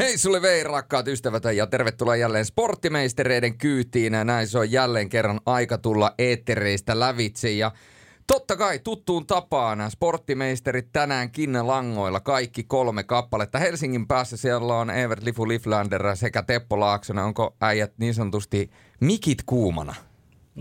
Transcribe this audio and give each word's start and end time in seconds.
Hei 0.00 0.18
sulle 0.18 0.42
vei 0.42 0.64
rakkaat 0.64 1.08
ystävät 1.08 1.44
ja 1.44 1.66
tervetuloa 1.66 2.16
jälleen 2.16 2.44
sporttimeistereiden 2.44 3.58
kyytiin. 3.58 4.12
Näin 4.24 4.48
se 4.48 4.58
on 4.58 4.72
jälleen 4.72 5.08
kerran 5.08 5.40
aika 5.46 5.78
tulla 5.78 6.14
eettereistä 6.18 7.00
lävitse 7.00 7.50
ja 7.50 7.72
Totta 8.26 8.56
kai 8.56 8.78
tuttuun 8.78 9.26
tapaan 9.26 9.90
sporttimeisterit 9.90 10.92
tänäänkin 10.92 11.66
langoilla 11.66 12.20
kaikki 12.20 12.64
kolme 12.64 13.04
kappaletta. 13.04 13.58
Helsingin 13.58 14.06
päässä 14.06 14.36
siellä 14.36 14.74
on 14.74 14.90
Evert 14.90 15.22
Lifu 15.22 15.48
Liflander 15.48 16.16
sekä 16.16 16.42
Teppo 16.42 16.80
Laaksonen. 16.80 17.24
Onko 17.24 17.56
äijät 17.60 17.92
niin 17.98 18.14
sanotusti 18.14 18.70
mikit 19.00 19.38
kuumana? 19.46 19.94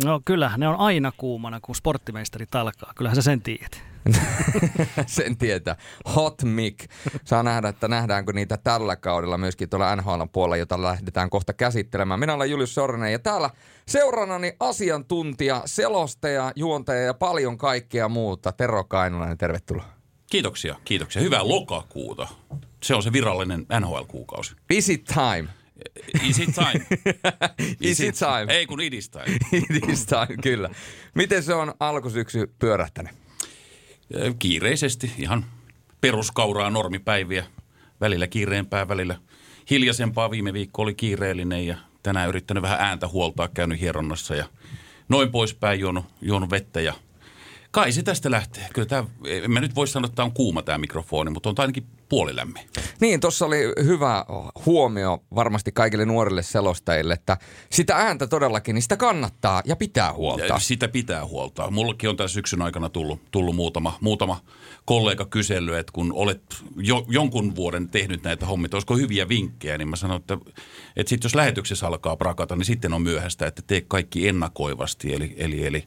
No 0.03 0.21
kyllä, 0.25 0.51
ne 0.57 0.67
on 0.67 0.75
aina 0.75 1.11
kuumana, 1.17 1.59
kun 1.61 1.75
sporttimeisterit 1.75 2.55
alkaa. 2.55 2.93
Kyllähän 2.95 3.15
sä 3.15 3.21
sen 3.21 3.41
tiedät. 3.41 3.88
sen 5.05 5.37
tietää. 5.37 5.75
Hot 6.15 6.43
mic. 6.43 6.85
Saa 7.23 7.43
nähdä, 7.43 7.69
että 7.69 7.87
nähdäänkö 7.87 8.33
niitä 8.33 8.57
tällä 8.57 8.95
kaudella 8.95 9.37
myöskin 9.37 9.69
tuolla 9.69 9.95
NHL 9.95 10.21
puolella, 10.31 10.57
jota 10.57 10.81
lähdetään 10.81 11.29
kohta 11.29 11.53
käsittelemään. 11.53 12.19
Minä 12.19 12.33
olen 12.33 12.51
Julius 12.51 12.75
Sornen 12.75 13.11
ja 13.11 13.19
täällä 13.19 13.49
seurannani 13.87 14.53
asiantuntija, 14.59 15.61
selostaja, 15.65 16.51
juontaja 16.55 17.01
ja 17.01 17.13
paljon 17.13 17.57
kaikkea 17.57 18.09
muuta. 18.09 18.51
Tero 18.51 18.83
Kainulainen, 18.83 19.37
tervetuloa. 19.37 19.85
Kiitoksia, 20.29 20.75
kiitoksia. 20.85 21.21
Hyvää 21.21 21.47
lokakuuta. 21.47 22.27
Se 22.83 22.95
on 22.95 23.03
se 23.03 23.13
virallinen 23.13 23.65
NHL-kuukausi. 23.79 24.55
Visit 24.69 25.05
time. 25.05 25.49
Is 26.29 26.39
it 26.39 26.49
time? 26.55 26.85
Is 27.81 27.99
it 27.99 28.15
time? 28.15 28.53
Ei 28.53 28.65
kun 28.65 28.81
it 28.81 28.93
is 28.93 29.09
time. 29.09 29.37
it 29.75 29.89
is 29.89 30.05
time, 30.05 30.37
kyllä. 30.43 30.69
Miten 31.15 31.43
se 31.43 31.53
on 31.53 31.73
alkusyksy 31.79 32.53
pyörähtänyt? 32.59 33.28
Kiireisesti, 34.39 35.11
ihan 35.17 35.45
peruskauraa 36.01 36.69
normipäiviä. 36.69 37.45
Välillä 38.01 38.27
kiireempää, 38.27 38.87
välillä 38.87 39.15
hiljaisempaa. 39.69 40.31
Viime 40.31 40.53
viikko 40.53 40.81
oli 40.81 40.93
kiireellinen 40.93 41.67
ja 41.67 41.77
tänään 42.03 42.29
yrittänyt 42.29 42.63
vähän 42.63 42.79
ääntä 42.81 43.07
huoltaa, 43.07 43.47
käynyt 43.47 43.81
hieronnassa 43.81 44.35
ja 44.35 44.45
noin 45.09 45.31
poispäin 45.31 45.79
juonut, 45.79 46.05
juonut 46.21 46.51
vettä 46.51 46.81
ja– 46.81 46.93
kai 47.71 47.91
se 47.91 48.03
tästä 48.03 48.31
lähtee. 48.31 48.67
Kyllä 48.73 48.85
tämä, 48.85 49.05
en 49.25 49.51
mä 49.51 49.59
nyt 49.59 49.75
voi 49.75 49.87
sanoa, 49.87 50.05
että 50.05 50.15
tämä 50.15 50.25
on 50.25 50.33
kuuma 50.33 50.61
tämä 50.61 50.77
mikrofoni, 50.77 51.31
mutta 51.31 51.49
on 51.49 51.55
ainakin 51.57 51.85
puolilämmin. 52.09 52.63
Niin, 53.01 53.19
tuossa 53.19 53.45
oli 53.45 53.73
hyvä 53.83 54.25
huomio 54.65 55.23
varmasti 55.35 55.71
kaikille 55.71 56.05
nuorille 56.05 56.43
selostajille, 56.43 57.13
että 57.13 57.37
sitä 57.69 57.95
ääntä 57.95 58.27
todellakin, 58.27 58.73
niin 58.73 58.81
sitä 58.81 58.97
kannattaa 58.97 59.61
ja 59.65 59.75
pitää 59.75 60.13
huolta. 60.13 60.59
Sitä 60.59 60.87
pitää 60.87 61.25
huoltaa. 61.25 61.71
Mullekin 61.71 62.09
on 62.09 62.17
tässä 62.17 62.33
syksyn 62.33 62.61
aikana 62.61 62.89
tullut, 62.89 63.21
tullut 63.31 63.55
muutama, 63.55 63.97
muutama 64.01 64.41
kollega 64.85 65.25
kysely, 65.25 65.77
että 65.77 65.91
kun 65.91 66.13
olet 66.15 66.41
jo, 66.77 67.05
jonkun 67.07 67.55
vuoden 67.55 67.89
tehnyt 67.89 68.23
näitä 68.23 68.45
hommia, 68.45 68.69
olisiko 68.73 68.97
hyviä 68.97 69.29
vinkkejä, 69.29 69.77
niin 69.77 69.87
mä 69.87 69.95
sanon, 69.95 70.17
että, 70.17 70.37
että 70.95 71.09
sit 71.09 71.23
jos 71.23 71.35
lähetyksessä 71.35 71.87
alkaa 71.87 72.15
prakata, 72.15 72.55
niin 72.55 72.65
sitten 72.65 72.93
on 72.93 73.01
myöhäistä, 73.01 73.47
että 73.47 73.61
tee 73.67 73.81
kaikki 73.81 74.27
ennakoivasti. 74.27 75.13
Eli, 75.13 75.35
eli, 75.37 75.65
eli 75.65 75.83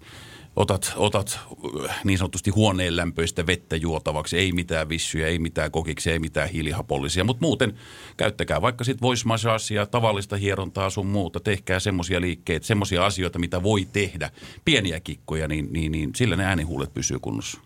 otat, 0.56 0.92
otat 0.96 1.40
äh, 1.88 2.00
niin 2.04 2.18
sanotusti 2.18 2.50
huoneen 2.50 2.96
lämpöistä 2.96 3.46
vettä 3.46 3.76
juotavaksi, 3.76 4.38
ei 4.38 4.52
mitään 4.52 4.88
vissyjä, 4.88 5.26
ei 5.26 5.38
mitään 5.38 5.70
kokiksi, 5.70 6.10
ei 6.10 6.18
mitään 6.18 6.48
hiilihapollisia, 6.48 7.24
mutta 7.24 7.46
muuten 7.46 7.74
käyttäkää 8.16 8.62
vaikka 8.62 8.84
sitten 8.84 9.02
voice 9.02 9.22
massagea, 9.26 9.86
tavallista 9.86 10.36
hierontaa 10.36 10.90
sun 10.90 11.06
muuta, 11.06 11.40
tehkää 11.40 11.80
semmoisia 11.80 12.20
liikkeitä, 12.20 12.66
semmoisia 12.66 13.06
asioita, 13.06 13.38
mitä 13.38 13.62
voi 13.62 13.88
tehdä, 13.92 14.30
pieniä 14.64 15.00
kikkoja, 15.00 15.48
niin, 15.48 15.68
niin, 15.72 15.92
niin 15.92 16.10
sillä 16.16 16.36
ne 16.36 16.44
äänihuulet 16.44 16.94
pysyy 16.94 17.18
kunnossa. 17.18 17.60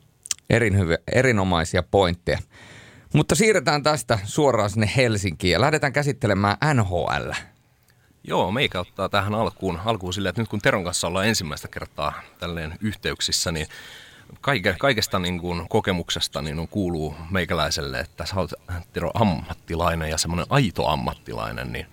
Erin 0.50 0.78
hyvä, 0.78 0.98
erinomaisia 1.12 1.82
pointteja. 1.82 2.38
Mutta 3.14 3.34
siirretään 3.34 3.82
tästä 3.82 4.18
suoraan 4.24 4.70
sinne 4.70 4.90
Helsinkiin 4.96 5.52
ja 5.52 5.60
lähdetään 5.60 5.92
käsittelemään 5.92 6.56
NHL. 6.74 7.30
Joo, 8.26 8.52
meikä 8.52 8.80
ottaa 8.80 9.08
tähän 9.08 9.34
alkuun, 9.34 9.80
alkuun 9.84 10.12
silleen, 10.12 10.30
että 10.30 10.42
nyt 10.42 10.48
kun 10.48 10.60
Teron 10.60 10.84
kanssa 10.84 11.06
ollaan 11.06 11.26
ensimmäistä 11.26 11.68
kertaa 11.68 12.22
tälleen 12.38 12.78
yhteyksissä, 12.80 13.52
niin 13.52 13.66
kaike, 14.40 14.76
kaikesta 14.78 15.18
niin 15.18 15.40
kuin 15.40 15.68
kokemuksesta 15.68 16.42
niin 16.42 16.58
on 16.58 16.68
kuuluu 16.68 17.14
meikäläiselle, 17.30 18.00
että 18.00 18.26
sä 18.26 18.36
oot 18.36 18.50
Tero 18.92 19.10
ammattilainen 19.14 20.10
ja 20.10 20.18
semmoinen 20.18 20.46
aito 20.50 20.86
ammattilainen, 20.88 21.72
niin 21.72 21.86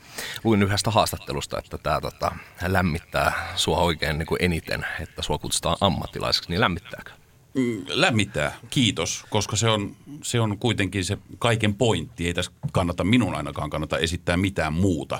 luin 0.44 0.64
yhdestä 0.64 0.92
haastattelusta, 0.92 1.60
että 1.60 1.78
tämä 1.78 2.02
tota, 2.02 2.36
lämmittää 2.68 3.54
sua 3.56 3.78
oikein 3.78 4.18
niin 4.18 4.28
kuin 4.28 4.44
eniten, 4.44 4.86
että 5.00 5.22
sua 5.22 5.38
kutsutaan 5.38 5.78
ammattilaiseksi, 5.82 6.50
niin 6.50 6.62
lämmittääkö? 6.62 7.12
Mm, 7.54 7.86
lämmittää, 7.88 8.56
kiitos, 8.70 9.26
koska 9.30 9.56
se 9.56 9.70
on, 9.70 9.96
se 10.22 10.40
on 10.40 10.58
kuitenkin 10.58 11.06
se 11.06 11.18
kaiken 11.40 11.76
pointti. 11.76 12.28
Ei 12.28 12.34
tässä 12.34 12.52
kannata, 12.72 13.04
minun 13.04 13.36
ainakaan 13.36 13.70
kannata 13.70 13.98
esittää 13.98 14.38
mitään 14.38 14.74
muuta 14.74 15.20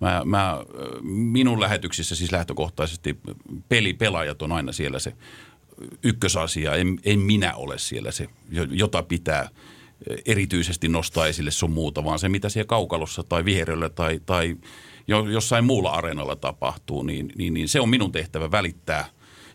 Mä, 0.00 0.22
mä, 0.24 0.58
minun 1.02 1.60
lähetyksissä 1.60 2.14
siis 2.14 2.32
lähtökohtaisesti 2.32 3.18
pelipelaajat 3.68 4.42
on 4.42 4.52
aina 4.52 4.72
siellä 4.72 4.98
se 4.98 5.12
ykkösasia. 6.02 6.74
En, 6.74 6.98
en 7.04 7.18
minä 7.18 7.54
ole 7.54 7.78
siellä 7.78 8.10
se, 8.10 8.28
jota 8.70 9.02
pitää 9.02 9.48
erityisesti 10.26 10.88
nostaa 10.88 11.26
esille 11.26 11.50
sun 11.50 11.70
muuta, 11.70 12.04
vaan 12.04 12.18
se 12.18 12.28
mitä 12.28 12.48
siellä 12.48 12.66
kaukalossa 12.66 13.22
tai 13.22 13.44
viheröllä 13.44 13.88
tai, 13.88 14.20
tai 14.26 14.56
jossain 15.32 15.64
muulla 15.64 15.90
areenalla 15.90 16.36
tapahtuu, 16.36 17.02
niin, 17.02 17.32
niin, 17.38 17.54
niin 17.54 17.68
se 17.68 17.80
on 17.80 17.88
minun 17.88 18.12
tehtävä 18.12 18.50
välittää. 18.50 19.06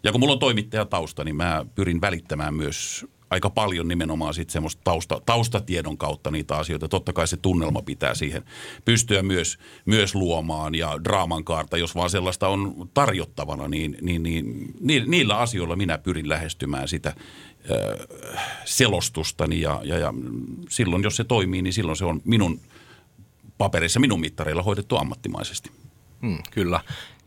Ja 0.04 0.12
kun 0.12 0.20
mulla 0.20 0.34
on 0.34 0.40
toimittajatausta, 0.40 1.24
niin 1.24 1.36
mä 1.36 1.66
pyrin 1.76 2.02
välittämään 2.02 2.54
myös 2.54 3.06
aika 3.36 3.50
paljon 3.50 3.88
nimenomaan 3.88 4.34
sitten 4.34 4.54
semmoista 4.54 4.82
tausta, 4.84 5.22
taustatiedon 5.26 5.98
kautta 5.98 6.32
niitä 6.32 6.58
asioita. 6.58 6.88
Totta 6.88 7.14
kai 7.14 7.28
se 7.28 7.38
tunnelma 7.38 7.82
pitää 7.82 8.16
siihen 8.16 8.44
pystyä 8.86 9.24
myös, 9.24 9.58
myös 9.86 10.16
luomaan 10.16 10.76
ja 10.76 11.04
draaman 11.04 11.44
kaarta, 11.44 11.78
jos 11.78 11.96
vaan 11.96 12.10
sellaista 12.10 12.48
on 12.48 12.90
tarjottavana, 12.94 13.68
niin, 13.68 13.98
niin, 14.02 14.24
niin, 14.24 14.74
niin 14.80 15.12
niillä 15.12 15.38
asioilla 15.38 15.76
minä 15.76 15.98
pyrin 15.98 16.30
lähestymään 16.30 16.88
sitä 16.88 17.16
ö, 17.70 18.08
selostustani 18.66 19.62
ja, 19.62 19.82
ja, 19.84 19.98
ja 19.98 20.14
silloin, 20.70 21.04
jos 21.04 21.16
se 21.16 21.24
toimii, 21.24 21.62
niin 21.62 21.74
silloin 21.74 21.98
se 21.98 22.06
on 22.06 22.22
minun 22.26 22.60
paperissa, 23.58 24.00
minun 24.00 24.20
mittareilla 24.20 24.64
hoidettu 24.64 24.98
ammattimaisesti. 24.98 25.72
Hmm, 26.22 26.38
kyllä 26.52 26.80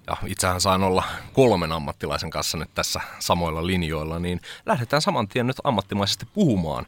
ja 0.09 0.17
itsehän 0.27 0.61
sain 0.61 0.83
olla 0.83 1.05
kolmen 1.33 1.73
ammattilaisen 1.73 2.31
kanssa 2.31 2.59
nyt 2.59 2.71
tässä 2.75 3.01
samoilla 3.19 3.67
linjoilla, 3.67 4.19
niin 4.19 4.41
lähdetään 4.67 5.03
saman 5.03 5.29
tien 5.29 5.47
nyt 5.47 5.57
ammattimaisesti 5.65 6.27
puhumaan. 6.35 6.87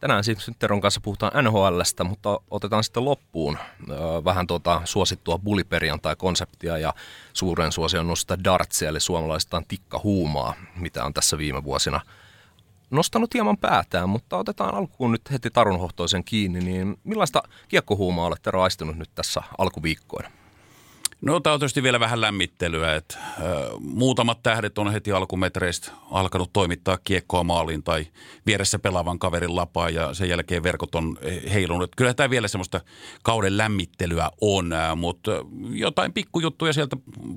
Tänään 0.00 0.24
siis 0.24 0.50
Teron 0.58 0.80
kanssa 0.80 1.00
puhutaan 1.00 1.44
NHLstä, 1.44 2.04
mutta 2.04 2.40
otetaan 2.50 2.84
sitten 2.84 3.04
loppuun 3.04 3.58
vähän 4.24 4.46
tuota 4.46 4.82
suosittua 4.84 5.38
buliperjantai-konseptia 5.38 6.78
ja 6.78 6.94
suuren 7.32 7.72
suosion 7.72 8.06
nosta 8.06 8.44
dartsia, 8.44 8.88
eli 8.88 9.00
suomalaistaan 9.00 9.64
tikkahuumaa, 9.68 10.54
mitä 10.76 11.04
on 11.04 11.14
tässä 11.14 11.38
viime 11.38 11.64
vuosina 11.64 12.00
nostanut 12.90 13.34
hieman 13.34 13.58
päätään, 13.58 14.08
mutta 14.08 14.36
otetaan 14.36 14.74
alkuun 14.74 15.12
nyt 15.12 15.30
heti 15.30 15.50
tarunhohtoisen 15.50 16.24
kiinni, 16.24 16.60
niin 16.60 17.00
millaista 17.04 17.42
kiekkohuumaa 17.68 18.26
olette 18.26 18.50
raistunut 18.50 18.96
nyt 18.96 19.10
tässä 19.14 19.42
alkuviikkoina? 19.58 20.39
No 21.22 21.40
tämä 21.40 21.54
on 21.54 21.60
tietysti 21.60 21.82
vielä 21.82 22.00
vähän 22.00 22.20
lämmittelyä, 22.20 22.94
että 22.94 23.18
äh, 23.18 23.34
muutamat 23.80 24.42
tähdet 24.42 24.78
on 24.78 24.92
heti 24.92 25.12
alkumetreistä 25.12 25.92
alkanut 26.10 26.52
toimittaa 26.52 26.98
kiekkoa 27.04 27.44
maaliin 27.44 27.82
tai 27.82 28.06
vieressä 28.46 28.78
pelaavan 28.78 29.18
kaverin 29.18 29.56
lapaa 29.56 29.90
ja 29.90 30.14
sen 30.14 30.28
jälkeen 30.28 30.62
verkot 30.62 30.94
on 30.94 31.18
heilunut. 31.52 31.96
Kyllä 31.96 32.14
tämä 32.14 32.30
vielä 32.30 32.48
semmoista 32.48 32.80
kauden 33.22 33.56
lämmittelyä 33.58 34.30
on, 34.40 34.70
mutta 34.96 35.30
jotain 35.70 36.12
pikkujuttuja 36.12 36.72
sieltä 36.72 36.96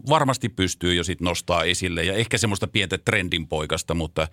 varmasti 0.10 0.50
pystyy 0.50 0.94
jo 0.94 1.04
sitten 1.04 1.26
nostaa 1.26 1.64
esille 1.64 2.04
ja 2.04 2.14
ehkä 2.14 2.38
semmoista 2.38 2.68
pientä 2.68 2.98
trendinpoikasta, 2.98 3.94
mutta 3.94 4.22
äh, 4.22 4.30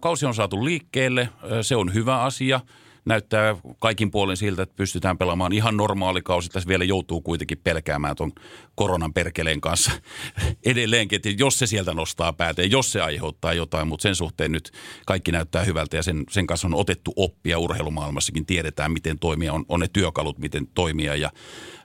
kausi 0.00 0.26
on 0.26 0.34
saatu 0.34 0.64
liikkeelle, 0.64 1.28
se 1.62 1.76
on 1.76 1.94
hyvä 1.94 2.22
asia– 2.22 2.60
näyttää 3.04 3.56
kaikin 3.78 4.10
puolin 4.10 4.36
siltä, 4.36 4.62
että 4.62 4.76
pystytään 4.76 5.18
pelaamaan 5.18 5.52
ihan 5.52 5.76
normaali 5.76 6.22
kausi. 6.22 6.48
Tässä 6.48 6.68
vielä 6.68 6.84
joutuu 6.84 7.20
kuitenkin 7.20 7.58
pelkäämään 7.64 8.16
tuon 8.16 8.32
koronan 8.74 9.12
perkeleen 9.12 9.60
kanssa 9.60 9.92
edelleenkin, 10.66 11.16
että 11.16 11.30
jos 11.38 11.58
se 11.58 11.66
sieltä 11.66 11.94
nostaa 11.94 12.32
päätä 12.32 12.62
ja 12.62 12.68
jos 12.68 12.92
se 12.92 13.00
aiheuttaa 13.00 13.52
jotain, 13.52 13.88
mutta 13.88 14.02
sen 14.02 14.14
suhteen 14.14 14.52
nyt 14.52 14.70
kaikki 15.06 15.32
näyttää 15.32 15.64
hyvältä 15.64 15.96
ja 15.96 16.02
sen, 16.02 16.24
sen 16.30 16.46
kanssa 16.46 16.68
on 16.68 16.74
otettu 16.74 17.12
oppia 17.16 17.58
urheilumaailmassakin. 17.58 18.46
Tiedetään, 18.46 18.92
miten 18.92 19.18
toimia, 19.18 19.52
on, 19.52 19.64
on 19.68 19.80
ne 19.80 19.88
työkalut, 19.92 20.38
miten 20.38 20.66
toimia 20.66 21.16
ja 21.16 21.30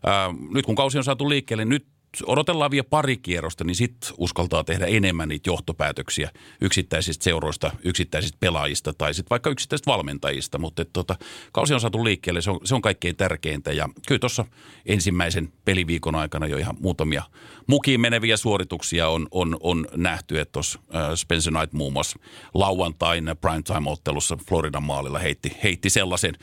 ää, 0.06 0.34
nyt 0.50 0.66
kun 0.66 0.76
kausi 0.76 0.98
on 0.98 1.04
saatu 1.04 1.30
liikkeelle, 1.30 1.66
nyt 1.66 1.99
odotellaan 2.26 2.72
vielä 2.72 2.88
pari 2.90 3.18
kierrosta, 3.18 3.64
niin 3.64 3.76
sitten 3.76 4.14
uskaltaa 4.18 4.64
tehdä 4.64 4.86
enemmän 4.86 5.30
niitä 5.30 5.50
johtopäätöksiä 5.50 6.32
yksittäisistä 6.62 7.24
seuroista, 7.24 7.72
yksittäisistä 7.84 8.38
pelaajista 8.40 8.94
tai 8.94 9.14
sitten 9.14 9.30
vaikka 9.30 9.50
yksittäisistä 9.50 9.92
valmentajista. 9.92 10.58
Mutta 10.58 10.86
tota, 10.86 11.16
kausi 11.52 11.74
on 11.74 11.80
saatu 11.80 12.04
liikkeelle, 12.04 12.42
se 12.42 12.52
on, 12.52 12.60
se 12.64 12.76
on 12.76 12.82
kaikkein 12.82 13.16
tärkeintä. 13.16 13.72
Ja 13.72 13.90
kyllä 14.08 14.20
tuossa 14.20 14.46
ensimmäisen 14.86 15.54
peliviikon 15.66 16.16
aikana 16.16 16.48
jo 16.48 16.58
ihan 16.58 16.78
muutamia 16.80 17.24
mukiin 17.70 18.02
meneviä 18.02 18.38
suorituksia 18.38 19.10
on, 19.10 19.28
on, 19.32 19.58
on 19.60 19.88
nähty, 19.96 20.40
että 20.40 20.52
tuossa 20.52 20.80
Spencer 21.16 21.54
Knight 21.54 21.74
muun 21.74 21.94
muassa 21.94 22.20
lauantain 22.54 23.26
primetime-ottelussa 23.42 24.38
Floridan 24.48 24.84
maalilla 24.84 25.20
heitti, 25.20 25.58
heitti 25.64 25.90
sellaisen 25.90 26.34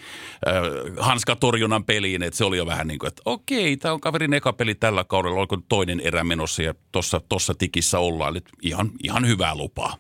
äh, 0.48 0.54
hanskatorjunnan 0.98 1.84
peliin, 1.84 2.22
että 2.22 2.36
se 2.36 2.44
oli 2.44 2.56
jo 2.56 2.66
vähän 2.66 2.88
niin 2.88 2.98
kuin, 2.98 3.08
että 3.08 3.22
okei, 3.24 3.76
tämä 3.76 3.94
on 3.94 4.00
kaverin 4.00 4.34
eka 4.34 4.52
peli 4.52 4.74
tällä 4.74 5.04
kaudella, 5.04 5.46
oliko 5.56 5.67
toinen 5.69 6.00
erä 6.00 6.25
menossa 6.25 6.62
ja 6.62 6.75
tuossa 6.93 7.20
tossa 7.29 7.55
tikissä 7.55 7.99
ollaan, 7.99 8.31
eli 8.31 8.43
ihan, 8.62 8.91
ihan 9.03 9.26
hyvää 9.26 9.55
lupaa. 9.55 9.97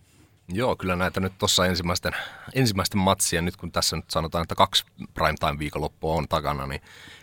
Joo, 0.52 0.76
kyllä 0.76 0.96
näitä 0.96 1.20
nyt 1.20 1.38
tuossa 1.38 1.66
ensimmäisten, 1.66 2.12
ensimmäisten 2.54 3.00
matsien, 3.00 3.44
nyt 3.44 3.56
kun 3.56 3.72
tässä 3.72 3.96
nyt 3.96 4.10
sanotaan, 4.10 4.42
että 4.42 4.54
kaksi 4.54 4.84
primetime 5.14 5.58
viikonloppua 5.58 6.14
on 6.14 6.28
takana, 6.28 6.66
niin 6.66 6.80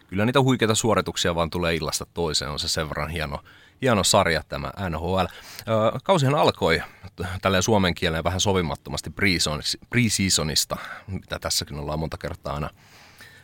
kyllä 0.08 0.26
niitä 0.26 0.42
huikeita 0.42 0.76
suorituksia 0.76 1.36
vaan 1.36 1.50
tulee 1.50 1.76
illasta 1.76 2.06
toiseen, 2.14 2.52
on 2.52 2.60
se 2.60 2.68
sen 2.68 2.90
verran 2.90 3.10
hieno, 3.10 3.40
hieno 3.82 4.04
sarja 4.04 4.44
tämä 4.50 4.72
NHL. 4.90 5.26
Kausihan 6.04 6.36
alkoi 6.36 6.82
tälleen 7.42 7.64
suomen 7.64 7.96
kieleen 7.96 8.24
vähän 8.24 8.40
sovimattomasti 8.40 9.10
pre-seasonista, 9.90 10.78
mitä 11.08 11.40
tässäkin 11.40 11.80
ollaan 11.80 12.00
monta 12.00 12.18
kertaa 12.18 12.54
aina 12.54 12.70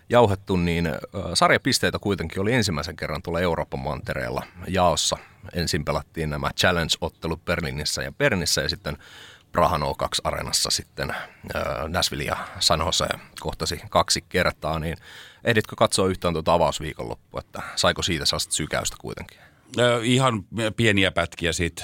jauhettu, 0.10 0.56
niin 0.56 0.92
sarjapisteitä 1.34 2.00
kuitenkin 2.00 2.42
oli 2.42 2.54
ensimmäisen 2.54 2.96
kerran 2.96 3.22
tuolla 3.22 3.40
Euroopan 3.40 3.80
mantereella 3.80 4.44
jaossa. 4.68 5.18
Ensin 5.54 5.86
pelattiin 5.86 6.30
nämä 6.30 6.50
challenge-ottelut 6.60 7.46
Berliinissä 7.46 8.02
ja 8.02 8.12
Bernissä 8.12 8.62
ja 8.62 8.70
sitten 8.70 8.98
Prahan 9.52 9.82
O2-areenassa 9.82 10.70
sitten 10.72 11.16
Nashville 11.88 12.24
ja 12.24 12.38
San 12.60 12.80
Jose 12.80 13.08
kohtasi 13.40 13.82
kaksi 13.90 14.22
kertaa, 14.30 14.80
niin 14.80 14.98
ehditkö 15.44 15.76
katsoa 15.76 16.08
yhtään 16.08 16.34
tuota 16.34 16.54
avausviikonloppua, 16.54 17.40
että 17.40 17.62
saiko 17.76 18.02
siitä 18.02 18.26
sellaista 18.26 18.54
sykäystä 18.54 18.98
kuitenkin? 19.00 19.49
Ihan 20.04 20.44
pieniä 20.76 21.12
pätkiä 21.12 21.54
siitä, 21.54 21.84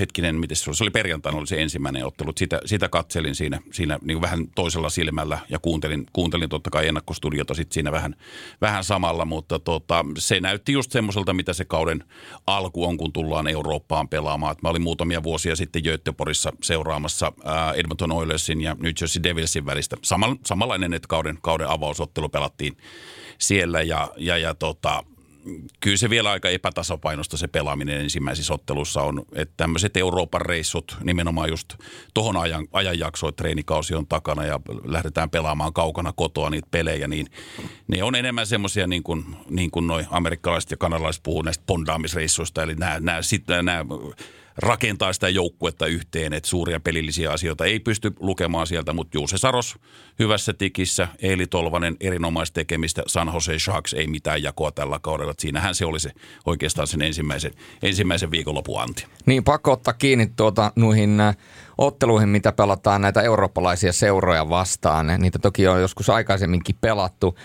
hetkinen, 0.00 0.36
miten 0.36 0.56
se 0.56 0.70
oli, 0.70 0.76
se 0.76 0.84
oli 0.84 0.90
perjantaina 0.90 1.38
oli 1.38 1.46
se 1.46 1.62
ensimmäinen 1.62 2.06
ottelu. 2.06 2.32
Sitä, 2.36 2.60
sitä 2.64 2.88
katselin 2.88 3.34
siinä, 3.34 3.60
siinä 3.72 3.98
niin 4.02 4.20
vähän 4.20 4.48
toisella 4.54 4.88
silmällä 4.88 5.38
ja 5.48 5.58
kuuntelin, 5.58 6.06
kuuntelin 6.12 6.48
totta 6.48 6.70
kai 6.70 6.88
ennakkostudiota 6.88 7.54
sitten 7.54 7.74
siinä 7.74 7.92
vähän, 7.92 8.16
vähän 8.60 8.84
samalla, 8.84 9.24
mutta 9.24 9.58
tota, 9.58 10.04
se 10.18 10.40
näytti 10.40 10.72
just 10.72 10.92
semmoiselta, 10.92 11.32
mitä 11.32 11.52
se 11.52 11.64
kauden 11.64 12.04
alku 12.46 12.84
on, 12.84 12.96
kun 12.96 13.12
tullaan 13.12 13.48
Eurooppaan 13.48 14.08
pelaamaan. 14.08 14.52
Et 14.52 14.62
mä 14.62 14.68
olin 14.68 14.82
muutamia 14.82 15.22
vuosia 15.22 15.56
sitten 15.56 15.82
Göteborgissa 15.84 16.52
seuraamassa 16.62 17.32
Edmonton 17.74 18.12
Oilersin 18.12 18.60
ja 18.60 18.76
New 18.80 18.92
Jersey 19.00 19.22
Devilsin 19.22 19.66
välistä. 19.66 19.96
Samanlainen, 20.44 20.94
että 20.94 21.08
kauden, 21.08 21.38
kauden 21.42 21.68
avausottelu 21.68 22.28
pelattiin 22.28 22.76
siellä 23.38 23.82
ja, 23.82 24.08
ja, 24.16 24.38
ja 24.38 24.54
tota, 24.54 25.04
kyllä 25.80 25.96
se 25.96 26.10
vielä 26.10 26.30
aika 26.30 26.48
epätasapainosta 26.48 27.36
se 27.36 27.48
pelaaminen 27.48 28.00
ensimmäisissä 28.00 28.54
ottelussa 28.54 29.02
on. 29.02 29.22
Että 29.34 29.54
tämmöiset 29.56 29.96
Euroopan 29.96 30.40
reissut 30.40 30.96
nimenomaan 31.04 31.48
just 31.48 31.74
tuohon 32.14 32.36
ajan, 32.36 32.66
ajanjaksoon, 32.72 33.28
että 33.28 33.42
treenikausi 33.42 33.94
on 33.94 34.06
takana 34.06 34.44
ja 34.44 34.60
lähdetään 34.84 35.30
pelaamaan 35.30 35.72
kaukana 35.72 36.12
kotoa 36.12 36.50
niitä 36.50 36.68
pelejä, 36.70 37.08
niin 37.08 37.26
ne 37.88 38.02
on 38.02 38.14
enemmän 38.14 38.46
semmoisia 38.46 38.86
niin 38.86 39.02
kuin, 39.02 39.24
niin 39.50 39.70
kuin 39.70 39.86
noi 39.86 40.06
amerikkalaiset 40.10 40.70
ja 40.70 40.76
kanalaiset 40.76 41.22
puhuu 41.22 41.42
näistä 41.42 41.64
pondaamisreissuista, 41.66 42.62
eli 42.62 42.74
nämä, 42.74 43.00
nämä, 43.00 43.20
nämä 43.62 43.84
rakentaa 44.56 45.12
sitä 45.12 45.28
joukkuetta 45.28 45.86
yhteen, 45.86 46.32
että 46.32 46.48
suuria 46.48 46.80
pelillisiä 46.80 47.30
asioita 47.30 47.64
ei 47.64 47.80
pysty 47.80 48.12
lukemaan 48.20 48.66
sieltä, 48.66 48.92
mutta 48.92 49.18
Juuse 49.18 49.38
Saros 49.38 49.76
hyvässä 50.18 50.52
tikissä, 50.52 51.08
Eeli 51.22 51.46
Tolvanen 51.46 51.96
erinomaista 52.00 52.54
tekemistä, 52.54 53.02
San 53.06 53.30
Jose 53.34 53.58
Sharks 53.58 53.94
ei 53.94 54.06
mitään 54.06 54.42
jakoa 54.42 54.72
tällä 54.72 54.98
kaudella, 55.02 55.34
siinähän 55.38 55.74
se 55.74 55.84
oli 55.84 56.00
se 56.00 56.10
oikeastaan 56.46 56.86
sen 56.86 57.02
ensimmäisen, 57.02 57.52
ensimmäisen 57.82 58.30
viikonlopun 58.30 58.82
anti. 58.82 59.06
Niin, 59.26 59.44
pakko 59.44 59.72
ottaa 59.72 59.94
kiinni 59.94 60.26
tuota, 60.36 60.72
nuihin 60.76 61.20
äh, 61.20 61.36
otteluihin, 61.86 62.28
mitä 62.28 62.52
pelataan 62.52 63.00
näitä 63.00 63.22
eurooppalaisia 63.22 63.92
seuroja 63.92 64.48
vastaan. 64.48 65.06
Niitä 65.18 65.38
toki 65.38 65.68
on 65.68 65.80
joskus 65.80 66.10
aikaisemminkin 66.10 66.76
pelattu. 66.80 67.38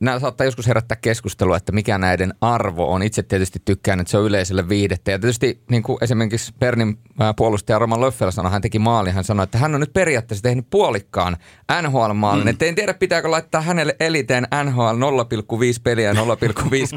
Nämä 0.00 0.18
saattaa 0.18 0.44
joskus 0.44 0.66
herättää 0.66 0.96
keskustelua, 0.96 1.56
että 1.56 1.72
mikä 1.72 1.98
näiden 1.98 2.34
arvo 2.40 2.92
on. 2.92 3.02
Itse 3.02 3.22
tietysti 3.22 3.62
tykkään, 3.64 4.00
että 4.00 4.10
se 4.10 4.18
on 4.18 4.24
yleisölle 4.24 4.68
viihdettä. 4.68 5.10
Ja 5.10 5.18
tietysti 5.18 5.62
niin 5.70 5.82
kuin 5.82 5.98
esimerkiksi 6.00 6.52
Pernin 6.58 6.98
puolustaja 7.36 7.78
Roman 7.78 8.00
Löffel 8.00 8.30
sanoi, 8.30 8.52
hän 8.52 8.62
teki 8.62 8.78
maali, 8.78 9.10
hän 9.10 9.24
sanoi, 9.24 9.44
että 9.44 9.58
hän 9.58 9.74
on 9.74 9.80
nyt 9.80 9.92
periaatteessa 9.92 10.42
tehnyt 10.42 10.66
puolikkaan 10.70 11.36
NHL-maalin. 11.82 12.44
Mm. 12.44 12.48
Että 12.48 12.64
en 12.64 12.74
tiedä, 12.74 12.94
pitääkö 12.94 13.30
laittaa 13.30 13.60
hänelle 13.60 13.96
eliteen 14.00 14.46
NHL 14.64 14.80
0,5 14.80 15.80
peliä 15.82 16.08
ja 16.08 16.14
0,5 16.14 16.20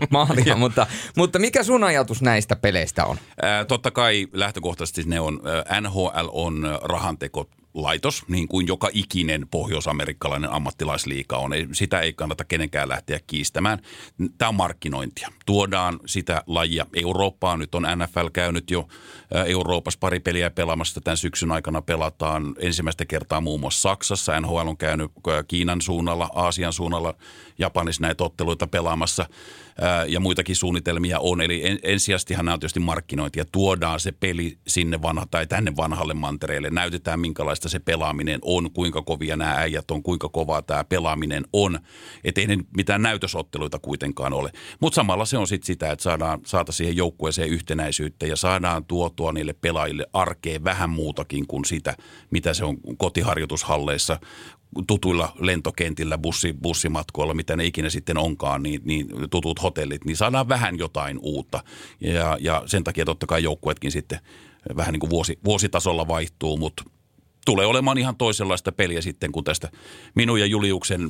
maalia, 0.10 0.56
mutta, 0.56 0.88
mutta 1.18 1.40
mikä 1.40 1.64
sun 1.64 1.84
ajatus 1.84 2.22
näistä 2.22 2.56
peleistä 2.56 3.06
on? 3.06 3.18
Ää, 3.42 3.66
totta 3.66 3.92
kai 3.92 4.28
lähtökohtaisesti 4.34 5.04
ne 5.06 5.20
on, 5.20 5.40
NHL 5.82 6.28
on 6.32 6.73
rahanteko 6.81 7.50
laitos, 7.74 8.24
niin 8.28 8.48
kuin 8.48 8.68
joka 8.68 8.90
ikinen 8.94 9.48
pohjoisamerikkalainen 9.52 10.52
ammattilaisliika 10.52 11.38
on. 11.38 11.52
Sitä 11.72 12.00
ei 12.00 12.14
kannata 12.14 12.44
kenenkään 12.44 12.90
lähteä 12.90 13.20
kiistämään. 13.28 13.80
Tämä 14.38 14.50
on 14.50 14.56
markkinointia. 14.56 15.30
Tuodaan 15.46 16.00
sitä 16.06 16.44
lajia 16.48 16.86
Eurooppaan. 17.04 17.60
Nyt 17.60 17.75
on 17.75 17.84
NFL 17.96 18.28
käynyt 18.34 18.72
jo 18.72 18.88
Euroopassa 19.46 20.00
pari 20.00 20.20
peliä 20.20 20.50
pelaamassa. 20.50 21.02
Tämän 21.02 21.18
syksyn 21.18 21.52
aikana 21.52 21.81
pelataan 21.81 22.56
ensimmäistä 22.60 23.06
kertaa 23.06 23.42
muun 23.42 23.60
muassa 23.60 23.90
Saksassa. 23.90 24.40
NHL 24.40 24.68
on 24.68 24.78
käynyt 24.78 25.12
Kiinan 25.48 25.81
suunnalla, 25.81 26.30
Aasian 26.36 26.74
suunnalla, 26.74 27.14
Japanissa 27.60 28.02
näitä 28.02 28.24
otteluita 28.24 28.68
pelaamassa 28.68 29.25
ja 30.08 30.20
muitakin 30.20 30.56
suunnitelmia 30.56 31.20
on. 31.20 31.42
Eli 31.42 31.80
ensisijastihan 31.84 32.46
nämä 32.46 32.54
on 32.54 32.60
tietysti 32.60 32.80
markkinointia. 32.80 33.46
Tuodaan 33.52 34.00
se 34.00 34.12
peli 34.12 34.58
sinne 34.68 35.02
vanha, 35.02 35.25
tai 35.31 35.48
tänne 35.48 35.74
vanhalle 35.78 36.14
mantereelle. 36.14 36.70
Näytetään 36.70 37.20
minkälaista 37.20 37.70
se 37.70 37.80
pelaaminen 37.80 38.40
on, 38.42 38.72
kuinka 38.72 39.02
kovia 39.02 39.36
nämä 39.36 39.56
äijät 39.58 39.92
on, 39.92 40.04
kuinka 40.04 40.30
kovaa 40.30 40.62
tämä 40.62 40.84
pelaaminen 40.84 41.44
on. 41.54 41.80
Että 42.24 42.42
ei 42.42 42.48
ne 42.48 42.58
mitään 42.78 43.02
näytösotteluita 43.02 43.80
kuitenkaan 43.80 44.34
ole. 44.34 44.52
Mutta 44.80 44.96
samalla 44.96 45.25
se 45.25 45.38
on 45.38 45.48
sitten 45.48 45.68
sitä, 45.68 45.92
että 45.92 46.04
saadaan 46.04 46.40
saata 46.46 46.72
siihen 46.72 46.98
joukkueeseen 46.98 47.50
yhtenäisyyttä 47.50 48.25
ja 48.25 48.36
saadaan 48.36 48.86
tuotua 48.86 49.34
niille 49.34 49.54
pelaajille 49.54 50.06
arkeen 50.14 50.64
vähän 50.64 50.90
muutakin 50.90 51.48
kuin 51.48 51.66
sitä, 51.66 51.96
mitä 52.31 52.54
se 52.54 52.66
on 52.66 52.78
kotiharjoitushalleissa 52.98 54.20
tutuilla 54.88 55.34
lentokentillä, 55.40 56.18
bussi, 56.18 56.54
bussimatkoilla, 56.62 57.34
mitä 57.34 57.56
ne 57.56 57.66
ikinä 57.66 57.90
sitten 57.90 58.18
onkaan, 58.18 58.64
niin, 58.64 58.81
niin 58.84 59.08
tutut 59.30 59.64
hotellit, 59.64 60.06
niin 60.06 60.18
saadaan 60.18 60.50
vähän 60.50 60.78
jotain 60.78 61.20
uutta. 61.22 61.64
Ja, 62.02 62.38
ja 62.40 62.64
sen 62.66 62.84
takia 62.84 63.06
totta 63.06 63.28
kai 63.28 63.44
joukkuetkin 63.44 63.92
sitten 63.92 64.20
vähän 64.78 64.94
niin 64.94 65.00
kuin 65.00 65.10
vuosi, 65.10 65.40
vuositasolla 65.46 66.08
vaihtuu, 66.08 66.58
mutta 66.58 66.84
tulee 67.45 67.66
olemaan 67.66 67.98
ihan 67.98 68.16
toisenlaista 68.16 68.72
peliä 68.72 69.01
sitten, 69.01 69.32
kun 69.32 69.44
tästä 69.44 69.70
minun 70.15 70.39
ja 70.39 70.46
Juliuksen 70.46 71.01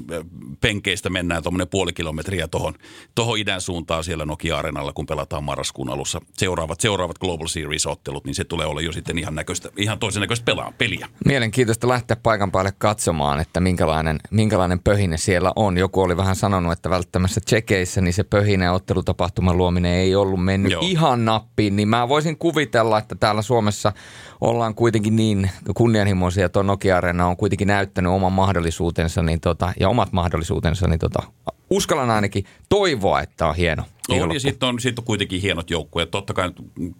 penkeistä 0.61 1.09
mennään 1.09 1.43
tuommoinen 1.43 1.67
puoli 1.67 1.93
kilometriä 1.93 2.47
tuohon 2.47 2.73
tohon 3.15 3.37
idän 3.37 3.61
suuntaan 3.61 4.03
siellä 4.03 4.25
Nokia-areenalla, 4.25 4.93
kun 4.93 5.05
pelataan 5.05 5.43
marraskuun 5.43 5.89
alussa 5.89 6.21
seuraavat, 6.37 6.81
seuraavat 6.81 7.19
Global 7.19 7.47
Series-ottelut, 7.47 8.25
niin 8.25 8.35
se 8.35 8.43
tulee 8.43 8.67
olla 8.67 8.81
jo 8.81 8.91
sitten 8.91 9.17
ihan, 9.17 9.35
näköistä, 9.35 9.69
ihan 9.77 9.99
toisen 9.99 10.21
näköistä 10.21 10.45
pelaa, 10.45 10.73
peliä. 10.77 11.07
Mielenkiintoista 11.25 11.87
lähteä 11.87 12.17
paikan 12.23 12.51
päälle 12.51 12.73
katsomaan, 12.77 13.39
että 13.39 13.59
minkälainen, 13.59 14.19
minkälainen 14.31 14.79
pöhine 14.79 15.17
siellä 15.17 15.51
on. 15.55 15.77
Joku 15.77 16.01
oli 16.01 16.17
vähän 16.17 16.35
sanonut, 16.35 16.71
että 16.71 16.89
välttämättä 16.89 17.41
tsekeissä 17.45 18.01
niin 18.01 18.13
se 18.13 18.23
pöhine 18.23 18.71
ottelutapahtuman 18.71 19.57
luominen 19.57 19.91
ei 19.91 20.15
ollut 20.15 20.43
mennyt 20.43 20.71
Joo. 20.71 20.81
ihan 20.85 21.25
nappiin, 21.25 21.75
niin 21.75 21.87
mä 21.87 22.09
voisin 22.09 22.37
kuvitella, 22.37 22.97
että 22.97 23.15
täällä 23.15 23.41
Suomessa 23.41 23.93
ollaan 24.41 24.75
kuitenkin 24.75 25.15
niin 25.15 25.49
kunnianhimoisia, 25.75 26.22
tuo 26.51 26.63
Nokia-areena 26.63 27.27
on 27.27 27.37
kuitenkin 27.37 27.67
näyttänyt 27.67 28.11
oman 28.11 28.33
mahdollisuutensa 28.33 29.23
niin 29.23 29.39
tota, 29.39 29.73
ja 29.79 29.89
omat 29.89 30.11
mahdollisuutensa, 30.11 30.87
niin 30.87 30.99
tota, 30.99 31.23
uskallan 31.69 32.11
ainakin 32.11 32.45
toivoa, 32.69 33.21
että 33.21 33.47
on 33.47 33.55
hieno. 33.55 33.83
On, 34.09 34.33
ja 34.33 34.39
sitten 34.39 34.69
on, 34.69 34.79
sit 34.79 34.99
on 34.99 35.05
kuitenkin 35.05 35.41
hienot 35.41 35.69
joukkueet. 35.69 36.11
Totta 36.11 36.33
kai 36.33 36.51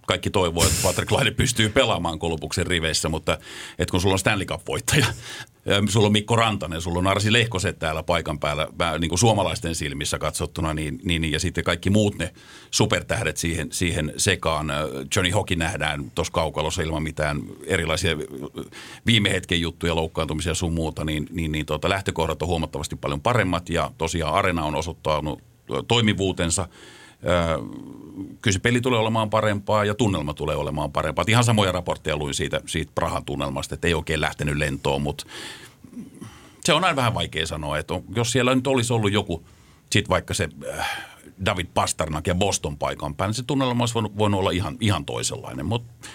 kaikki 0.08 0.30
toivoo, 0.30 0.63
että 0.63 0.77
Patrick 0.84 1.12
Laine 1.12 1.32
pystyy 1.32 1.70
pelaamaan 1.70 2.20
Kolupuksen 2.20 2.68
riveissä, 2.68 3.10
mutta 3.10 3.38
et 3.80 3.92
kun 3.92 4.01
sulla 4.01 4.13
on 4.13 4.20
Stanley 4.20 4.46
Cup-voittaja, 4.46 5.06
sulla 5.89 6.05
on 6.05 6.12
Mikko 6.12 6.36
Rantanen, 6.36 6.82
sulla 6.82 7.00
on 7.00 7.08
Arsi 7.08 7.34
Lehkoset 7.34 7.79
täällä 7.79 8.03
paikan 8.03 8.39
päällä, 8.39 8.67
niin 9.00 9.10
kuin 9.10 9.20
suomalaisten 9.20 9.75
silmissä 9.75 10.20
katsottuna, 10.20 10.74
niin, 10.74 11.00
niin, 11.03 11.32
ja 11.32 11.39
sitten 11.39 11.63
kaikki 11.63 11.89
muut 11.89 12.17
ne 12.17 12.34
supertähdet 12.72 13.38
siihen, 13.38 13.67
siihen 13.72 14.13
sekaan. 14.17 14.72
Johnny 15.15 15.32
Hockey 15.32 15.58
nähdään 15.58 16.12
tuossa 16.15 16.34
kaukalossa 16.34 16.82
ilman 16.82 17.03
mitään 17.03 17.41
erilaisia 17.65 18.17
viime 19.05 19.32
hetken 19.32 19.62
juttuja, 19.62 19.96
loukkaantumisia 19.96 20.53
sun 20.53 20.74
muuta, 20.74 21.05
niin, 21.05 21.27
niin, 21.32 21.51
niin 21.51 21.65
tuota, 21.65 21.89
lähtökohdat 21.89 22.41
on 22.41 22.48
huomattavasti 22.48 22.96
paljon 22.96 23.22
paremmat, 23.22 23.70
ja 23.70 23.91
tosiaan 23.98 24.34
Arena 24.34 24.65
on 24.65 24.75
osoittanut 24.75 25.41
toimivuutensa 25.88 26.67
kyllä 28.42 28.53
se 28.53 28.60
peli 28.60 28.82
tulee 28.82 29.00
olemaan 29.00 29.30
parempaa 29.30 29.86
ja 29.86 29.96
tunnelma 29.96 30.34
tulee 30.34 30.56
olemaan 30.56 30.92
parempaa. 30.92 31.25
Ihan 31.27 31.44
samoja 31.44 31.72
raportteja 31.72 32.18
luin 32.18 32.34
siitä, 32.34 32.62
siitä 32.65 32.92
Prahan 32.96 33.25
tunnelmasta, 33.25 33.75
että 33.75 33.88
ei 33.88 33.94
oikein 33.94 34.22
lähtenyt 34.22 34.58
lentoon, 34.58 35.01
mutta 35.01 35.25
se 36.63 36.74
on 36.74 36.84
aina 36.84 36.96
vähän 36.96 37.13
vaikea 37.13 37.48
sanoa, 37.48 37.77
että 37.77 37.94
jos 38.15 38.32
siellä 38.32 38.56
nyt 38.56 38.68
olisi 38.68 38.94
ollut 38.94 39.12
joku, 39.12 39.46
sit 39.92 40.10
vaikka 40.10 40.34
se 40.34 40.50
äh, 40.80 40.89
David 41.46 41.68
Pasternak 41.74 42.27
ja 42.27 42.36
Boston 42.36 42.77
paikan 42.77 43.15
päällä, 43.15 43.30
niin 43.30 43.36
se 43.36 43.44
tunnelma 43.44 43.82
olisi 43.82 43.94
voinut, 43.94 44.18
voinut 44.18 44.39
olla 44.39 44.51
ihan, 44.51 44.77
ihan 44.80 45.06
toisenlainen, 45.06 45.65
mutta 45.65 46.08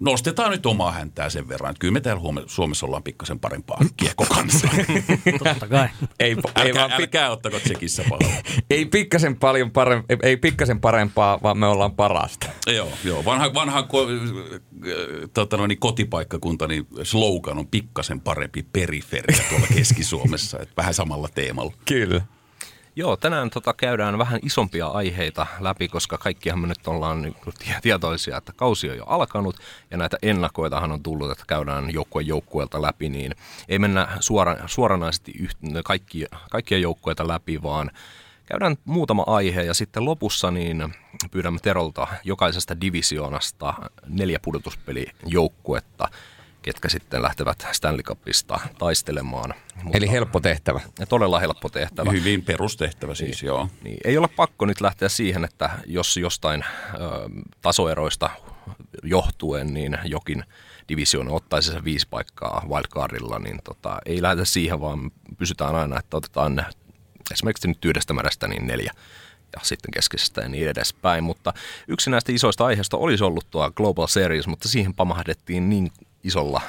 nostetaan 0.00 0.50
nyt 0.50 0.66
omaa 0.66 0.92
häntää 0.92 1.30
sen 1.30 1.48
verran. 1.48 1.70
Että 1.70 1.80
kyllä 1.80 1.92
me 1.92 2.00
täällä 2.00 2.22
Suomessa 2.46 2.86
ollaan 2.86 3.02
pikkasen 3.02 3.38
parempaa 3.38 3.78
kiekko 3.96 4.26
kanssa. 4.34 4.68
Totta 5.44 5.68
kai. 5.68 5.88
ei, 6.20 6.36
ei 6.64 6.74
vaan 6.74 6.92
älkää 6.92 7.30
ottako 7.30 7.60
tsekissä 7.60 8.04
paljon. 8.08 8.32
ei, 8.70 8.86
pikkasen 8.86 9.36
paljon 9.36 9.70
parem, 9.70 10.02
ei, 10.08 10.16
ei 10.22 10.36
pikkasen 10.36 10.80
parempaa, 10.80 11.38
vaan 11.42 11.58
me 11.58 11.66
ollaan 11.66 11.92
parasta. 11.92 12.46
joo, 12.66 12.88
joo. 13.04 13.24
Vanha, 13.24 13.54
vanha 13.54 13.82
ko, 13.82 14.06
tota 15.34 15.56
noin, 15.56 15.68
niin 15.68 15.78
kotipaikkakunta, 15.78 16.66
niin 16.66 16.86
slogan 17.02 17.58
on 17.58 17.66
pikkasen 17.66 18.20
parempi 18.20 18.66
periferia 18.72 19.42
tuolla 19.48 19.66
Keski-Suomessa. 19.74 20.58
että 20.60 20.74
vähän 20.76 20.94
samalla 20.94 21.28
teemalla. 21.34 21.72
Kyllä. 21.84 22.35
Joo, 22.98 23.16
tänään 23.16 23.50
tota 23.50 23.74
käydään 23.74 24.18
vähän 24.18 24.40
isompia 24.42 24.86
aiheita 24.86 25.46
läpi, 25.60 25.88
koska 25.88 26.18
kaikkihan 26.18 26.58
me 26.58 26.66
nyt 26.66 26.86
ollaan 26.86 27.22
niin 27.22 27.36
tietoisia, 27.82 28.36
että 28.36 28.52
kausi 28.56 28.90
on 28.90 28.96
jo 28.96 29.04
alkanut 29.04 29.56
ja 29.90 29.96
näitä 29.96 30.16
ennakoitahan 30.22 30.92
on 30.92 31.02
tullut, 31.02 31.30
että 31.30 31.44
käydään 31.46 31.92
joukkueen 31.92 32.26
joukkueelta 32.26 32.82
läpi, 32.82 33.08
niin 33.08 33.34
ei 33.68 33.78
mennä 33.78 34.08
suora, 34.20 34.56
suoranaisesti 34.66 35.32
yht, 35.40 35.58
kaikki, 35.84 36.24
kaikkia 36.50 36.78
joukkueita 36.78 37.28
läpi, 37.28 37.62
vaan 37.62 37.90
käydään 38.46 38.76
muutama 38.84 39.24
aihe 39.26 39.62
ja 39.62 39.74
sitten 39.74 40.04
lopussa 40.04 40.50
niin 40.50 40.94
pyydämme 41.30 41.58
Terolta 41.62 42.06
jokaisesta 42.24 42.80
divisioonasta 42.80 43.74
neljä 44.08 44.38
pudotuspelijoukkuetta 44.42 46.08
ketkä 46.66 46.88
sitten 46.88 47.22
lähtevät 47.22 47.66
Stanley 47.72 48.02
Cupista 48.02 48.60
taistelemaan. 48.78 49.54
Mutta, 49.82 49.98
Eli 49.98 50.10
helppo 50.10 50.40
tehtävä. 50.40 50.80
Ja 50.98 51.06
todella 51.06 51.40
helppo 51.40 51.68
tehtävä. 51.68 52.10
Hyvin 52.10 52.42
perustehtävä 52.42 53.14
siis, 53.14 53.42
niin, 53.42 53.46
joo. 53.46 53.68
Niin, 53.82 53.96
ei 54.04 54.18
ole 54.18 54.28
pakko 54.28 54.66
nyt 54.66 54.80
lähteä 54.80 55.08
siihen, 55.08 55.44
että 55.44 55.70
jos 55.86 56.16
jostain 56.16 56.64
ö, 56.94 56.98
tasoeroista 57.62 58.30
johtuen, 59.02 59.74
niin 59.74 59.98
jokin 60.04 60.44
divisioona 60.88 61.32
ottaisi 61.32 61.72
se 61.72 61.84
viisi 61.84 62.08
paikkaa 62.08 62.64
wildcardilla, 62.68 63.38
niin 63.38 63.58
tota, 63.64 63.98
ei 64.06 64.22
lähdetä 64.22 64.44
siihen, 64.44 64.80
vaan 64.80 65.10
pysytään 65.38 65.74
aina, 65.74 65.98
että 65.98 66.16
otetaan 66.16 66.66
esimerkiksi 67.32 67.68
nyt 67.68 67.84
yhdestä 67.84 68.14
märästä 68.14 68.48
niin 68.48 68.66
neljä 68.66 68.92
ja 69.52 69.60
sitten 69.62 69.90
keskisestä 69.90 70.40
ja 70.40 70.48
niin 70.48 70.68
edespäin. 70.68 71.24
Mutta 71.24 71.52
yksi 71.88 72.10
näistä 72.10 72.32
isoista 72.32 72.66
aiheista 72.66 72.96
olisi 72.96 73.24
ollut 73.24 73.46
tuo 73.50 73.70
Global 73.70 74.06
Series, 74.06 74.46
mutta 74.46 74.68
siihen 74.68 74.94
pamahdettiin 74.94 75.68
niin 75.68 75.90
isolla 76.26 76.60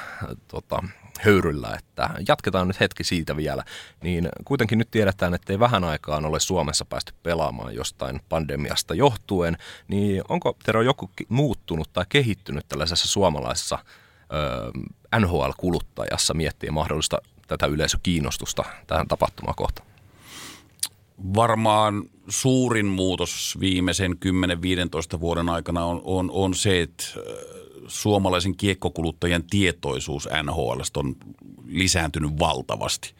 tota, 0.48 0.82
höyryllä, 1.20 1.78
että 1.78 2.10
jatketaan 2.28 2.68
nyt 2.68 2.80
hetki 2.80 3.04
siitä 3.04 3.36
vielä, 3.36 3.64
niin 4.02 4.28
kuitenkin 4.44 4.78
nyt 4.78 4.90
tiedetään, 4.90 5.34
että 5.34 5.52
ei 5.52 5.58
vähän 5.58 5.84
aikaan 5.84 6.26
ole 6.26 6.40
Suomessa 6.40 6.84
päästy 6.84 7.12
pelaamaan 7.22 7.74
jostain 7.74 8.20
pandemiasta 8.28 8.94
johtuen, 8.94 9.56
niin 9.88 10.22
onko 10.28 10.56
Tero 10.64 10.82
joku 10.82 11.10
muuttunut 11.28 11.92
tai 11.92 12.04
kehittynyt 12.08 12.68
tällaisessa 12.68 13.08
suomalaisessa 13.08 13.78
ö, 15.12 15.20
NHL-kuluttajassa 15.20 16.34
miettiä 16.34 16.72
mahdollista 16.72 17.18
tätä 17.46 17.66
yleisökiinnostusta 17.66 18.64
tähän 18.86 19.08
tapahtumaan 19.08 19.54
kohtaan? 19.56 19.88
Varmaan 21.34 22.02
suurin 22.28 22.86
muutos 22.86 23.56
viimeisen 23.60 24.12
10-15 25.16 25.20
vuoden 25.20 25.48
aikana 25.48 25.84
on, 25.84 26.00
on, 26.04 26.30
on 26.32 26.54
se, 26.54 26.82
että 26.82 27.04
suomalaisen 27.88 28.56
kiekkokuluttajien 28.56 29.44
tietoisuus 29.50 30.28
NHL 30.42 30.80
on 30.96 31.16
lisääntynyt 31.66 32.38
valtavasti. 32.38 33.14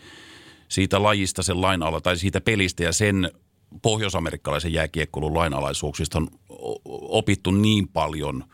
Siitä 0.69 1.03
lajista 1.03 1.43
sen 1.43 1.61
lain 1.61 1.83
ala, 1.83 2.01
tai 2.01 2.17
siitä 2.17 2.41
pelistä 2.41 2.83
ja 2.83 2.93
sen 2.93 3.31
pohjoisamerikkalaisen 3.83 4.73
jääkiekkoilun 4.73 5.35
lainalaisuuksista 5.35 6.19
on 6.19 6.29
opittu 7.09 7.51
niin 7.51 7.89
paljon 7.89 8.45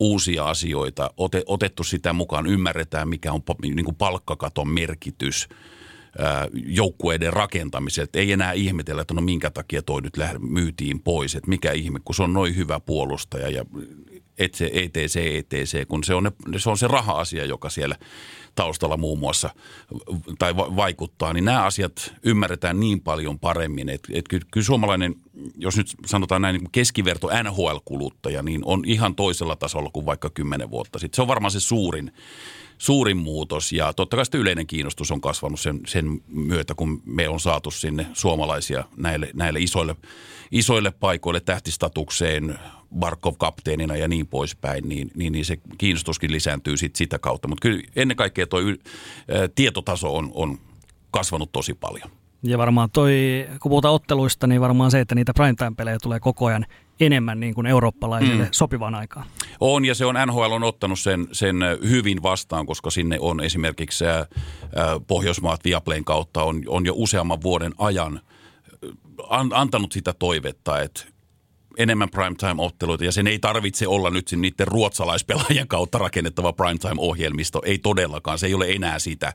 uusia 0.00 0.44
asioita, 0.44 1.10
otettu 1.46 1.84
sitä 1.84 2.12
mukaan, 2.12 2.46
ymmärretään 2.46 3.08
mikä 3.08 3.32
on 3.32 3.42
niin 3.62 3.84
kuin 3.84 3.96
palkkakaton 3.96 4.68
merkitys– 4.68 5.48
joukkueiden 6.66 7.32
rakentamiselle. 7.32 8.10
Ei 8.14 8.32
enää 8.32 8.52
ihmetellä, 8.52 9.02
että 9.02 9.14
no 9.14 9.20
minkä 9.20 9.50
takia 9.50 9.82
toi 9.82 10.02
nyt 10.02 10.14
myytiin 10.38 11.00
pois, 11.00 11.34
että 11.34 11.48
mikä 11.48 11.72
ihme, 11.72 12.00
kun 12.04 12.14
se 12.14 12.22
on 12.22 12.32
noin 12.32 12.56
hyvä 12.56 12.80
puolustaja 12.80 13.50
ja 13.50 13.64
et 14.44 14.54
se 14.54 14.70
ETC, 14.72 15.16
ETC, 15.16 15.88
kun 15.88 16.04
se 16.04 16.14
on, 16.14 16.24
ne, 16.24 16.58
se 16.58 16.70
on 16.70 16.78
se 16.78 16.88
raha-asia, 16.88 17.44
joka 17.44 17.70
siellä 17.70 17.96
taustalla 18.54 18.96
muun 18.96 19.18
muassa 19.18 19.50
tai 20.38 20.56
va- 20.56 20.76
vaikuttaa, 20.76 21.32
niin 21.32 21.44
nämä 21.44 21.64
asiat 21.64 22.14
ymmärretään 22.22 22.80
niin 22.80 23.00
paljon 23.00 23.38
paremmin, 23.38 23.88
että, 23.88 24.08
että 24.14 24.28
kyllä, 24.28 24.46
kyllä 24.50 24.64
suomalainen, 24.64 25.14
jos 25.56 25.76
nyt 25.76 25.86
sanotaan 26.06 26.42
näin 26.42 26.56
niin 26.56 26.72
keskiverto 26.72 27.28
NHL-kuluttaja, 27.28 28.42
niin 28.42 28.60
on 28.64 28.82
ihan 28.86 29.14
toisella 29.14 29.56
tasolla 29.56 29.90
kuin 29.92 30.06
vaikka 30.06 30.30
kymmenen 30.30 30.70
vuotta 30.70 30.98
sitten. 30.98 31.16
Se 31.16 31.22
on 31.22 31.28
varmaan 31.28 31.50
se 31.50 31.60
suurin, 31.60 32.12
suurin 32.78 33.16
muutos 33.16 33.72
ja 33.72 33.92
totta 33.92 34.16
kai 34.16 34.24
yleinen 34.34 34.66
kiinnostus 34.66 35.10
on 35.10 35.20
kasvanut 35.20 35.60
sen, 35.60 35.80
sen 35.86 36.20
myötä, 36.28 36.74
kun 36.74 37.02
me 37.04 37.28
on 37.28 37.40
saatu 37.40 37.70
sinne 37.70 38.06
suomalaisia 38.12 38.84
näille, 38.96 39.30
näille 39.34 39.60
isoille, 39.60 39.96
isoille 40.50 40.90
paikoille 40.90 41.40
tähtistatukseen, 41.40 42.58
Barkov 42.98 43.34
kapteenina 43.38 43.96
ja 43.96 44.08
niin 44.08 44.26
poispäin, 44.26 44.88
niin, 44.88 45.10
niin, 45.14 45.32
niin 45.32 45.44
se 45.44 45.58
kiinnostuskin 45.78 46.32
lisääntyy 46.32 46.76
sit 46.76 46.96
sitä 46.96 47.18
kautta. 47.18 47.48
Mutta 47.48 47.62
kyllä 47.62 47.82
ennen 47.96 48.16
kaikkea 48.16 48.46
tuo 48.46 48.60
tietotaso 49.54 50.16
on, 50.16 50.30
on 50.34 50.58
kasvanut 51.10 51.52
tosi 51.52 51.74
paljon. 51.74 52.10
Ja 52.42 52.58
varmaan 52.58 52.90
toi, 52.90 53.46
kun 53.60 53.70
puhutaan 53.70 53.94
otteluista, 53.94 54.46
niin 54.46 54.60
varmaan 54.60 54.90
se, 54.90 55.00
että 55.00 55.14
niitä 55.14 55.32
primetime-pelejä 55.34 55.98
tulee 56.02 56.20
koko 56.20 56.46
ajan 56.46 56.66
enemmän 57.00 57.40
niin 57.40 57.54
kuin 57.54 57.66
eurooppalaisille 57.66 58.42
mm. 58.42 58.48
sopivaan 58.52 58.94
aikaan. 58.94 59.26
On, 59.60 59.84
ja 59.84 59.94
se 59.94 60.06
on 60.06 60.14
NHL 60.26 60.52
on 60.52 60.62
ottanut 60.62 60.98
sen, 60.98 61.28
sen 61.32 61.56
hyvin 61.88 62.22
vastaan, 62.22 62.66
koska 62.66 62.90
sinne 62.90 63.16
on 63.20 63.40
esimerkiksi 63.40 64.06
ää, 64.06 64.26
Pohjoismaat 65.06 65.64
Viaplayn 65.64 66.04
kautta 66.04 66.42
on, 66.42 66.62
on 66.66 66.86
jo 66.86 66.92
useamman 66.96 67.42
vuoden 67.42 67.72
ajan 67.78 68.20
an, 69.28 69.50
antanut 69.54 69.92
sitä 69.92 70.12
toivetta, 70.12 70.80
että 70.80 71.11
enemmän 71.76 72.10
primetime-otteluita 72.10 73.04
ja 73.04 73.12
sen 73.12 73.26
ei 73.26 73.38
tarvitse 73.38 73.88
olla 73.88 74.10
nyt 74.10 74.32
niiden 74.36 74.68
ruotsalaispelaajien 74.68 75.68
kautta 75.68 75.98
rakennettava 75.98 76.52
primetime-ohjelmisto. 76.52 77.62
Ei 77.64 77.78
todellakaan, 77.78 78.38
se 78.38 78.46
ei 78.46 78.54
ole 78.54 78.70
enää 78.70 78.98
sitä. 78.98 79.32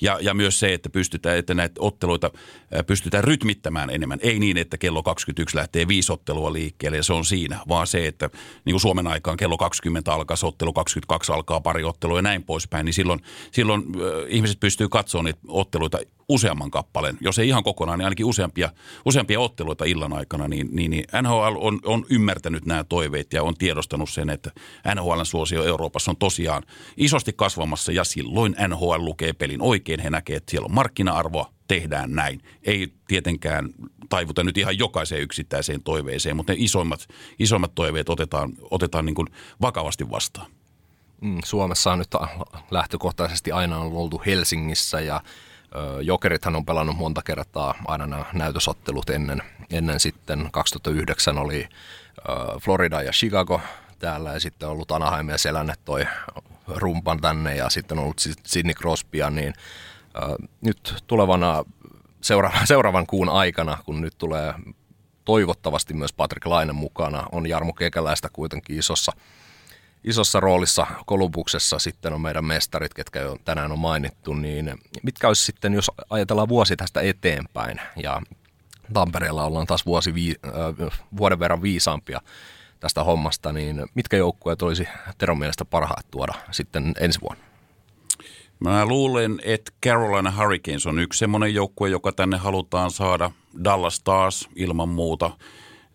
Ja, 0.00 0.18
ja 0.20 0.34
myös 0.34 0.60
se, 0.60 0.74
että 0.74 0.90
pystytään, 0.90 1.38
että 1.38 1.54
näitä 1.54 1.74
otteluita 1.78 2.30
pystytään 2.86 3.24
rytmittämään 3.24 3.90
enemmän. 3.90 4.18
Ei 4.22 4.38
niin, 4.38 4.56
että 4.56 4.78
kello 4.78 5.02
21 5.02 5.56
lähtee 5.56 5.88
viisi 5.88 6.12
ottelua 6.12 6.52
liikkeelle 6.52 6.96
ja 6.96 7.02
se 7.02 7.12
on 7.12 7.24
siinä, 7.24 7.60
vaan 7.68 7.86
se, 7.86 8.06
että 8.06 8.30
niin 8.64 8.72
kuin 8.72 8.80
Suomen 8.80 9.06
aikaan 9.06 9.36
kello 9.36 9.56
20 9.56 10.12
alkaa 10.12 10.36
ottelu, 10.42 10.72
22 10.72 11.32
alkaa 11.32 11.60
pari 11.60 11.84
ottelua 11.84 12.18
ja 12.18 12.22
näin 12.22 12.42
poispäin, 12.42 12.84
niin 12.84 12.94
silloin, 12.94 13.20
silloin 13.50 13.82
äh, 13.82 14.26
ihmiset 14.28 14.60
pystyy 14.60 14.88
katsomaan 14.88 15.24
niitä 15.24 15.40
otteluita 15.48 15.98
useamman 16.30 16.70
kappaleen, 16.70 17.18
jos 17.20 17.38
ei 17.38 17.48
ihan 17.48 17.62
kokonaan, 17.62 17.98
niin 17.98 18.06
ainakin 18.06 18.26
useampia, 18.26 18.70
useampia 19.04 19.40
otteluita 19.40 19.84
illan 19.84 20.12
aikana, 20.12 20.48
niin, 20.48 20.68
niin, 20.72 20.90
niin 20.90 21.04
NHL 21.22 21.56
on, 21.58 21.80
on 21.84 22.06
ymmärtänyt 22.10 22.66
nämä 22.66 22.84
toiveet 22.84 23.32
ja 23.32 23.42
on 23.42 23.54
tiedostanut 23.54 24.10
sen, 24.10 24.30
että 24.30 24.50
NHLn 24.94 25.26
suosio 25.26 25.64
Euroopassa 25.64 26.10
on 26.10 26.16
tosiaan 26.16 26.62
isosti 26.96 27.32
kasvamassa 27.32 27.92
ja 27.92 28.04
silloin 28.04 28.56
NHL 28.68 29.04
lukee 29.04 29.32
pelin 29.32 29.62
oikein. 29.62 30.00
He 30.00 30.10
näkee, 30.10 30.36
että 30.36 30.50
siellä 30.50 30.66
on 30.66 30.74
markkina-arvoa, 30.74 31.52
tehdään 31.68 32.12
näin. 32.12 32.40
Ei 32.62 32.92
tietenkään 33.08 33.68
taivuta 34.08 34.44
nyt 34.44 34.58
ihan 34.58 34.78
jokaiseen 34.78 35.22
yksittäiseen 35.22 35.82
toiveeseen, 35.82 36.36
mutta 36.36 36.52
ne 36.52 36.56
isoimmat, 36.60 37.08
isoimmat 37.38 37.74
toiveet 37.74 38.08
otetaan, 38.08 38.52
otetaan 38.70 39.06
niin 39.06 39.14
kuin 39.14 39.28
vakavasti 39.60 40.10
vastaan. 40.10 40.50
Mm, 41.20 41.38
Suomessa 41.44 41.92
on 41.92 41.98
nyt 41.98 42.08
lähtökohtaisesti 42.70 43.52
aina 43.52 43.78
on 43.78 43.92
oltu 43.92 44.22
Helsingissä 44.26 45.00
ja 45.00 45.22
Jokerithan 46.02 46.56
on 46.56 46.66
pelannut 46.66 46.96
monta 46.96 47.22
kertaa 47.22 47.74
aina 47.84 48.06
nämä 48.06 48.24
näytösottelut 48.32 49.10
ennen, 49.10 49.42
ennen 49.70 50.00
sitten. 50.00 50.48
2009 50.52 51.38
oli 51.38 51.68
Florida 52.60 53.02
ja 53.02 53.12
Chicago 53.12 53.60
täällä 53.98 54.32
ja 54.32 54.40
sitten 54.40 54.68
on 54.68 54.72
ollut 54.72 54.92
Anaheim 54.92 55.28
ja 55.28 55.38
Selänne 55.38 55.74
toi 55.84 56.06
rumpan 56.66 57.20
tänne 57.20 57.56
ja 57.56 57.70
sitten 57.70 57.98
on 57.98 58.04
ollut 58.04 58.20
Sidney 58.46 58.74
Crosbya, 58.74 59.30
niin. 59.30 59.54
Nyt 60.60 61.04
tulevana 61.06 61.64
seuraavan, 62.20 62.66
seuraavan 62.72 63.06
kuun 63.06 63.28
aikana, 63.28 63.78
kun 63.84 64.00
nyt 64.00 64.14
tulee 64.18 64.54
toivottavasti 65.24 65.94
myös 65.94 66.12
Patrick 66.12 66.46
Laine 66.46 66.72
mukana, 66.72 67.26
on 67.32 67.46
Jarmo 67.46 67.72
Kekäläistä 67.72 68.28
kuitenkin 68.32 68.78
isossa 68.78 69.12
isossa 70.04 70.40
roolissa 70.40 70.86
Kolumbuksessa 71.06 71.78
sitten 71.78 72.12
on 72.12 72.20
meidän 72.20 72.44
mestarit, 72.44 72.94
ketkä 72.94 73.20
jo 73.20 73.36
tänään 73.44 73.72
on 73.72 73.78
mainittu, 73.78 74.34
niin 74.34 74.78
mitkä 75.02 75.28
olisi 75.28 75.44
sitten, 75.44 75.72
jos 75.72 75.90
ajatellaan 76.10 76.48
vuosi 76.48 76.76
tästä 76.76 77.00
eteenpäin 77.00 77.80
ja 77.96 78.22
Tampereella 78.92 79.44
ollaan 79.44 79.66
taas 79.66 79.86
vuosi 79.86 80.14
vii, 80.14 80.34
äh, 80.46 80.90
vuoden 81.16 81.38
verran 81.38 81.62
viisaampia 81.62 82.20
tästä 82.80 83.04
hommasta, 83.04 83.52
niin 83.52 83.86
mitkä 83.94 84.16
joukkueet 84.16 84.62
olisi 84.62 84.88
Teron 85.18 85.38
mielestä 85.38 85.64
parhaat 85.64 86.06
tuoda 86.10 86.32
sitten 86.50 86.94
ensi 87.00 87.20
vuonna? 87.20 87.44
Mä 88.60 88.86
luulen, 88.86 89.40
että 89.42 89.72
Carolina 89.84 90.30
Hurricanes 90.30 90.86
on 90.86 90.98
yksi 90.98 91.18
semmoinen 91.18 91.54
joukkue, 91.54 91.88
joka 91.88 92.12
tänne 92.12 92.36
halutaan 92.36 92.90
saada. 92.90 93.30
Dallas 93.64 93.96
Stars 93.96 94.48
ilman 94.56 94.88
muuta 94.88 95.30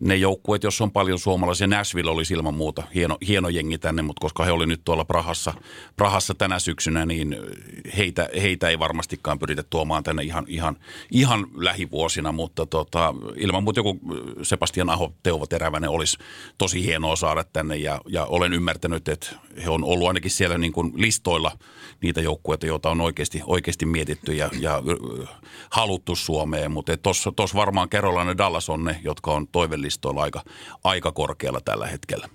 ne 0.06 0.16
joukkueet, 0.16 0.64
jos 0.64 0.82
on 0.82 0.92
paljon 0.92 1.20
suomalaisia, 1.20 1.68
Nashville 1.68 2.12
olisi 2.12 2.34
ilman 2.34 2.54
muuta 2.54 2.84
hieno, 2.96 3.18
hieno 3.28 3.50
jengi 3.50 3.78
tänne, 3.78 4.02
mutta 4.02 4.22
koska 4.22 4.46
he 4.46 4.52
oli 4.52 4.66
nyt 4.66 4.82
tuolla 4.86 5.06
Prahassa, 5.06 5.54
Prahassa 5.96 6.34
tänä 6.34 6.60
syksynä, 6.60 7.06
niin 7.06 7.38
heitä, 7.98 8.30
heitä 8.42 8.70
ei 8.70 8.80
varmastikaan 8.80 9.40
pyritä 9.40 9.64
tuomaan 9.64 10.04
tänne 10.04 10.24
ihan, 10.24 10.46
ihan, 10.48 10.78
ihan 11.12 11.48
lähivuosina, 11.56 12.32
mutta 12.32 12.66
tota, 12.66 13.14
ilman 13.36 13.64
muuta 13.64 13.80
joku 13.80 14.00
Sebastian 14.42 14.90
Aho, 14.90 15.14
Teuvo 15.24 15.46
Terävänen 15.46 15.90
olisi 15.90 16.18
tosi 16.58 16.84
hienoa 16.84 17.16
saada 17.16 17.44
tänne 17.44 17.76
ja, 17.76 18.02
ja 18.08 18.26
olen 18.26 18.54
ymmärtänyt, 18.54 19.08
että 19.08 19.28
he 19.64 19.70
on 19.70 19.84
ollut 19.84 20.08
ainakin 20.08 20.32
siellä 20.32 20.58
niin 20.58 20.74
kuin 20.74 20.94
listoilla 20.96 21.52
niitä 22.02 22.22
joukkueita, 22.22 22.66
joita 22.66 22.90
on 22.90 23.02
oikeasti, 23.02 23.42
oikeasti 23.46 23.86
mietitty 23.86 24.34
ja, 24.34 24.50
ja 24.60 24.84
haluttu 25.70 26.16
Suomeen, 26.16 26.72
mutta 26.72 26.98
tuossa 27.36 27.56
varmaan 27.56 27.90
Carolina 27.90 28.38
Dallas 28.38 28.70
on 28.70 28.84
ne, 28.84 29.00
jotka 29.04 29.32
on 29.32 29.48
toivellisia 29.48 29.86
listoilla 29.86 30.22
aika, 30.22 30.44
aika 30.84 31.12
korkealla 31.12 31.62
tällä 31.62 31.88
hetkellä. 31.88 32.30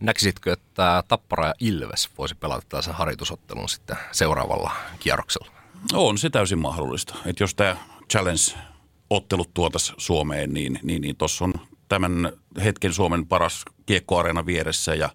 Näkisitkö, 0.00 0.52
että 0.52 1.02
Tappara 1.08 1.46
ja 1.46 1.54
Ilves 1.60 2.10
voisi 2.18 2.34
pelata 2.34 2.66
tällaisen 2.68 2.94
harjoitusottelun 2.94 3.68
sitten 3.68 3.96
seuraavalla 4.12 4.70
kierroksella? 5.00 5.50
On 5.92 6.18
se 6.18 6.30
täysin 6.30 6.58
mahdollista. 6.58 7.14
Että 7.26 7.42
jos 7.42 7.54
tämä 7.54 7.76
Challenge-ottelut 8.12 9.54
tuotaisiin 9.54 9.94
Suomeen, 9.98 10.54
niin, 10.54 10.80
niin, 10.82 11.02
niin 11.02 11.16
tuossa 11.16 11.44
on 11.44 11.54
tämän 11.88 12.32
hetken 12.64 12.92
Suomen 12.92 13.26
paras 13.26 13.64
kiekkoareena 13.86 14.46
vieressä 14.46 14.94
ja, 14.94 15.08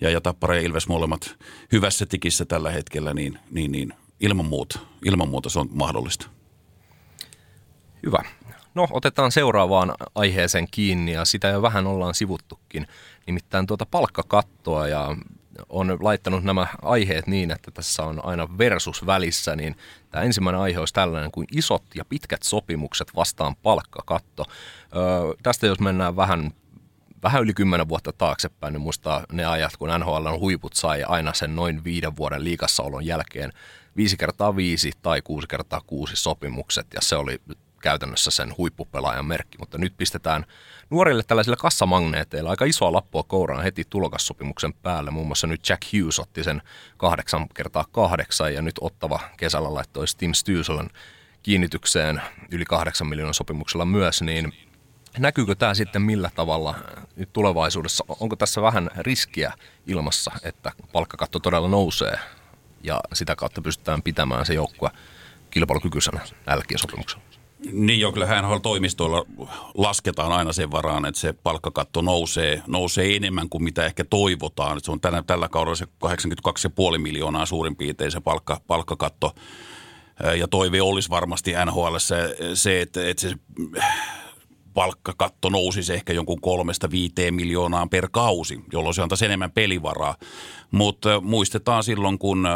ja, 0.00 0.10
ja 0.10 0.20
Tappara 0.20 0.54
ja 0.54 0.60
Ilves 0.60 0.88
molemmat 0.88 1.36
hyvässä 1.72 2.06
tikissä 2.06 2.44
tällä 2.44 2.70
hetkellä, 2.70 3.14
niin, 3.14 3.38
niin, 3.50 3.72
niin 3.72 3.92
ilman, 4.20 4.46
muuta, 4.46 4.78
ilman 5.04 5.28
muuta 5.28 5.48
se 5.48 5.58
on 5.58 5.68
mahdollista. 5.72 6.26
Hyvä. 8.06 8.18
No, 8.74 8.88
otetaan 8.90 9.32
seuraavaan 9.32 9.94
aiheeseen 10.14 10.68
kiinni 10.70 11.12
ja 11.12 11.24
sitä 11.24 11.48
jo 11.48 11.62
vähän 11.62 11.86
ollaan 11.86 12.14
sivuttukin. 12.14 12.86
Nimittäin 13.26 13.66
tuota 13.66 13.86
palkkakattoa 13.86 14.88
ja 14.88 15.16
on 15.68 15.98
laittanut 16.00 16.44
nämä 16.44 16.66
aiheet 16.82 17.26
niin, 17.26 17.50
että 17.50 17.70
tässä 17.70 18.02
on 18.02 18.24
aina 18.24 18.58
versus 18.58 19.06
välissä, 19.06 19.56
niin 19.56 19.76
tämä 20.10 20.24
ensimmäinen 20.24 20.60
aihe 20.60 20.78
olisi 20.78 20.94
tällainen 20.94 21.30
kuin 21.30 21.46
isot 21.52 21.82
ja 21.94 22.04
pitkät 22.04 22.42
sopimukset 22.42 23.16
vastaan 23.16 23.56
palkkakatto. 23.56 24.44
Öö, 24.96 25.02
tästä 25.42 25.66
jos 25.66 25.80
mennään 25.80 26.16
vähän 26.16 26.50
vähän 27.24 27.42
yli 27.42 27.54
kymmenen 27.54 27.88
vuotta 27.88 28.12
taaksepäin, 28.12 28.72
niin 28.72 28.80
muistaa 28.80 29.24
ne 29.32 29.44
ajat, 29.44 29.76
kun 29.76 29.88
NHL 29.98 30.38
huiput 30.38 30.74
sai 30.74 31.02
aina 31.02 31.34
sen 31.34 31.56
noin 31.56 31.84
viiden 31.84 32.16
vuoden 32.16 32.44
liikassaolon 32.44 33.06
jälkeen 33.06 33.52
viisi 33.96 34.16
kertaa 34.16 34.56
viisi 34.56 34.92
tai 35.02 35.22
kuusi 35.22 35.48
kertaa 35.48 35.80
kuusi 35.86 36.16
sopimukset, 36.16 36.86
ja 36.94 37.00
se 37.02 37.16
oli 37.16 37.40
käytännössä 37.80 38.30
sen 38.30 38.54
huippupelaajan 38.58 39.26
merkki, 39.26 39.58
mutta 39.58 39.78
nyt 39.78 39.94
pistetään 39.96 40.46
nuorille 40.94 41.22
tällaisilla 41.22 41.56
kassamagneeteilla 41.56 42.50
aika 42.50 42.64
isoa 42.64 42.92
lappua 42.92 43.22
kouraan 43.22 43.62
heti 43.62 43.84
tulokassopimuksen 43.90 44.72
päälle. 44.72 45.10
Muun 45.10 45.26
muassa 45.26 45.46
nyt 45.46 45.68
Jack 45.68 45.82
Hughes 45.92 46.18
otti 46.18 46.44
sen 46.44 46.62
kahdeksan 46.96 47.48
kertaa 47.48 47.84
kahdeksan 47.92 48.54
ja 48.54 48.62
nyt 48.62 48.74
ottava 48.80 49.20
kesällä 49.36 49.74
laittoi 49.74 50.04
Tim 50.18 50.32
Stüselen 50.32 50.90
kiinnitykseen 51.42 52.22
yli 52.50 52.64
kahdeksan 52.64 53.06
miljoonan 53.06 53.34
sopimuksella 53.34 53.84
myös, 53.84 54.22
niin 54.22 54.52
näkyykö 55.18 55.54
tämä 55.54 55.74
sitten 55.74 56.02
millä 56.02 56.30
tavalla 56.34 56.74
nyt 57.16 57.32
tulevaisuudessa? 57.32 58.04
Onko 58.20 58.36
tässä 58.36 58.62
vähän 58.62 58.90
riskiä 58.96 59.52
ilmassa, 59.86 60.32
että 60.42 60.72
palkkakatto 60.92 61.38
todella 61.38 61.68
nousee 61.68 62.18
ja 62.82 63.00
sitä 63.12 63.36
kautta 63.36 63.62
pystytään 63.62 64.02
pitämään 64.02 64.46
se 64.46 64.54
joukkue 64.54 64.90
kilpailukykyisenä 65.50 66.20
nälkien 66.46 66.78
sopimuksella? 66.78 67.33
Niin 67.72 68.00
jo, 68.00 68.12
kyllä 68.12 68.60
toimistoilla 68.62 69.24
lasketaan 69.74 70.32
aina 70.32 70.52
sen 70.52 70.70
varaan, 70.70 71.06
että 71.06 71.20
se 71.20 71.32
palkkakatto 71.32 72.02
nousee, 72.02 72.62
nousee 72.66 73.16
enemmän 73.16 73.48
kuin 73.48 73.64
mitä 73.64 73.86
ehkä 73.86 74.04
toivotaan. 74.04 74.80
Se 74.80 74.92
on 74.92 75.00
tänä, 75.00 75.22
tällä 75.22 75.48
kaudella 75.48 75.76
se 75.76 75.84
82,5 75.84 76.98
miljoonaa 76.98 77.46
suurin 77.46 77.76
piirtein 77.76 78.10
se 78.10 78.20
palkka, 78.20 78.60
palkkakatto. 78.66 79.34
Ja 80.38 80.48
toive 80.48 80.82
olisi 80.82 81.10
varmasti 81.10 81.52
NHL 81.66 81.96
se, 81.98 82.36
se 82.54 82.80
että, 82.80 83.08
että 83.08 83.20
se 83.20 83.36
palkkakatto 84.74 85.48
nousisi 85.48 85.94
ehkä 85.94 86.12
jonkun 86.12 86.40
kolmesta 86.40 86.90
viiteen 86.90 87.34
miljoonaan 87.34 87.88
per 87.88 88.08
kausi, 88.12 88.60
jolloin 88.72 88.94
se 88.94 89.02
antaisi 89.02 89.24
enemmän 89.24 89.52
pelivaraa. 89.52 90.16
Mutta 90.70 91.20
muistetaan 91.20 91.84
silloin, 91.84 92.18
kun 92.18 92.48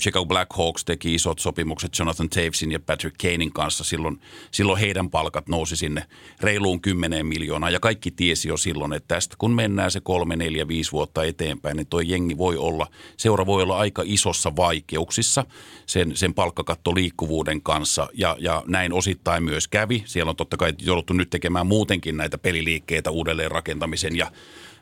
Chicago 0.00 0.26
Blackhawks 0.26 0.84
teki 0.84 1.14
isot 1.14 1.38
sopimukset 1.38 1.98
Jonathan 1.98 2.28
Tavesin 2.28 2.72
ja 2.72 2.80
Patrick 2.80 3.16
Kanein 3.22 3.52
kanssa. 3.52 3.84
Silloin, 3.84 4.20
silloin 4.50 4.80
heidän 4.80 5.10
palkat 5.10 5.48
nousi 5.48 5.76
sinne 5.76 6.02
reiluun 6.40 6.80
10 6.80 7.26
miljoonaa 7.26 7.70
ja 7.70 7.80
kaikki 7.80 8.10
tiesi 8.10 8.48
jo 8.48 8.56
silloin, 8.56 8.92
että 8.92 9.14
tästä 9.14 9.34
kun 9.38 9.54
mennään 9.54 9.90
se 9.90 10.00
kolme, 10.00 10.36
neljä, 10.36 10.68
viisi 10.68 10.92
vuotta 10.92 11.24
eteenpäin, 11.24 11.76
niin 11.76 11.86
tuo 11.86 12.00
jengi 12.00 12.38
voi 12.38 12.56
olla, 12.56 12.86
seura 13.16 13.46
voi 13.46 13.62
olla 13.62 13.78
aika 13.78 14.02
isossa 14.04 14.56
vaikeuksissa 14.56 15.44
sen, 15.86 16.16
sen 16.16 16.34
palkkakattoliikkuvuuden 16.34 17.62
kanssa 17.62 18.08
ja, 18.14 18.36
ja 18.38 18.62
näin 18.66 18.92
osittain 18.92 19.44
myös 19.44 19.68
kävi. 19.68 20.02
Siellä 20.06 20.30
on 20.30 20.36
totta 20.36 20.56
kai 20.56 20.72
jouduttu 20.82 21.12
nyt 21.12 21.30
tekemään 21.30 21.66
muutenkin 21.66 22.16
näitä 22.16 22.38
peliliikkeitä 22.38 23.10
uudelleen 23.10 23.50
rakentamisen 23.50 24.16
ja 24.16 24.32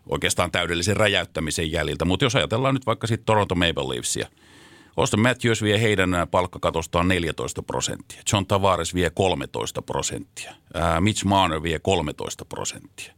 oikeastaan 0.06 0.50
täydellisen 0.50 0.96
räjäyttämisen 0.96 1.72
jäljiltä. 1.72 2.04
Mutta 2.04 2.24
jos 2.24 2.36
ajatellaan 2.36 2.74
nyt 2.74 2.86
vaikka 2.86 3.06
sitten 3.06 3.26
Toronto 3.26 3.54
Maple 3.54 3.94
Leafsia– 3.94 4.28
Austin 4.96 5.20
Matthews 5.20 5.62
vie 5.62 5.80
heidän 5.80 6.10
palkkakatostaan 6.30 7.08
14 7.08 7.62
prosenttia. 7.62 8.22
John 8.32 8.46
Tavares 8.46 8.94
vie 8.94 9.10
13 9.10 9.82
prosenttia. 9.82 10.54
Mitch 11.00 11.24
Marner 11.24 11.62
vie 11.62 11.78
13 11.78 12.44
prosenttia. 12.44 13.12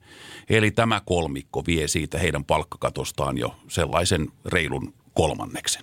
Eli 0.49 0.71
tämä 0.71 1.01
kolmikko 1.05 1.63
vie 1.67 1.89
siitä 1.89 2.19
heidän 2.19 2.45
palkkakatostaan 2.45 3.39
jo 3.39 3.55
sellaisen 3.69 4.29
reilun 4.47 4.95
kolmanneksen. 5.15 5.83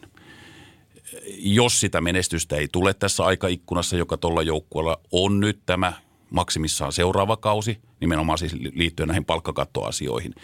Jos 1.38 1.80
sitä 1.80 2.02
menestystä 2.02 2.56
ei 2.56 2.68
tule 2.72 2.94
tässä 2.94 3.26
aikaikkunassa, 3.26 3.98
joka 3.98 4.18
tuolla 4.18 4.42
joukkueella 4.42 5.00
on 5.12 5.40
nyt 5.40 5.60
tämä 5.66 5.94
maksimissaan 6.30 6.92
seuraava 6.92 7.38
kausi, 7.38 7.78
nimenomaan 8.00 8.38
siis 8.38 8.54
liittyen 8.54 9.08
näihin 9.08 9.26
palkkakattoasioihin, 9.26 10.36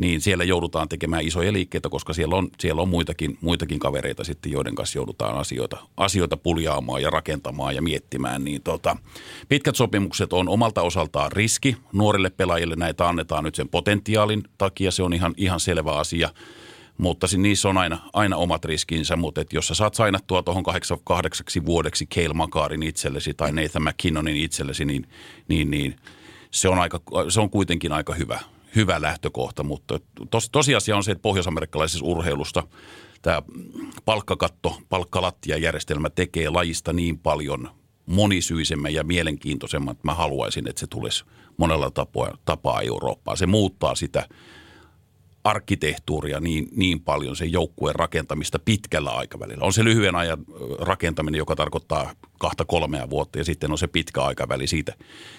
niin 0.00 0.20
siellä 0.20 0.44
joudutaan 0.44 0.88
tekemään 0.88 1.26
isoja 1.26 1.52
liikkeitä, 1.52 1.88
koska 1.88 2.12
siellä 2.12 2.36
on, 2.36 2.48
siellä 2.58 2.82
on 2.82 2.88
muitakin, 2.88 3.38
muitakin 3.40 3.78
kavereita 3.78 4.24
sitten, 4.24 4.52
joiden 4.52 4.74
kanssa 4.74 4.98
joudutaan 4.98 5.38
asioita, 5.38 5.76
asioita 5.96 6.36
puljaamaan 6.36 7.02
ja 7.02 7.10
rakentamaan 7.10 7.74
ja 7.74 7.82
miettimään. 7.82 8.44
Niin 8.44 8.62
tota, 8.62 8.96
pitkät 9.48 9.76
sopimukset 9.76 10.32
on 10.32 10.48
omalta 10.48 10.82
osaltaan 10.82 11.32
riski. 11.32 11.76
Nuorille 11.92 12.30
pelaajille 12.30 12.76
näitä 12.76 13.08
annetaan 13.08 13.44
nyt 13.44 13.54
sen 13.54 13.68
potentiaalin 13.68 14.42
takia, 14.58 14.90
se 14.90 15.02
on 15.02 15.12
ihan, 15.12 15.34
ihan 15.36 15.60
selvä 15.60 15.92
asia 15.92 16.28
mutta 16.98 17.26
niissä 17.36 17.68
on 17.68 17.78
aina, 17.78 17.98
aina 18.12 18.36
omat 18.36 18.64
riskinsä, 18.64 19.16
mutta 19.16 19.40
et 19.40 19.52
jos 19.52 19.68
sä 19.68 19.74
saat 19.74 19.94
sainattua 19.94 20.42
tuohon 20.42 20.64
kahdeksaksi 21.04 21.66
vuodeksi 21.66 22.06
Cale 22.06 22.34
Makarin 22.34 22.82
itsellesi 22.82 23.34
tai 23.34 23.52
Nathan 23.52 23.82
McKinnonin 23.82 24.36
itsellesi, 24.36 24.84
niin, 24.84 25.06
niin, 25.48 25.70
niin 25.70 25.96
se, 26.50 26.68
on 26.68 26.78
aika, 26.78 27.00
se 27.28 27.40
on 27.40 27.50
kuitenkin 27.50 27.92
aika 27.92 28.14
hyvä, 28.14 28.40
hyvä 28.76 29.00
lähtökohta, 29.00 29.62
mutta 29.62 30.00
tos, 30.30 30.50
tosiasia 30.50 30.96
on 30.96 31.04
se, 31.04 31.12
että 31.12 31.22
pohjoisamerikkalaisessa 31.22 32.04
urheilusta 32.04 32.62
tämä 33.22 33.42
palkkakatto, 34.04 34.76
palkkalattia-järjestelmä 34.88 36.10
tekee 36.10 36.50
lajista 36.50 36.92
niin 36.92 37.18
paljon 37.18 37.70
monisyisemmän 38.06 38.94
ja 38.94 39.04
mielenkiintoisemman, 39.04 39.92
että 39.92 40.08
mä 40.08 40.14
haluaisin, 40.14 40.68
että 40.68 40.80
se 40.80 40.86
tulisi 40.86 41.24
monella 41.56 41.90
tapaa, 41.90 42.38
tapaa 42.44 42.82
Eurooppaan. 42.82 43.36
Se 43.36 43.46
muuttaa 43.46 43.94
sitä 43.94 44.28
arkkitehtuuria 45.44 46.40
niin, 46.40 46.68
niin 46.76 47.00
paljon, 47.00 47.36
sen 47.36 47.52
joukkueen 47.52 47.94
rakentamista 47.94 48.58
pitkällä 48.58 49.10
aikavälillä. 49.10 49.64
On 49.64 49.72
se 49.72 49.84
lyhyen 49.84 50.14
ajan 50.14 50.38
rakentaminen, 50.78 51.38
joka 51.38 51.56
tarkoittaa 51.56 52.12
kahta 52.38 52.64
kolmea 52.64 53.10
vuotta 53.10 53.38
ja 53.38 53.44
sitten 53.44 53.72
on 53.72 53.78
se 53.78 53.86
pitkä 53.86 54.22
aikaväli 54.22 54.66
siitä, 54.66 54.94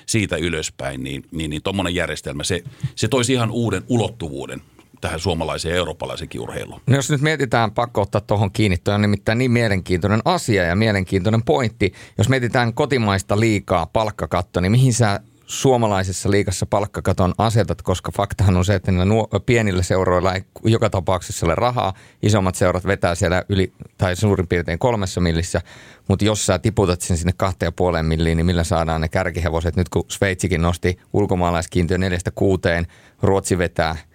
siitä 0.06 0.38
ylöspäin, 0.38 1.04
niin, 1.04 1.24
niin, 1.32 1.50
niin 1.50 1.64
tuommoinen 1.64 1.96
järjestelmä, 1.96 2.44
se, 2.44 2.64
se 2.96 3.08
toisi 3.08 3.34
ihan 3.34 3.52
uuden 3.52 3.84
ulottuvuuden 3.88 4.62
tähän 5.02 5.20
suomalaiseen 5.20 5.72
ja 5.72 5.78
eurooppalaisenkin 5.78 6.42
urheiluun. 6.42 6.82
No 6.88 6.96
jos 6.96 7.10
nyt 7.10 7.22
mietitään, 7.22 7.72
pakko 7.72 8.02
ottaa 8.02 8.22
tuohon 8.22 8.52
kiinni, 8.52 8.78
toi 8.78 8.96
on 8.96 9.02
nimittäin 9.02 9.38
niin 9.38 9.52
mielenkiintoinen 9.52 10.22
asia 10.26 10.64
ja 10.64 10.76
mielenkiintoinen 10.76 11.44
pointti. 11.44 11.94
Jos 12.18 12.30
mietitään 12.30 12.74
kotimaista 12.74 13.40
liikaa 13.40 13.86
palkkakatto, 13.86 14.62
niin 14.62 14.72
mihin 14.72 14.94
sä 14.94 15.20
suomalaisessa 15.52 16.32
liikassa 16.32 16.66
palkkakaton 16.66 17.34
asetat, 17.38 17.82
koska 17.82 18.12
faktahan 18.12 18.58
on 18.58 18.66
se, 18.66 18.76
että 18.76 18.92
niillä 18.92 19.06
nuo, 19.06 19.28
pienillä 19.46 19.84
seuroilla 19.84 20.34
ei 20.34 20.42
joka 20.64 20.90
tapauksessa 20.90 21.46
ole 21.46 21.56
rahaa. 21.56 21.94
Isommat 22.24 22.56
seurat 22.56 22.86
vetää 22.86 23.16
siellä 23.16 23.44
yli, 23.50 23.74
tai 23.98 24.16
suurin 24.16 24.48
piirtein 24.48 24.80
kolmessa 24.80 25.22
millissä, 25.22 25.62
mutta 26.08 26.26
jos 26.26 26.46
sä 26.46 26.60
tiputat 26.60 27.02
sen 27.02 27.18
sinne 27.18 27.34
kahteen 27.38 27.68
ja 27.68 27.72
puoleen 27.72 28.06
milliin, 28.06 28.38
niin 28.38 28.46
millä 28.46 28.64
saadaan 28.64 29.02
ne 29.02 29.10
kärkihevoset? 29.10 29.76
Nyt 29.76 29.90
kun 29.90 30.06
Sveitsikin 30.08 30.62
nosti 30.62 31.00
ulkomaalaiskiintiö 31.14 31.98
neljästä 31.98 32.32
kuuteen, 32.32 32.88
Ruotsi 33.22 33.58
vetää– 33.58 33.96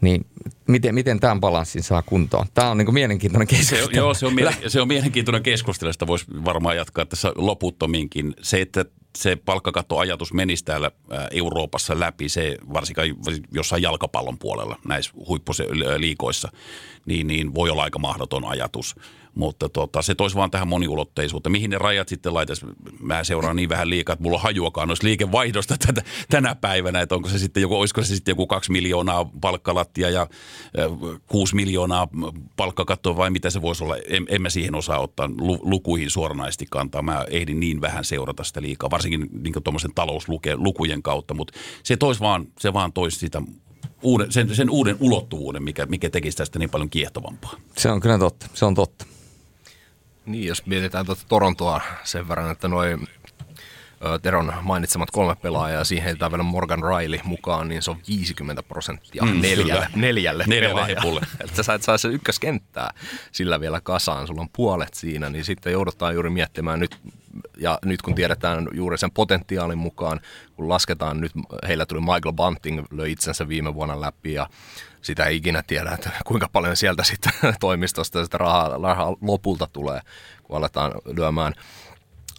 niin 0.00 0.26
miten, 0.68 0.94
miten 0.94 1.20
tämän 1.20 1.40
balanssin 1.40 1.82
saa 1.82 2.02
kuntoon? 2.02 2.46
Tämä 2.54 2.70
on 2.70 2.78
niin 2.78 2.94
mielenkiintoinen 2.94 3.48
keskustelu. 3.48 3.86
Se, 3.86 3.96
joo, 3.96 4.14
se 4.14 4.26
on, 4.26 4.34
mielen, 4.34 4.54
se 4.66 4.80
on 4.80 4.88
mielenkiintoinen 4.88 5.42
keskustelu, 5.42 5.92
sitä 5.92 6.06
voisi 6.06 6.26
varmaan 6.44 6.76
jatkaa 6.76 7.06
tässä 7.06 7.32
loputtomiinkin. 7.36 8.34
Se, 8.42 8.60
että 8.60 8.84
se 9.18 9.36
palkkakattoajatus 9.36 10.32
menisi 10.32 10.64
täällä 10.64 10.90
Euroopassa 11.30 12.00
läpi, 12.00 12.28
se 12.28 12.56
varsinkin 12.72 13.16
jossain 13.52 13.82
jalkapallon 13.82 14.38
puolella 14.38 14.76
näissä 14.84 15.12
huippusliikoissa, 15.28 16.48
niin, 17.06 17.26
niin 17.26 17.54
voi 17.54 17.70
olla 17.70 17.82
aika 17.82 17.98
mahdoton 17.98 18.44
ajatus. 18.44 18.94
Mutta 19.34 19.68
tota, 19.68 20.02
se 20.02 20.14
toisi 20.14 20.36
vaan 20.36 20.50
tähän 20.50 20.68
moniulotteisuutta. 20.68 21.50
Mihin 21.50 21.70
ne 21.70 21.78
rajat 21.78 22.08
sitten 22.08 22.34
laitaisiin? 22.34 22.72
Mä 23.00 23.24
seuraan 23.24 23.56
niin 23.56 23.68
vähän 23.68 23.90
liikaa, 23.90 24.12
että 24.12 24.22
mulla 24.22 24.36
on 24.36 24.42
hajuakaan 24.42 24.88
noista 24.88 25.06
liikevaihdosta 25.06 25.76
tätä, 25.86 26.02
tänä 26.28 26.54
päivänä, 26.54 27.00
että 27.00 27.14
onko 27.14 27.28
se 27.28 27.38
sitten 27.38 27.60
joku, 27.60 27.76
olisiko 27.76 28.02
se 28.02 28.14
sitten 28.14 28.32
joku 28.32 28.46
kaksi 28.46 28.72
miljoonaa 28.72 29.30
palkkalattia 29.40 30.10
ja 30.10 30.26
kuusi 31.26 31.54
miljoonaa 31.54 32.08
palkkakattoa 32.56 33.16
vai 33.16 33.30
mitä 33.30 33.50
se 33.50 33.62
voisi 33.62 33.84
olla. 33.84 33.96
En, 33.96 34.26
en 34.28 34.42
mä 34.42 34.50
siihen 34.50 34.74
osaa 34.74 34.98
ottaa 34.98 35.30
lukuihin 35.62 36.10
suoranaisesti 36.10 36.66
kantaa. 36.70 37.02
Mä 37.02 37.24
ehdin 37.30 37.60
niin 37.60 37.80
vähän 37.80 38.04
seurata 38.04 38.44
sitä 38.44 38.62
liikaa, 38.62 38.90
varsinkin 38.90 39.28
niin 39.42 39.62
tuommoisen 39.64 39.94
talouslukujen 39.94 41.02
kautta, 41.02 41.34
mutta 41.34 41.58
se 41.82 41.96
toisi 41.96 42.20
vaan, 42.20 42.46
se 42.58 42.72
vaan 42.72 42.92
toisi 42.92 43.18
sitä 43.18 43.42
uuden, 44.02 44.32
sen, 44.32 44.54
sen 44.54 44.70
uuden 44.70 44.96
ulottuvuuden, 45.00 45.62
mikä, 45.62 45.86
mikä 45.86 46.10
tekisi 46.10 46.36
tästä 46.36 46.58
niin 46.58 46.70
paljon 46.70 46.90
kiehtovampaa. 46.90 47.54
Se 47.76 47.90
on 47.90 48.00
kyllä 48.00 48.18
totta, 48.18 48.46
se 48.54 48.64
on 48.64 48.74
totta. 48.74 49.06
Niin, 50.26 50.46
jos 50.46 50.66
mietitään 50.66 51.06
tuota 51.06 51.22
Torontoa 51.28 51.80
sen 52.04 52.28
verran, 52.28 52.50
että 52.50 52.68
noin 52.68 53.08
Teron 54.22 54.52
mainitsemat 54.62 55.10
kolme 55.10 55.34
pelaajaa, 55.34 55.84
siihen 55.84 56.04
heitetään 56.04 56.32
vielä 56.32 56.42
Morgan 56.42 56.82
Riley 56.82 57.20
mukaan, 57.24 57.68
niin 57.68 57.82
se 57.82 57.90
on 57.90 57.96
50 58.08 58.62
prosenttia 58.62 59.22
mm, 59.22 59.40
neljälle, 59.40 59.86
neljälle, 59.94 60.44
neljälle 60.46 60.86
pelaajalle. 60.86 61.20
Että 61.44 61.62
sä 61.62 61.74
et 61.74 61.82
saa 61.82 61.98
se 61.98 62.08
ykköskenttää 62.08 62.90
sillä 63.32 63.60
vielä 63.60 63.80
kasaan, 63.80 64.26
sulla 64.26 64.40
on 64.40 64.48
puolet 64.56 64.94
siinä, 64.94 65.30
niin 65.30 65.44
sitten 65.44 65.72
joudutaan 65.72 66.14
juuri 66.14 66.30
miettimään 66.30 66.80
nyt, 66.80 66.96
ja 67.58 67.78
nyt 67.84 68.02
kun 68.02 68.14
tiedetään 68.14 68.68
juuri 68.72 68.98
sen 68.98 69.10
potentiaalin 69.10 69.78
mukaan, 69.78 70.20
kun 70.56 70.68
lasketaan 70.68 71.20
nyt, 71.20 71.32
heillä 71.68 71.86
tuli 71.86 72.00
Michael 72.00 72.32
Bunting, 72.32 72.84
löi 72.90 73.12
itsensä 73.12 73.48
viime 73.48 73.74
vuonna 73.74 74.00
läpi, 74.00 74.32
ja 74.32 74.46
sitä 75.02 75.24
ei 75.24 75.36
ikinä 75.36 75.62
tiedä, 75.66 75.90
että 75.90 76.10
kuinka 76.24 76.48
paljon 76.52 76.76
sieltä 76.76 77.04
sitten 77.04 77.32
toimistosta 77.60 78.24
sitä 78.24 78.38
rahaa, 78.38 78.78
rahaa 78.82 79.16
lopulta 79.20 79.68
tulee, 79.72 80.00
kun 80.42 80.56
aletaan 80.56 80.92
lyömään 81.04 81.54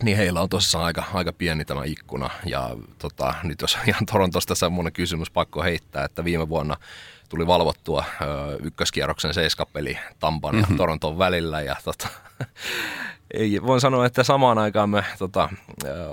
niin 0.03 0.17
heillä 0.17 0.41
on 0.41 0.49
tosiaan 0.49 0.85
aika, 0.85 1.03
aika 1.13 1.33
pieni 1.33 1.65
tämä 1.65 1.81
ikkuna. 1.85 2.29
Ja 2.45 2.69
tota, 2.97 3.33
nyt 3.43 3.61
jos 3.61 3.77
ihan 3.87 4.05
Torontosta 4.05 4.55
semmoinen 4.55 4.93
kysymys 4.93 5.31
pakko 5.31 5.63
heittää, 5.63 6.05
että 6.05 6.23
viime 6.23 6.49
vuonna 6.49 6.77
tuli 7.29 7.47
valvottua 7.47 8.03
ö, 8.21 8.57
ykköskierroksen 8.63 9.33
seiskapeli 9.33 9.97
Tampan 10.19 10.55
mm-hmm. 10.55 10.73
ja 10.73 10.77
Toronton 10.77 11.17
välillä. 11.17 11.61
Ja 11.61 11.75
tota, 11.83 12.07
ei, 13.33 13.61
voin 13.61 13.81
sanoa, 13.81 14.05
että 14.05 14.23
samaan 14.23 14.57
aikaan 14.57 14.89
me 14.89 15.03
tota, 15.19 15.49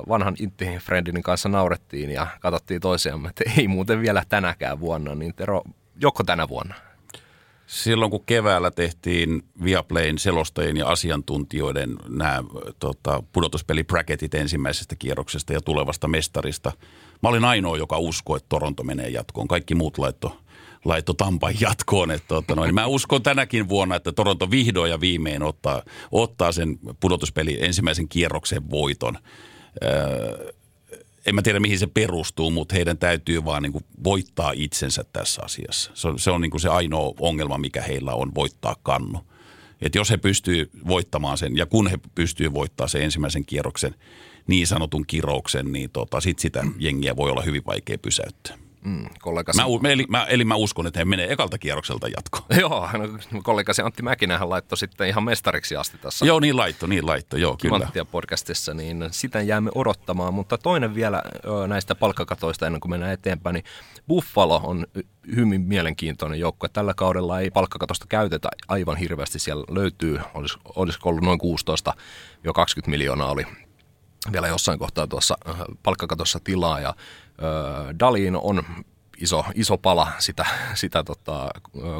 vanhan 0.08 0.34
Intti 0.40 0.78
Friendin 0.78 1.22
kanssa 1.22 1.48
naurettiin 1.48 2.10
ja 2.10 2.26
katsottiin 2.40 2.80
toisiamme, 2.80 3.28
että 3.28 3.44
ei 3.58 3.68
muuten 3.68 4.00
vielä 4.00 4.22
tänäkään 4.28 4.80
vuonna, 4.80 5.14
niin 5.14 5.34
Tero, 5.34 5.62
joko 6.00 6.24
tänä 6.24 6.48
vuonna? 6.48 6.74
Silloin 7.66 8.10
kun 8.10 8.24
keväällä 8.26 8.70
tehtiin 8.70 9.42
Viaplayn 9.64 10.18
selostajien 10.18 10.76
ja 10.76 10.88
asiantuntijoiden 10.88 11.96
nämä 12.08 12.42
tota, 12.78 13.22
pudotuspelibracketit 13.32 14.34
ensimmäisestä 14.34 14.96
kierroksesta 14.96 15.52
ja 15.52 15.60
tulevasta 15.60 16.08
mestarista, 16.08 16.72
mä 17.22 17.28
olin 17.28 17.44
ainoa, 17.44 17.76
joka 17.76 17.98
uskoi, 17.98 18.36
että 18.36 18.48
Toronto 18.48 18.82
menee 18.82 19.08
jatkoon. 19.08 19.48
Kaikki 19.48 19.74
muut 19.74 19.98
laitto, 19.98 20.40
laitto 20.84 21.14
Tampan 21.14 21.54
jatkoon. 21.60 22.10
Että, 22.10 22.28
tota, 22.28 22.54
noin. 22.54 22.74
Mä 22.74 22.86
uskon 22.86 23.22
tänäkin 23.22 23.68
vuonna, 23.68 23.96
että 23.96 24.12
Toronto 24.12 24.50
vihdoin 24.50 24.90
ja 24.90 25.00
viimein 25.00 25.42
ottaa, 25.42 25.82
ottaa 26.12 26.52
sen 26.52 26.78
pudotuspeli 27.00 27.58
ensimmäisen 27.60 28.08
kierroksen 28.08 28.70
voiton. 28.70 29.18
Öö, 29.84 30.52
en 31.28 31.34
mä 31.34 31.42
tiedä 31.42 31.60
mihin 31.60 31.78
se 31.78 31.86
perustuu, 31.86 32.50
mutta 32.50 32.74
heidän 32.74 32.98
täytyy 32.98 33.44
vaan 33.44 33.62
niin 33.62 33.72
kuin 33.72 33.84
voittaa 34.04 34.52
itsensä 34.54 35.04
tässä 35.12 35.42
asiassa. 35.44 35.90
Se 35.94 36.08
on, 36.08 36.18
se 36.18 36.30
on 36.30 36.40
niin 36.40 36.50
kuin 36.50 36.60
se 36.60 36.68
ainoa 36.68 37.14
ongelma, 37.20 37.58
mikä 37.58 37.82
heillä 37.82 38.14
on, 38.14 38.34
voittaa 38.34 38.76
kannu. 38.82 39.18
Et 39.80 39.94
jos 39.94 40.10
he 40.10 40.16
pystyy 40.16 40.70
voittamaan 40.86 41.38
sen, 41.38 41.56
ja 41.56 41.66
kun 41.66 41.90
he 41.90 41.98
pystyy 42.14 42.54
voittamaan 42.54 42.88
sen 42.88 43.02
ensimmäisen 43.02 43.46
kierroksen, 43.46 43.94
niin 44.46 44.66
sanotun 44.66 45.06
kirouksen, 45.06 45.72
niin 45.72 45.90
tota, 45.90 46.20
sit 46.20 46.38
sitä 46.38 46.64
jengiä 46.78 47.16
voi 47.16 47.30
olla 47.30 47.42
hyvin 47.42 47.62
vaikea 47.66 47.98
pysäyttää. 47.98 48.67
Mm, 48.84 49.06
kollegasi... 49.20 49.58
mä, 49.82 49.88
eli, 49.90 50.04
mä, 50.08 50.24
eli 50.24 50.44
mä 50.44 50.54
uskon, 50.54 50.86
että 50.86 51.00
he 51.00 51.04
menee 51.04 51.32
ekalta 51.32 51.58
kierrokselta 51.58 52.08
jatkoon. 52.08 52.44
joo, 52.60 52.88
no, 52.92 53.42
kollegasi 53.42 53.82
Antti 53.82 54.02
Mäkinähän 54.02 54.50
laittoi 54.50 54.78
sitten 54.78 55.08
ihan 55.08 55.24
mestariksi 55.24 55.76
asti 55.76 55.98
tässä. 55.98 56.26
Joo, 56.26 56.40
niin 56.40 56.56
laitto, 56.56 56.86
niin 56.86 57.06
laitto, 57.06 57.36
joo, 57.36 57.56
kyllä. 57.62 57.76
Anttia 57.76 58.04
podcastissa, 58.04 58.74
niin 58.74 59.04
sitä 59.10 59.40
jäämme 59.40 59.70
odottamaan. 59.74 60.34
Mutta 60.34 60.58
toinen 60.58 60.94
vielä 60.94 61.22
näistä 61.66 61.94
palkkakatoista 61.94 62.66
ennen 62.66 62.80
kuin 62.80 62.90
mennään 62.90 63.12
eteenpäin, 63.12 63.54
niin 63.54 63.64
Buffalo 64.08 64.60
on 64.64 64.86
hyvin 65.36 65.60
mielenkiintoinen 65.60 66.40
joukko. 66.40 66.68
Tällä 66.68 66.94
kaudella 66.94 67.40
ei 67.40 67.50
palkkakatosta 67.50 68.06
käytetä 68.08 68.48
aivan 68.68 68.96
hirveästi. 68.96 69.38
Siellä 69.38 69.64
löytyy, 69.70 70.20
olis, 70.34 70.56
olisiko 70.76 71.08
ollut 71.08 71.24
noin 71.24 71.38
16 71.38 71.94
jo 72.44 72.52
20 72.52 72.90
miljoonaa 72.90 73.30
oli 73.30 73.46
vielä 74.32 74.48
jossain 74.48 74.78
kohtaa 74.78 75.06
tuossa 75.06 75.38
palkkakatossa 75.82 76.40
tilaa 76.44 76.80
ja 76.80 76.94
Dalin 78.00 78.36
on 78.36 78.62
iso, 79.18 79.44
iso 79.54 79.78
pala 79.78 80.12
sitä, 80.18 80.46
sitä 80.74 81.04
tota, 81.04 81.48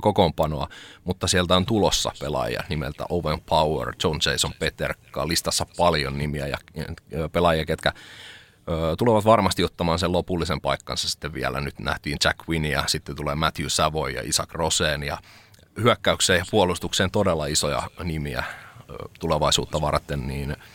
kokoonpanoa, 0.02 0.68
mutta 1.04 1.26
sieltä 1.26 1.56
on 1.56 1.66
tulossa 1.66 2.12
pelaajia 2.20 2.62
nimeltä 2.68 3.04
Owen 3.08 3.40
Power, 3.40 3.94
John 4.04 4.18
Jason 4.26 4.52
Peterka, 4.58 5.28
listassa 5.28 5.66
paljon 5.76 6.18
nimiä 6.18 6.46
ja 6.46 6.58
pelaajia, 7.32 7.64
ketkä 7.64 7.92
tulevat 8.98 9.24
varmasti 9.24 9.64
ottamaan 9.64 9.98
sen 9.98 10.12
lopullisen 10.12 10.60
paikkansa 10.60 11.08
sitten 11.08 11.32
vielä. 11.32 11.60
Nyt 11.60 11.78
nähtiin 11.78 12.18
Jack 12.24 12.48
Wynn 12.48 12.64
ja 12.64 12.84
sitten 12.86 13.16
tulee 13.16 13.34
Matthew 13.34 13.66
Savoy 13.68 14.10
ja 14.10 14.22
Isaac 14.24 14.52
Roseen 14.52 15.02
ja 15.02 15.18
hyökkäykseen 15.82 16.38
ja 16.38 16.44
puolustukseen 16.50 17.10
todella 17.10 17.46
isoja 17.46 17.82
nimiä 18.04 18.44
tulevaisuutta 19.20 19.80
varten, 19.80 20.26
niin– 20.26 20.56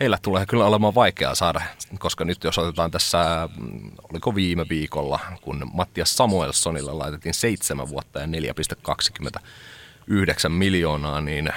heillä 0.00 0.18
tulee 0.22 0.46
kyllä 0.46 0.66
olemaan 0.66 0.94
vaikeaa 0.94 1.34
saada, 1.34 1.62
koska 1.98 2.24
nyt 2.24 2.44
jos 2.44 2.58
otetaan 2.58 2.90
tässä, 2.90 3.48
mm, 3.60 3.90
oliko 4.12 4.34
viime 4.34 4.66
viikolla, 4.68 5.20
kun 5.42 5.70
Mattias 5.72 6.16
Samuelsonille 6.16 6.92
laitettiin 6.92 7.34
seitsemän 7.34 7.88
vuotta 7.88 8.20
ja 8.20 8.26
4,29 8.26 10.48
miljoonaa, 10.48 11.20
niin 11.20 11.50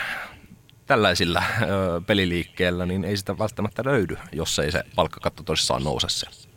tällaisilla 0.86 1.43
ö, 1.62 2.01
peliliikkeellä 2.01 2.86
niin 2.86 3.03
ei 3.03 3.17
sitä 3.17 3.38
välttämättä 3.38 3.84
löydy, 3.86 4.17
jos 4.32 4.60
ei 4.60 4.71
se 4.71 4.84
palkkakatto 4.95 5.43
tosissaan 5.43 5.84
nouse 5.84 6.10
siellä. 6.10 6.53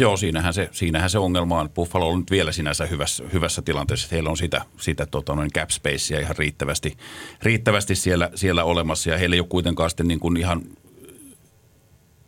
Joo, 0.00 0.16
siinähän 0.16 0.54
se, 0.54 0.68
siinähän 0.72 1.10
se 1.10 1.18
ongelma 1.18 1.60
on. 1.60 1.70
Buffalo 1.70 2.08
on 2.08 2.18
nyt 2.18 2.30
vielä 2.30 2.52
sinänsä 2.52 2.86
hyvässä, 2.86 3.24
hyvässä 3.32 3.62
tilanteessa, 3.62 4.04
että 4.04 4.16
heillä 4.16 4.30
on 4.30 4.36
sitä, 4.36 4.62
sitä 4.80 5.06
tota, 5.06 5.34
noin 5.34 5.52
cap 5.52 5.70
spacea 5.70 6.20
ihan 6.20 6.36
riittävästi, 6.38 6.96
riittävästi 7.42 7.94
siellä, 7.94 8.30
siellä 8.34 8.64
olemassa 8.64 9.10
ja 9.10 9.18
heillä 9.18 9.34
ei 9.34 9.40
ole 9.40 9.48
kuitenkaan 9.48 9.90
sitten 9.90 10.08
niin 10.08 10.20
kuin 10.20 10.36
ihan 10.36 10.62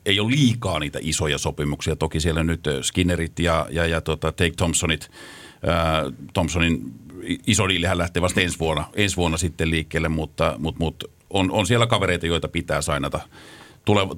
ei 0.06 0.20
ole 0.20 0.30
liikaa 0.30 0.78
niitä 0.78 0.98
isoja 1.02 1.38
sopimuksia. 1.38 1.96
Toki 1.96 2.20
siellä 2.20 2.44
nyt 2.44 2.60
Skinnerit 2.82 3.38
ja, 3.38 3.66
ja, 3.70 3.86
ja 3.86 4.00
tota, 4.00 4.32
Take 4.32 4.52
Thompsonit, 4.56 5.10
ää, 5.66 6.02
Thompsonin 6.32 6.92
iso 7.46 7.68
diilihän 7.68 7.98
lähtee 7.98 8.22
vasta 8.22 8.40
ensi 8.40 8.58
vuonna, 8.58 8.84
ensi 8.94 9.16
vuonna 9.16 9.38
sitten 9.38 9.70
liikkeelle, 9.70 10.08
mutta, 10.08 10.54
mutta, 10.58 10.78
mutta 10.78 11.06
on, 11.30 11.50
on 11.50 11.66
siellä 11.66 11.86
kavereita, 11.86 12.26
joita 12.26 12.48
pitää 12.48 12.82
sainata 12.82 13.20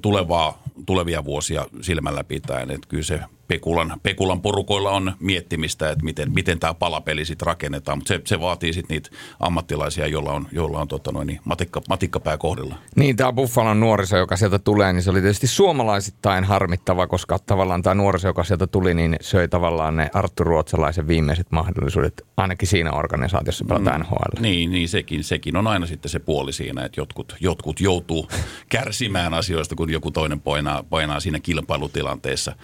tulevaa, 0.01 0.63
tulevia 0.85 1.25
vuosia 1.25 1.65
silmällä 1.81 2.23
pitäen. 2.23 2.71
Että 2.71 2.87
kyllä 2.87 3.03
se 3.03 3.19
Pekulan, 3.47 3.99
Pekulan 4.03 4.41
porukoilla 4.41 4.91
on 4.91 5.13
miettimistä, 5.19 5.89
että 5.89 6.05
miten, 6.05 6.33
miten 6.33 6.59
tämä 6.59 6.73
palapeli 6.73 7.25
sitten 7.25 7.45
rakennetaan, 7.45 7.97
mutta 7.97 8.07
se, 8.07 8.21
se 8.25 8.39
vaatii 8.39 8.73
sitten 8.73 8.95
niitä 8.95 9.09
ammattilaisia, 9.39 10.07
joilla 10.07 10.31
on, 10.31 10.47
joilla 10.51 10.81
on 10.81 10.87
tota 10.87 11.11
noin, 11.11 11.27
niin 11.27 11.39
matikka, 11.45 11.81
matikkapää 11.89 12.37
kohdilla. 12.37 12.75
Niin, 12.95 13.15
tämä 13.15 13.33
Buffalon 13.33 13.79
nuoriso, 13.79 14.17
joka 14.17 14.37
sieltä 14.37 14.59
tulee, 14.59 14.93
niin 14.93 15.03
se 15.03 15.09
oli 15.09 15.21
tietysti 15.21 15.47
suomalaisittain 15.47 16.43
harmittava, 16.43 17.07
koska 17.07 17.39
tavallaan 17.39 17.81
tämä 17.81 17.93
nuoriso, 17.93 18.27
joka 18.27 18.43
sieltä 18.43 18.67
tuli, 18.67 18.93
niin 18.93 19.17
söi 19.21 19.47
tavallaan 19.47 19.95
ne 19.95 20.09
Arttu 20.13 20.43
Ruotsalaisen 20.43 21.07
viimeiset 21.07 21.51
mahdollisuudet, 21.51 22.21
ainakin 22.37 22.67
siinä 22.67 22.91
organisaatiossa 22.91 23.65
pelata 23.65 23.91
mm, 23.91 23.99
NHL. 23.99 24.39
Niin, 24.41 24.71
niin 24.71 24.89
sekin, 24.89 25.23
sekin 25.23 25.57
on 25.57 25.67
aina 25.67 25.85
sitten 25.85 26.09
se 26.09 26.19
puoli 26.19 26.53
siinä, 26.53 26.85
että 26.85 27.01
jotkut, 27.01 27.35
jotkut 27.39 27.81
joutuu 27.81 28.27
kärsimään 28.69 29.33
asioista, 29.33 29.75
kun 29.75 29.91
joku 29.91 30.11
toinen 30.11 30.39
painaa, 30.39 30.83
painaa 30.83 31.19
siinä 31.19 31.39
kilpailutilanteessa 31.39 32.55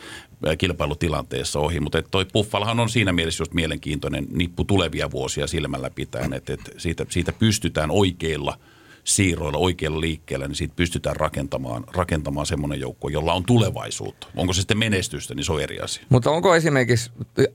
kilpailutilanteessa 0.57 1.59
ohi. 1.59 1.79
Mutta 1.79 2.01
toi 2.01 2.25
Puffalhan 2.33 2.79
on 2.79 2.89
siinä 2.89 3.13
mielessä 3.13 3.41
just 3.41 3.53
mielenkiintoinen 3.53 4.27
nippu 4.31 4.63
tulevia 4.63 5.11
vuosia 5.11 5.47
silmällä 5.47 5.89
pitäen, 5.89 6.33
että, 6.33 6.53
että 6.53 6.71
siitä, 6.77 7.05
siitä 7.09 7.31
pystytään 7.31 7.91
oikeilla– 7.91 8.57
siirroilla, 9.03 9.57
oikealla 9.57 10.01
liikkeellä, 10.01 10.47
niin 10.47 10.55
siitä 10.55 10.73
pystytään 10.75 11.15
rakentamaan, 11.15 11.83
rakentamaan 11.93 12.45
semmoinen 12.45 12.79
joukko, 12.79 13.09
jolla 13.09 13.33
on 13.33 13.43
tulevaisuutta. 13.43 14.27
Onko 14.35 14.53
se 14.53 14.59
sitten 14.61 14.77
menestystä, 14.77 15.35
niin 15.35 15.43
se 15.43 15.51
on 15.51 15.61
eri 15.61 15.79
asia. 15.79 16.05
Mutta 16.09 16.31
onko 16.31 16.55
esimerkiksi 16.55 17.11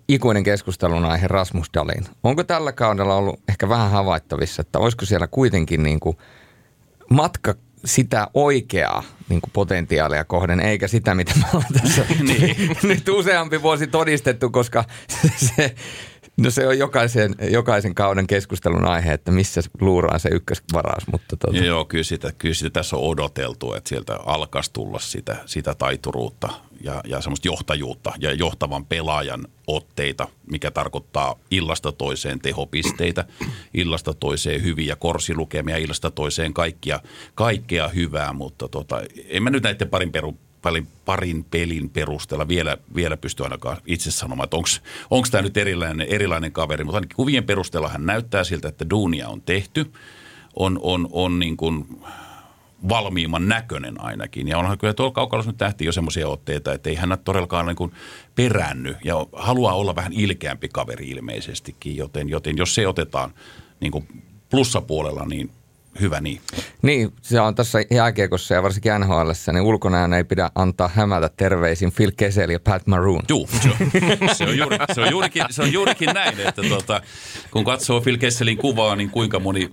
ikuinen 0.09 0.45
keskustelun 0.45 1.05
aihe 1.05 1.29
Rasmus 1.29 1.67
Dalin? 1.75 2.05
Onko 2.23 2.45
tällä 2.45 2.73
kaudella 2.73 3.15
ollut 3.15 3.41
ehkä 3.49 3.69
vähän 3.69 3.91
havaittavissa, 3.91 4.61
että 4.61 4.79
olisiko 4.79 5.05
siellä 5.05 5.27
kuitenkin 5.27 5.83
niin 5.83 6.01
kuin 6.01 6.17
matka 7.11 7.55
sitä 7.85 8.29
oikeaa 8.35 9.03
niin 9.29 9.41
kuin 9.41 9.51
potentiaalia 9.53 10.25
kohden, 10.25 10.61
eikä 10.61 10.89
sitä, 10.89 11.15
mitä 11.15 11.33
me 11.37 11.45
ollaan 11.55 11.73
tässä 11.73 12.05
niin. 12.29 12.77
nyt 12.83 13.09
useampi 13.09 13.63
vuosi 13.63 13.87
todistettu, 13.87 14.51
koska 14.51 14.85
se, 15.57 15.75
No 16.37 16.51
se 16.51 16.67
on 16.67 16.79
jokaisen, 16.79 17.35
jokaisen 17.51 17.95
kauden 17.95 18.27
keskustelun 18.27 18.85
aihe, 18.85 19.13
että 19.13 19.31
missä 19.31 19.61
luuraa 19.81 20.19
se 20.19 20.29
ykkösvaraus. 20.33 21.07
Mutta 21.13 21.37
tuota. 21.37 21.59
Joo, 21.59 21.85
kyllä 21.85 22.05
sitä, 22.05 22.33
kyllä 22.39 22.55
sitä 22.55 22.71
tässä 22.71 22.97
on 22.97 23.03
odoteltu, 23.03 23.75
että 23.75 23.89
sieltä 23.89 24.17
alkaisi 24.17 24.73
tulla 24.73 24.99
sitä, 24.99 25.37
sitä 25.47 25.75
taituruutta 25.75 26.49
ja, 26.81 27.01
ja 27.07 27.21
semmoista 27.21 27.49
johtajuutta 27.49 28.13
ja 28.19 28.33
johtavan 28.33 28.87
pelaajan 28.87 29.47
otteita, 29.67 30.29
mikä 30.51 30.71
tarkoittaa 30.71 31.39
illasta 31.51 31.93
toiseen 31.93 32.41
tehopisteitä, 32.41 33.25
illasta 33.75 34.15
toiseen 34.15 34.63
hyviä 34.63 34.97
korsilukemia, 34.97 35.77
illasta 35.77 36.11
toiseen 36.11 36.55
kaikkia, 36.55 37.01
kaikkea 37.35 37.89
hyvää, 37.89 38.33
mutta 38.33 38.69
tota, 38.69 39.03
en 39.29 39.43
mä 39.43 39.51
nyt 39.51 39.63
näiden 39.63 39.89
parin 39.89 40.13
parin, 40.65 40.89
parin 41.05 41.45
pelin 41.45 41.91
perusteella 41.91 42.49
vielä, 42.49 42.77
vielä 42.95 43.17
pysty 43.17 43.43
ainakaan 43.45 43.77
itse 43.87 44.11
sanomaan, 44.11 44.45
että 44.45 44.57
onko 45.11 45.29
tämä 45.31 45.43
nyt 45.43 45.57
erilainen, 45.57 46.07
erilainen 46.09 46.53
kaveri. 46.53 46.85
Mutta 46.85 46.97
ainakin 46.97 47.17
kuvien 47.17 47.45
perusteella 47.45 47.89
hän 47.89 48.07
näyttää 48.07 48.45
siltä, 48.45 48.69
että 48.69 48.91
duunia 48.91 49.29
on 49.29 49.43
tehty. 49.43 49.93
On, 50.57 50.79
on, 50.83 51.09
on 51.13 51.39
niin 51.39 51.57
kuin 51.57 52.01
valmiimman 52.89 53.49
näköinen 53.49 54.01
ainakin. 54.01 54.49
Ja 54.49 54.59
onhan 54.59 54.79
kyllä 54.79 54.95
tuolla 54.95 55.13
kaukalossa 55.13 55.51
nyt 55.51 55.59
tähti 55.59 55.85
jo 55.85 55.93
semmoisia 55.93 56.29
otteita, 56.29 56.73
että 56.73 56.91
ei 56.91 56.97
hän 56.97 57.19
todellakaan 57.25 57.67
niin 57.67 57.77
kuin 57.77 57.93
peränny 58.35 58.97
ja 59.05 59.15
haluaa 59.33 59.75
olla 59.75 59.97
vähän 59.97 60.13
ilkeämpi 60.13 60.69
kaveri 60.69 61.09
ilmeisestikin, 61.11 61.97
joten, 61.97 62.29
joten 62.29 62.57
jos 62.57 62.75
se 62.75 62.89
otetaan 62.89 63.35
niin 63.81 63.93
kuin 63.93 64.09
plussapuolella, 64.51 65.25
niin– 65.27 65.51
hyvä 66.01 66.21
niin. 66.21 66.41
Niin, 66.83 67.13
se 67.23 67.41
on 67.41 67.55
tässä 67.55 67.79
jääkiekossa 67.91 68.55
ja 68.55 68.63
varsinkin 68.63 68.93
NHL, 68.99 69.31
niin 69.53 69.63
ulkonäön 69.63 70.13
ei 70.13 70.25
pidä 70.25 70.51
antaa 70.55 70.91
hämätä 70.95 71.31
terveisin 71.37 71.93
Phil 71.93 72.13
Kessel 72.17 72.51
ja 72.51 72.61
Pat 72.61 72.87
Maroon. 72.87 73.23
Joo, 73.29 73.47
se 73.63 73.69
on, 73.69 73.77
se 74.37 74.45
on, 74.45 74.59
juuri, 74.59 74.77
se 74.95 75.01
on, 75.01 75.11
juurikin, 75.11 75.45
se 75.51 75.63
on 75.63 75.73
juurikin 75.73 76.11
näin, 76.15 76.41
että 76.41 76.63
tuota, 76.69 77.01
kun 77.51 77.65
katsoo 77.65 78.01
Phil 78.01 78.19
Kesselin 78.19 78.59
kuvaa, 78.59 78.97
niin 78.97 79.11
kuinka 79.11 79.41
moni 79.41 79.73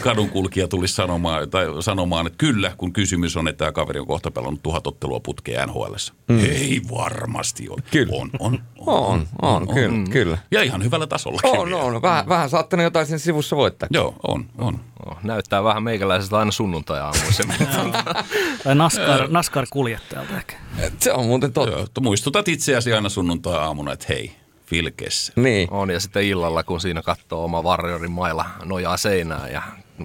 kadunkulkija 0.00 0.68
tulisi 0.68 0.94
sanomaan, 0.94 1.50
tai 1.50 1.66
sanomaan, 1.80 2.26
että 2.26 2.38
kyllä, 2.38 2.72
kun 2.76 2.92
kysymys 2.92 3.36
on, 3.36 3.48
että 3.48 3.58
tämä 3.58 3.72
kaveri 3.72 4.00
on 4.00 4.06
kohta 4.06 4.30
pelannut 4.30 4.62
tuhat 4.62 4.86
ottelua 4.86 5.20
putkeen 5.20 5.68
NHL. 5.68 5.94
Mm. 6.28 6.38
Ei 6.38 6.82
varmasti 6.90 7.68
ole. 7.68 7.82
Kyllä. 7.90 8.12
On, 8.16 8.30
on, 8.38 8.58
on, 8.78 8.96
on, 8.96 9.28
on, 9.42 9.62
on 9.62 9.74
kyllä, 9.74 9.96
mm. 9.96 10.10
kyllä. 10.10 10.38
Ja 10.50 10.62
ihan 10.62 10.84
hyvällä 10.84 11.06
tasolla. 11.06 11.40
On, 11.44 11.74
on. 11.74 12.02
Vähän, 12.02 12.28
vähän 12.28 12.50
saattanut 12.50 12.84
jotain 12.84 13.06
sen 13.06 13.18
sivussa 13.18 13.56
voittaa. 13.56 13.88
Joo, 13.92 14.14
on, 14.28 14.46
on. 14.58 14.80
Oh, 15.06 15.16
näyttää 15.22 15.64
vähän 15.64 15.82
meikäläisestä 15.82 16.38
aina 16.38 16.50
sunnuntai-aamuisen. 16.50 17.46
tai 18.64 18.74
NASCAR, 18.74 19.28
NASCAR-kuljettajalta 19.28 20.36
ehkä. 20.36 20.56
Se 20.98 21.12
on 21.12 21.26
muuten 21.26 21.52
totta. 21.52 21.76
Joo, 21.76 21.86
muistutat 22.00 22.48
itseäsi 22.48 22.92
aina 22.92 23.08
sunnuntai-aamuna, 23.08 23.92
että 23.92 24.06
hei, 24.08 24.36
Filkessä. 24.66 25.32
Niin. 25.36 25.68
On, 25.70 25.90
ja 25.90 26.00
sitten 26.00 26.22
illalla, 26.24 26.62
kun 26.62 26.80
siinä 26.80 27.02
katsoo 27.02 27.44
oma 27.44 27.64
varjorin 27.64 28.10
mailla 28.10 28.44
nojaa 28.64 28.96
seinään 28.96 29.52
ja 29.52 29.62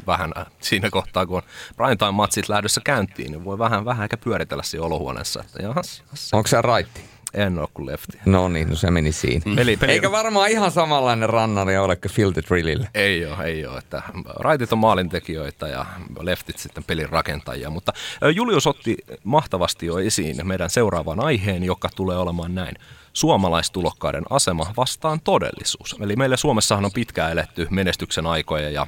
vähän 0.07 0.33
siinä 0.59 0.89
kohtaa, 0.89 1.25
kun 1.25 1.37
on 1.37 1.43
primetime-matsit 1.75 2.49
lähdössä 2.49 2.81
käyntiin, 2.83 3.31
niin 3.31 3.45
voi 3.45 3.59
vähän, 3.59 3.85
vähän 3.85 4.03
ehkä 4.03 4.17
pyöritellä 4.17 4.63
siinä 4.63 4.85
olohuoneessa. 4.85 5.41
Että 5.41 5.63
jahas, 5.63 5.99
jahas. 6.05 6.29
Onko 6.33 6.47
se 6.47 6.61
raitti? 6.61 7.12
En 7.33 7.59
ole 7.59 7.67
kuin 7.73 7.85
lefti. 7.85 8.17
No 8.25 8.49
niin, 8.49 8.69
no 8.69 8.75
se 8.75 8.91
meni 8.91 9.11
siinä. 9.11 9.41
Mm. 9.45 9.55
Peli, 9.55 9.77
peli. 9.77 9.91
Eikä 9.91 10.11
varmaan 10.11 10.49
ihan 10.49 10.71
samanlainen 10.71 11.29
rannari 11.29 11.77
ole 11.77 11.95
kuin 11.95 12.11
Filter 12.11 12.43
Drillille. 12.49 12.89
Ei 12.93 13.25
ole, 13.25 13.43
ei 13.43 13.65
ole. 13.65 13.77
Että 13.77 14.03
raitit 14.39 14.73
on 14.73 14.79
maalintekijöitä 14.79 15.67
ja 15.67 15.85
leftit 16.21 16.57
sitten 16.57 16.83
pelin 16.83 17.09
rakentajia. 17.09 17.69
Mutta 17.69 17.93
Julius 18.35 18.67
otti 18.67 18.97
mahtavasti 19.23 19.85
jo 19.85 19.99
esiin 19.99 20.47
meidän 20.47 20.69
seuraavan 20.69 21.19
aiheen, 21.19 21.63
joka 21.63 21.89
tulee 21.95 22.17
olemaan 22.17 22.55
näin 22.55 22.75
suomalaistulokkaiden 23.13 24.23
asema 24.29 24.73
vastaan 24.77 25.19
todellisuus. 25.23 25.95
Eli 26.01 26.15
meillä 26.15 26.37
Suomessahan 26.37 26.85
on 26.85 26.91
pitkään 26.91 27.31
eletty 27.31 27.67
menestyksen 27.71 28.25
aikoja 28.25 28.69
ja 28.69 28.87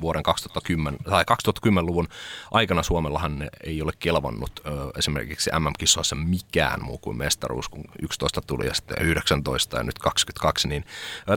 vuoden 0.00 0.22
2010, 0.22 1.00
tai 1.04 1.24
2010-luvun 1.66 2.08
aikana 2.50 2.82
Suomellahan 2.82 3.50
ei 3.64 3.82
ole 3.82 3.92
kelvannut 3.98 4.60
esimerkiksi 4.98 5.50
MM-kisoissa 5.58 6.16
mikään 6.16 6.84
muu 6.84 6.98
kuin 6.98 7.16
mestaruus, 7.16 7.68
kun 7.68 7.84
11 8.02 8.40
tuli 8.46 8.66
ja 8.66 8.74
sitten 8.74 9.02
19 9.02 9.76
ja 9.76 9.82
nyt 9.82 9.98
22, 9.98 10.68
niin 10.68 10.84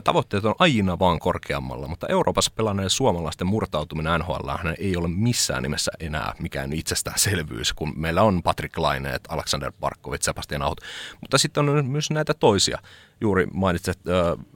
tavoitteet 0.04 0.44
on 0.44 0.54
aina 0.58 0.98
vaan 0.98 1.18
korkeammalla, 1.18 1.88
mutta 1.88 2.06
Euroopassa 2.08 2.52
pelanneiden 2.56 2.90
suomalaisten 2.90 3.46
murtautuminen 3.46 4.20
NHL 4.20 4.48
ei 4.78 4.96
ole 4.96 5.08
missään 5.08 5.62
nimessä 5.62 5.92
enää 6.00 6.34
mikään 6.38 6.72
itsestäänselvyys, 6.72 7.72
kun 7.72 7.92
meillä 7.96 8.22
on 8.22 8.42
Patrick 8.42 8.78
Laineet, 8.78 9.22
Alexander 9.28 9.72
Barkovit, 9.80 10.22
Sebastian 10.22 10.62
Ahut, 10.62 10.80
mutta 11.20 11.38
sitten 11.38 11.68
on 11.68 11.86
myös 11.86 12.10
näitä 12.10 12.29
näitä 12.30 12.40
toisia. 12.40 12.78
Juuri 13.20 13.46
mainitsit 13.52 13.98
äh, 14.08 14.46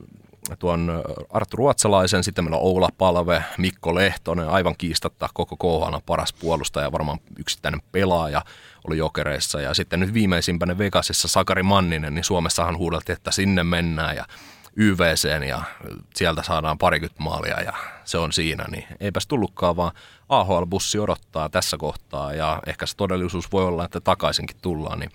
tuon 0.59 1.03
Arttu 1.31 1.57
Ruotsalaisen, 1.57 2.25
sitten 2.25 2.45
meillä 2.45 2.57
on 2.57 2.63
Oula 2.63 2.89
Palve, 2.99 3.45
Mikko 3.59 3.95
Lehtonen, 3.95 4.49
aivan 4.49 4.75
kiistatta 4.79 5.29
koko 5.35 5.57
KHL 5.57 5.97
paras 6.07 6.33
puolustaja, 6.33 6.93
varmaan 6.93 7.19
yksittäinen 7.39 7.83
pelaaja 7.93 8.43
oli 8.89 8.99
jokereissa. 8.99 9.61
Ja 9.61 9.75
sitten 9.75 10.01
nyt 10.01 10.15
viimeisimpänä 10.15 10.79
Vegasissa 10.79 11.29
Sakari 11.29 11.63
Manninen, 11.63 12.15
niin 12.15 12.25
Suomessahan 12.25 12.79
huudeltiin, 12.79 13.17
että 13.17 13.31
sinne 13.31 13.65
mennään 13.65 14.17
ja 14.17 14.25
YVCen 14.77 15.43
ja 15.43 15.63
sieltä 16.15 16.43
saadaan 16.43 16.79
parikymmentä 16.79 17.23
maalia 17.23 17.61
ja 17.61 17.73
se 18.05 18.19
on 18.19 18.33
siinä, 18.33 18.65
niin 18.71 18.85
eipäs 19.01 19.27
tullutkaan 19.27 19.77
vaan 19.77 19.93
AHL-bussi 20.29 20.99
odottaa 20.99 21.49
tässä 21.49 21.77
kohtaa 21.77 22.33
ja 22.33 22.63
ehkä 22.67 22.87
se 22.87 22.97
todellisuus 22.97 23.53
voi 23.53 23.65
olla, 23.65 23.85
että 23.85 24.01
takaisinkin 24.01 24.57
tullaan, 24.63 24.99
niin 24.99 25.11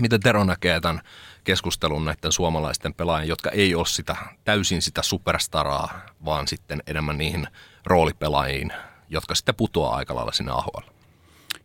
miten 0.00 0.20
Tero 0.20 0.44
näkee 0.44 0.80
tämän 0.80 1.00
keskustelun 1.44 2.04
näiden 2.04 2.32
suomalaisten 2.32 2.94
pelaajien, 2.94 3.28
jotka 3.28 3.50
ei 3.50 3.74
ole 3.74 3.86
sitä, 3.86 4.16
täysin 4.44 4.82
sitä 4.82 5.02
superstaraa, 5.02 6.00
vaan 6.24 6.48
sitten 6.48 6.82
enemmän 6.86 7.18
niihin 7.18 7.46
roolipelaajiin, 7.86 8.72
jotka 9.08 9.34
sitten 9.34 9.54
putoaa 9.54 9.96
aika 9.96 10.14
lailla 10.14 10.32
sinne 10.32 10.52
AHL. 10.52 10.90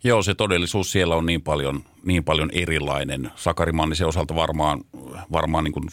Joo, 0.04 0.22
se 0.22 0.36
todellisuus 0.36 0.92
siellä 0.92 1.16
on 1.16 1.26
niin 1.26 1.42
paljon, 1.42 1.84
niin 2.04 2.24
paljon 2.24 2.50
erilainen. 2.54 3.32
Sakari 3.36 3.72
Mannisen 3.72 4.08
osalta 4.08 4.36
varmaan, 4.36 4.82
varmaan 5.32 5.64
niin 5.64 5.72
kuin 5.72 5.90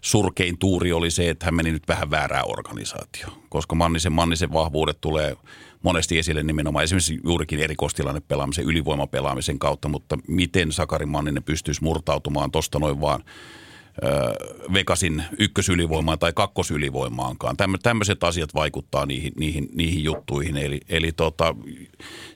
surkein 0.00 0.58
tuuri 0.58 0.92
oli 0.92 1.10
se, 1.10 1.30
että 1.30 1.46
hän 1.46 1.54
meni 1.54 1.72
nyt 1.72 1.88
vähän 1.88 2.10
väärää 2.10 2.44
organisaatio, 2.44 3.28
koska 3.48 3.74
Mannisen, 3.74 4.12
Mannisen 4.12 4.52
vahvuudet 4.52 5.00
tulee 5.00 5.36
monesti 5.82 6.18
esille 6.18 6.42
nimenomaan 6.42 6.84
esimerkiksi 6.84 7.20
juurikin 7.24 7.60
erikoistilanne 7.60 8.20
pelaamisen, 8.28 8.64
ylivoimapelaamisen 8.64 9.58
kautta, 9.58 9.88
mutta 9.88 10.18
miten 10.28 10.72
Sakari 10.72 11.06
Manninen 11.06 11.42
pystyisi 11.42 11.84
murtautumaan 11.84 12.50
tuosta 12.50 12.78
noin 12.78 13.00
vaan– 13.00 13.24
Vegasin 14.72 15.22
ykkösylivoimaan 15.38 16.18
tai 16.18 16.32
kakkosylivoimaankaan. 16.32 17.56
Tämmöiset 17.82 18.24
asiat 18.24 18.54
vaikuttaa 18.54 19.06
niihin, 19.06 19.32
niihin, 19.38 19.68
niihin 19.74 20.04
juttuihin. 20.04 20.56
Eli, 20.56 20.80
eli 20.88 21.12
tota, 21.12 21.54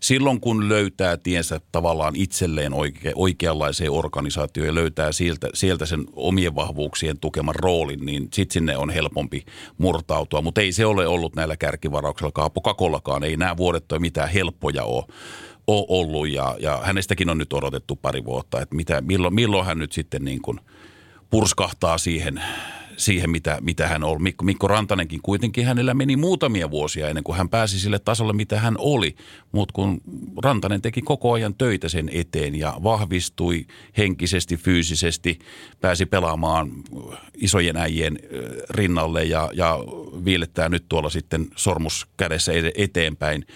silloin 0.00 0.40
kun 0.40 0.68
löytää 0.68 1.16
tiensä 1.16 1.60
tavallaan 1.72 2.16
itselleen 2.16 2.74
oike, 2.74 3.12
oikeanlaiseen 3.14 3.90
organisaatioon 3.90 4.66
ja 4.66 4.74
löytää 4.74 5.12
sieltä, 5.12 5.48
sieltä 5.54 5.86
sen 5.86 6.04
omien 6.12 6.54
vahvuuksien 6.54 7.18
tukeman 7.18 7.54
roolin, 7.54 8.06
niin 8.06 8.28
sitten 8.32 8.52
sinne 8.52 8.76
on 8.76 8.90
helpompi 8.90 9.44
murtautua. 9.78 10.42
Mutta 10.42 10.60
ei 10.60 10.72
se 10.72 10.86
ole 10.86 11.06
ollut 11.06 11.36
näillä 11.36 11.56
kärkivarauksilla. 11.56 12.32
Kaapo 12.32 12.60
Kakollakaan 12.60 13.24
ei 13.24 13.36
nämä 13.36 13.56
vuodet 13.56 13.92
ole 13.92 14.00
mitään 14.00 14.28
helppoja 14.28 14.84
ole 14.84 15.04
ollut 15.66 16.28
ja, 16.28 16.56
ja 16.60 16.80
hänestäkin 16.82 17.30
on 17.30 17.38
nyt 17.38 17.52
odotettu 17.52 17.96
pari 17.96 18.24
vuotta, 18.24 18.60
että 18.60 18.76
mitä, 18.76 19.00
milloin, 19.00 19.34
milloin 19.34 19.66
hän 19.66 19.78
nyt 19.78 19.92
sitten 19.92 20.24
niin 20.24 20.42
kuin– 20.42 20.60
purskahtaa 21.32 21.98
siihen, 21.98 22.42
siihen 22.96 23.30
mitä, 23.30 23.58
mitä 23.60 23.88
hän 23.88 24.04
oli. 24.04 24.18
Mikko, 24.18 24.44
Mikko 24.44 24.68
Rantanenkin 24.68 25.20
kuitenkin 25.22 25.66
hänellä 25.66 25.94
meni 25.94 26.16
muutamia 26.16 26.70
vuosia 26.70 27.08
ennen 27.08 27.24
kuin 27.24 27.38
hän 27.38 27.48
pääsi 27.48 27.80
sille 27.80 27.98
tasolle, 27.98 28.32
mitä 28.32 28.60
hän 28.60 28.74
oli. 28.78 29.14
Mutta 29.52 29.72
kun 29.72 30.00
Rantanen 30.42 30.82
teki 30.82 31.02
koko 31.02 31.32
ajan 31.32 31.54
töitä 31.54 31.88
sen 31.88 32.10
eteen 32.12 32.54
ja 32.54 32.74
vahvistui 32.82 33.66
henkisesti, 33.96 34.56
fyysisesti, 34.56 35.38
pääsi 35.80 36.06
pelaamaan 36.06 36.70
isojen 37.34 37.76
äijien 37.76 38.18
rinnalle 38.70 39.24
ja, 39.24 39.50
ja 39.54 39.78
viilettää 40.24 40.68
nyt 40.68 40.84
tuolla 40.88 41.10
sitten 41.10 41.46
sormus 41.56 42.06
kädessä 42.16 42.52
eteenpäin– 42.76 43.46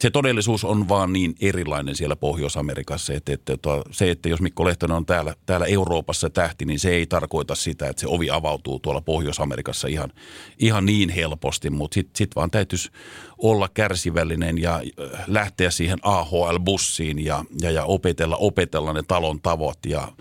se 0.00 0.10
todellisuus 0.10 0.64
on 0.64 0.88
vaan 0.88 1.12
niin 1.12 1.34
erilainen 1.40 1.96
siellä 1.96 2.16
Pohjois-Amerikassa, 2.16 3.12
että, 3.12 3.32
että, 3.32 3.52
että 3.52 3.70
se, 3.90 4.10
että 4.10 4.28
jos 4.28 4.40
Mikko 4.40 4.64
Lehtonen 4.64 4.96
on 4.96 5.06
täällä, 5.06 5.34
täällä 5.46 5.66
Euroopassa 5.66 6.30
tähti, 6.30 6.64
niin 6.64 6.78
se 6.78 6.90
ei 6.90 7.06
tarkoita 7.06 7.54
sitä, 7.54 7.88
että 7.88 8.00
se 8.00 8.06
ovi 8.08 8.30
avautuu 8.30 8.78
tuolla 8.78 9.00
Pohjois-Amerikassa 9.00 9.88
ihan, 9.88 10.12
ihan 10.58 10.86
niin 10.86 11.08
helposti, 11.08 11.70
mutta 11.70 11.94
sitten 11.94 12.18
sit 12.18 12.36
vaan 12.36 12.50
täytyisi 12.50 12.90
olla 13.38 13.68
kärsivällinen 13.68 14.58
ja 14.58 14.74
äh, 14.74 15.24
lähteä 15.26 15.70
siihen 15.70 15.98
AHL-bussiin 16.02 17.24
ja, 17.24 17.44
ja, 17.60 17.70
ja 17.70 17.84
opetella, 17.84 18.36
opetella 18.36 18.92
ne 18.92 19.02
talon 19.02 19.40
tavot 19.40 19.78
ja 19.86 20.12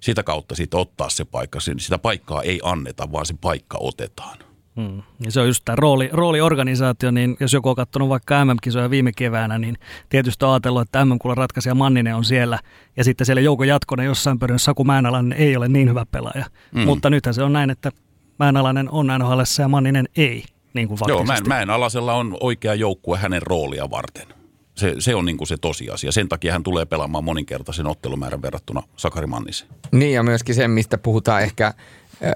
sitä 0.00 0.22
kautta 0.22 0.54
sitten 0.54 0.80
ottaa 0.80 1.10
se 1.10 1.24
paikka. 1.24 1.60
Sitä 1.60 1.98
paikkaa 1.98 2.42
ei 2.42 2.60
anneta, 2.62 3.12
vaan 3.12 3.26
se 3.26 3.34
paikka 3.40 3.78
otetaan. 3.80 4.45
Hmm. 4.76 5.02
Ja 5.24 5.30
se 5.30 5.40
on 5.40 5.46
just 5.46 5.62
tämä 5.64 5.76
rooli, 5.76 6.10
rooliorganisaatio, 6.12 7.10
niin 7.10 7.36
jos 7.40 7.52
joku 7.52 7.68
on 7.68 7.76
katsonut 7.76 8.08
vaikka 8.08 8.44
MM-kisoja 8.44 8.90
viime 8.90 9.12
keväänä, 9.16 9.58
niin 9.58 9.78
tietysti 10.08 10.44
on 10.44 10.50
ajatellut, 10.50 10.82
että 10.82 11.04
mm 11.04 11.18
ratkaisija 11.34 11.74
Manninen 11.74 12.14
on 12.14 12.24
siellä, 12.24 12.58
ja 12.96 13.04
sitten 13.04 13.26
siellä 13.26 13.40
Jouko 13.40 13.64
Jatkonen 13.64 14.06
jossain 14.06 14.38
perin 14.38 14.58
Saku 14.58 14.84
Mäenalainen 14.84 15.38
ei 15.38 15.56
ole 15.56 15.68
niin 15.68 15.88
hyvä 15.88 16.06
pelaaja. 16.10 16.44
Hmm. 16.74 16.84
Mutta 16.84 17.10
nythän 17.10 17.34
se 17.34 17.42
on 17.42 17.52
näin, 17.52 17.70
että 17.70 17.92
Mäenalainen 18.38 18.90
on 18.90 19.06
nhl 19.06 19.40
ja 19.58 19.68
Manninen 19.68 20.08
ei, 20.16 20.44
niin 20.74 20.88
kuin 20.88 20.98
Joo, 21.08 21.24
Mäen, 21.24 21.48
Mäenalasella 21.48 22.14
on 22.14 22.36
oikea 22.40 22.74
joukkue 22.74 23.18
hänen 23.18 23.42
roolia 23.42 23.90
varten. 23.90 24.26
Se, 24.74 24.94
se 24.98 25.14
on 25.14 25.24
niin 25.24 25.36
kuin 25.36 25.48
se 25.48 25.56
tosiasia. 25.56 26.12
Sen 26.12 26.28
takia 26.28 26.52
hän 26.52 26.62
tulee 26.62 26.84
pelaamaan 26.84 27.24
moninkertaisen 27.24 27.86
ottelumäärän 27.86 28.42
verrattuna 28.42 28.82
Sakari 28.96 29.26
Manniseen. 29.26 29.70
Niin 29.92 30.14
ja 30.14 30.22
myöskin 30.22 30.54
se, 30.54 30.68
mistä 30.68 30.98
puhutaan 30.98 31.42
ehkä 31.42 31.74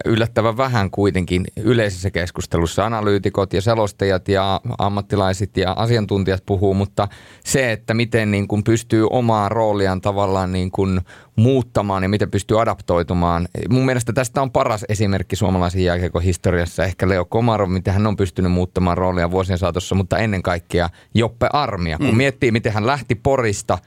yllättävän 0.05 0.57
vähän 0.57 0.91
kuitenkin 0.91 1.45
yleisessä 1.57 2.11
keskustelussa. 2.11 2.87
Analyytikot 2.87 3.53
ja 3.53 3.63
selostajat 3.63 4.29
ja 4.29 4.61
ammattilaiset 4.79 5.57
ja 5.57 5.73
asiantuntijat 5.73 6.43
puhuu, 6.47 6.75
mutta 6.75 7.09
se, 7.45 7.73
että 7.73 7.95
miten 7.95 8.31
niin 8.31 8.49
kuin 8.49 8.65
pystyy 8.65 9.07
omaa 9.11 9.49
rooliaan 9.49 10.01
tavallaan 10.01 10.53
niin 10.53 10.71
kuin 10.71 11.01
muuttamaan 11.37 12.03
ja 12.03 12.09
miten 12.09 12.31
pystyy 12.31 12.61
adaptoitumaan. 12.61 13.49
Mun 13.69 13.87
mielestä 13.87 14.13
tästä 14.13 14.43
on 14.43 14.51
paras 14.51 14.85
esimerkki 14.89 15.37
suomalaisen 15.37 15.85
jääkiekon 15.85 16.23
historiassa 16.23 16.85
ehkä 16.85 17.09
Leo 17.09 17.25
Komarov, 17.25 17.71
miten 17.71 17.95
hän 17.95 18.07
on 18.07 18.17
pystynyt 18.17 18.53
muuttamaan 18.53 18.99
roolia 18.99 19.31
vuosien 19.31 19.59
saatossa, 19.59 19.95
mutta 19.95 20.19
ennen 20.19 20.43
kaikkea 20.43 20.91
Joppe 21.15 21.49
Armia. 21.53 21.99
Kun 21.99 22.11
mm. 22.11 22.17
miettii, 22.17 22.51
miten 22.51 22.73
hän 22.73 22.87
lähti 22.87 23.15
Porista 23.15 23.79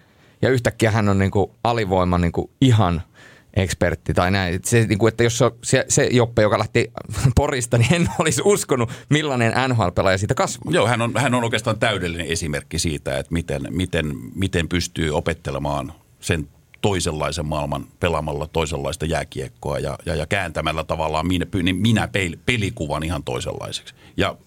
ja 0.41 0.49
yhtäkkiä 0.49 0.91
hän 0.91 1.09
on 1.09 1.19
niin 1.19 1.31
kuin 1.31 1.51
alivoima 1.63 2.17
niin 2.17 2.31
kuin 2.31 2.49
ihan– 2.61 3.01
ekspertti 3.53 4.13
tai 4.13 4.31
näin. 4.31 4.59
Se, 4.65 4.85
niin 4.85 4.99
kuin, 4.99 5.07
että 5.07 5.23
jos 5.23 5.43
se, 5.63 5.85
se 5.89 6.09
Joppe, 6.11 6.41
joka 6.41 6.59
lähti 6.59 6.91
Porista, 7.35 7.77
niin 7.77 7.93
en 7.93 8.09
olisi 8.19 8.41
uskonut, 8.45 8.91
millainen 9.09 9.53
NHL-pelaaja 9.67 10.17
siitä 10.17 10.35
kasvaa. 10.35 10.73
Joo, 10.73 10.87
hän 10.87 11.01
on, 11.01 11.11
hän 11.17 11.33
on 11.33 11.43
oikeastaan 11.43 11.79
täydellinen 11.79 12.27
esimerkki 12.27 12.79
siitä, 12.79 13.17
että 13.17 13.33
miten, 13.33 13.61
miten, 13.69 14.15
miten 14.35 14.69
pystyy 14.69 15.11
opettelemaan 15.11 15.93
sen 16.19 16.47
toisenlaisen 16.81 17.45
maailman 17.45 17.87
pelaamalla 17.99 18.47
toisenlaista 18.47 19.05
jääkiekkoa 19.05 19.79
ja, 19.79 19.97
ja, 20.05 20.15
ja 20.15 20.25
kääntämällä 20.25 20.83
tavallaan 20.83 21.27
minä, 21.27 21.45
niin 21.63 21.75
minä 21.75 22.09
pelikuvan 22.45 23.03
ihan 23.03 23.23
toisenlaiseksi. 23.23 23.95
Ja 24.17 24.37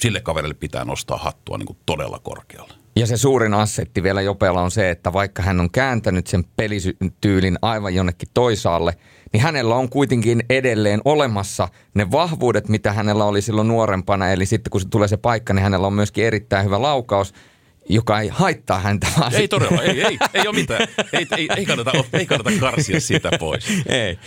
sille 0.00 0.20
kaverille 0.20 0.54
pitää 0.54 0.84
nostaa 0.84 1.18
hattua 1.18 1.58
niin 1.58 1.66
kuin 1.66 1.78
todella 1.86 2.18
korkealle. 2.18 2.74
Ja 2.98 3.06
se 3.06 3.16
suurin 3.16 3.54
assetti 3.54 4.02
vielä 4.02 4.22
Jopella 4.22 4.62
on 4.62 4.70
se, 4.70 4.90
että 4.90 5.12
vaikka 5.12 5.42
hän 5.42 5.60
on 5.60 5.70
kääntänyt 5.70 6.26
sen 6.26 6.44
pelityylin 6.56 7.58
aivan 7.62 7.94
jonnekin 7.94 8.28
toisaalle, 8.34 8.96
niin 9.32 9.42
hänellä 9.42 9.74
on 9.74 9.88
kuitenkin 9.88 10.42
edelleen 10.50 11.00
olemassa 11.04 11.68
ne 11.94 12.10
vahvuudet, 12.10 12.68
mitä 12.68 12.92
hänellä 12.92 13.24
oli 13.24 13.42
silloin 13.42 13.68
nuorempana. 13.68 14.28
Eli 14.28 14.46
sitten 14.46 14.70
kun 14.70 14.80
se 14.80 14.88
tulee 14.88 15.08
se 15.08 15.16
paikka, 15.16 15.54
niin 15.54 15.62
hänellä 15.62 15.86
on 15.86 15.92
myöskin 15.92 16.24
erittäin 16.24 16.64
hyvä 16.64 16.82
laukaus, 16.82 17.34
joka 17.88 18.20
ei 18.20 18.28
haittaa 18.28 18.80
häntä. 18.80 19.06
Vaan 19.18 19.34
ei 19.34 19.48
todella, 19.48 19.82
ei, 19.82 20.04
ei, 20.04 20.18
ei 20.34 20.48
ole 20.48 20.56
mitään. 20.56 20.80
Ei, 21.12 21.26
ei, 21.36 21.48
ei, 21.56 21.66
kannata, 21.66 21.92
ei 22.12 22.26
kannata 22.26 22.50
karsia 22.60 23.00
sitä 23.00 23.30
pois. 23.38 23.66
ei, 23.86 24.18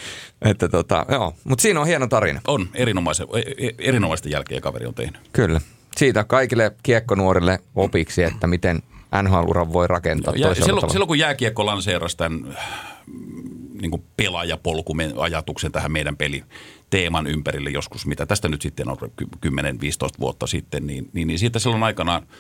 että 0.42 0.70
tota, 0.70 1.06
joo. 1.12 1.34
Mutta 1.44 1.62
siinä 1.62 1.82
on 1.82 1.88
hieno 1.88 2.08
tarina. 2.08 2.42
On, 2.48 2.70
erinomaisen, 2.74 3.28
e, 3.36 3.68
e, 3.68 3.72
erinomaista 3.80 4.30
jälkeä 4.30 4.62
kaveri 4.62 4.86
on 4.86 4.94
tehnyt. 4.94 5.22
Kyllä 5.34 5.62
siitä 6.00 6.24
kaikille 6.24 6.72
kiekkonuorille 6.84 7.60
opiksi, 7.76 8.24
että 8.24 8.48
miten 8.48 8.84
NHL-uran 9.24 9.74
voi 9.74 9.88
rakentaa 9.88 10.34
ja 10.38 10.56
silloin, 10.56 10.92
silloin 10.92 11.08
kun 11.08 11.20
jääkiekko 11.20 11.66
lanseerasi 11.66 12.18
tämän 12.18 12.58
niin 13.82 13.92
kuin 13.92 14.04
pelaajapolkuajatuksen 14.18 15.72
tähän 15.72 15.92
meidän 15.92 16.18
peli 16.18 16.44
teeman 16.90 17.28
ympärille 17.28 17.70
joskus, 17.70 18.06
mitä 18.06 18.26
tästä 18.26 18.50
nyt 18.50 18.62
sitten 18.62 18.90
on 18.90 18.98
10-15 19.46 19.50
vuotta 20.20 20.48
sitten, 20.48 20.88
niin, 20.88 21.10
niin, 21.14 21.28
niin 21.28 21.40
siitä 21.40 21.60
silloin 21.60 21.84
aikanaan– 21.84 22.28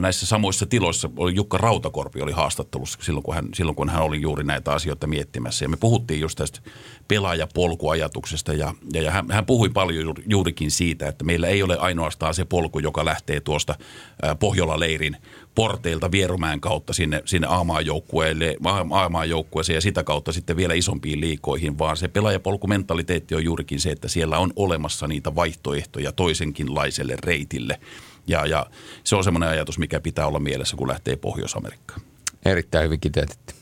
näissä 0.00 0.26
samoissa 0.26 0.66
tiloissa 0.66 1.10
oli 1.16 1.34
Jukka 1.34 1.58
Rautakorpi 1.58 2.22
oli 2.22 2.32
haastattelussa 2.32 2.98
silloin 3.02 3.22
kun, 3.22 3.34
hän, 3.34 3.48
silloin, 3.54 3.76
kun 3.76 3.88
hän 3.88 4.02
oli 4.02 4.20
juuri 4.20 4.44
näitä 4.44 4.72
asioita 4.72 5.06
miettimässä. 5.06 5.64
Ja 5.64 5.68
me 5.68 5.76
puhuttiin 5.76 6.20
just 6.20 6.38
tästä 6.38 6.60
pelaajapolkuajatuksesta 7.08 8.52
ja, 8.52 8.74
ja, 8.92 9.02
ja 9.02 9.10
hän, 9.10 9.30
hän 9.30 9.46
puhui 9.46 9.68
paljon 9.68 10.14
juurikin 10.26 10.70
siitä, 10.70 11.08
että 11.08 11.24
meillä 11.24 11.48
ei 11.48 11.62
ole 11.62 11.78
ainoastaan 11.78 12.34
se 12.34 12.44
polku, 12.44 12.78
joka 12.78 13.04
lähtee 13.04 13.40
tuosta 13.40 13.74
Pohjola-leirin 14.38 15.16
porteilta 15.54 16.12
Vierumäen 16.12 16.60
kautta 16.60 16.92
sinne, 16.92 17.22
sinne 17.24 17.48
A-maajoukkueeseen 17.50 19.74
ja 19.74 19.80
sitä 19.80 20.04
kautta 20.04 20.32
sitten 20.32 20.56
vielä 20.56 20.74
isompiin 20.74 21.20
liikoihin, 21.20 21.78
vaan 21.78 21.96
se 21.96 22.08
pelaajapolkumentaliteetti 22.08 23.34
on 23.34 23.44
juurikin 23.44 23.80
se, 23.80 23.90
että 23.90 24.08
siellä 24.08 24.38
on 24.38 24.52
olemassa 24.56 25.08
niitä 25.08 25.34
vaihtoehtoja 25.34 26.12
toisenkinlaiselle 26.12 27.16
reitille– 27.24 27.80
ja, 28.26 28.46
ja 28.46 28.66
se 29.04 29.16
on 29.16 29.24
semmoinen 29.24 29.48
ajatus, 29.48 29.78
mikä 29.78 30.00
pitää 30.00 30.26
olla 30.26 30.38
mielessä, 30.38 30.76
kun 30.76 30.88
lähtee 30.88 31.16
Pohjois-Amerikkaan. 31.16 32.00
Erittäin 32.44 32.84
hyvin 32.84 33.00
kiteytetty. 33.00 33.54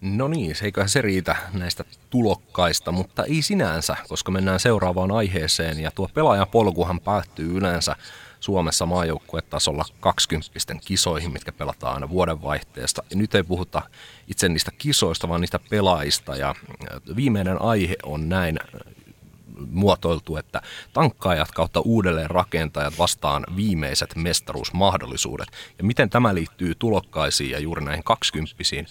No 0.00 0.28
niin, 0.28 0.54
se 0.54 0.64
eiköhän 0.64 0.88
se 0.88 1.02
riitä 1.02 1.36
näistä 1.52 1.84
tulokkaista, 2.10 2.92
mutta 2.92 3.24
ei 3.24 3.42
sinänsä, 3.42 3.96
koska 4.08 4.32
mennään 4.32 4.60
seuraavaan 4.60 5.10
aiheeseen. 5.10 5.80
Ja 5.80 5.90
tuo 5.90 6.08
pelaajapolkuhan 6.14 7.00
päättyy 7.00 7.56
yleensä 7.56 7.96
Suomessa 8.40 8.86
maajoukkuetasolla 8.86 9.84
20 10.00 10.50
kisoihin, 10.84 11.32
mitkä 11.32 11.52
pelataan 11.52 11.94
aina 11.94 12.08
vuodenvaihteesta. 12.08 13.02
Ja 13.10 13.16
nyt 13.16 13.34
ei 13.34 13.42
puhuta 13.42 13.82
itse 14.28 14.48
niistä 14.48 14.70
kisoista, 14.78 15.28
vaan 15.28 15.40
niistä 15.40 15.60
pelaajista. 15.70 16.36
Ja 16.36 16.54
viimeinen 17.16 17.62
aihe 17.62 17.96
on 18.02 18.28
näin 18.28 18.58
muotoiltu, 19.70 20.36
että 20.36 20.62
tankkaajat 20.92 21.52
kautta 21.52 21.80
uudelleen 21.80 22.30
rakentajat 22.30 22.98
vastaan 22.98 23.44
viimeiset 23.56 24.16
mestaruusmahdollisuudet. 24.16 25.48
Ja 25.78 25.84
miten 25.84 26.10
tämä 26.10 26.34
liittyy 26.34 26.74
tulokkaisiin 26.74 27.50
ja 27.50 27.58
juuri 27.58 27.84
näihin 27.84 28.04
kaksikymppisiin, 28.04 28.86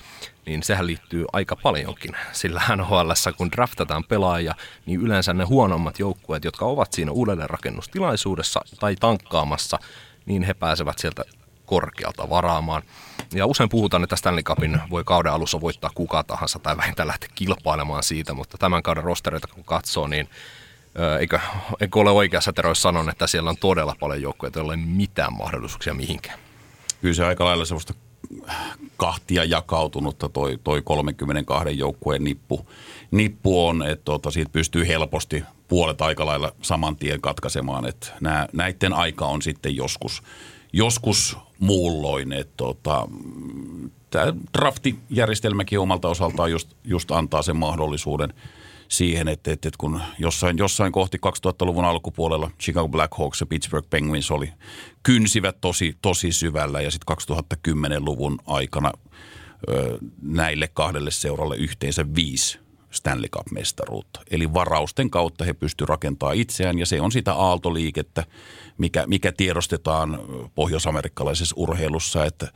niin 0.46 0.64
sehän 0.64 0.88
liittyy 0.88 1.26
aika 1.34 1.56
paljonkin. 1.56 2.12
Sillä 2.32 2.62
nhl 2.76 3.12
kun 3.38 3.52
draftataan 3.52 4.04
pelaajia, 4.04 4.56
niin 4.86 5.02
yleensä 5.02 5.34
ne 5.34 5.44
huonommat 5.44 6.00
joukkueet, 6.00 6.46
jotka 6.46 6.66
ovat 6.66 6.94
siinä 6.94 7.12
uudelleenrakennustilaisuudessa 7.12 8.62
tai 8.80 8.96
tankkaamassa, 8.96 9.80
niin 10.26 10.44
he 10.44 10.54
pääsevät 10.54 11.00
sieltä 11.00 11.24
korkealta 11.66 12.30
varaamaan. 12.30 12.82
Ja 13.34 13.46
usein 13.46 13.70
puhutaan, 13.70 14.04
että 14.04 14.16
Stanley 14.16 14.44
Cupin 14.44 14.80
voi 14.90 15.04
kauden 15.04 15.32
alussa 15.32 15.62
voittaa 15.62 15.92
kuka 15.96 16.24
tahansa 16.24 16.60
tai 16.60 16.78
vähintään 16.78 17.08
lähteä 17.08 17.30
kilpailemaan 17.36 18.04
siitä, 18.04 18.34
mutta 18.34 18.58
tämän 18.58 18.84
kauden 18.84 19.04
rostereita 19.04 19.48
kun 19.48 19.64
katsoo, 19.64 20.08
niin 20.08 20.30
eikö, 21.20 21.40
eikö 21.82 22.00
ole 22.00 22.12
oikeassa 22.12 22.54
Tero, 22.54 22.76
sanon, 22.76 23.10
että 23.10 23.28
siellä 23.28 23.50
on 23.50 23.58
todella 23.58 23.96
paljon 24.00 24.22
joukkoja, 24.22 24.52
joilla 24.56 24.74
ei 24.74 24.80
ole 24.80 24.86
mitään 24.86 25.34
mahdollisuuksia 25.34 25.94
mihinkään. 25.94 26.40
Kyllä 27.02 27.16
se 27.16 27.26
aika 27.26 27.46
lailla 27.46 27.66
sellaista 27.66 27.94
kahtia 28.98 29.44
jakautunutta 29.44 30.30
toi, 30.30 30.60
toi 30.64 30.82
32 30.82 31.78
joukkueen 31.78 32.24
nippu, 32.24 32.68
nippu 33.12 33.68
on, 33.68 33.84
että 33.88 34.06
tota, 34.06 34.32
siitä 34.32 34.52
pystyy 34.52 34.88
helposti 34.88 35.44
puolet 35.68 36.02
aika 36.02 36.26
lailla 36.26 36.52
saman 36.62 36.96
tien 36.96 37.22
katkaisemaan, 37.22 37.86
että 37.86 38.08
näiden 38.54 38.94
aika 38.94 39.26
on 39.26 39.42
sitten 39.42 39.76
joskus, 39.76 40.24
joskus 40.74 41.38
muulloin, 41.60 42.34
että 42.34 42.54
tota, 42.58 43.08
tämä 44.10 44.34
draftijärjestelmäkin 44.58 45.80
omalta 45.80 46.08
osaltaan 46.08 46.52
just, 46.52 46.74
just 46.84 47.12
antaa 47.12 47.42
sen 47.42 47.56
mahdollisuuden– 47.56 48.34
siihen, 48.94 49.28
että, 49.28 49.52
että, 49.52 49.68
että 49.68 49.78
kun 49.78 50.02
jossain, 50.20 50.58
jossain 50.58 50.92
kohti 50.92 51.18
2000-luvun 51.18 51.86
alkupuolella 51.86 52.52
Chicago 52.62 52.88
Blackhawks 52.88 53.42
ja 53.42 53.46
Pittsburgh 53.46 53.90
Penguins 53.90 54.32
oli 54.32 54.50
kynsivät 55.04 55.58
tosi, 55.62 55.98
tosi 56.02 56.32
syvällä 56.32 56.82
ja 56.82 56.92
sitten 56.92 57.18
2010-luvun 57.68 58.40
aikana 58.46 58.92
ö, 59.70 59.98
näille 60.22 60.70
kahdelle 60.74 61.12
seuralle 61.12 61.56
yhteensä 61.56 62.06
viisi 62.16 62.60
Stanley 62.94 63.30
Cup-mestaruutta. 63.30 64.22
Eli 64.32 64.54
varausten 64.54 65.10
kautta 65.10 65.46
he 65.46 65.54
pystyvät 65.54 65.90
rakentamaan 65.90 66.36
itseään 66.36 66.80
ja 66.80 66.86
se 66.86 67.02
on 67.02 67.12
sitä 67.12 67.34
aaltoliikettä, 67.34 68.24
mikä, 68.78 69.04
mikä 69.08 69.32
tiedostetaan 69.32 70.20
pohjoisamerikkalaisessa 70.56 71.56
urheilussa, 71.58 72.26
että 72.26 72.52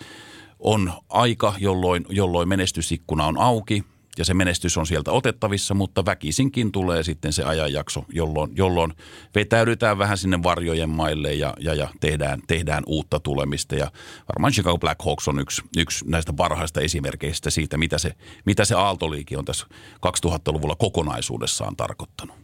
on 0.60 0.94
aika, 1.10 1.54
jolloin, 1.58 2.06
jolloin 2.10 2.50
menestysikkuna 2.50 3.26
on 3.26 3.38
auki– 3.38 3.84
ja 4.18 4.26
se 4.26 4.34
menestys 4.34 4.78
on 4.78 4.88
sieltä 4.88 5.12
otettavissa, 5.12 5.74
mutta 5.74 6.06
väkisinkin 6.06 6.72
tulee 6.72 7.04
sitten 7.04 7.34
se 7.34 7.44
ajanjakso, 7.44 8.06
jolloin, 8.14 8.52
jolloin 8.56 8.94
vetäydytään 9.36 9.98
vähän 9.98 10.18
sinne 10.18 10.44
varjojen 10.44 10.90
maille 10.90 11.34
ja, 11.34 11.54
ja, 11.60 11.74
ja 11.74 11.90
tehdään, 12.00 12.42
tehdään 12.48 12.84
uutta 12.88 13.20
tulemista. 13.20 13.76
Ja 13.76 13.92
varmaan 14.30 14.54
Chicago 14.54 14.78
Blackhawks 14.78 15.28
on 15.28 15.40
yksi, 15.40 15.62
yksi 15.78 16.06
näistä 16.08 16.34
parhaista 16.34 16.82
esimerkkeistä 16.82 17.50
siitä, 17.50 17.78
mitä 17.78 17.98
se, 17.98 18.14
mitä 18.46 18.66
se 18.66 18.76
aaltoliiki 18.76 19.36
on 19.36 19.46
tässä 19.46 19.66
2000-luvulla 20.08 20.76
kokonaisuudessaan 20.76 21.76
tarkoittanut. 21.76 22.36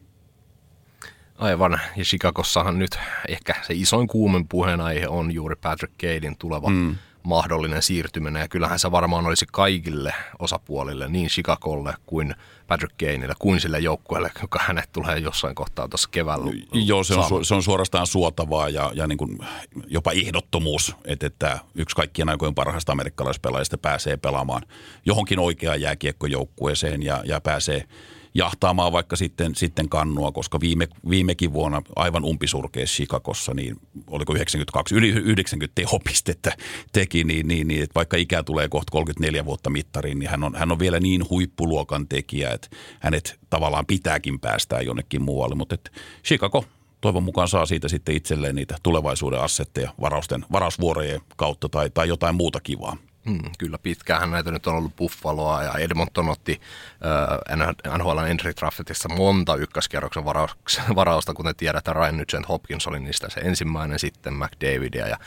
Aivan, 1.38 1.80
ja 1.98 2.04
Chicagossahan 2.04 2.80
nyt 2.80 3.00
ehkä 3.28 3.56
se 3.68 3.74
isoin 3.74 4.08
kuumen 4.08 4.48
puheenaihe 4.48 5.08
on 5.08 5.32
juuri 5.32 5.56
Patrick 5.56 5.94
Cadein 5.98 6.38
tuleva 6.38 6.70
mm 6.70 6.96
mahdollinen 7.24 7.82
siirtyminen. 7.82 8.40
Ja 8.40 8.48
kyllähän 8.48 8.80
se 8.80 8.92
varmaan 8.92 9.26
olisi 9.26 9.46
kaikille 9.52 10.14
osapuolille, 10.40 11.10
niin 11.10 11.28
Chicagolle 11.28 11.94
kuin 12.06 12.36
Patrick 12.68 12.98
Kaneille, 12.98 13.34
kuin 13.40 13.60
sille 13.60 13.80
joukkueelle, 13.80 14.32
joka 14.42 14.60
hänet 14.68 14.90
tulee 14.92 15.18
jossain 15.18 15.56
kohtaa 15.56 15.88
tuossa 15.88 16.10
keväällä. 16.12 16.52
Joo, 16.74 17.04
se 17.04 17.14
on, 17.14 17.24
su- 17.24 17.44
se 17.44 17.56
on 17.56 17.64
suorastaan 17.64 18.08
suotavaa 18.08 18.70
ja, 18.70 18.92
ja 18.94 19.08
niin 19.08 19.18
kuin 19.18 19.40
jopa 19.88 20.12
ehdottomuus, 20.12 20.96
että, 21.06 21.28
että 21.28 21.60
yksi 21.76 21.96
kaikkien 21.96 22.30
aikojen 22.30 22.56
parhaista 22.56 22.92
amerikkalaispelaajista 22.92 23.78
pääsee 23.78 24.18
pelaamaan 24.18 24.62
johonkin 25.06 25.40
oikeaan 25.40 25.82
jääkiekkojoukkueeseen 25.82 27.04
ja, 27.04 27.22
ja 27.26 27.42
pääsee– 27.42 27.84
jahtaamaan 28.34 28.92
vaikka 28.92 29.16
sitten, 29.16 29.56
sitten 29.56 29.90
kannua, 29.90 30.32
koska 30.32 30.60
viime, 30.60 30.88
viimekin 31.10 31.54
vuonna 31.54 31.82
aivan 31.96 32.24
umpisurkeessa 32.24 32.96
Chicagossa, 32.96 33.54
niin 33.54 33.76
oliko 34.08 34.34
92, 34.34 34.96
yli 34.96 35.10
90 35.10 35.76
tehopistettä 35.76 36.58
teki, 36.92 37.24
niin, 37.24 37.48
niin, 37.48 37.68
niin 37.68 37.84
että 37.84 37.96
vaikka 37.96 38.18
ikä 38.18 38.44
tulee 38.44 38.70
kohta 38.70 38.92
34 38.92 39.46
vuotta 39.46 39.70
mittariin, 39.70 40.20
niin 40.20 40.30
hän 40.30 40.44
on, 40.44 40.56
hän 40.56 40.72
on 40.72 40.80
vielä 40.80 41.00
niin 41.00 41.30
huippuluokan 41.30 42.08
tekijä, 42.08 42.52
että 42.52 42.68
hänet 43.00 43.40
tavallaan 43.50 43.86
pitääkin 43.86 44.40
päästää 44.40 44.82
jonnekin 44.82 45.22
muualle, 45.22 45.56
mutta 45.56 45.76
että 45.76 45.92
Chicago 46.26 46.66
toivon 47.02 47.24
mukaan 47.24 47.48
saa 47.48 47.66
siitä 47.66 47.88
sitten 47.88 48.16
itselleen 48.16 48.56
niitä 48.56 48.76
tulevaisuuden 48.84 49.42
assetteja 49.42 49.94
varausten, 50.02 50.46
varausvuorojen 50.52 51.22
kautta 51.36 51.70
tai, 51.70 51.90
tai 51.90 52.08
jotain 52.08 52.36
muuta 52.36 52.60
kivaa. 52.60 52.98
Hmm, 53.30 53.52
kyllä 53.60 53.78
pitkään 53.78 54.32
näitä 54.32 54.52
nyt 54.52 54.68
on 54.68 54.76
ollut 54.76 54.96
Buffaloa 54.96 55.64
ja 55.64 55.74
Edmonton 55.74 56.30
otti 56.30 56.62
äh, 57.06 57.98
NHL 57.98 58.18
entry 58.18 58.54
draftissa 58.60 59.10
monta 59.10 59.56
ykköskerroksen 59.56 60.26
varausta, 60.96 61.34
kuten 61.34 61.56
tiedetään, 61.56 61.96
Ryan 61.96 62.18
Nugent 62.18 62.50
Hopkins 62.50 62.88
oli 62.88 63.00
niistä 63.00 63.30
se 63.30 63.40
ensimmäinen, 63.40 64.00
sitten 64.00 64.34
McDavidia 64.34 65.08
ja 65.08 65.18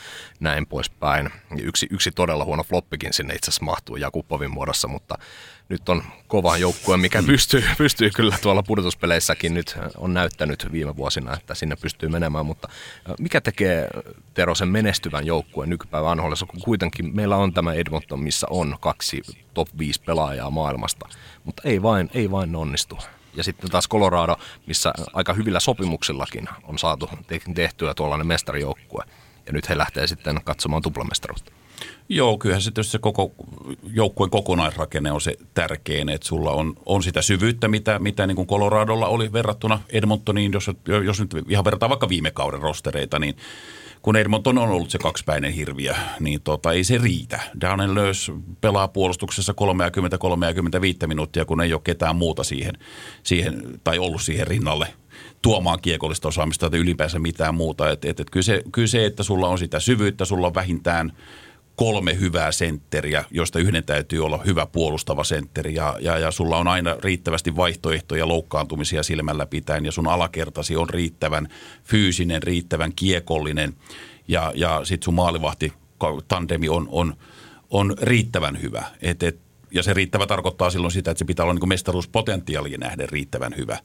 näin 0.41 0.67
poispäin. 0.67 1.31
Yksi, 1.63 1.87
yksi 1.91 2.11
todella 2.11 2.45
huono 2.45 2.63
floppikin 2.63 3.13
sinne 3.13 3.35
itse 3.35 3.51
asiassa 3.51 3.65
mahtuu 3.65 3.97
Jakupovin 3.97 4.51
muodossa, 4.51 4.89
mutta 4.89 5.19
nyt 5.69 5.89
on 5.89 6.03
kova 6.29 6.57
joukkue, 6.57 6.97
mikä 6.97 7.21
mm. 7.21 7.27
pystyy, 7.27 7.65
pystyy 7.79 8.11
kyllä 8.11 8.37
tuolla 8.43 8.63
pudotuspeleissäkin 8.63 9.55
nyt 9.55 9.79
on 9.97 10.15
näyttänyt 10.15 10.67
viime 10.73 10.97
vuosina, 10.97 11.35
että 11.35 11.55
sinne 11.55 11.77
pystyy 11.77 12.09
menemään, 12.09 12.47
mutta 12.47 12.69
mikä 13.19 13.41
tekee 13.41 13.89
Tero 14.35 14.55
sen 14.55 14.69
menestyvän 14.69 15.27
joukkueen 15.27 15.71
nykypäivän 15.71 16.19
NHL, 16.19 16.33
kun 16.49 16.61
kuitenkin 16.61 17.17
meillä 17.17 17.37
on 17.37 17.55
tämä 17.55 17.73
Edmonton, 17.73 18.21
missä 18.21 18.47
on 18.51 18.77
kaksi 18.81 19.23
top 19.55 19.69
5 19.79 20.01
pelaajaa 20.03 20.51
maailmasta, 20.51 21.09
mutta 21.45 21.63
ei 21.65 21.83
vain, 21.83 22.11
ei 22.15 22.31
vain 22.31 22.57
onnistu. 22.57 22.99
Ja 23.35 23.45
sitten 23.45 23.71
taas 23.71 23.89
Colorado, 23.89 24.37
missä 24.67 24.93
aika 25.13 25.33
hyvillä 25.33 25.61
sopimuksillakin 25.61 26.49
on 26.63 26.79
saatu 26.79 27.11
tehtyä 27.55 27.95
tuollainen 27.95 28.27
mestarijoukkue. 28.27 29.05
Ja 29.47 29.53
nyt 29.53 29.69
he 29.69 29.79
lähtee 29.79 30.07
sitten 30.07 30.41
katsomaan 30.45 30.83
tuplamestaruutta. 30.83 31.53
Joo, 32.09 32.39
kyllähän 32.39 32.63
se 32.63 32.71
se 32.83 32.99
koko 32.99 33.33
joukkueen 33.93 34.31
kokonaisrakenne 34.31 35.13
on 35.13 35.21
se 35.21 35.37
tärkein, 35.55 36.09
että 36.09 36.27
sulla 36.27 36.51
on, 36.51 36.75
on 36.87 37.03
sitä 37.03 37.23
syvyyttä, 37.23 37.69
mitä, 37.69 37.99
mitä 37.99 38.27
niin 38.27 38.37
kuin 38.37 38.49
Coloradolla 38.49 39.07
oli 39.07 39.33
verrattuna 39.33 39.81
Edmontoniin, 39.91 40.53
jos, 40.53 40.71
jos 41.05 41.21
nyt 41.21 41.31
ihan 41.49 41.65
verrataan 41.65 41.91
vaikka 41.91 42.09
viime 42.09 42.31
kauden 42.31 42.61
rostereita, 42.61 43.19
niin 43.19 43.37
kun 44.03 44.17
Edmonton 44.17 44.59
on 44.59 44.69
ollut 44.69 44.91
se 44.91 44.99
kaksipäinen 44.99 45.53
hirviö, 45.53 45.95
niin 46.21 46.43
tota, 46.43 46.73
ei 46.73 46.85
se 46.85 46.99
riitä. 46.99 47.41
Daniel 47.61 47.95
Lös 47.95 48.33
pelaa 48.61 48.89
puolustuksessa 48.89 49.55
30-35 51.05 51.07
minuuttia, 51.07 51.45
kun 51.45 51.61
ei 51.61 51.73
ole 51.73 51.81
ketään 51.85 52.17
muuta 52.17 52.45
siihen, 52.45 52.75
siihen 53.23 53.63
tai 53.85 53.99
ollut 53.99 54.23
siihen 54.23 54.47
rinnalle 54.47 54.87
tuomaan 55.43 55.79
kiekollista 55.83 56.29
osaamista 56.29 56.71
tai 56.71 56.79
ylipäänsä 56.79 57.19
mitään 57.19 57.55
muuta. 57.55 57.91
Et, 57.91 58.05
et, 58.05 58.21
et 58.21 58.31
kyllä, 58.31 58.45
se, 58.45 58.63
kyllä 58.73 58.89
se, 58.89 59.07
että 59.07 59.23
sulla 59.23 59.49
on 59.49 59.59
sitä 59.59 59.81
syvyyttä, 59.81 60.25
sulla 60.25 60.47
on 60.47 60.55
vähintään– 60.55 61.13
kolme 61.77 62.21
hyvää 62.21 62.53
sentteriä, 62.53 63.25
joista 63.31 63.59
yhden 63.59 63.85
täytyy 63.85 64.25
olla 64.25 64.43
hyvä 64.47 64.67
puolustava 64.67 65.25
sentteri 65.25 65.75
ja, 65.75 65.97
ja, 66.01 66.19
ja 66.19 66.31
sulla 66.31 66.59
on 66.59 66.69
aina 66.69 66.97
riittävästi 67.03 67.57
vaihtoehtoja 67.57 68.29
loukkaantumisia 68.29 69.03
silmällä 69.03 69.47
pitäen 69.47 69.85
ja 69.85 69.93
sun 69.93 70.09
alakertasi 70.09 70.77
on 70.77 70.91
riittävän 70.91 71.49
fyysinen, 71.85 72.43
riittävän 72.43 72.93
kiekollinen 72.97 73.75
ja, 74.29 74.53
ja 74.55 74.81
sit 74.85 75.03
sun 75.03 75.15
maalivahti 75.15 75.73
tandemi 76.29 76.69
on, 76.69 76.89
on, 76.91 77.17
on 77.71 77.95
riittävän 78.03 78.63
hyvä. 78.63 78.85
Et, 79.03 79.23
et, 79.23 79.39
ja 79.71 79.83
se 79.83 79.95
riittävä 79.95 80.27
tarkoittaa 80.27 80.71
silloin 80.71 80.93
sitä, 80.93 81.11
että 81.11 81.19
se 81.19 81.25
pitää 81.25 81.45
olla 81.45 81.55
niin 81.55 81.69
mestaruuspotentiaaliin 81.69 82.81
nähden 82.81 83.09
riittävän 83.09 83.55
hyvä. 83.57 83.79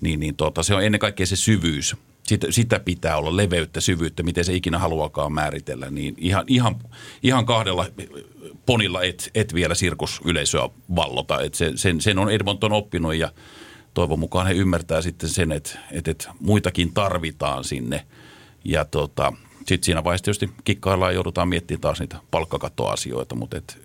Niin, 0.00 0.20
niin 0.20 0.36
tota, 0.36 0.62
se 0.62 0.74
on 0.74 0.84
ennen 0.84 0.98
kaikkea 0.98 1.26
se 1.26 1.36
syvyys 1.36 1.96
sitä, 2.28 2.46
sitä 2.50 2.80
pitää 2.80 3.16
olla, 3.16 3.36
leveyttä, 3.36 3.80
syvyyttä, 3.80 4.22
miten 4.22 4.44
se 4.44 4.54
ikinä 4.54 4.78
haluakaan 4.78 5.32
määritellä, 5.32 5.90
niin 5.90 6.14
ihan, 6.18 6.44
ihan, 6.46 6.76
ihan 7.22 7.46
kahdella 7.46 7.86
ponilla 8.66 9.02
et, 9.02 9.30
et 9.34 9.54
vielä 9.54 9.74
sirkusyleisöä 9.74 10.68
vallota. 10.96 11.40
Et 11.40 11.54
se, 11.54 11.72
sen, 11.74 12.00
sen 12.00 12.18
on 12.18 12.30
Edmonton 12.30 12.72
oppinut 12.72 13.14
ja 13.14 13.32
toivon 13.94 14.18
mukaan 14.18 14.46
he 14.46 14.52
ymmärtää 14.52 15.02
sitten 15.02 15.28
sen, 15.28 15.52
että 15.52 15.78
et, 15.92 16.08
et 16.08 16.28
muitakin 16.40 16.94
tarvitaan 16.94 17.64
sinne. 17.64 18.06
Ja 18.64 18.84
tota, 18.84 19.32
sitten 19.58 19.84
siinä 19.86 20.04
vaiheessa 20.04 20.24
tietysti 20.24 20.50
kikkaillaan 20.64 21.14
joudutaan 21.14 21.48
miettimään 21.48 21.80
taas 21.80 22.00
niitä 22.00 22.16
palkkakattoasioita, 22.30 23.34
mutta 23.34 23.56
et 23.56 23.78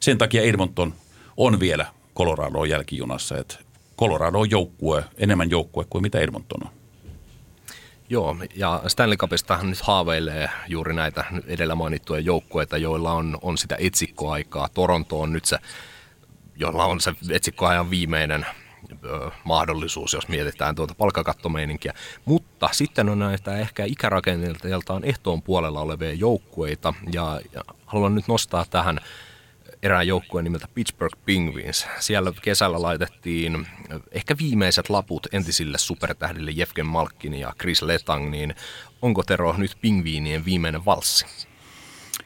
sen 0.00 0.18
takia 0.18 0.42
Edmonton 0.42 0.94
on 1.36 1.60
vielä 1.60 1.86
Colorado 2.16 2.64
jälkijunassa, 2.64 3.38
että 3.38 3.58
Colorado 3.98 4.38
on 4.38 4.50
joukkue, 4.50 5.04
enemmän 5.16 5.50
joukkue 5.50 5.84
kuin 5.90 6.02
mitä 6.02 6.18
Edmonton 6.18 6.60
on. 6.64 6.77
Joo, 8.10 8.36
ja 8.54 8.82
Stanley 8.86 9.16
Cupistahan 9.16 9.70
nyt 9.70 9.80
haaveilee 9.80 10.50
juuri 10.68 10.94
näitä 10.94 11.24
edellä 11.46 11.74
mainittuja 11.74 12.20
joukkueita, 12.20 12.76
joilla 12.76 13.12
on, 13.12 13.38
on 13.42 13.58
sitä 13.58 13.76
etsikkoaikaa. 13.78 14.68
Toronto 14.74 15.20
on 15.20 15.32
nyt 15.32 15.44
se, 15.44 15.58
jolla 16.56 16.84
on 16.84 17.00
se 17.00 17.14
etsikkoajan 17.30 17.90
viimeinen 17.90 18.46
ö, 19.04 19.30
mahdollisuus, 19.44 20.12
jos 20.12 20.28
mietitään 20.28 20.74
tuota 20.74 20.94
palkkakattomeininkiä. 20.94 21.94
Mutta 22.24 22.68
sitten 22.72 23.08
on 23.08 23.18
näitä 23.18 23.58
ehkä 23.58 23.84
ikärakenteeltaan 23.84 25.04
ehtoon 25.04 25.42
puolella 25.42 25.80
olevia 25.80 26.12
joukkueita, 26.12 26.94
ja, 27.12 27.40
ja 27.52 27.64
haluan 27.86 28.14
nyt 28.14 28.28
nostaa 28.28 28.64
tähän 28.70 29.00
erään 29.82 30.06
joukkueen 30.06 30.44
nimeltä 30.44 30.68
Pittsburgh 30.74 31.18
Penguins. 31.26 31.86
Siellä 32.00 32.32
kesällä 32.42 32.82
laitettiin 32.82 33.66
ehkä 34.12 34.36
viimeiset 34.38 34.90
laput 34.90 35.26
entisille 35.32 35.78
supertähdille 35.78 36.50
Jefken 36.50 36.86
Malkin 36.86 37.34
ja 37.34 37.52
Chris 37.60 37.82
Letang, 37.82 38.30
niin 38.30 38.54
onko 39.02 39.22
Tero 39.22 39.54
nyt 39.56 39.76
pingviinien 39.80 40.44
viimeinen 40.44 40.84
valssi? 40.84 41.26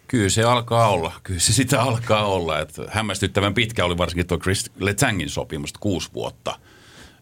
Kyllä 0.09 0.29
se 0.29 0.43
alkaa 0.43 0.89
olla. 0.89 1.13
Kyllä 1.23 1.41
se 1.41 1.53
sitä 1.53 1.83
alkaa 1.83 2.27
olla. 2.27 2.59
Että 2.59 2.83
hämmästyttävän 2.89 3.55
pitkä 3.55 3.85
oli 3.85 3.99
varsinkin 3.99 4.27
tuo 4.27 4.39
Chris 4.39 4.71
Letangin 4.79 5.29
sopimus, 5.29 5.73
kuusi 5.73 6.11
vuotta. 6.15 6.59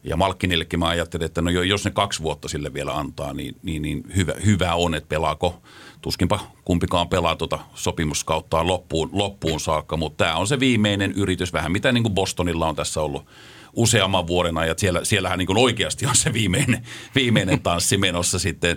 Ja 0.04 0.16
Malkinillekin 0.16 0.78
mä 0.78 0.88
ajattelin, 0.88 1.26
että 1.26 1.42
no 1.42 1.50
jos 1.50 1.84
ne 1.84 1.90
kaksi 1.90 2.22
vuotta 2.22 2.48
sille 2.48 2.74
vielä 2.74 2.92
antaa, 2.92 3.34
niin, 3.34 3.56
niin, 3.62 3.82
niin 3.82 4.04
hyvä, 4.16 4.32
hyvä 4.44 4.74
on, 4.74 4.94
että 4.94 5.08
pelaako 5.08 5.62
tuskinpa 6.00 6.40
kumpikaan 6.64 7.08
pelaa 7.08 7.36
tuota 7.36 7.58
sopimuskauttaan 7.74 8.66
loppuun, 8.66 9.08
loppuun 9.12 9.60
saakka, 9.60 9.96
mutta 9.96 10.24
tämä 10.24 10.36
on 10.36 10.46
se 10.46 10.60
viimeinen 10.60 11.12
yritys, 11.12 11.52
vähän 11.52 11.72
mitä 11.72 11.92
niin 11.92 12.02
kuin 12.02 12.14
Bostonilla 12.14 12.68
on 12.68 12.76
tässä 12.76 13.00
ollut 13.00 13.26
useamman 13.72 14.26
vuoden 14.26 14.58
ajan. 14.58 14.78
Siellä, 14.78 15.04
siellähän 15.04 15.38
niin 15.38 15.46
kuin 15.46 15.58
oikeasti 15.58 16.06
on 16.06 16.16
se 16.16 16.32
viimeinen, 16.32 16.86
viimeinen 17.14 17.60
tanssi 17.60 17.96
menossa 17.96 18.38
sitten 18.38 18.76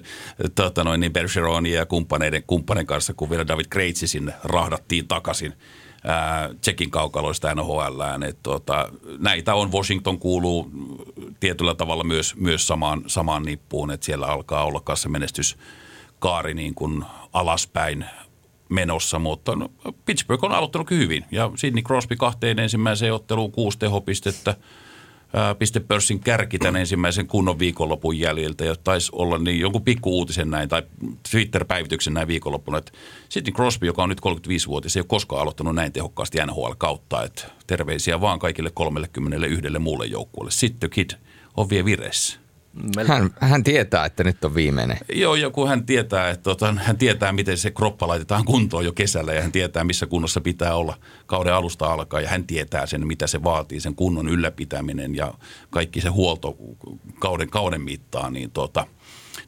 tota 0.55 0.83
noin, 0.83 0.99
niin 0.99 1.13
Bergeronin 1.13 1.73
ja 1.73 1.85
kumppaneiden, 1.85 2.43
kumppanen 2.47 2.85
kanssa, 2.85 3.13
kun 3.13 3.29
vielä 3.29 3.47
David 3.47 3.65
Kreitsi 3.69 4.07
sinne 4.07 4.33
rahdattiin 4.43 5.07
takaisin 5.07 5.53
Tsekin 6.61 6.91
kaukaloista 6.91 7.55
NHLään. 7.55 8.23
Et 8.23 8.37
tota, 8.43 8.89
näitä 9.19 9.55
on, 9.55 9.71
Washington 9.71 10.19
kuuluu 10.19 10.71
tietyllä 11.39 11.75
tavalla 11.75 12.03
myös, 12.03 12.35
myös 12.35 12.67
samaan, 12.67 13.03
samaan 13.07 13.43
nippuun, 13.43 13.91
että 13.91 14.05
siellä 14.05 14.27
alkaa 14.27 14.65
olla 14.65 14.81
kanssa 14.81 15.09
menestys, 15.09 15.57
kaari 16.23 16.53
niin 16.53 16.75
kuin 16.75 17.05
alaspäin 17.33 18.05
menossa, 18.69 19.19
mutta 19.19 19.55
no, 19.55 19.69
Pittsburgh 20.05 20.43
on 20.43 20.51
aloittanut 20.51 20.89
hyvin 20.89 21.25
ja 21.31 21.51
Sidney 21.55 21.83
Crosby 21.83 22.15
kahteen 22.15 22.59
ensimmäiseen 22.59 23.13
otteluun 23.13 23.51
kuusi 23.51 23.79
tehopistettä. 23.79 24.55
pistepörssin 25.59 26.19
kärki 26.19 26.59
tämän 26.59 26.75
ensimmäisen 26.75 27.27
kunnon 27.27 27.59
viikonlopun 27.59 28.19
jäljiltä 28.19 28.65
ja 28.65 28.75
taisi 28.83 29.11
olla 29.15 29.37
niin 29.37 29.59
jonkun 29.59 29.81
pikku 29.81 30.17
uutisen 30.17 30.49
näin 30.49 30.69
tai 30.69 30.83
Twitter-päivityksen 31.31 32.13
näin 32.13 32.27
viikonloppuna, 32.27 32.77
että 32.77 32.91
Sidney 33.29 33.53
Crosby, 33.53 33.85
joka 33.85 34.03
on 34.03 34.09
nyt 34.09 34.21
35-vuotias, 34.21 34.95
ei 34.95 34.99
ole 35.01 35.05
koskaan 35.07 35.41
aloittanut 35.41 35.75
näin 35.75 35.91
tehokkaasti 35.91 36.37
NHL 36.45 36.71
kautta, 36.77 37.23
että 37.23 37.43
terveisiä 37.67 38.21
vaan 38.21 38.39
kaikille 38.39 38.71
31 38.73 39.79
muulle 39.79 40.05
joukkueelle. 40.05 40.51
Sitten 40.51 40.89
Kid 40.89 41.09
on 41.57 41.69
vielä 41.69 41.85
vireessä. 42.75 43.13
Hän, 43.13 43.29
hän 43.39 43.63
tietää, 43.63 44.05
että 44.05 44.23
nyt 44.23 44.45
on 44.45 44.55
viimeinen. 44.55 44.97
Joo, 45.13 45.35
joku 45.35 45.65
hän 45.65 45.85
tietää, 45.85 46.29
että 46.29 46.43
tota, 46.43 46.75
hän 46.77 46.97
tietää, 46.97 47.31
miten 47.31 47.57
se 47.57 47.71
kroppa 47.71 48.07
laitetaan 48.07 48.45
kuntoon 48.45 48.85
jo 48.85 48.93
kesällä 48.93 49.33
ja 49.33 49.41
hän 49.41 49.51
tietää, 49.51 49.83
missä 49.83 50.05
kunnossa 50.05 50.41
pitää 50.41 50.75
olla 50.75 50.97
kauden 51.25 51.53
alusta 51.53 51.93
alkaa 51.93 52.21
ja 52.21 52.29
hän 52.29 52.47
tietää 52.47 52.85
sen, 52.85 53.07
mitä 53.07 53.27
se 53.27 53.43
vaatii, 53.43 53.79
sen 53.79 53.95
kunnon 53.95 54.29
ylläpitäminen 54.29 55.15
ja 55.15 55.33
kaikki 55.69 56.01
se 56.01 56.09
huolto 56.09 56.57
kauden, 57.19 57.49
kauden 57.49 57.81
mittaan, 57.81 58.33
niin 58.33 58.51
tota, 58.51 58.87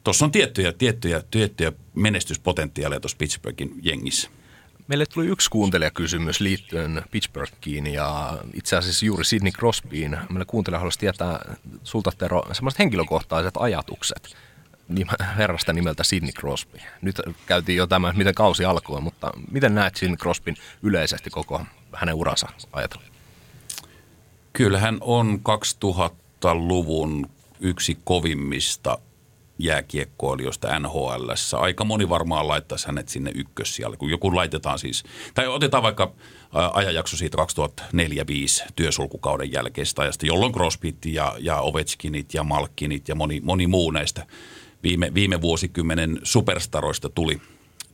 tuossa 0.04 0.24
on 0.24 0.32
tiettyjä, 0.32 0.72
tiettyjä, 0.72 1.22
tiettyjä 1.30 1.72
menestyspotentiaaleja 1.94 3.00
tuossa 3.00 3.18
Pittsburghin 3.18 3.74
jengissä. 3.82 4.30
Meille 4.88 5.06
tuli 5.06 5.26
yksi 5.26 5.50
kuuntelijakysymys 5.50 6.40
liittyen 6.40 7.02
Pittsburghiin 7.10 7.86
ja 7.86 8.38
itse 8.54 8.76
asiassa 8.76 9.06
juuri 9.06 9.24
Sidney 9.24 9.52
Crosbyin. 9.52 10.18
Meille 10.28 10.44
kuuntelija 10.44 10.78
haluaisi 10.78 10.98
tietää 10.98 11.56
sulta 11.84 12.10
Tero 12.18 12.42
semmoiset 12.52 12.78
henkilökohtaiset 12.78 13.54
ajatukset 13.58 14.36
herrasta 15.36 15.72
nimeltä 15.72 16.04
Sidney 16.04 16.32
Crosby. 16.32 16.78
Nyt 17.02 17.20
käytiin 17.46 17.76
jo 17.76 17.86
tämä, 17.86 18.12
miten 18.12 18.34
kausi 18.34 18.64
alkoi, 18.64 19.00
mutta 19.00 19.32
miten 19.50 19.74
näet 19.74 19.96
Sidney 19.96 20.16
Crosbyn 20.16 20.56
yleisesti 20.82 21.30
koko 21.30 21.62
hänen 21.92 22.14
uransa 22.14 22.48
ajatellen? 22.72 23.08
Kyllähän 24.52 24.98
on 25.00 25.40
2000-luvun 25.84 27.30
yksi 27.60 27.98
kovimmista 28.04 28.98
jääkiekkoilijoista 29.58 30.78
NHL. 30.78 31.30
Aika 31.52 31.84
moni 31.84 32.08
varmaan 32.08 32.48
laittaisi 32.48 32.86
hänet 32.86 33.08
sinne 33.08 33.32
ykkössijalle, 33.34 33.96
kun 33.96 34.10
joku 34.10 34.36
laitetaan 34.36 34.78
siis, 34.78 35.04
tai 35.34 35.46
otetaan 35.46 35.82
vaikka 35.82 36.12
ajanjakso 36.72 37.16
siitä 37.16 37.38
2004-2005 38.62 38.66
työsulkukauden 38.76 39.52
jälkeistä 39.52 40.02
ajasta, 40.02 40.26
jolloin 40.26 40.52
Crosbyt 40.52 41.06
ja, 41.06 41.34
ja 41.38 41.60
Ovechkinit 41.60 42.34
ja 42.34 42.44
Malkinit 42.44 43.08
ja 43.08 43.14
moni, 43.14 43.40
moni 43.40 43.66
muu 43.66 43.90
näistä 43.90 44.26
viime, 44.82 45.14
viime 45.14 45.40
vuosikymmenen 45.40 46.20
superstaroista 46.22 47.08
tuli, 47.08 47.40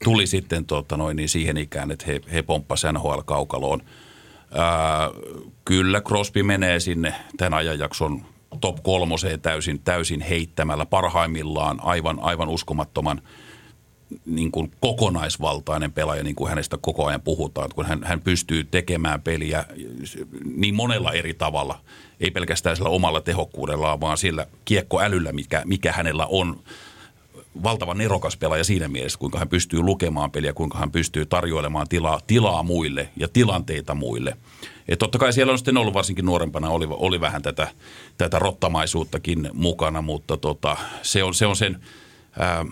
tuli 0.04 0.26
sitten 0.26 0.64
tota 0.64 0.96
noin, 0.96 1.16
niin 1.16 1.28
siihen 1.28 1.56
ikään, 1.56 1.90
että 1.90 2.04
he, 2.06 2.20
he 2.32 2.42
pomppasivat 2.42 2.94
NHL-kaukaloon. 2.94 3.82
Ää, 4.54 5.10
kyllä 5.64 6.00
Crosby 6.00 6.42
menee 6.42 6.80
sinne 6.80 7.14
tämän 7.36 7.54
ajanjakson 7.54 8.24
top 8.60 8.82
kolmoseen 8.82 9.40
täysin, 9.40 9.78
täysin 9.78 10.20
heittämällä 10.20 10.86
parhaimmillaan 10.86 11.80
aivan, 11.82 12.20
aivan 12.20 12.48
uskomattoman 12.48 13.22
niin 14.26 14.52
kuin 14.52 14.72
kokonaisvaltainen 14.80 15.92
pelaaja, 15.92 16.22
niin 16.22 16.34
kuin 16.34 16.48
hänestä 16.48 16.78
koko 16.80 17.06
ajan 17.06 17.22
puhutaan, 17.22 17.70
kun 17.74 17.86
hän, 17.86 18.04
hän 18.04 18.20
pystyy 18.20 18.64
tekemään 18.64 19.22
peliä 19.22 19.64
niin 20.56 20.74
monella 20.74 21.12
eri 21.12 21.34
tavalla, 21.34 21.80
ei 22.20 22.30
pelkästään 22.30 22.76
sillä 22.76 22.90
omalla 22.90 23.20
tehokkuudellaan, 23.20 24.00
vaan 24.00 24.18
sillä 24.18 24.46
kiekkoälyllä, 24.64 25.32
mikä, 25.32 25.62
mikä 25.64 25.92
hänellä 25.92 26.26
on 26.26 26.60
valtavan 27.62 27.98
nerokas 27.98 28.36
pelaaja 28.36 28.64
siinä 28.64 28.88
mielessä, 28.88 29.18
kuinka 29.18 29.38
hän 29.38 29.48
pystyy 29.48 29.80
lukemaan 29.80 30.30
peliä, 30.30 30.52
kuinka 30.52 30.78
hän 30.78 30.90
pystyy 30.90 31.26
tarjoilemaan 31.26 31.88
tilaa, 31.88 32.20
tilaa 32.26 32.62
muille 32.62 33.08
ja 33.16 33.28
tilanteita 33.28 33.94
muille. 33.94 34.36
Et 34.88 34.98
totta 34.98 35.18
kai 35.18 35.32
siellä 35.32 35.52
on 35.52 35.58
sitten 35.58 35.76
ollut 35.76 35.94
varsinkin 35.94 36.24
nuorempana, 36.24 36.70
oli, 36.70 36.86
oli 36.90 37.20
vähän 37.20 37.42
tätä, 37.42 37.68
tätä 38.18 38.38
rottamaisuuttakin 38.38 39.50
mukana, 39.52 40.02
mutta 40.02 40.36
tota, 40.36 40.76
se, 41.02 41.24
on, 41.24 41.34
se 41.34 41.46
on 41.46 41.56
sen 41.56 41.80
ää, 42.38 42.66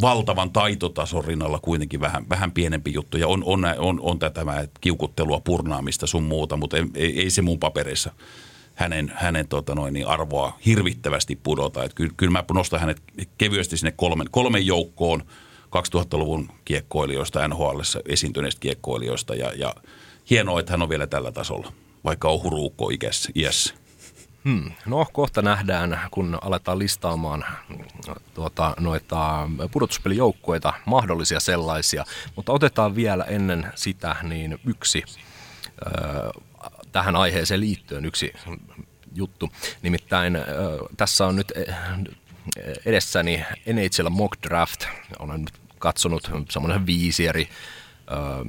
valtavan 0.00 0.50
taitotason 0.50 1.24
rinnalla 1.24 1.58
kuitenkin 1.58 2.00
vähän, 2.00 2.28
vähän 2.28 2.52
pienempi 2.52 2.92
juttu. 2.92 3.16
Ja 3.16 3.28
on, 3.28 3.44
on, 3.44 3.64
on, 3.78 4.00
on 4.02 4.18
tätä 4.18 4.68
kiukuttelua, 4.80 5.40
purnaamista 5.40 6.06
sun 6.06 6.24
muuta, 6.24 6.56
mutta 6.56 6.76
ei, 6.76 6.84
ei, 6.94 7.20
ei 7.20 7.30
se 7.30 7.42
mun 7.42 7.58
paperissa 7.58 8.12
hänen, 8.74 9.12
hänen 9.14 9.48
tota 9.48 9.74
noin, 9.74 9.94
niin 9.94 10.06
arvoa 10.06 10.58
hirvittävästi 10.66 11.36
pudota. 11.42 11.84
Et 11.84 11.94
kyllä, 11.94 12.12
kyllä 12.16 12.32
mä 12.32 12.44
nostan 12.52 12.80
hänet 12.80 13.02
kevyesti 13.38 13.76
sinne 13.76 13.92
kolmen, 13.96 14.26
kolmen 14.30 14.66
joukkoon 14.66 15.22
2000-luvun 15.66 16.48
kiekkoilijoista, 16.64 17.48
NHL 17.48 17.80
esiintyneistä 18.08 18.60
kiekkoilijoista 18.60 19.34
ja, 19.34 19.52
ja 19.56 19.74
hienoa, 20.30 20.60
että 20.60 20.72
hän 20.72 20.82
on 20.82 20.88
vielä 20.88 21.06
tällä 21.06 21.32
tasolla, 21.32 21.72
vaikka 22.04 22.28
on 22.28 22.42
huruukko 22.42 22.90
iässä. 23.34 23.74
Hmm. 24.44 24.72
No 24.86 25.06
kohta 25.12 25.42
nähdään, 25.42 26.00
kun 26.10 26.38
aletaan 26.40 26.78
listaamaan 26.78 27.44
tuota, 28.34 28.74
noita 28.80 29.48
pudotuspelijoukkueita, 29.72 30.72
mahdollisia 30.84 31.40
sellaisia. 31.40 32.04
Mutta 32.36 32.52
otetaan 32.52 32.94
vielä 32.94 33.24
ennen 33.24 33.72
sitä 33.74 34.16
niin 34.22 34.58
yksi 34.66 35.04
tähän 36.92 37.16
aiheeseen 37.16 37.60
liittyen 37.60 38.04
yksi 38.04 38.32
juttu. 39.14 39.50
Nimittäin 39.82 40.38
tässä 40.96 41.26
on 41.26 41.36
nyt 41.36 41.52
edessäni 42.86 43.44
NHL 43.72 44.08
Mock 44.08 44.42
Draft. 44.42 44.84
Olen 45.18 45.40
nyt 45.40 45.54
katsonut 45.78 46.30
semmoinen 46.50 46.86
viisi 46.86 47.26
eri 47.26 47.48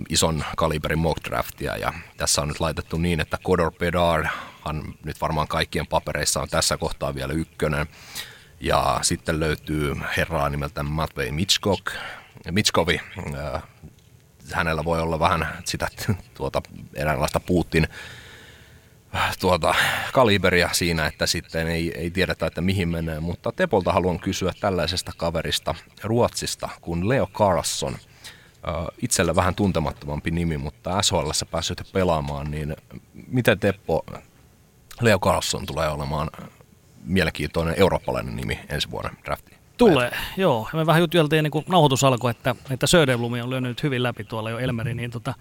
ison 0.10 0.44
kaliberin 0.58 1.00
mock 1.00 1.24
draftia 1.24 1.78
ja 1.78 1.94
tässä 2.18 2.42
on 2.42 2.48
nyt 2.48 2.60
laitettu 2.60 2.98
niin, 2.98 3.20
että 3.20 3.38
Kodor 3.44 3.72
Pedarhan 3.72 4.84
nyt 5.06 5.22
varmaan 5.22 5.48
kaikkien 5.48 5.88
papereissa 5.88 6.42
on 6.42 6.50
tässä 6.50 6.78
kohtaa 6.78 7.16
vielä 7.16 7.34
ykkönen 7.34 7.88
ja 8.60 9.00
sitten 9.02 9.40
löytyy 9.40 9.96
herraa 10.18 10.50
nimeltä 10.50 10.84
Matvei 10.84 11.32
Mitchkok, 11.32 11.92
Mitchkovi, 12.52 13.02
hänellä 14.54 14.86
voi 14.86 15.02
olla 15.02 15.20
vähän 15.20 15.48
sitä 15.66 15.88
tuota, 16.38 16.62
eräänlaista 16.96 17.40
Putin 17.40 17.88
tuota, 19.40 19.76
kaliberia 20.14 20.70
siinä, 20.74 21.06
että 21.06 21.26
sitten 21.26 21.68
ei, 21.68 21.92
ei 21.98 22.12
tiedetä, 22.12 22.46
että 22.46 22.62
mihin 22.62 22.90
menee. 22.90 23.20
Mutta 23.20 23.52
Tepolta 23.52 23.94
haluan 23.94 24.20
kysyä 24.20 24.52
tällaisesta 24.60 25.12
kaverista 25.18 25.76
Ruotsista 26.04 26.70
kuin 26.82 27.10
Leo 27.10 27.28
Carlson. 27.28 27.98
Itsellä 29.02 29.36
vähän 29.36 29.56
tuntemattomampi 29.56 30.32
nimi, 30.32 30.58
mutta 30.58 31.02
SHL 31.02 31.30
päässyt 31.52 31.82
pelaamaan, 31.94 32.52
niin 32.52 32.76
miten 33.28 33.60
Teppo 33.60 34.06
Leo 35.02 35.20
Carlson 35.20 35.66
tulee 35.66 35.90
olemaan 35.90 36.30
mielenkiintoinen 37.04 37.76
eurooppalainen 37.78 38.36
nimi 38.36 38.60
ensi 38.70 38.92
vuonna 38.92 39.14
draftiin? 39.26 39.55
Tulee, 39.78 40.12
joo. 40.38 40.70
Me 40.74 40.86
vähän 40.86 41.02
juteltiin 41.02 41.38
ennen 41.38 41.52
kuin 41.52 41.66
nauhoitus 41.70 42.04
alkoi, 42.04 42.32
että, 42.32 42.56
että 42.70 42.88
Söderblumi 42.88 43.42
on 43.42 43.50
lyönyt 43.50 43.84
hyvin 43.84 44.04
läpi 44.04 44.24
tuolla 44.24 44.50
jo 44.50 44.60
Elmeri, 44.60 44.94
niin, 44.94 45.12
tota, 45.12 45.34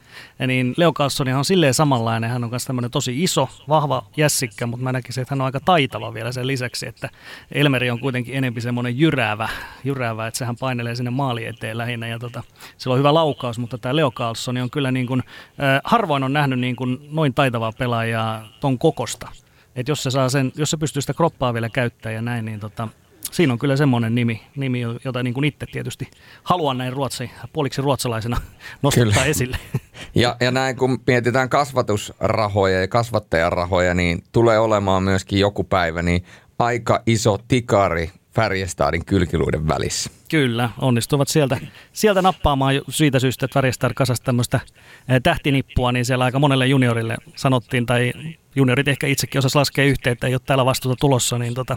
niin 0.47 0.74
Leo 0.76 0.93
Carlson 0.93 1.28
on 1.28 1.45
silleen 1.45 1.74
samanlainen. 1.74 2.30
Hän 2.30 2.45
on 2.45 2.51
myös 2.51 2.64
tämmöinen 2.64 2.91
tosi 2.91 3.22
iso, 3.22 3.49
vahva 3.68 4.07
jässikkä, 4.16 4.66
mutta 4.66 4.85
mä 4.85 4.93
näkisin, 4.93 5.22
että 5.22 5.35
hän 5.35 5.41
on 5.41 5.45
aika 5.45 5.61
taitava 5.61 6.14
vielä 6.14 6.32
sen 6.32 6.47
lisäksi, 6.47 6.87
että 6.87 7.09
Elmeri 7.53 7.91
on 7.91 8.01
kuitenkin 8.01 8.35
enempi 8.35 8.61
semmoinen 8.61 8.99
jyräävä, 8.99 9.49
jyräävä, 9.85 10.26
että 10.26 10.39
sehän 10.39 10.57
painelee 10.57 10.95
sinne 10.95 11.11
maali 11.11 11.47
eteen 11.47 11.78
lähinnä 11.78 12.09
ja 12.09 12.18
tota, 12.18 12.43
sillä 12.76 12.95
on 12.95 12.99
hyvä 12.99 13.14
laukaus, 13.14 13.59
mutta 13.59 13.78
tämä 13.78 13.97
Leo 13.97 14.11
Carlson 14.11 14.57
on 14.57 14.70
kyllä 14.70 14.93
niin 14.93 15.07
kuin, 15.07 15.22
äh, 15.49 15.80
harvoin 15.85 16.22
on 16.22 16.32
nähnyt 16.32 16.59
niin 16.59 16.76
kuin 16.76 17.09
noin 17.11 17.35
taitavaa 17.35 17.72
pelaajaa 17.72 18.49
ton 18.61 18.78
kokosta. 18.78 19.28
Et 19.76 19.89
jos 19.89 20.03
se, 20.03 20.11
saa 20.11 20.28
sen, 20.28 20.53
jos 20.57 20.70
se 20.70 20.76
pystyy 20.76 21.03
sitä 21.03 21.14
kroppaa 21.14 21.55
vielä 21.55 21.68
käyttämään 21.68 22.14
ja 22.14 22.22
näin, 22.22 22.45
niin 22.45 22.61
tota, 22.61 22.89
siinä 23.35 23.53
on 23.53 23.59
kyllä 23.59 23.76
semmoinen 23.76 24.14
nimi, 24.14 24.41
nimi 24.57 24.80
jota 25.05 25.22
niin 25.22 25.35
kuin 25.35 25.45
itse 25.45 25.66
tietysti 25.66 26.11
haluan 26.45 26.78
näin 26.78 26.93
ruotsi, 26.93 27.30
puoliksi 27.53 27.82
ruotsalaisena 27.82 28.37
nostaa 28.82 29.05
kyllä. 29.05 29.24
esille. 29.24 29.57
Ja, 30.14 30.37
ja 30.41 30.51
näin 30.51 30.76
kun 30.76 30.99
mietitään 31.07 31.49
kasvatusrahoja 31.49 32.80
ja 32.80 32.89
kasvattajarahoja, 32.89 33.95
niin 33.95 34.22
tulee 34.32 34.59
olemaan 34.59 35.03
myöskin 35.03 35.39
joku 35.39 35.64
päivä 35.64 36.03
niin 36.03 36.24
aika 36.59 37.03
iso 37.07 37.39
tikari 37.49 38.11
Färjestadin 38.35 39.05
kylkiluiden 39.05 39.68
välissä. 39.68 40.11
Kyllä, 40.30 40.70
onnistuvat 40.78 41.28
sieltä, 41.28 41.59
sieltä 41.93 42.22
nappaamaan 42.22 42.74
siitä 42.89 43.18
syystä, 43.18 43.47
että 43.47 43.55
Färjestad 43.55 43.95
kasasi 43.95 44.22
tämmöistä 44.22 44.61
eh, 45.09 45.20
tähtinippua, 45.22 45.93
niin 45.93 46.05
siellä 46.05 46.24
aika 46.24 46.39
monelle 46.39 46.66
juniorille 46.66 47.16
sanottiin, 47.37 47.87
tai 47.87 48.12
juniorit 48.57 48.89
ehkä 48.89 49.07
itsekin 49.07 49.39
osas 49.39 49.55
laskea 49.55 49.85
yhteen, 49.85 50.12
että 50.12 50.26
ei 50.26 50.35
ole 50.35 50.41
täällä 50.47 50.64
vastuuta 50.64 51.01
tulossa, 51.01 51.39
niin 51.39 51.55
tota, 51.55 51.76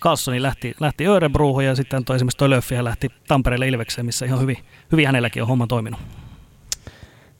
Carlsoni 0.00 0.42
lähti, 0.42 0.74
lähti 0.80 1.06
Örebruuhun 1.06 1.64
ja 1.64 1.74
sitten 1.74 2.04
toi 2.04 2.16
esimerkiksi 2.16 2.38
toi 2.38 2.50
Löffi 2.50 2.84
lähti 2.84 3.08
Tampereelle 3.28 3.68
Ilvekseen, 3.68 4.06
missä 4.06 4.26
ihan 4.26 4.40
hyvin, 4.40 4.56
hyvin 4.92 5.06
hänelläkin 5.06 5.42
on 5.42 5.48
homma 5.48 5.66
toiminut. 5.66 6.00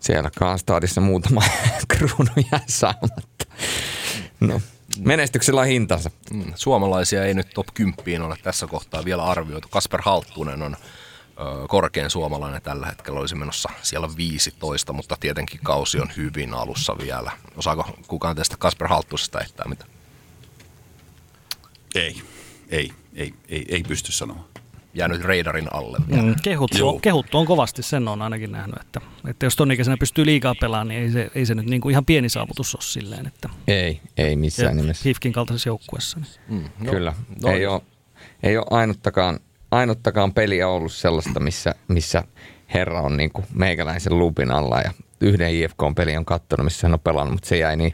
Siellä 0.00 0.30
Kaastadissa 0.38 1.00
muutama 1.00 1.40
kruunu 1.96 2.30
jää 2.52 2.62
saamatta. 2.66 3.44
No, 4.40 4.60
menestyksellä 4.98 5.64
hintansa. 5.64 6.10
Mm, 6.32 6.52
suomalaisia 6.54 7.24
ei 7.24 7.34
nyt 7.34 7.50
top 7.54 7.66
10 7.74 8.22
ole 8.22 8.36
tässä 8.42 8.66
kohtaa 8.66 9.04
vielä 9.04 9.24
arvioitu. 9.24 9.68
Kasper 9.70 10.02
Halttunen 10.04 10.62
on 10.62 10.76
korkein 11.68 12.10
suomalainen 12.10 12.62
tällä 12.62 12.86
hetkellä 12.86 13.20
olisi 13.20 13.34
menossa 13.34 13.68
siellä 13.82 14.08
15, 14.16 14.92
mutta 14.92 15.16
tietenkin 15.20 15.60
kausi 15.64 16.00
on 16.00 16.08
hyvin 16.16 16.54
alussa 16.54 16.98
vielä. 16.98 17.32
Osaako 17.56 17.98
kukaan 18.06 18.36
tästä 18.36 18.56
Kasper 18.56 18.88
Halttusesta 18.88 19.40
ehtaa 19.40 19.68
mitä? 19.68 19.84
Ei, 21.94 22.22
ei, 22.68 22.92
ei, 23.14 23.34
ei, 23.48 23.64
ei 23.68 23.82
pysty 23.82 24.12
sanomaan. 24.12 24.46
Jäänyt 24.94 25.22
reidarin 25.24 25.68
alle. 25.74 25.98
Mm, 26.06 26.34
kehuttu, 26.42 26.88
on, 26.88 27.00
kehuttu 27.00 27.38
on 27.38 27.46
kovasti, 27.46 27.82
sen 27.82 28.08
on 28.08 28.22
ainakin 28.22 28.52
nähnyt, 28.52 28.76
että, 28.80 29.00
että 29.28 29.46
jos 29.46 29.56
ton 29.56 29.72
ikäisenä 29.72 29.96
pystyy 29.96 30.26
liikaa 30.26 30.54
pelaamaan, 30.60 30.88
niin 30.88 31.02
ei 31.02 31.10
se, 31.10 31.30
ei 31.34 31.46
se 31.46 31.54
nyt 31.54 31.66
niin 31.66 31.80
kuin 31.80 31.90
ihan 31.90 32.04
pieni 32.04 32.28
saavutus 32.28 32.74
ole 32.74 32.82
silleen, 32.82 33.26
että 33.26 33.48
Ei, 33.68 34.00
ei 34.16 34.36
missään 34.36 34.76
nimessä. 34.76 35.02
HIFKin 35.04 35.32
kaltaisessa 35.32 35.68
joukkueessa. 35.68 36.18
Niin. 36.20 36.62
Mm, 36.62 36.86
No, 36.86 36.92
Kyllä. 36.92 37.12
no, 37.42 37.50
ei, 37.52 37.66
ole, 37.66 37.80
ei 38.42 38.56
ole 38.56 38.66
ainuttakaan, 38.70 39.38
ainuttakaan 39.70 40.34
peliä 40.34 40.68
ollut 40.68 40.92
sellaista, 40.92 41.40
missä, 41.40 41.74
missä 41.88 42.24
herra 42.74 43.00
on 43.00 43.16
niin 43.16 43.30
kuin 43.32 43.46
meikäläisen 43.54 44.18
lupin 44.18 44.50
alla 44.50 44.80
ja 44.80 44.92
yhden 45.20 45.54
IFK-peli 45.54 46.16
on 46.16 46.24
kattonut, 46.24 46.64
missä 46.64 46.86
hän 46.86 46.94
on 46.94 47.00
pelannut, 47.00 47.34
mutta 47.34 47.48
se 47.48 47.56
jäi 47.58 47.76
niin, 47.76 47.92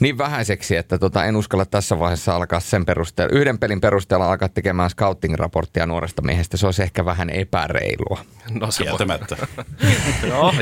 niin 0.00 0.18
vähäiseksi, 0.18 0.76
että 0.76 0.98
tota, 0.98 1.24
en 1.24 1.36
uskalla 1.36 1.64
tässä 1.66 1.98
vaiheessa 1.98 2.36
alkaa 2.36 2.60
sen 2.60 2.84
perusteella, 2.84 3.38
yhden 3.38 3.58
pelin 3.58 3.80
perusteella 3.80 4.30
alkaa 4.30 4.48
tekemään 4.48 4.90
scouting-raporttia 4.90 5.86
nuoresta 5.86 6.22
miehestä. 6.22 6.56
Se 6.56 6.66
olisi 6.66 6.82
ehkä 6.82 7.04
vähän 7.04 7.30
epäreilua. 7.30 8.24
No 8.60 8.70
se. 8.70 8.82
Kieltämättä. 8.82 9.36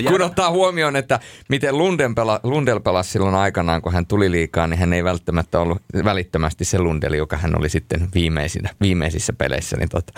Ja, 0.03 0.11
Kun 0.11 0.23
ottaa 0.23 0.51
huomioon, 0.51 0.97
että 0.97 1.21
miten 1.49 1.79
Lunden 1.79 2.15
pela, 2.15 2.41
Lundell 2.43 2.79
pelasi 2.79 3.11
silloin 3.11 3.35
aikanaan, 3.35 3.83
kun 3.83 3.93
hän 3.93 4.07
tuli 4.07 4.31
liikaa, 4.31 4.67
niin 4.67 4.79
hän 4.79 4.93
ei 4.93 5.05
välttämättä 5.05 5.61
ollut 5.61 5.83
välittömästi 6.05 6.65
se 6.65 6.79
Lundell, 6.79 7.15
joka 7.15 7.37
hän 7.37 7.59
oli 7.59 7.69
sitten 7.69 8.09
viimeisinä, 8.15 8.71
viimeisissä 8.81 9.33
peleissä. 9.33 9.77
Niin 9.77 9.89
tota, 9.89 10.13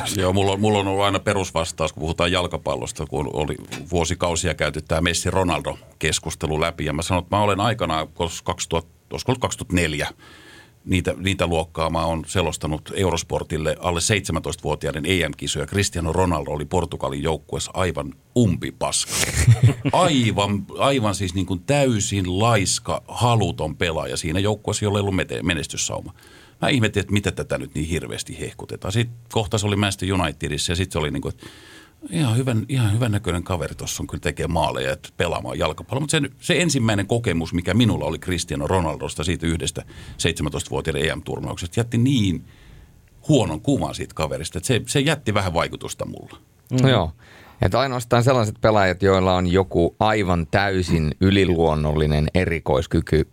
jos, 0.00 0.16
Joo, 0.22 0.32
mulla 0.32 0.52
on, 0.52 0.60
mulla 0.60 0.78
on 0.78 0.88
ollut 0.88 1.04
aina 1.04 1.18
perusvastaus, 1.18 1.92
kun 1.92 2.00
puhutaan 2.00 2.32
jalkapallosta, 2.32 3.06
kun 3.06 3.30
oli 3.32 3.56
vuosikausia 3.90 4.54
käyty 4.54 4.82
tämä 4.82 5.00
Messi-Ronaldo-keskustelu 5.00 6.60
läpi. 6.60 6.84
Ja 6.84 6.92
mä 6.92 7.02
sanon, 7.02 7.22
että 7.22 7.36
mä 7.36 7.42
olen 7.42 7.60
aikanaan, 7.60 8.08
koska 8.08 8.47
2000, 8.48 8.90
olisiko 9.10 9.32
ollut 9.32 9.40
2004, 9.40 10.08
niitä, 10.84 11.14
niitä 11.16 11.46
luokkaa 11.46 11.90
mä 11.90 12.04
oon 12.04 12.24
selostanut 12.26 12.92
Eurosportille 12.94 13.76
alle 13.80 14.00
17-vuotiaiden 14.00 15.04
EM-kisoja. 15.06 15.66
Cristiano 15.66 16.12
Ronaldo 16.12 16.50
oli 16.50 16.64
Portugalin 16.64 17.22
joukkueessa 17.22 17.70
aivan 17.74 18.14
umpipaska. 18.38 19.12
Aivan, 19.92 20.66
aivan 20.78 21.14
siis 21.14 21.34
niin 21.34 21.46
kuin 21.46 21.60
täysin 21.60 22.38
laiska, 22.38 23.02
haluton 23.08 23.76
pelaaja 23.76 24.16
siinä 24.16 24.40
joukkueessa, 24.40 24.84
jolla 24.84 24.98
ei 24.98 25.00
ollut 25.00 25.42
menestyssauma. 25.42 26.14
Mä 26.62 26.68
ihmettelin, 26.68 27.02
että 27.02 27.12
mitä 27.12 27.32
tätä 27.32 27.58
nyt 27.58 27.74
niin 27.74 27.86
hirveästi 27.86 28.40
hehkutetaan. 28.40 28.92
Sitten 28.92 29.16
kohta 29.32 29.58
se 29.58 29.66
oli 29.66 29.76
Manchester 29.76 30.12
Unitedissa 30.12 30.72
ja 30.72 30.76
sitten 30.76 30.92
se 30.92 30.98
oli 30.98 31.10
niin 31.10 31.22
kuin, 31.22 31.34
että 31.34 31.46
ihan 32.10 32.36
hyvän, 32.36 32.66
ihan 32.68 32.92
hyvän 32.92 33.12
näköinen 33.12 33.42
kaveri 33.42 33.74
tuossa 33.74 34.02
on 34.02 34.06
kyllä 34.06 34.20
tekee 34.20 34.46
maaleja, 34.46 34.92
että 34.92 35.08
pelaamaan 35.16 35.58
jalkapalloa. 35.58 36.00
Mutta 36.00 36.20
se, 36.20 36.30
se 36.40 36.62
ensimmäinen 36.62 37.06
kokemus, 37.06 37.54
mikä 37.54 37.74
minulla 37.74 38.04
oli 38.04 38.18
Cristiano 38.18 38.66
Ronaldosta 38.66 39.24
siitä 39.24 39.46
yhdestä 39.46 39.82
17-vuotiaiden 40.18 41.10
EM-turnauksesta, 41.10 41.80
jätti 41.80 41.98
niin 41.98 42.44
huonon 43.28 43.60
kuvan 43.60 43.94
siitä 43.94 44.14
kaverista, 44.14 44.58
että 44.58 44.66
se, 44.66 44.82
se 44.86 45.00
jätti 45.00 45.34
vähän 45.34 45.54
vaikutusta 45.54 46.06
mulla. 46.06 46.38
mm. 46.70 46.88
Joo. 46.88 47.12
Että 47.62 47.80
ainoastaan 47.80 48.24
sellaiset 48.24 48.56
pelaajat, 48.60 49.02
joilla 49.02 49.34
on 49.34 49.46
joku 49.46 49.96
aivan 50.00 50.46
täysin 50.50 51.14
yliluonnollinen 51.20 52.28
erikoiskyky, 52.34 53.28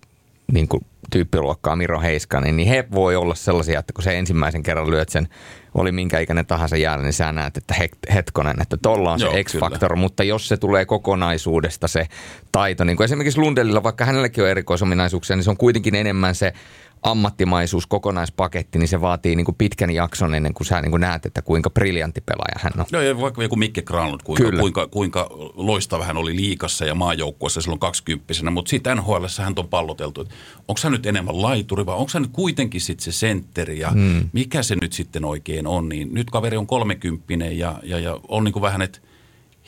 niin 0.51 0.67
kuin 0.67 0.85
tyyppiluokkaa 1.11 1.75
Miro 1.75 2.01
Heiskanen, 2.01 2.57
niin 2.57 2.69
he 2.69 2.85
voi 2.91 3.15
olla 3.15 3.35
sellaisia, 3.35 3.79
että 3.79 3.93
kun 3.93 4.03
se 4.03 4.17
ensimmäisen 4.17 4.63
kerran 4.63 4.91
lyöt 4.91 5.09
sen, 5.09 5.27
oli 5.73 5.91
minkä 5.91 6.19
ikäinen 6.19 6.45
tahansa 6.45 6.77
jäällä, 6.77 7.03
niin 7.03 7.13
sä 7.13 7.31
näet, 7.31 7.57
että 7.57 7.75
het- 7.79 8.13
hetkonen, 8.13 8.61
että 8.61 8.77
tolla 8.77 9.11
on 9.13 9.19
Joo, 9.19 9.31
se 9.31 9.43
X-faktor, 9.43 9.95
mutta 9.95 10.23
jos 10.23 10.47
se 10.47 10.57
tulee 10.57 10.85
kokonaisuudesta 10.85 11.87
se 11.87 12.07
taito, 12.51 12.83
niin 12.83 12.97
kuin 12.97 13.05
esimerkiksi 13.05 13.39
Lundellilla, 13.39 13.83
vaikka 13.83 14.05
hänelläkin 14.05 14.43
on 14.43 14.49
erikoisominaisuuksia, 14.49 15.35
niin 15.35 15.43
se 15.43 15.49
on 15.49 15.57
kuitenkin 15.57 15.95
enemmän 15.95 16.35
se 16.35 16.53
ammattimaisuus, 17.05 17.87
kokonaispaketti, 17.87 18.79
niin 18.79 18.87
se 18.87 19.01
vaatii 19.01 19.35
niin 19.35 19.45
kuin 19.45 19.55
pitkän 19.55 19.91
jakson 19.91 20.35
ennen 20.35 20.53
kuin 20.53 20.67
sä 20.67 20.81
niin 20.81 20.91
kuin 20.91 21.01
näet, 21.01 21.25
että 21.25 21.41
kuinka 21.41 21.69
briljantti 21.69 22.21
pelaaja 22.21 22.59
hän 22.59 22.73
on. 22.77 22.85
No 22.91 23.01
ja 23.01 23.21
vaikka 23.21 23.43
joku 23.43 23.55
Mikke 23.55 23.81
Granlund, 23.81 24.21
kuinka, 24.23 24.43
Kyllä. 24.43 24.59
kuinka, 24.59 24.87
kuinka 24.87 25.27
loistava 25.53 26.05
hän 26.05 26.17
oli 26.17 26.35
liikassa 26.35 26.85
ja 26.85 26.95
maajoukkueessa 26.95 27.61
silloin 27.61 27.79
kaksikymppisenä, 27.79 28.51
mutta 28.51 28.69
sitten 28.69 28.97
NHL 28.97 29.25
hän 29.41 29.53
on 29.57 29.67
palloteltu, 29.67 30.21
että 30.21 30.35
onko 30.67 30.81
hän 30.83 30.91
nyt 30.91 31.05
enemmän 31.05 31.41
laituri 31.41 31.85
vai 31.85 31.95
onko 31.95 32.11
hän 32.13 32.23
nyt 32.23 32.31
kuitenkin 32.33 32.81
sitten 32.81 33.03
se 33.03 33.11
sentteri 33.11 33.79
ja 33.79 33.91
hmm. 33.91 34.29
mikä 34.33 34.63
se 34.63 34.75
nyt 34.81 34.93
sitten 34.93 35.25
oikein 35.25 35.67
on, 35.67 35.89
niin 35.89 36.13
nyt 36.13 36.29
kaveri 36.29 36.57
on 36.57 36.67
kolmekymppinen 36.67 37.57
ja, 37.57 37.79
ja, 37.83 37.99
ja 37.99 38.19
on 38.27 38.43
niin 38.43 38.53
kuin 38.53 38.63
vähän, 38.63 38.81
että 38.81 38.99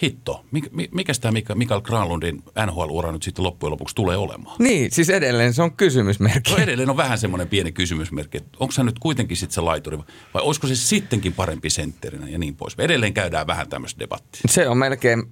hitto, 0.03 0.45
mikä, 0.51 0.69
mikä 0.91 1.13
tämä 1.21 1.39
Mikael 1.55 1.81
Granlundin 1.81 2.43
NHL-ura 2.65 3.11
nyt 3.11 3.23
sitten 3.23 3.45
loppujen 3.45 3.71
lopuksi 3.71 3.95
tulee 3.95 4.17
olemaan? 4.17 4.55
Niin, 4.59 4.91
siis 4.91 5.09
edelleen 5.09 5.53
se 5.53 5.61
on 5.61 5.71
kysymysmerkki. 5.71 6.51
No 6.51 6.57
edelleen 6.57 6.89
on 6.89 6.97
vähän 6.97 7.17
semmoinen 7.17 7.47
pieni 7.47 7.71
kysymysmerkki, 7.71 8.37
että 8.37 8.57
onko 8.59 8.73
hän 8.77 8.85
nyt 8.85 8.99
kuitenkin 8.99 9.37
sitten 9.37 9.55
se 9.55 9.61
laituri 9.61 9.97
vai 10.33 10.41
olisiko 10.41 10.67
se 10.67 10.75
sittenkin 10.75 11.33
parempi 11.33 11.69
sentterinä 11.69 12.27
ja 12.29 12.37
niin 12.37 12.55
pois. 12.55 12.75
Edelleen 12.77 13.13
käydään 13.13 13.47
vähän 13.47 13.69
tämmöistä 13.69 13.99
debattia. 13.99 14.41
Se 14.45 14.67
on 14.69 14.77
melkein 14.77 15.23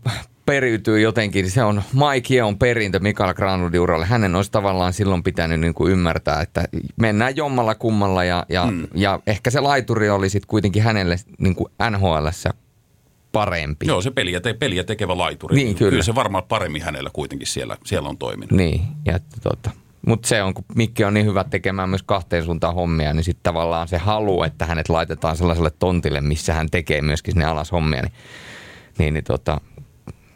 periytyy 0.45 0.99
jotenkin. 0.99 1.51
Se 1.51 1.63
on 1.63 1.81
Mike 1.93 2.43
on 2.43 2.57
perintö 2.57 2.99
Mikael 2.99 3.33
Granlundin 3.33 3.81
uralle. 3.81 4.05
Hänen 4.05 4.35
olisi 4.35 4.51
tavallaan 4.51 4.93
silloin 4.93 5.23
pitänyt 5.23 5.59
niin 5.59 5.73
kuin 5.73 5.91
ymmärtää, 5.91 6.41
että 6.41 6.65
mennään 6.95 7.35
jommalla 7.35 7.75
kummalla 7.75 8.23
ja, 8.23 8.45
ja, 8.49 8.65
mm. 8.65 8.87
ja 8.93 9.19
ehkä 9.27 9.49
se 9.49 9.59
laituri 9.59 10.09
oli 10.09 10.29
sitten 10.29 10.47
kuitenkin 10.47 10.83
hänelle 10.83 11.15
niin 11.39 11.55
kuin 11.55 11.71
NHLssä 11.91 12.53
parempi. 13.35 13.87
Joo, 13.87 14.01
se 14.01 14.11
peliä, 14.11 14.39
te, 14.39 14.53
peliä 14.53 14.83
tekevä 14.83 15.17
laituri. 15.17 15.55
Niin, 15.55 15.75
kyllä. 15.75 15.89
kyllä 15.89 16.03
se 16.03 16.15
varmaan 16.15 16.43
paremmin 16.43 16.81
hänellä 16.81 17.09
kuitenkin 17.13 17.47
siellä, 17.47 17.77
siellä 17.85 18.09
on 18.09 18.17
toiminut. 18.17 18.51
Niin, 18.51 18.81
ja 19.05 19.19
tota, 19.43 19.71
mutta 20.07 20.27
se 20.27 20.43
on, 20.43 20.53
kun 20.53 20.65
Mikki 20.75 21.03
on 21.03 21.13
niin 21.13 21.25
hyvä 21.25 21.43
tekemään 21.43 21.89
myös 21.89 22.03
kahteen 22.03 22.43
suuntaan 22.43 22.75
hommia, 22.75 23.13
niin 23.13 23.23
sitten 23.23 23.43
tavallaan 23.43 23.87
se 23.87 23.97
halu, 23.97 24.43
että 24.43 24.65
hänet 24.65 24.89
laitetaan 24.89 25.37
sellaiselle 25.37 25.71
tontille, 25.79 26.21
missä 26.21 26.53
hän 26.53 26.69
tekee 26.71 27.01
myöskin 27.01 27.33
sinne 27.33 27.45
alas 27.45 27.71
hommia, 27.71 28.01
niin, 28.01 28.13
niin, 28.97 29.13
niin 29.13 29.23
tota, 29.23 29.61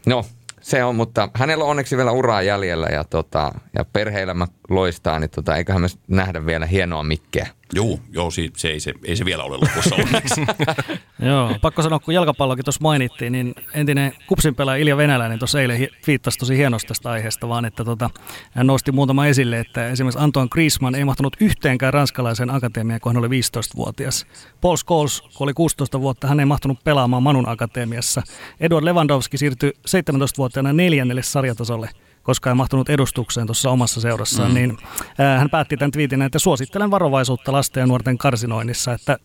no 0.06 0.24
se 0.60 0.84
on, 0.84 0.96
mutta 0.96 1.28
hänellä 1.34 1.64
on 1.64 1.70
onneksi 1.70 1.96
vielä 1.96 2.12
uraa 2.12 2.42
jäljellä 2.42 2.86
ja, 2.86 3.04
tota, 3.04 3.52
ja 3.78 3.84
perheelämä 3.84 4.46
loistaa, 4.70 5.18
niin 5.18 5.30
tota, 5.30 5.56
eiköhän 5.56 5.82
me 5.82 5.88
nähdä 6.08 6.46
vielä 6.46 6.66
hienoa 6.66 7.02
Mikkeä. 7.02 7.46
Joo, 7.72 7.98
joo 8.12 8.30
se, 8.30 8.48
se, 8.56 8.68
ei, 8.68 8.80
se, 8.80 8.94
ei 9.04 9.16
se 9.16 9.24
vielä 9.24 9.42
ole 9.42 9.56
lopussa 9.56 9.96
onneksi. 9.96 10.40
Joo, 11.26 11.54
pakko 11.60 11.82
sanoa, 11.82 11.98
kun 11.98 12.14
jalkapallokin 12.14 12.64
tuossa 12.64 12.80
mainittiin, 12.82 13.32
niin 13.32 13.54
entinen 13.74 14.12
kupsin 14.26 14.54
pelaaja 14.54 14.82
Ilja 14.82 14.96
Venäläinen 14.96 15.38
tuossa 15.38 15.60
eilen 15.60 15.88
viittasi 16.06 16.38
tosi 16.38 16.56
hienosti 16.56 16.88
tästä 16.88 17.10
aiheesta, 17.10 17.48
vaan 17.48 17.64
että 17.64 17.84
tota, 17.84 18.10
hän 18.50 18.66
nosti 18.66 18.92
muutama 18.92 19.26
esille, 19.26 19.58
että 19.58 19.88
esimerkiksi 19.88 20.18
Antoine 20.22 20.48
Griezmann 20.48 20.94
ei 20.94 21.04
mahtunut 21.04 21.36
yhteenkään 21.40 21.92
ranskalaisen 21.92 22.50
akatemiaan, 22.50 23.00
kun 23.00 23.14
hän 23.14 23.24
oli 23.24 23.40
15-vuotias. 23.40 24.26
Paul 24.60 24.76
Scholes, 24.76 25.20
kun 25.20 25.44
oli 25.44 25.54
16 25.54 26.00
vuotta, 26.00 26.26
hän 26.26 26.40
ei 26.40 26.46
mahtunut 26.46 26.84
pelaamaan 26.84 27.22
Manun 27.22 27.48
akatemiassa. 27.48 28.22
Edward 28.60 28.84
Lewandowski 28.84 29.38
siirtyi 29.38 29.72
17-vuotiaana 29.88 30.72
neljännelle 30.72 31.22
sarjatasolle 31.22 31.90
koska 32.22 32.50
ei 32.50 32.54
mahtunut 32.54 32.88
edustukseen 32.88 33.46
tuossa 33.46 33.70
omassa 33.70 34.00
seurassaan, 34.00 34.48
mm. 34.50 34.54
niin 34.54 34.78
ää, 35.18 35.38
hän 35.38 35.50
päätti 35.50 35.76
tämän 35.76 35.90
twiitin, 35.90 36.22
että 36.22 36.38
suosittelen 36.38 36.90
varovaisuutta 36.90 37.52
lasten 37.52 37.80
ja 37.80 37.86
nuorten 37.86 38.18
karsinoinnissa, 38.18 38.92
että 38.92 39.18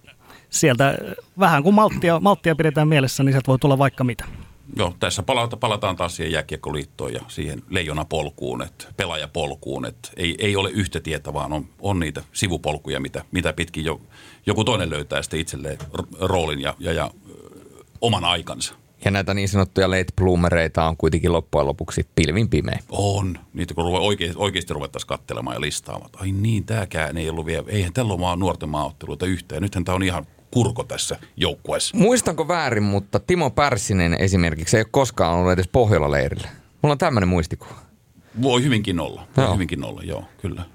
sieltä 0.50 0.98
vähän 1.40 1.64
kun 1.64 1.74
malttia, 1.74 2.20
malttia 2.20 2.56
pidetään 2.56 2.88
mielessä, 2.88 3.24
niin 3.24 3.34
sieltä 3.34 3.48
voi 3.48 3.60
tulla 3.60 3.78
vaikka 3.78 4.04
mitä. 4.04 4.26
Joo, 4.76 4.96
tässä 5.00 5.24
palata, 5.24 5.58
palataan 5.58 5.96
taas 5.96 6.16
siihen 6.16 6.32
jääkiekkoliittoon 6.32 7.14
ja 7.14 7.22
siihen 7.28 7.64
leijonapolkuun, 7.70 8.62
että 8.62 8.86
pelaajapolkuun, 8.98 9.86
että 9.86 10.10
ei, 10.18 10.36
ei 10.40 10.56
ole 10.56 10.70
yhtä 10.70 11.00
tietä, 11.00 11.34
vaan 11.34 11.54
on, 11.54 11.66
on 11.80 12.00
niitä 12.00 12.24
sivupolkuja, 12.34 13.00
mitä, 13.00 13.24
mitä 13.32 13.54
pitkin 13.54 13.86
jo, 13.86 14.02
joku 14.46 14.64
toinen 14.64 14.90
löytää 14.90 15.22
sitten 15.22 15.40
itselleen 15.40 15.78
roolin 16.20 16.62
ja, 16.62 16.76
ja, 16.80 16.94
ja 16.94 17.12
oman 18.02 18.26
aikansa. 18.26 18.74
Ja 19.06 19.12
näitä 19.12 19.34
niin 19.34 19.50
sanottuja 19.50 19.90
late 19.90 20.14
bloomereita 20.16 20.86
on 20.86 20.98
kuitenkin 20.98 21.32
loppujen 21.32 21.68
lopuksi 21.68 22.08
pilvin 22.16 22.50
pimeä. 22.50 22.80
On. 22.90 23.40
Niitä 23.54 23.74
kun 23.74 23.86
ruve, 23.86 23.98
oikeasti, 23.98 24.38
oikeasti 24.40 24.74
ruvettaisiin 24.74 25.08
katselemaan 25.08 25.56
ja 25.56 25.62
listaamaan. 25.62 26.10
Ai 26.18 26.32
niin, 26.32 26.64
tämäkään 26.66 27.18
ei 27.18 27.30
ollut 27.30 27.46
vielä, 27.46 27.66
eihän 27.68 27.94
tällä 27.94 28.14
ole 28.14 28.22
maa 28.22 28.36
nuorten 28.36 28.70
maaotteluita 28.70 29.26
yhtään. 29.26 29.62
Nythän 29.62 29.86
tämä 29.86 29.96
on 29.96 30.04
ihan 30.04 30.26
kurko 30.52 30.84
tässä 30.84 31.20
joukkueessa. 31.38 31.98
Muistanko 31.98 32.48
väärin, 32.48 32.84
mutta 32.84 33.20
Timo 33.20 33.50
Pärssinen 33.50 34.14
esimerkiksi 34.14 34.78
ei 34.78 34.82
ole 34.82 34.88
koskaan 34.92 35.36
ollut 35.36 35.52
edes 35.52 35.68
Pohjola-leirillä. 35.68 36.50
Mulla 36.82 36.92
on 36.92 36.98
tämmöinen 36.98 37.28
muistikuva. 37.30 37.76
Voi 38.42 38.64
hyvinkin 38.64 39.00
olla. 39.00 39.28
Voi 39.38 39.46
Joo. 39.46 39.54
hyvinkin 39.54 39.84
olla, 39.84 40.02
joo, 40.04 40.24
kyllä. 40.42 40.66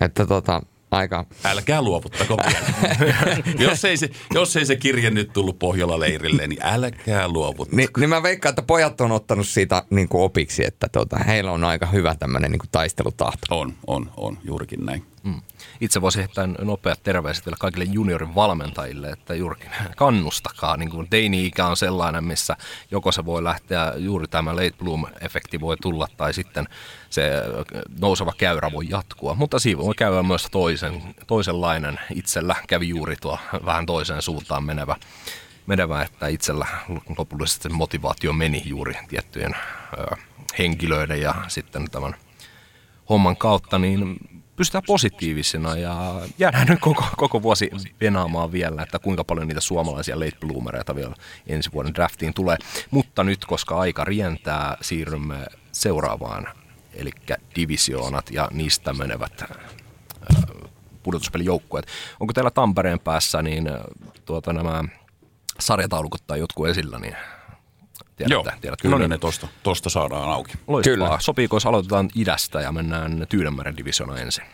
Että 0.00 0.26
tota, 0.26 0.62
aika... 0.94 1.24
Älkää 1.44 1.82
luovuttako 1.82 2.36
vielä. 2.36 3.36
jos, 3.70 3.84
ei 3.84 3.96
se, 3.96 4.10
jos 4.34 4.56
ei 4.56 4.66
se 4.66 4.76
kirje 4.76 5.10
nyt 5.10 5.32
tullut 5.32 5.58
Pohjola-leirille, 5.58 6.46
niin 6.46 6.60
älkää 6.62 7.28
luovuttako. 7.28 7.76
Niin, 7.76 7.88
niin 7.98 8.10
mä 8.10 8.22
veikkaan, 8.22 8.50
että 8.50 8.62
pojat 8.62 9.00
on 9.00 9.12
ottanut 9.12 9.48
siitä 9.48 9.82
niin 9.90 10.08
opiksi, 10.10 10.64
että 10.66 10.88
tota, 10.92 11.18
heillä 11.18 11.52
on 11.52 11.64
aika 11.64 11.86
hyvä 11.86 12.14
tämmöinen 12.14 12.50
niin 12.50 12.60
taistelutahto. 12.72 13.60
On, 13.60 13.74
on, 13.86 14.10
on, 14.16 14.38
juurikin 14.44 14.86
näin. 14.86 15.13
Mm. 15.24 15.40
Itse 15.80 16.00
voisin 16.00 16.20
heittää 16.20 16.46
nopeat 16.46 17.02
terveiset 17.02 17.46
vielä 17.46 17.56
kaikille 17.60 17.84
juniorin 17.84 18.34
valmentajille, 18.34 19.10
että 19.10 19.34
juurikin 19.34 19.70
kannustakaa. 19.96 20.76
Niin 20.76 20.90
kuin 20.90 21.10
teini-ikä 21.10 21.66
on 21.66 21.76
sellainen, 21.76 22.24
missä 22.24 22.56
joko 22.90 23.12
se 23.12 23.24
voi 23.24 23.44
lähteä, 23.44 23.92
juuri 23.96 24.28
tämä 24.28 24.56
late 24.56 24.74
bloom-efekti 24.84 25.60
voi 25.60 25.76
tulla, 25.82 26.08
tai 26.16 26.34
sitten 26.34 26.68
se 27.10 27.32
nouseva 28.00 28.32
käyrä 28.38 28.72
voi 28.72 28.86
jatkua. 28.88 29.34
Mutta 29.34 29.58
siinä 29.58 29.80
voi 29.80 29.94
käydä 29.94 30.22
myös 30.22 30.48
toisen, 30.50 31.14
toisenlainen. 31.26 32.00
Itsellä 32.14 32.56
kävi 32.68 32.88
juuri 32.88 33.16
tuo 33.16 33.38
vähän 33.64 33.86
toiseen 33.86 34.22
suuntaan 34.22 34.64
menevä, 34.64 34.96
menevä 35.66 36.02
että 36.02 36.28
itsellä 36.28 36.66
lopullisesti 37.18 37.68
motivaatio 37.68 38.32
meni 38.32 38.62
juuri 38.66 38.94
tiettyjen 39.08 39.56
ö, 39.98 40.16
henkilöiden 40.58 41.20
ja 41.20 41.34
sitten 41.48 41.90
tämän 41.90 42.14
homman 43.08 43.36
kautta, 43.36 43.78
niin 43.78 44.16
pysytään 44.56 44.84
positiivisena 44.86 45.76
ja 45.76 46.20
jäädään 46.38 46.66
nyt 46.66 46.80
koko, 46.80 47.04
koko 47.16 47.42
vuosi 47.42 47.70
venaamaan 48.00 48.52
vielä, 48.52 48.82
että 48.82 48.98
kuinka 48.98 49.24
paljon 49.24 49.48
niitä 49.48 49.60
suomalaisia 49.60 50.20
late 50.20 50.38
bloomereita 50.40 50.94
vielä 50.94 51.14
ensi 51.46 51.72
vuoden 51.72 51.94
draftiin 51.94 52.34
tulee. 52.34 52.56
Mutta 52.90 53.24
nyt, 53.24 53.44
koska 53.44 53.78
aika 53.78 54.04
rientää, 54.04 54.76
siirrymme 54.80 55.46
seuraavaan, 55.72 56.48
eli 56.94 57.10
divisioonat 57.56 58.30
ja 58.30 58.48
niistä 58.52 58.92
menevät 58.92 59.42
äh, 59.42 59.48
pudotuspelijoukkueet. 61.02 61.86
Onko 62.20 62.32
teillä 62.32 62.50
Tampereen 62.50 63.00
päässä 63.00 63.42
niin 63.42 63.68
äh, 63.68 63.80
tuota, 64.24 64.52
nämä 64.52 64.84
sarjataulukot 65.60 66.26
tai 66.26 66.38
jotkut 66.38 66.68
esillä, 66.68 66.98
niin 66.98 67.16
Tiedätte, 68.16 68.34
Joo, 68.34 68.42
tiedätte. 68.60 68.82
kyllä 68.82 68.94
no 68.94 68.98
niin. 68.98 69.10
ne 69.10 69.18
tosta, 69.18 69.48
tosta 69.62 69.90
saadaan 69.90 70.28
auki. 70.28 70.52
Loistavaa. 70.66 71.08
Kyllä. 71.08 71.20
Sopiiko, 71.20 71.56
jos 71.56 71.66
aloitetaan 71.66 72.08
idästä 72.14 72.60
ja 72.60 72.72
mennään 72.72 73.26
Tyynemeren 73.28 73.76
divisiona 73.76 74.18
ensin? 74.18 74.44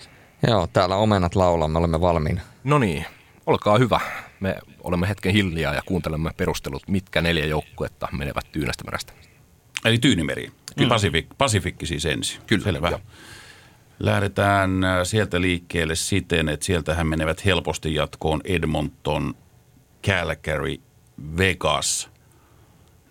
Joo, 0.48 0.66
täällä 0.66 0.96
omenat 0.96 1.34
laulaa, 1.34 1.68
me 1.68 1.78
olemme 1.78 2.00
valmiina. 2.00 2.40
No 2.64 2.78
niin, 2.78 3.06
olkaa 3.46 3.78
hyvä. 3.78 4.00
Me 4.40 4.56
olemme 4.84 5.08
hetken 5.08 5.32
hiljaa 5.32 5.74
ja 5.74 5.82
kuuntelemme 5.86 6.30
perustelut, 6.36 6.82
mitkä 6.88 7.20
neljä 7.20 7.46
joukkuetta 7.46 8.08
menevät 8.12 8.52
Tyynestämerestä. 8.52 9.12
Eli 9.84 9.98
Tyynimeri. 9.98 10.52
Kyllä. 10.76 10.88
Pasifik, 10.88 11.26
Pasifikki 11.38 11.86
siis 11.86 12.06
ensin. 12.06 12.40
Kyllä. 12.46 12.64
Selvä. 12.64 12.88
Joo. 12.88 13.00
Lähdetään 13.98 14.84
äh, 14.84 14.98
sieltä 15.04 15.40
liikkeelle 15.40 15.94
siten, 15.94 16.48
että 16.48 16.66
sieltähän 16.66 17.06
menevät 17.06 17.44
helposti 17.44 17.94
jatkoon 17.94 18.40
Edmonton, 18.44 19.34
Calgary, 20.06 20.76
Vegas– 21.36 22.10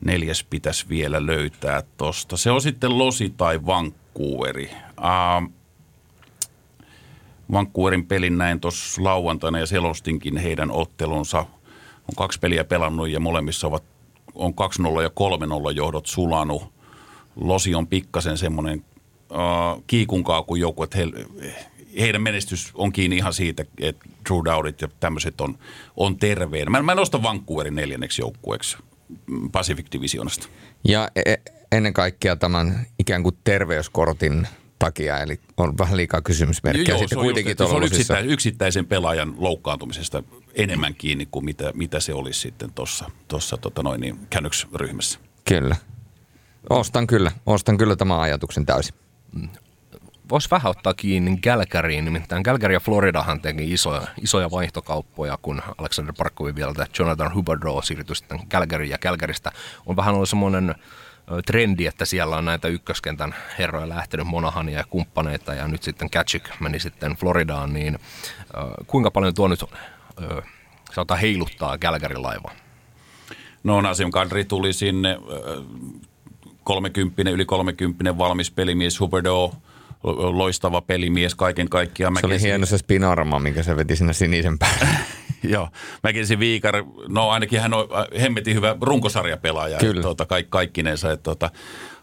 neljäs 0.06 0.44
pitäisi 0.44 0.90
vielä 0.90 1.26
löytää 1.26 1.84
tosta. 1.98 2.38
Se 2.38 2.52
on 2.52 2.62
sitten 2.62 2.98
Losi 2.98 3.34
tai 3.38 3.66
Vancouveri. 3.66 4.72
Uh, 5.00 5.52
Vancouverin 7.52 8.06
pelin 8.06 8.38
näin 8.38 8.60
tuossa 8.60 9.04
lauantaina 9.04 9.60
ja 9.60 9.66
selostinkin 9.66 10.38
heidän 10.38 10.72
ottelunsa. 10.72 11.40
On 12.08 12.16
kaksi 12.18 12.40
peliä 12.40 12.64
pelannut 12.64 13.10
ja 13.10 13.20
molemmissa 13.20 13.68
ovat, 13.68 13.84
on 14.36 14.54
2-0 14.98 15.02
ja 15.02 15.10
3-0 15.70 15.76
johdot 15.76 16.06
sulanut. 16.06 16.64
Losi 17.36 17.76
on 17.76 17.88
pikkasen 17.88 18.38
semmoinen 18.38 18.86
uh, 19.32 19.84
kiikunkaa 19.88 20.44
kuin 20.44 20.62
joku, 20.62 20.84
että 20.84 20.98
he, 20.98 21.06
heidän 22.00 22.22
menestys 22.22 22.72
on 22.74 22.92
kiinni 22.92 23.18
ihan 23.18 23.34
siitä, 23.34 23.66
että 23.80 24.10
Drew 24.30 24.40
Dowdit 24.46 24.82
ja 24.82 24.88
tämmöiset 25.00 25.42
on, 25.42 25.58
on 25.98 26.18
terveen. 26.18 26.72
Mä, 26.72 26.82
mä 26.82 26.96
nostan 26.96 27.24
Vancouverin 27.24 27.76
neljänneksi 27.76 28.22
joukkueeksi 28.22 28.78
Pacific 29.52 29.86
Divisionasta. 29.92 30.48
Ja 30.84 31.10
e, 31.16 31.22
e- 31.26 31.42
ennen 31.72 31.94
kaikkea 31.94 32.36
tämän 32.36 32.88
ikään 33.00 33.24
kuin 33.24 33.38
terveyskortin 33.44 34.48
takia, 34.80 35.20
eli 35.20 35.40
on 35.58 35.78
vähän 35.78 35.98
liikaa 35.98 36.22
kysymysmerkkejä 36.22 36.88
Joo, 36.90 36.98
sitten 36.98 37.18
se 37.18 37.24
kuitenkin 37.24 37.56
just, 37.60 37.70
se 37.70 37.76
on 37.76 37.84
yksittäisen, 37.84 38.30
yksittäisen 38.30 38.86
pelaajan 38.86 39.34
loukkaantumisesta 39.38 40.24
enemmän 40.54 40.96
kiinni 40.96 41.28
kuin 41.32 41.46
mitä, 41.46 41.72
mitä 41.74 42.00
se 42.00 42.14
olisi 42.14 42.40
sitten 42.40 42.72
tuossa 42.72 43.12
tossa, 43.28 43.58
tota 43.58 43.84
noin, 43.84 44.02
niin, 44.02 44.20
ryhmässä 44.74 45.20
Kyllä. 45.48 45.76
Ostan 46.70 47.08
kyllä, 47.08 47.32
ostan 47.46 47.78
kyllä 47.78 47.96
tämän 47.96 48.20
ajatuksen 48.20 48.66
täysin. 48.66 48.96
Voisi 50.30 50.52
vähän 50.52 50.70
ottaa 50.70 50.94
kiinni 50.94 51.38
Galgaryin, 51.38 52.06
nimittäin 52.06 52.42
Galgary 52.42 52.74
ja 52.74 52.80
Floridahan 52.80 53.42
teki 53.42 53.74
isoja, 53.74 54.02
isoja 54.22 54.52
vaihtokauppoja, 54.52 55.38
kun 55.42 55.62
Alexander 55.78 56.14
Parkovin 56.18 56.56
vielä 56.56 56.74
Jonathan 57.00 57.36
Huberdeau 57.36 57.82
siirtyi 57.82 58.16
sitten 58.16 58.48
Calgary 58.50 58.86
ja 58.86 58.98
Calgarysta 58.98 59.52
on 59.86 59.96
vähän 59.96 60.16
ollut 60.16 60.30
semmoinen 60.30 60.76
trendi, 61.46 61.86
että 61.86 62.06
siellä 62.06 62.38
on 62.38 62.46
näitä 62.46 62.68
ykköskentän 62.68 63.36
herroja 63.60 63.90
lähtenyt 63.90 64.28
Monahania 64.28 64.78
ja 64.78 64.86
kumppaneita 64.90 65.54
ja 65.54 65.68
nyt 65.68 65.84
sitten 65.84 66.10
Katchik 66.10 66.50
meni 66.60 66.80
sitten 66.80 67.12
Floridaan, 67.16 67.74
niin 67.74 68.00
kuinka 68.88 69.12
paljon 69.12 69.34
tuo 69.34 69.48
nyt 69.48 69.64
sanotaan 70.94 71.20
heiluttaa 71.20 71.78
Calgaryn 71.78 72.24
laivaa? 72.24 72.52
No 73.64 73.82
Nasim 73.82 74.12
Kadri 74.12 74.46
tuli 74.46 74.74
sinne 74.74 75.20
30, 76.64 77.32
yli 77.32 77.46
30 77.46 78.18
valmis 78.18 78.52
pelimies 78.52 79.00
Huberdeau– 79.00 79.52
loistava 80.04 80.82
pelimies 80.82 81.36
kaiken 81.36 81.70
kaikkiaan. 81.70 82.18
Se 82.20 82.26
oli 82.26 82.42
hieno 82.42 82.66
se 82.66 82.78
spinarma, 82.78 83.40
minkä 83.40 83.64
se 83.64 83.76
veti 83.76 83.96
sinne 83.96 84.14
sinisen 84.14 84.60
päälle. 84.60 84.90
Joo, 85.44 85.70
Mäkin 86.04 86.40
Viikar, 86.40 86.84
no 87.08 87.30
ainakin 87.30 87.62
hän 87.62 87.74
on 87.74 87.88
äh, 87.94 88.22
hemmetin 88.22 88.56
hyvä 88.56 88.76
runkosarjapelaaja. 88.82 89.78
Kyllä. 89.78 90.02
Tuota, 90.02 90.26
kaikki, 90.26 90.50
kaikkinensa, 90.50 91.12
että 91.12 91.24
tuota, 91.24 91.50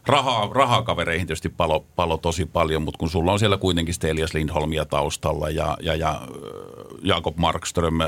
rahaa, 0.07 0.51
rahaa 0.53 0.83
kavereihin 0.83 1.27
tietysti 1.27 1.49
palo, 1.49 1.87
palo 1.97 2.17
tosi 2.17 2.47
paljon, 2.47 2.83
mutta 2.83 2.99
kun 2.99 3.11
sulla 3.11 3.33
on 3.33 3.39
siellä 3.39 3.57
kuitenkin 3.57 3.95
Stelias 3.95 4.35
Lindholmia 4.35 4.85
taustalla 4.85 5.51
ja, 5.51 5.77
ja, 5.81 5.95
ja 5.95 6.11
äh, 6.11 6.29
Jakob 7.03 7.37
Markström 7.37 7.99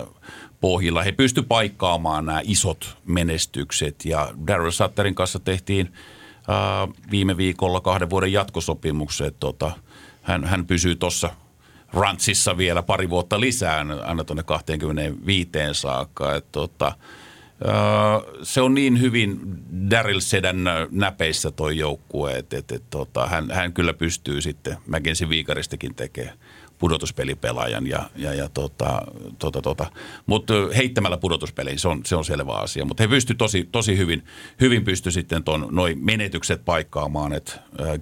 pohjilla, 0.60 1.02
he 1.02 1.12
pysty 1.12 1.42
paikkaamaan 1.42 2.26
nämä 2.26 2.40
isot 2.44 2.96
menestykset 3.06 4.04
ja 4.04 4.28
Daryl 4.46 4.70
Sutterin 4.70 5.14
kanssa 5.14 5.38
tehtiin– 5.38 5.92
viime 7.10 7.36
viikolla 7.36 7.80
kahden 7.80 8.10
vuoden 8.10 8.32
jatkosopimuksen. 8.32 9.32
Tota, 9.40 9.70
hän, 10.22 10.44
hän 10.44 10.66
pysyy 10.66 10.96
tuossa 10.96 11.30
rantsissa 11.92 12.56
vielä 12.56 12.82
pari 12.82 13.10
vuotta 13.10 13.40
lisää, 13.40 13.86
aina 14.04 14.24
tuonne 14.24 14.42
25 14.42 15.50
saakka. 15.72 16.34
Et, 16.34 16.52
tota, 16.52 16.92
se 18.42 18.60
on 18.60 18.74
niin 18.74 19.00
hyvin 19.00 19.40
Daryl 19.90 20.20
Sedän 20.20 20.64
näpeissä 20.90 21.50
toi 21.50 21.78
joukkue, 21.78 22.38
että 22.38 22.58
et, 22.58 22.72
et, 22.72 22.90
tota, 22.90 23.26
hän, 23.26 23.50
hän 23.50 23.72
kyllä 23.72 23.94
pystyy 23.94 24.40
sitten 24.40 24.76
Mackenzie 24.86 25.28
Viikaristakin 25.28 25.94
tekemään 25.94 26.38
pudotuspelipelaajan. 26.78 27.86
Ja, 27.86 28.10
ja, 28.16 28.34
ja 28.34 28.48
tota, 28.48 29.02
tota, 29.38 29.62
tota. 29.62 29.86
Mutta 30.26 30.54
heittämällä 30.76 31.16
pudotuspeleihin 31.16 31.78
se 31.78 31.88
on, 31.88 32.00
se 32.04 32.16
on 32.16 32.24
selvä 32.24 32.52
asia. 32.52 32.84
Mutta 32.84 33.02
he 33.02 33.08
pysty 33.08 33.34
tosi, 33.34 33.68
tosi 33.72 33.96
hyvin, 33.96 34.24
hyvin 34.60 34.84
pysty 34.84 35.10
sitten 35.10 35.44
ton, 35.44 35.68
noin 35.70 35.98
menetykset 36.04 36.64
paikkaamaan, 36.64 37.32
että 37.32 37.52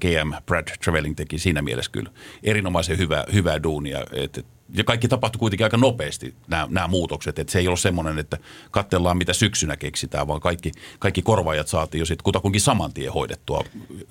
GM 0.01 0.45
Brad 0.47 0.69
Travelling 0.85 1.17
teki 1.17 1.39
siinä 1.39 1.63
mielessä 1.63 1.91
kyllä 1.93 2.11
erinomaisen 2.43 2.99
hyvää, 2.99 3.25
hyvää 3.33 3.63
duunia. 3.63 4.05
Et, 4.13 4.39
et, 4.39 4.56
ja 4.75 4.85
kaikki 4.85 5.09
tapahtui 5.09 5.39
kuitenkin 5.39 5.65
aika 5.65 5.77
nopeasti, 5.77 6.35
nämä, 6.49 6.67
nämä 6.71 6.89
muutokset. 6.89 7.39
Että 7.39 7.53
se 7.53 7.59
ei 7.59 7.69
ole 7.69 7.77
semmoinen, 7.77 8.19
että 8.19 8.39
katsellaan 8.71 9.19
mitä 9.19 9.33
syksynä 9.33 9.77
keksitään, 9.77 10.29
vaan 10.29 10.41
kaikki, 10.41 10.73
kaikki 10.99 11.23
korvaajat 11.23 11.69
saatiin 11.69 11.99
jo 11.99 12.07
sitten 12.07 12.25
kutakuinkin 12.25 12.61
saman 12.61 12.93
tien 12.93 13.13
hoidettua 13.13 13.65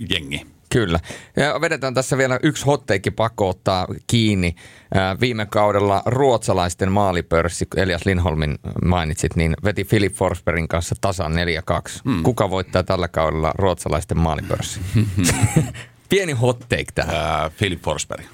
jengi. 0.10 0.46
Kyllä. 0.70 1.00
Ja 1.36 1.62
vedetään 1.62 1.94
tässä 1.94 2.18
vielä 2.18 2.40
yksi 2.44 2.66
hotteikki 2.66 3.12
pakko 3.12 3.50
ottaa 3.50 3.88
kiinni. 4.08 4.56
Viime 5.22 5.46
kaudella 5.46 6.04
ruotsalaisten 6.06 6.92
maalipörssi, 6.92 7.68
Elias 7.76 8.06
Lindholmin 8.06 8.60
mainitsit, 8.86 9.36
niin 9.36 9.56
veti 9.64 9.84
Philip 9.84 10.14
Forsbergin 10.14 10.68
kanssa 10.68 10.96
tasan 11.02 11.34
4-2. 11.34 11.36
Hmm. 12.06 12.24
Kuka 12.24 12.50
voittaa 12.50 12.84
tällä 12.84 13.08
kaudella 13.08 13.52
ruotsalaisten 13.56 14.18
maalipörssi? 14.18 14.80
Pieni 16.10 16.34
hotteik 16.34 16.92
tähän. 16.92 17.16
Äh, 17.16 17.52
Philip 17.58 17.82
Forsberg. 17.82 18.26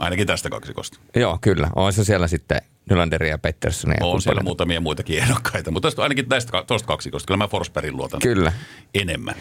Ainakin 0.00 0.26
tästä 0.26 0.50
kaksikosta. 0.50 0.98
Joo, 1.16 1.38
kyllä. 1.40 1.70
On 1.76 1.92
se 1.92 2.04
siellä 2.04 2.28
sitten 2.28 2.62
Nylanderia 2.90 3.30
ja 3.30 3.38
Petterssonia. 3.38 3.98
On 4.00 4.22
siellä 4.22 4.42
muutamia 4.42 4.80
muitakin 4.80 5.18
ehdokkaita, 5.18 5.70
mutta 5.70 5.88
ainakin 5.96 6.28
tästä 6.28 6.64
tuosta 6.66 6.86
kaksikosta. 6.86 7.26
Kyllä 7.26 7.38
mä 7.38 7.48
Forsbergin 7.48 7.96
luotan 7.96 8.20
kyllä. 8.20 8.52
enemmän. 8.94 9.34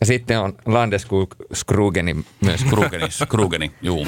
Ja 0.00 0.06
sitten 0.06 0.40
on 0.40 0.52
Landeskog 0.66 1.34
Skrugeni 1.54 2.16
myös. 2.44 2.60
Skrugeni, 2.60 3.10
Skrugeni, 3.10 3.72
juu. 3.82 4.06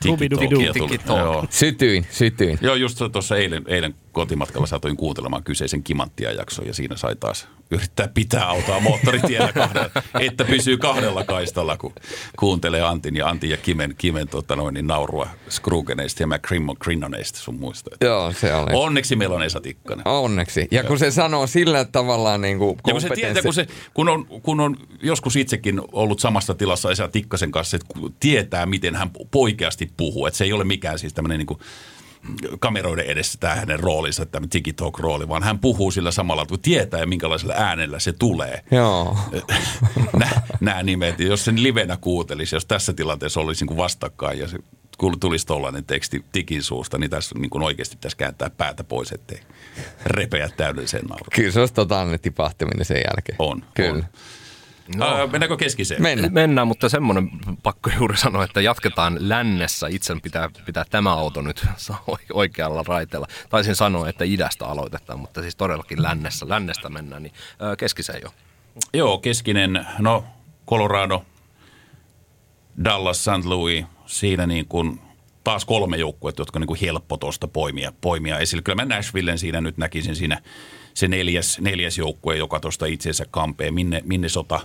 Tiki-toki 0.00 1.00
Sytyin, 1.50 2.06
sytyin. 2.10 2.58
Joo, 2.60 2.74
just 2.74 3.02
tuossa 3.12 3.36
eilen, 3.36 3.64
eilen 3.66 3.94
kotimatkalla 4.16 4.66
satuin 4.66 4.96
kuuntelemaan 4.96 5.44
kyseisen 5.44 5.82
Kimanttia 5.82 6.32
jakson 6.32 6.66
ja 6.66 6.74
siinä 6.74 6.96
sai 6.96 7.16
taas 7.16 7.48
yrittää 7.70 8.08
pitää 8.08 8.48
autoa 8.48 8.80
moottoritiellä 8.80 9.52
kahdella, 9.52 9.90
että 10.20 10.44
pysyy 10.44 10.76
kahdella 10.76 11.24
kaistalla, 11.24 11.76
kun 11.76 11.92
kuuntelee 12.38 12.82
Antin 12.82 13.16
ja 13.16 13.28
Antin 13.28 13.50
ja 13.50 13.56
Kimen, 13.56 13.94
Kimen 13.98 14.28
tota 14.28 14.56
noin, 14.56 14.74
niin 14.74 14.86
naurua 14.86 15.28
Skrugeneista 15.48 16.22
ja 16.22 16.26
McCrinnoneista 16.26 17.38
sun 17.38 17.54
muista. 17.54 17.90
Joo, 18.00 18.32
se 18.32 18.54
oli. 18.54 18.70
Onneksi 18.74 19.16
meillä 19.16 19.36
on 19.36 19.42
Esa 19.42 19.60
Tikkanen. 19.60 20.08
Onneksi. 20.08 20.68
Ja 20.70 20.84
kun 20.84 20.98
se 20.98 21.10
sanoo 21.10 21.46
sillä 21.46 21.84
tavalla 21.84 22.38
niin 22.38 22.58
kuin 22.58 22.78
ja 22.86 22.92
kun 22.92 23.00
se 23.00 23.08
tietää, 23.08 23.42
kun, 23.42 23.54
se, 23.54 23.66
kun, 23.94 24.08
on, 24.08 24.26
kun 24.26 24.60
on 24.60 24.76
joskus 25.02 25.36
itsekin 25.36 25.80
ollut 25.92 26.20
samassa 26.20 26.54
tilassa 26.54 26.90
Esa 26.90 27.08
Tikkasen 27.08 27.50
kanssa, 27.50 27.76
että 27.76 27.94
tietää, 28.20 28.66
miten 28.66 28.94
hän 28.94 29.10
poikeasti 29.30 29.90
puhuu. 29.96 30.26
Että 30.26 30.36
se 30.36 30.44
ei 30.44 30.52
ole 30.52 30.64
mikään 30.64 30.98
siis 30.98 31.14
tämmöinen 31.14 31.38
niin 31.38 31.46
kuin 31.46 31.60
kameroiden 32.60 33.06
edessä 33.06 33.38
tämä 33.40 33.54
hänen 33.54 33.80
roolinsa, 33.80 34.26
tämä 34.26 34.46
TikTok-rooli, 34.46 35.28
vaan 35.28 35.42
hän 35.42 35.58
puhuu 35.58 35.90
sillä 35.90 36.10
samalla, 36.10 36.46
kun 36.46 36.60
tietää 36.60 37.00
ja 37.00 37.06
minkälaisella 37.06 37.54
äänellä 37.56 37.98
se 37.98 38.12
tulee. 38.12 38.64
Joo. 38.70 39.18
Nämä 40.60 40.82
nimet, 40.82 41.20
jos 41.20 41.44
sen 41.44 41.62
livenä 41.62 41.96
kuuntelisi, 41.96 42.56
jos 42.56 42.66
tässä 42.66 42.92
tilanteessa 42.92 43.40
olisi 43.40 43.62
niin 43.62 43.68
kuin 43.68 43.78
vastakkain 43.78 44.38
ja 44.38 44.48
se 44.48 44.58
tulisi 45.20 45.46
tuollainen 45.46 45.84
teksti 45.84 46.24
tikin 46.32 46.62
suusta, 46.62 46.98
niin 46.98 47.10
tässä 47.10 47.38
niin 47.38 47.50
kuin 47.50 47.62
oikeasti 47.62 47.96
pitäisi 47.96 48.16
kääntää 48.16 48.50
päätä 48.50 48.84
pois, 48.84 49.12
ettei 49.12 49.40
repeä 50.06 50.48
täydelliseen 50.56 51.04
nauruun. 51.04 51.28
Kyllä 51.34 51.52
se 51.52 51.60
olisi 51.60 51.74
totaalinen 51.74 52.20
tipahtaminen 52.20 52.84
sen 52.84 52.96
jälkeen. 52.96 53.36
On. 53.38 53.64
Kyllä. 53.74 53.92
On. 53.92 54.04
No. 54.96 55.22
Äh, 55.22 55.30
mennäänkö 55.30 55.56
keskiseen? 55.56 56.02
Mennään. 56.02 56.32
Mennään, 56.32 56.68
mutta 56.68 56.88
semmoinen 56.88 57.30
pakko 57.62 57.90
juuri 57.98 58.16
sanoa, 58.16 58.44
että 58.44 58.60
jatketaan 58.60 59.16
lännessä. 59.20 59.86
Itse 59.90 60.14
pitää 60.22 60.50
pitää 60.66 60.84
tämä 60.90 61.12
auto 61.12 61.42
nyt 61.42 61.66
oikealla 62.32 62.84
raiteella. 62.86 63.26
Taisin 63.48 63.76
sanoa, 63.76 64.08
että 64.08 64.24
idästä 64.24 64.66
aloitetaan, 64.66 65.18
mutta 65.18 65.42
siis 65.42 65.56
todellakin 65.56 66.02
lännessä. 66.02 66.48
Lännestä 66.48 66.88
mennään, 66.88 67.22
niin 67.22 67.32
äh, 67.50 67.76
keskiseen 67.76 68.20
jo. 68.22 68.30
Joo, 68.94 69.18
keskinen, 69.18 69.86
no 69.98 70.24
Colorado, 70.66 71.24
Dallas, 72.84 73.24
St. 73.24 73.44
Louis, 73.44 73.84
siinä 74.06 74.46
niin 74.46 74.66
kuin 74.66 75.00
taas 75.44 75.64
kolme 75.64 75.96
joukkuetta, 75.96 76.40
jotka 76.40 76.58
on 76.58 76.60
niin 76.60 76.66
kuin 76.66 76.80
helppo 76.80 77.16
tuosta 77.16 77.48
poimia, 77.48 77.92
poimia 78.00 78.38
esille. 78.38 78.62
Kyllä 78.62 78.84
mä 78.84 78.96
Nashvillen 78.96 79.38
siinä 79.38 79.60
nyt 79.60 79.76
näkisin 79.78 80.16
siinä 80.16 80.40
se 80.96 81.08
neljäs, 81.08 81.58
neljäs 81.60 81.98
joukkue, 81.98 82.36
joka 82.36 82.60
tuosta 82.60 82.86
itseensä 82.86 83.24
kampee. 83.30 83.70
Minne, 83.70 84.02
minne 84.04 84.28
sota 84.28 84.60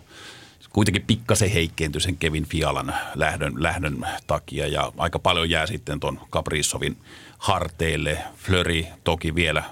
kuitenkin 0.70 1.04
pikkasen 1.08 1.50
heikkentyi 1.50 2.02
sen 2.02 2.18
Kevin 2.18 2.46
Fialan 2.46 2.96
lähdön, 3.16 3.64
lähdön 3.64 4.08
takia 4.28 4.68
ja 4.68 4.92
aika 4.98 5.20
paljon 5.20 5.50
jää 5.50 5.66
sitten 5.66 6.00
tuon 6.00 6.20
Kaprizovin 6.30 6.98
harteille. 7.38 8.18
Flöri 8.36 8.88
toki 9.04 9.36
vielä 9.36 9.64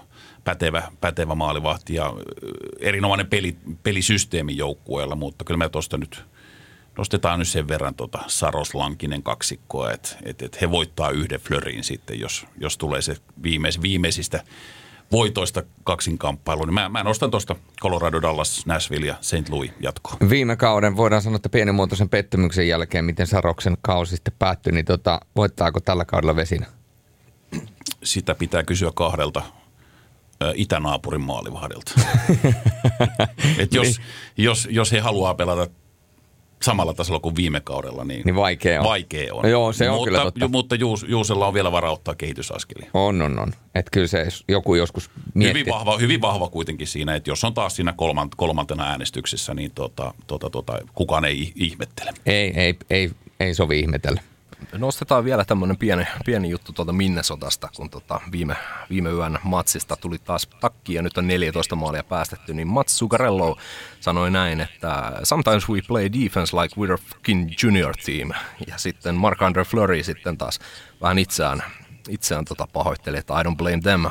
pätevä, 0.44 0.92
pätevä 1.02 1.36
maalivahti 1.36 1.96
ja 1.96 2.14
erinomainen 2.80 3.28
peli, 3.28 3.56
pelisysteemi 3.84 4.58
joukkueella, 4.58 5.16
mutta 5.16 5.46
kyllä 5.46 5.58
me 5.58 5.70
tuosta 5.70 5.98
nyt 5.98 6.24
nostetaan 6.98 7.40
nyt 7.40 7.48
sen 7.48 7.68
verran 7.68 7.96
tuota 7.96 8.20
Saros 8.28 8.76
Lankinen 8.76 9.24
kaksikkoa, 9.24 9.92
että 9.92 10.10
et, 10.24 10.42
et 10.42 10.62
he 10.62 10.72
voittaa 10.72 11.10
yhden 11.10 11.40
Flöriin 11.40 11.84
sitten, 11.84 12.20
jos, 12.20 12.46
jos 12.58 12.78
tulee 12.78 13.02
se 13.02 13.16
viimeis, 13.44 13.82
viimeisistä 13.82 14.44
voitoista 15.12 15.64
kaksinkamppailu, 15.84 16.66
niin 16.66 16.74
mä, 16.74 16.90
mä 16.90 17.04
nostan 17.04 17.32
tuosta 17.32 17.56
Colorado, 17.82 18.22
Dallas, 18.22 18.66
Nashville 18.66 19.08
ja 19.08 19.16
St. 19.22 19.50
Louis 19.50 19.72
jatkoa. 19.80 20.18
Viime 20.30 20.56
kauden 20.56 20.98
voidaan 20.98 21.22
sanoa, 21.22 21.36
että 21.36 21.50
pienimuotoisen 21.50 22.10
pettymyksen 22.10 22.68
jälkeen, 22.68 23.06
miten 23.06 23.28
Saroksen 23.28 23.78
kausi 23.82 24.16
sitten 24.16 24.34
päättyi, 24.40 24.74
niin 24.74 24.86
tota, 24.86 25.20
voittaako 25.36 25.80
tällä 25.80 26.06
kaudella 26.06 26.36
vesinä? 26.36 26.66
Sitä 28.04 28.36
pitää 28.36 28.64
kysyä 28.64 28.92
kahdelta 28.96 29.42
itänaapurin 30.56 31.22
maalivahdilta. 31.22 31.92
Et 33.60 33.74
jos, 33.74 33.88
niin. 33.88 33.96
jos, 34.38 34.68
jos 34.72 34.92
he 34.92 35.00
haluaa 35.00 35.34
pelata 35.34 35.68
samalla 36.64 36.94
tasolla 36.94 37.20
kuin 37.20 37.36
viime 37.36 37.60
kaudella, 37.60 38.04
niin, 38.04 38.22
niin 38.26 38.36
vaikea 38.36 38.82
on. 38.82 38.88
Vaikea 38.88 39.34
on. 39.34 39.44
No 39.44 39.50
joo, 39.50 39.74
se 39.74 39.90
on 39.90 39.96
mutta, 39.96 40.06
kyllä 40.06 40.24
totta. 40.24 40.48
Mutta 40.48 40.76
Juus, 40.76 41.06
Juusella 41.08 41.48
on 41.48 41.54
vielä 41.54 41.72
varaa 41.72 41.92
ottaa 41.92 42.16
kehitysaskelia. 42.16 42.90
On, 42.94 43.22
on, 43.22 43.40
on. 43.40 43.54
Että 43.76 43.90
kyllä 43.92 44.08
se 44.08 44.28
joku 44.48 44.76
joskus 44.76 45.10
miettii. 45.34 45.62
Hyvin 45.62 45.74
vahva, 45.74 45.98
hyvin 45.98 46.22
vahva 46.22 46.48
kuitenkin 46.50 46.88
siinä, 46.88 47.16
että 47.16 47.30
jos 47.30 47.44
on 47.44 47.54
taas 47.54 47.76
siinä 47.76 47.94
kolmant, 47.94 48.36
kolmantena 48.36 48.84
äänestyksessä, 48.84 49.54
niin 49.54 49.72
tota, 49.72 50.14
tota, 50.28 50.50
tota, 50.50 50.80
kukaan 50.94 51.26
ei 51.26 51.52
ihmettele. 51.56 52.12
Ei, 52.26 52.54
ei, 52.56 52.76
ei, 52.90 53.12
ei 53.40 53.54
sovi 53.54 53.80
ihmetellä. 53.80 54.22
Nostetaan 54.78 55.26
vielä 55.26 55.46
tämmöinen 55.46 55.78
pieni, 55.78 56.08
pieni 56.26 56.50
juttu 56.50 56.74
tuolta 56.74 56.94
Minnesotasta, 56.94 57.70
kun 57.76 57.90
tota 57.90 58.22
viime, 58.32 58.56
viime 58.90 59.10
yön 59.10 59.40
matsista 59.44 59.96
tuli 59.96 60.20
taas 60.20 60.48
takki 60.60 60.94
ja 60.94 61.02
nyt 61.02 61.18
on 61.18 61.28
14 61.28 61.76
maalia 61.76 62.04
päästetty, 62.04 62.54
niin 62.54 62.68
Mats 62.68 63.00
Zuccarello 63.00 63.58
sanoi 64.00 64.32
näin, 64.32 64.62
että 64.62 65.20
sometimes 65.24 65.70
we 65.70 65.82
play 65.88 66.10
defense 66.14 66.58
like 66.58 66.76
we're 66.82 66.94
a 66.94 66.98
fucking 66.98 67.50
junior 67.64 67.96
team. 68.06 68.32
Ja 68.68 68.78
sitten 68.78 69.16
Mark-Andre 69.16 69.64
Fleury 69.66 70.04
sitten 70.04 70.38
taas 70.38 70.60
vähän 71.02 71.20
itseään 71.20 71.64
itseään 72.10 72.46
tota 72.46 72.68
pahoitteli, 72.74 73.18
että 73.18 73.42
I 73.42 73.44
don't 73.44 73.56
blame 73.56 73.82
them, 73.82 74.06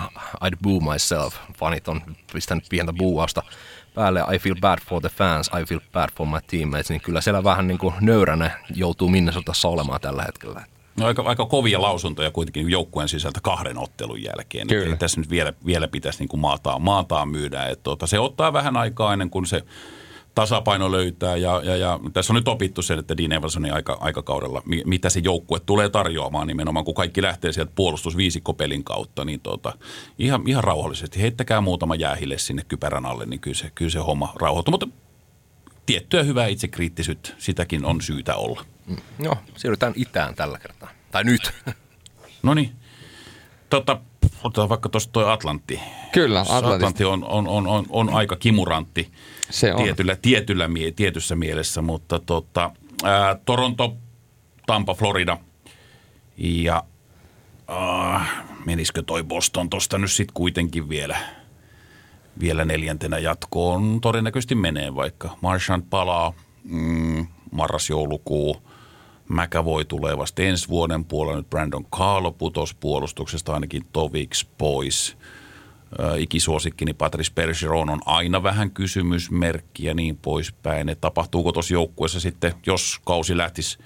I'd 0.44 0.56
boo 0.62 0.92
myself. 0.92 1.34
Fanit 1.58 1.88
on 1.88 2.02
pistänyt 2.32 2.64
pientä 2.68 2.92
buuausta 2.92 3.42
päälle 3.98 4.24
I 4.34 4.38
feel 4.38 4.56
bad 4.60 4.78
for 4.88 5.00
the 5.00 5.08
fans, 5.08 5.50
I 5.60 5.64
feel 5.64 5.80
bad 5.92 6.08
for 6.16 6.26
my 6.26 6.38
teammates, 6.46 6.90
niin 6.90 7.00
kyllä 7.00 7.20
siellä 7.20 7.44
vähän 7.44 7.66
niin 7.66 7.78
kuin 7.78 7.94
nöyränä 8.00 8.50
joutuu 8.74 9.08
Minnesotassa 9.08 9.68
olemaan 9.68 10.00
tällä 10.00 10.22
hetkellä. 10.22 10.64
No 10.96 11.06
aika, 11.06 11.22
aika 11.22 11.46
kovia 11.46 11.82
lausuntoja 11.82 12.30
kuitenkin 12.30 12.70
joukkueen 12.70 13.08
sisältä 13.08 13.40
kahden 13.42 13.78
ottelun 13.78 14.22
jälkeen. 14.22 14.68
Kyllä. 14.68 14.96
tässä 14.96 15.20
nyt 15.20 15.30
vielä, 15.30 15.52
vielä 15.66 15.88
pitäisi 15.88 16.18
niin 16.18 16.28
kuin 16.28 16.40
maataan, 16.40 16.82
maataan 16.82 17.28
myydä. 17.28 17.66
Että 17.66 17.82
tuota, 17.82 18.06
se 18.06 18.18
ottaa 18.18 18.52
vähän 18.52 18.76
aikaa 18.76 19.12
ennen 19.12 19.30
kuin 19.30 19.46
se 19.46 19.62
tasapaino 20.38 20.92
löytää 20.92 21.36
ja, 21.36 21.60
ja, 21.64 21.76
ja 21.76 22.00
tässä 22.12 22.32
on 22.32 22.34
nyt 22.34 22.48
opittu 22.48 22.82
sen, 22.82 22.98
että 22.98 23.16
Dean 23.16 23.32
Evansonin 23.32 23.72
aika, 23.72 23.96
aikakaudella, 24.00 24.62
mitä 24.84 25.10
se 25.10 25.20
joukkue 25.20 25.60
tulee 25.60 25.88
tarjoamaan 25.88 26.46
nimenomaan, 26.46 26.84
kun 26.84 26.94
kaikki 26.94 27.22
lähtee 27.22 27.52
sieltä 27.52 27.72
puolustusviisikkopelin 27.74 28.84
kautta, 28.84 29.24
niin 29.24 29.40
tota, 29.40 29.72
ihan, 30.18 30.42
ihan 30.46 30.64
rauhallisesti 30.64 31.20
heittäkää 31.20 31.60
muutama 31.60 31.94
jäähille 31.94 32.38
sinne 32.38 32.62
kypärän 32.68 33.06
alle, 33.06 33.26
niin 33.26 33.40
kyllä 33.40 33.56
se, 33.56 33.70
kyllä 33.74 33.90
se 33.90 33.98
homma 33.98 34.32
rauhoittuu, 34.40 34.72
mutta 34.72 34.88
tiettyä 35.86 36.22
hyvää 36.22 36.46
itsekriittisyyttä, 36.46 37.30
sitäkin 37.38 37.84
on 37.84 38.00
syytä 38.00 38.36
olla. 38.36 38.64
Mm. 38.86 38.96
Joo, 39.18 39.36
siirrytään 39.56 39.92
itään 39.96 40.34
tällä 40.34 40.58
kertaa. 40.58 40.90
Tai 41.10 41.24
nyt. 41.24 41.52
No 42.42 42.54
niin. 42.54 42.72
Tota, 43.70 44.00
otetaan 44.44 44.68
vaikka 44.68 44.88
tuosta 44.88 45.12
tuo 45.12 45.26
Atlantti. 45.26 45.80
Kyllä, 46.12 46.40
Atlantti. 46.40 46.74
Atlantti 46.74 47.04
on, 47.04 47.24
on, 47.24 47.48
on, 47.48 47.66
on, 47.66 47.86
on 47.88 48.10
aika 48.10 48.36
kimurantti 48.36 49.12
Se 49.50 49.74
on. 49.74 49.82
tietyllä, 49.82 50.16
tietyllä 50.16 50.68
tietyssä 50.96 51.36
mielessä, 51.36 51.82
mutta 51.82 52.18
tota, 52.18 52.70
ää, 53.04 53.38
Toronto, 53.44 53.96
Tampa, 54.66 54.94
Florida 54.94 55.38
ja 56.38 56.84
ää, 57.68 58.26
menisikö 58.66 59.02
toi 59.02 59.22
Boston 59.22 59.70
tuosta 59.70 59.98
nyt 59.98 60.12
sitten 60.12 60.34
kuitenkin 60.34 60.88
vielä, 60.88 61.18
vielä 62.40 62.64
neljäntenä 62.64 63.18
jatkoon? 63.18 64.00
Todennäköisesti 64.00 64.54
menee 64.54 64.94
vaikka. 64.94 65.38
Marchand 65.40 65.82
palaa, 65.90 66.32
mm, 66.64 67.26
marras-joulukuu– 67.50 68.56
McAvoy 69.28 69.84
tulee 69.84 70.18
vasta 70.18 70.42
ensi 70.42 70.68
vuoden 70.68 71.04
puolella. 71.04 71.38
Nyt 71.38 71.50
Brandon 71.50 71.84
Carlo 71.84 72.32
putos 72.32 72.74
puolustuksesta 72.74 73.54
ainakin 73.54 73.86
Toviks 73.92 74.44
pois. 74.58 75.16
Ikisuosikkini 76.18 76.94
Patrice 76.94 77.32
Bergeron 77.34 77.90
on 77.90 78.00
aina 78.06 78.42
vähän 78.42 78.70
kysymysmerkki 78.70 79.86
ja 79.86 79.94
niin 79.94 80.16
poispäin. 80.16 80.88
Että 80.88 81.00
tapahtuuko 81.00 81.52
tuossa 81.52 81.74
joukkueessa 81.74 82.20
sitten, 82.20 82.52
jos 82.66 83.00
kausi 83.04 83.36
lähtisi 83.36 83.78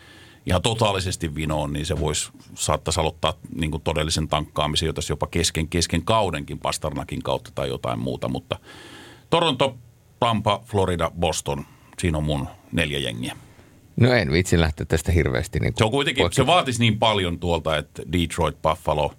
ihan 0.46 0.62
totaalisesti 0.62 1.34
vinoon, 1.34 1.72
niin 1.72 1.86
se 1.86 2.00
voisi 2.00 2.30
saattaisi 2.55 3.00
aloittaa 3.00 3.34
niin 3.55 3.70
kuin 3.70 3.82
todellisen 3.82 4.28
tankkaamisen, 4.28 4.86
jota 4.86 5.00
jopa 5.09 5.26
kesken, 5.26 5.68
kesken 5.68 6.03
kaudenkin 6.03 6.59
Pastarnakin 6.59 7.22
kautta 7.22 7.50
tai 7.55 7.68
jotain 7.68 7.98
muuta. 7.98 8.28
Mutta 8.28 8.59
Toronto, 9.30 9.76
Tampa, 10.20 10.62
Florida, 10.64 11.11
Boston, 11.20 11.64
siinä 11.98 12.18
on 12.18 12.24
mun 12.24 12.48
neljä 12.72 12.98
jengiä. 12.98 13.36
No 13.96 14.12
en 14.12 14.32
vitsi 14.32 14.61
lähteä 14.61 14.86
tästä 14.86 15.12
hirveästi. 15.12 15.61
Niin 15.61 15.72
se, 15.76 15.84
on 15.84 15.90
kuitenkin, 15.90 16.32
se 16.32 16.46
vaatisi 16.46 16.80
niin 16.80 16.98
paljon 16.98 17.38
tuolta, 17.38 17.76
että 17.76 18.03
Detroit, 18.12 18.62
Buffalo, 18.62 19.14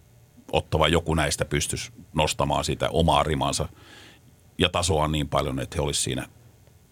ottava 0.53 0.87
joku 0.87 1.15
näistä 1.15 1.45
pystyisi 1.45 1.91
nostamaan 2.13 2.63
sitä 2.63 2.89
omaa 2.89 3.23
rimansa 3.23 3.69
ja 4.57 4.69
tasoa 4.69 5.07
niin 5.07 5.29
paljon, 5.29 5.59
että 5.59 5.75
he 5.75 5.81
olisivat 5.81 6.03
siinä, 6.03 6.27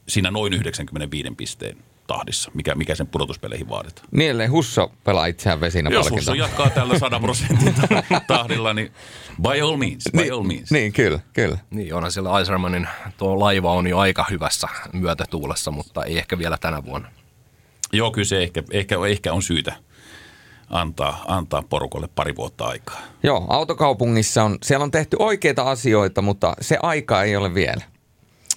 siinä 0.07 0.31
noin 0.31 0.53
95 0.53 1.29
pisteen 1.37 1.77
tahdissa, 2.07 2.51
mikä, 2.53 2.75
mikä 2.75 2.95
sen 2.95 3.07
pudotuspeleihin 3.07 3.69
vaaditaan. 3.69 4.07
Niin, 4.11 4.31
ellei 4.31 4.47
Husso 4.47 4.91
pelaa 5.03 5.25
itseään 5.25 5.59
vesinä 5.59 5.89
Jos 5.89 6.11
Husso 6.11 6.33
jatkaa 6.33 6.69
tällä 6.69 6.99
100 6.99 7.19
prosentin 7.19 7.75
tahdilla, 8.27 8.73
niin 8.73 8.91
by 9.41 9.61
all 9.61 9.77
means, 9.77 10.03
by 10.11 10.21
niin, 10.21 10.33
all 10.33 10.43
means. 10.43 10.71
Niin, 10.71 10.93
kyllä, 10.93 11.19
kyllä. 11.33 11.57
Niin, 11.69 11.93
onhan 11.93 12.11
siellä 12.11 12.39
Eisermanin 12.39 12.87
tuo 13.17 13.39
laiva 13.39 13.71
on 13.71 13.87
jo 13.87 13.97
aika 13.97 14.25
hyvässä 14.29 14.67
myötätuulessa, 14.93 15.71
mutta 15.71 16.05
ei 16.05 16.17
ehkä 16.17 16.37
vielä 16.37 16.57
tänä 16.57 16.83
vuonna. 16.83 17.09
Joo, 17.93 18.11
kyllä 18.11 18.25
se 18.25 18.43
ehkä, 18.43 18.63
ehkä, 18.71 18.95
ehkä 19.09 19.33
on 19.33 19.43
syytä 19.43 19.73
antaa, 20.71 21.23
antaa 21.27 21.61
porukolle 21.61 22.09
pari 22.15 22.35
vuotta 22.35 22.65
aikaa. 22.65 23.01
Joo, 23.23 23.45
autokaupungissa 23.49 24.43
on, 24.43 24.57
siellä 24.63 24.83
on 24.83 24.91
tehty 24.91 25.17
oikeita 25.19 25.63
asioita, 25.63 26.21
mutta 26.21 26.53
se 26.61 26.77
aika 26.81 27.23
ei 27.23 27.35
ole 27.35 27.53
vielä. 27.53 27.83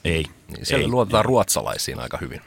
Ei. 0.05 0.25
Niin 0.49 0.67
siellä 0.67 0.85
ei, 0.85 0.91
luotetaan 0.91 1.25
ruotsalaisiin 1.25 2.01
aika 2.01 2.19
hyvin. 2.21 2.41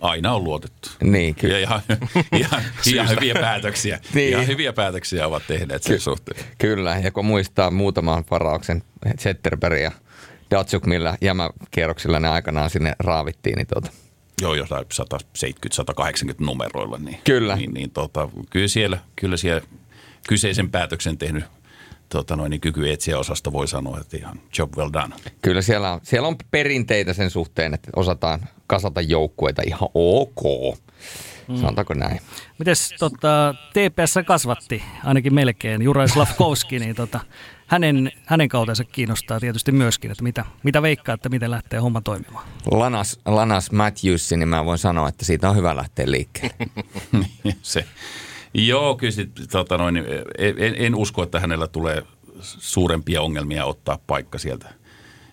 Aina 0.00 0.34
on 0.34 0.44
luotettu. 0.44 0.88
Niin, 1.02 1.34
kyllä. 1.34 1.54
Ja 1.54 1.60
ihan, 1.60 1.82
ihan, 2.40 2.62
ihan 2.86 3.08
hyviä 3.08 3.34
päätöksiä. 3.34 4.00
Niin. 4.14 4.30
Ihan 4.30 4.46
hyviä 4.46 4.72
päätöksiä 4.72 5.26
ovat 5.26 5.42
tehneet 5.46 5.82
sen 5.82 6.00
suhteen. 6.00 6.44
Kyllä, 6.58 6.96
ja 7.02 7.10
kun 7.10 7.24
muistaa 7.24 7.70
muutaman 7.70 8.24
varauksen 8.30 8.82
Zetterberg 9.18 9.80
ja 9.80 9.92
Datsuk, 10.50 10.86
millä 10.86 11.16
jämäkierroksilla 11.20 12.20
ne 12.20 12.28
aikanaan 12.28 12.70
sinne 12.70 12.92
raavittiin, 12.98 13.56
niin 13.56 13.66
tuota, 13.66 13.90
Joo, 14.42 14.54
jossain 14.54 14.86
170-180 16.30 16.34
numeroilla. 16.38 16.98
Niin, 16.98 17.18
Kyllä. 17.24 17.56
Niin, 17.56 17.74
niin 17.74 17.90
tota, 17.90 18.28
kyllä, 18.50 18.68
siellä, 18.68 18.98
kyllä 19.16 19.36
siellä 19.36 19.62
kyseisen 20.28 20.70
päätöksen 20.70 21.18
tehnyt 21.18 21.44
tota 22.08 22.36
noin, 22.36 22.50
niin 22.50 22.60
kyky 22.60 22.92
etsiä 22.92 23.18
osasta 23.18 23.52
voi 23.52 23.68
sanoa, 23.68 24.00
että 24.00 24.16
ihan 24.16 24.40
job 24.58 24.76
well 24.76 24.90
done. 24.92 25.16
kyllä 25.42 25.62
siellä 25.62 25.92
on, 25.92 26.00
siellä 26.02 26.28
on 26.28 26.36
perinteitä 26.50 27.12
sen 27.12 27.30
suhteen, 27.30 27.74
että 27.74 27.90
osataan 27.96 28.40
kasata 28.66 29.00
joukkueita 29.00 29.62
ihan 29.66 29.88
ok. 29.94 30.42
Mm. 31.48 31.56
Sanotaanko 31.56 31.94
näin? 31.94 32.20
Mites 32.58 32.94
tota, 32.98 33.54
TPS 33.70 34.14
kasvatti 34.26 34.82
ainakin 35.04 35.34
melkein 35.34 35.82
Juraj 35.82 36.08
Slavkovski, 36.08 36.78
niin 36.78 36.94
tota, 36.94 37.20
hänen, 37.74 38.12
hänen 38.26 38.48
kautensa 38.48 38.84
kiinnostaa 38.84 39.40
tietysti 39.40 39.72
myöskin, 39.72 40.10
että 40.10 40.22
mitä, 40.22 40.44
mitä 40.62 40.82
veikkaa, 40.82 41.14
että 41.14 41.28
miten 41.28 41.50
lähtee 41.50 41.80
homma 41.80 42.00
toimimaan. 42.00 42.46
Lanas, 42.70 43.20
Lanas 43.26 43.72
Matthews, 43.72 44.30
niin 44.30 44.48
mä 44.48 44.64
voin 44.64 44.78
sanoa, 44.78 45.08
että 45.08 45.24
siitä 45.24 45.50
on 45.50 45.56
hyvä 45.56 45.76
lähteä 45.76 46.10
liikkeelle. 46.10 46.56
Se. 47.62 47.84
Joo, 48.54 48.96
kyllä 48.96 49.12
sit, 49.12 49.30
tota 49.50 49.78
noin, 49.78 49.96
en, 50.38 50.74
en, 50.76 50.94
usko, 50.94 51.22
että 51.22 51.40
hänellä 51.40 51.66
tulee 51.66 52.02
suurempia 52.40 53.22
ongelmia 53.22 53.64
ottaa 53.64 53.98
paikka 54.06 54.38
sieltä, 54.38 54.74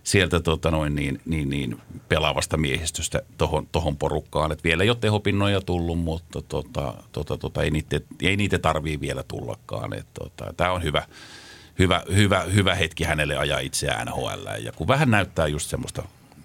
sieltä 0.04 0.40
tota 0.40 0.72
noin, 0.72 0.96
niin, 0.96 1.22
niin, 1.26 1.50
niin, 1.50 1.82
pelaavasta 2.10 2.58
miehistöstä 2.58 3.22
tohon, 3.38 3.68
tohon 3.72 3.98
porukkaan. 3.98 4.52
Et 4.52 4.64
vielä 4.64 4.84
ei 4.84 4.90
ole 4.90 4.98
tehopinnoja 5.02 5.62
tullut, 5.62 6.00
mutta 6.00 6.42
tota, 6.42 6.94
tota, 7.12 7.38
tota, 7.38 7.64
ei, 7.64 7.72
niitä, 7.72 8.00
ei 8.22 8.36
niitä 8.38 8.60
tarvii 8.60 9.00
vielä 9.00 9.24
tullakaan. 9.24 9.92
tota, 10.14 10.54
Tämä 10.58 10.72
on 10.72 10.84
hyvä, 10.84 11.06
hyvä, 11.82 12.04
hyvä, 12.16 12.40
hyvä 12.40 12.76
hetki 12.76 13.04
hänelle 13.04 13.38
ajaa 13.38 13.60
itseään 13.60 14.08
NHL. 14.08 14.48
Ja 14.64 14.72
kun 14.72 14.88
vähän 14.88 15.12
näyttää 15.12 15.48
just 15.48 15.70
semmoista 15.70 16.04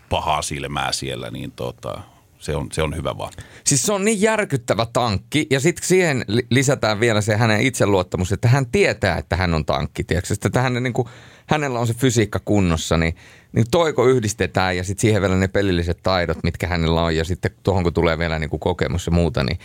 pahaa 0.08 0.42
silmää 0.42 0.92
siellä, 0.92 1.30
niin 1.30 1.52
tota, 1.52 2.00
se 2.38 2.56
on, 2.56 2.68
se 2.72 2.82
on 2.82 2.96
hyvä 2.96 3.18
vaan. 3.18 3.32
Siis 3.64 3.82
se 3.82 3.92
on 3.92 4.04
niin 4.04 4.20
järkyttävä 4.20 4.86
tankki 4.92 5.46
ja 5.50 5.60
sitten 5.60 5.86
siihen 5.86 6.24
li- 6.28 6.46
lisätään 6.50 7.00
vielä 7.00 7.20
se 7.20 7.36
hänen 7.36 7.60
itseluottamus, 7.60 8.32
että 8.32 8.48
hän 8.48 8.66
tietää, 8.66 9.18
että 9.18 9.36
hän 9.36 9.54
on 9.54 9.64
tankki. 9.64 10.04
Tiedätkö? 10.04 10.34
Että 10.44 10.62
hän, 10.62 10.82
niin 10.82 10.92
kuin, 10.92 11.08
hänellä 11.46 11.78
on 11.78 11.86
se 11.86 11.94
fysiikka 11.94 12.40
kunnossa, 12.44 12.96
niin, 12.96 13.16
niin 13.52 13.66
toiko 13.70 14.06
yhdistetään 14.06 14.76
ja 14.76 14.84
sitten 14.84 15.00
siihen 15.00 15.22
vielä 15.22 15.36
ne 15.36 15.48
pelilliset 15.48 15.98
taidot, 16.02 16.38
mitkä 16.42 16.66
hänellä 16.66 17.02
on 17.02 17.16
ja 17.16 17.24
sitten 17.24 17.50
tuohon 17.62 17.82
kun 17.82 17.92
tulee 17.92 18.18
vielä 18.18 18.38
niin 18.38 18.50
kuin 18.50 18.60
kokemus 18.60 19.06
ja 19.06 19.12
muuta, 19.12 19.44
niin 19.44 19.58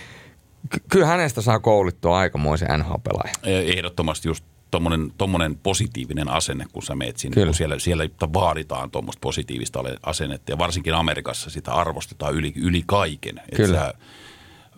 ky- 0.70 0.84
kyllä 0.90 1.06
hänestä 1.06 1.42
saa 1.42 1.60
koulittua 1.60 2.18
aikamoisen 2.18 2.80
NHL-pelaajan. 2.80 3.36
Ehdottomasti 3.44 4.28
just 4.28 4.44
tommonen, 4.72 5.14
tommonen 5.18 5.58
positiivinen 5.58 6.30
asenne, 6.30 6.66
kun 6.74 6.84
sä 6.84 6.96
meet 6.96 7.18
sinne, 7.18 7.34
Kyllä. 7.34 7.46
kun 7.46 7.56
siellä, 7.56 7.80
siellä 7.80 8.04
vaaditaan 8.34 8.92
tuommoista 8.92 9.20
positiivista 9.22 9.84
asennetta 10.04 10.52
ja 10.52 10.58
varsinkin 10.58 10.94
Amerikassa 10.94 11.50
sitä 11.50 11.74
arvostetaan 11.74 12.34
yli, 12.34 12.54
yli 12.56 12.84
kaiken. 12.86 13.42
Että 13.52 13.68
sä 13.68 13.94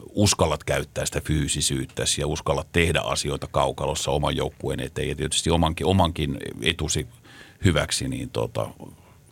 uskallat 0.10 0.64
käyttää 0.64 1.06
sitä 1.06 1.22
fyysisyyttä 1.22 2.04
ja 2.18 2.28
uskallat 2.28 2.68
tehdä 2.72 3.00
asioita 3.00 3.48
kaukalossa 3.52 4.12
oman 4.12 4.36
joukkueen 4.36 4.80
eteen 4.80 5.10
ja 5.10 5.16
tietysti 5.16 5.50
omankin, 5.50 5.88
omankin 5.88 6.38
etusi 6.62 7.08
hyväksi, 7.66 8.08
niin 8.08 8.30
tota, 8.30 8.70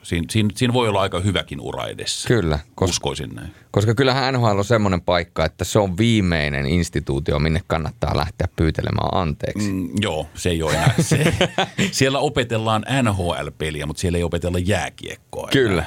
siinä, 0.04 0.26
siinä, 0.30 0.50
siinä 0.56 0.74
voi 0.74 0.88
olla 0.90 1.02
aika 1.02 1.20
hyväkin 1.20 1.62
ura 1.62 1.88
edessä. 1.88 2.28
Kyllä, 2.28 2.60
koska, 2.76 2.92
Uskoisin 2.92 3.36
näin. 3.36 3.54
koska 3.72 3.96
kyllähän 3.96 4.34
NHL 4.34 4.58
on 4.58 4.66
semmoinen 4.66 5.02
paikka, 5.02 5.46
että 5.46 5.64
se 5.64 5.80
on 5.80 5.98
viimeinen 5.98 6.66
instituutio, 6.66 7.40
minne 7.40 7.62
kannattaa 7.68 8.18
lähteä 8.18 8.48
pyytelemään 8.56 9.10
anteeksi. 9.12 9.72
Mm, 9.72 9.90
joo, 10.02 10.28
se 10.34 10.50
ei 10.50 10.64
ole 10.64 10.74
enää. 10.74 10.94
Se, 11.00 11.34
siellä 11.92 12.20
opetellaan 12.20 12.86
NHL-peliä, 13.04 13.86
mutta 13.86 14.02
siellä 14.02 14.18
ei 14.18 14.24
opetella 14.24 14.60
jääkiekkoa. 14.60 15.42
enää. 15.42 15.52
Kyllä, 15.52 15.86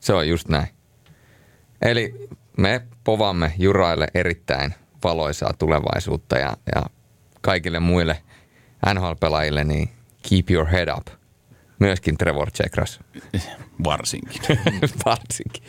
se 0.00 0.12
on 0.12 0.28
just 0.28 0.48
näin. 0.48 0.66
Eli 1.82 2.28
me 2.56 2.82
povaamme 3.04 3.52
Juraille 3.58 4.06
erittäin 4.14 4.74
valoisaa 5.04 5.52
tulevaisuutta 5.58 6.38
ja, 6.38 6.56
ja 6.74 6.82
kaikille 7.40 7.80
muille 7.80 8.22
NHL-pelaajille 8.94 9.64
niin 9.64 9.88
keep 10.28 10.50
your 10.50 10.66
head 10.66 10.88
up. 10.98 11.06
Myöskin 11.82 12.18
Trevor 12.18 12.50
Chekras, 12.50 13.00
Varsinkin. 13.84 14.42
varsinkin. 15.04 15.62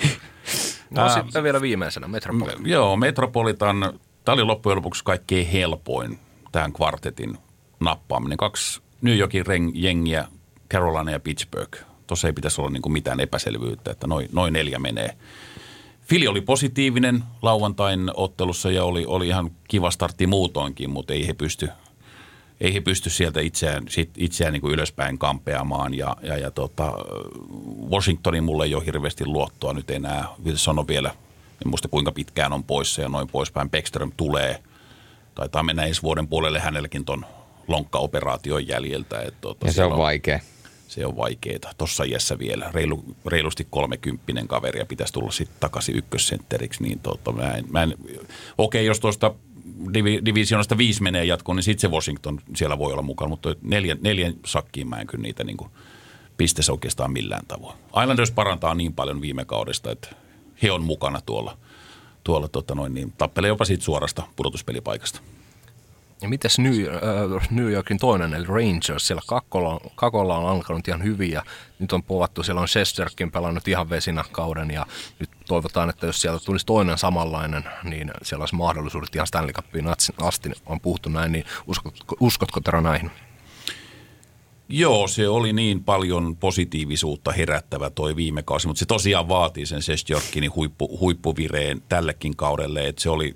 No 0.89 1.01
Ää, 1.01 1.21
sitten 1.21 1.43
vielä 1.43 1.61
viimeisenä 1.61 2.07
Metropoli. 2.07 2.51
Joo, 2.63 2.95
Metropolitan, 2.95 3.99
tämä 4.25 4.33
oli 4.33 4.43
loppujen 4.43 4.75
lopuksi 4.75 5.03
kaikkein 5.03 5.47
helpoin 5.47 6.19
tähän 6.51 6.73
kvartetin 6.73 7.37
nappaaminen. 7.79 8.37
Kaksi 8.37 8.81
New 9.01 9.17
Yorkin 9.17 9.45
reng- 9.45 9.71
jengiä, 9.73 10.27
Carolina 10.69 11.11
ja 11.11 11.19
Pittsburgh. 11.19 11.79
Tuossa 12.07 12.27
ei 12.27 12.33
pitäisi 12.33 12.61
olla 12.61 12.69
niin 12.69 12.81
kuin 12.81 12.93
mitään 12.93 13.19
epäselvyyttä, 13.19 13.91
että 13.91 14.07
noin, 14.07 14.29
noin 14.31 14.53
neljä 14.53 14.79
menee. 14.79 15.17
Fili 16.01 16.27
oli 16.27 16.41
positiivinen 16.41 17.23
lauantain 17.41 18.11
ottelussa 18.13 18.71
ja 18.71 18.83
oli, 18.83 19.05
oli 19.05 19.27
ihan 19.27 19.51
kiva 19.67 19.91
startti 19.91 20.27
muutoinkin, 20.27 20.89
mutta 20.89 21.13
ei 21.13 21.27
he 21.27 21.33
pysty, 21.33 21.69
ei 22.63 22.73
he 22.73 22.81
pysty 22.81 23.09
sieltä 23.09 23.41
itseään, 23.41 23.83
sit, 23.89 24.09
itseään 24.17 24.53
niin 24.53 24.61
kuin 24.61 24.73
ylöspäin 24.73 25.17
kampeamaan. 25.17 25.93
Ja, 25.93 26.15
ja, 26.21 26.37
ja 26.37 26.51
tota, 26.51 26.93
Washingtonin 27.89 28.43
mulle 28.43 28.65
ei 28.65 28.75
ole 28.75 28.85
hirveästi 28.85 29.25
luottoa 29.25 29.73
nyt 29.73 29.89
enää. 29.91 30.25
Wilson 30.45 30.79
on 30.79 30.87
vielä, 30.87 31.09
en 31.65 31.69
muista 31.69 31.87
kuinka 31.87 32.11
pitkään 32.11 32.53
on 32.53 32.63
poissa 32.63 33.01
ja 33.01 33.09
noin 33.09 33.27
poispäin. 33.27 33.69
Beckström 33.69 34.11
tulee, 34.17 34.63
taitaa 35.35 35.63
mennä 35.63 35.85
ensi 35.85 36.01
vuoden 36.01 36.27
puolelle 36.27 36.59
hänelläkin 36.59 37.05
ton 37.05 37.25
lonkkaoperaation 37.67 38.67
jäljiltä. 38.67 39.21
Et, 39.21 39.41
tota, 39.41 39.65
Ja 39.65 39.71
se 39.71 39.75
siellä 39.75 39.93
on 39.93 39.99
vaikea. 40.01 40.39
se 40.87 41.05
on 41.05 41.17
vaikeeta. 41.17 41.69
Tuossa 41.77 42.03
iässä 42.03 42.39
vielä 42.39 42.69
reilu, 42.73 43.03
reilusti 43.25 43.67
kolmekymppinen 43.69 44.47
kaveri 44.47 44.79
ja 44.79 44.85
pitäisi 44.85 45.13
tulla 45.13 45.31
sitten 45.31 45.57
takaisin 45.59 45.95
ykkössentteriksi. 45.97 46.83
Niin 46.83 46.99
tota, 46.99 47.31
mä 47.31 47.51
en, 47.51 47.65
mä 47.69 47.83
en, 47.83 47.95
okei, 48.57 48.85
jos 48.85 48.99
tuosta 48.99 49.35
divi, 49.93 50.21
divisionasta 50.25 50.77
viisi 50.77 51.03
menee 51.03 51.25
jatkoon, 51.25 51.55
niin 51.55 51.63
sitten 51.63 51.81
se 51.81 51.95
Washington 51.95 52.39
siellä 52.55 52.77
voi 52.77 52.91
olla 52.91 53.01
mukana. 53.01 53.29
Mutta 53.29 53.55
neljän, 53.61 53.97
neljän 54.01 54.33
sakkiin 54.45 54.87
mä 54.87 54.99
en 54.99 55.07
kyllä 55.07 55.21
niitä 55.21 55.43
niin 55.43 55.57
pisteessä 56.37 56.71
oikeastaan 56.71 57.11
millään 57.11 57.45
tavoin. 57.47 57.77
Islanders 58.01 58.31
parantaa 58.31 58.75
niin 58.75 58.93
paljon 58.93 59.21
viime 59.21 59.45
kaudesta, 59.45 59.91
että 59.91 60.15
he 60.63 60.71
on 60.71 60.83
mukana 60.83 61.21
tuolla, 61.21 61.57
tuolla 62.23 62.47
tota 62.47 62.75
noin, 62.75 62.93
niin 62.93 63.13
tappelee 63.17 63.47
jopa 63.47 63.65
siitä 63.65 63.83
suorasta 63.83 64.23
pudotuspelipaikasta. 64.35 65.21
Ja 66.23 66.29
mites 66.29 66.59
New, 66.59 66.73
äh, 66.73 67.49
New 67.51 67.71
Yorkin 67.71 67.97
toinen, 67.97 68.33
eli 68.33 68.45
Rangers, 68.45 69.07
siellä 69.07 69.21
Kakolla, 69.27 69.79
Kakolla 69.95 70.37
on 70.37 70.49
alkanut 70.49 70.87
ihan 70.87 71.03
hyvin 71.03 71.31
ja 71.31 71.43
nyt 71.79 71.93
on 71.93 72.03
povattu, 72.03 72.43
siellä 72.43 72.61
on 72.61 72.67
Shesterkin 72.67 73.31
pelannut 73.31 73.67
ihan 73.67 73.89
vesinä 73.89 74.23
kauden 74.31 74.71
ja 74.71 74.85
nyt 75.19 75.29
toivotaan, 75.47 75.89
että 75.89 76.05
jos 76.05 76.21
siellä 76.21 76.39
tulisi 76.45 76.65
toinen 76.65 76.97
samanlainen, 76.97 77.63
niin 77.83 78.11
siellä 78.21 78.41
olisi 78.41 78.55
mahdollisuudet 78.55 79.15
ihan 79.15 79.27
Stanley 79.27 79.53
Cupiin 79.53 79.87
asti, 80.17 80.51
on 80.65 80.79
puhuttu 80.79 81.09
näin, 81.09 81.31
niin 81.31 81.45
uskotko, 81.67 82.15
uskotko 82.19 82.59
Tero 82.59 82.81
näihin? 82.81 83.11
Joo, 84.69 85.07
se 85.07 85.29
oli 85.29 85.53
niin 85.53 85.83
paljon 85.83 86.35
positiivisuutta 86.35 87.31
herättävä 87.31 87.89
toi 87.89 88.15
viime 88.15 88.43
kausi, 88.43 88.67
mutta 88.67 88.79
se 88.79 88.85
tosiaan 88.85 89.29
vaatii 89.29 89.65
sen 89.65 89.81
Sestjorkinin 89.81 90.55
huippu, 90.55 90.99
huippuvireen 90.99 91.81
tällekin 91.89 92.35
kaudelle, 92.35 92.87
että 92.87 93.01
se 93.01 93.09
oli, 93.09 93.35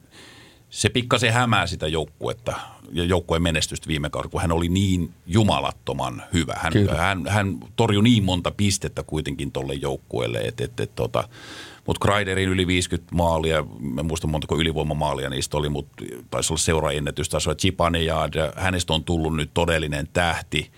se 0.70 0.90
pikkasen 0.90 1.34
hämää 1.34 1.68
sitä 1.68 1.88
joukkuetta 1.88 2.77
ja 2.92 3.04
joukkueen 3.04 3.44
menestystä 3.44 3.88
viime 3.88 4.10
kaudella, 4.10 4.32
kun 4.32 4.42
hän 4.42 4.52
oli 4.52 4.70
niin 4.70 5.14
jumalattoman 5.28 6.24
hyvä. 6.34 6.54
Hän, 6.58 6.74
Kyllä. 6.74 6.96
hän, 6.96 7.28
hän 7.28 7.58
torjui 7.76 8.04
niin 8.04 8.24
monta 8.24 8.52
pistettä 8.52 9.04
kuitenkin 9.04 9.52
tolle 9.52 9.74
joukkueelle, 9.74 10.40
että 10.40 10.64
et, 10.64 10.80
et, 10.80 10.96
tota, 10.96 11.30
mutta 11.88 12.08
Kreiderin 12.08 12.50
yli 12.50 12.68
50 12.68 13.16
maalia, 13.16 13.64
en 14.00 14.06
muista 14.06 14.28
montako 14.28 14.58
ylivoimamaalia 14.58 15.30
niistä 15.30 15.58
oli, 15.58 15.70
mutta 15.70 16.04
taisi 16.30 16.54
olla 16.54 16.60
olla 17.48 17.56
Chipanejad, 17.56 18.34
hänestä 18.56 18.94
on 18.94 19.04
tullut 19.04 19.36
nyt 19.36 19.50
todellinen 19.54 20.08
tähti. 20.14 20.72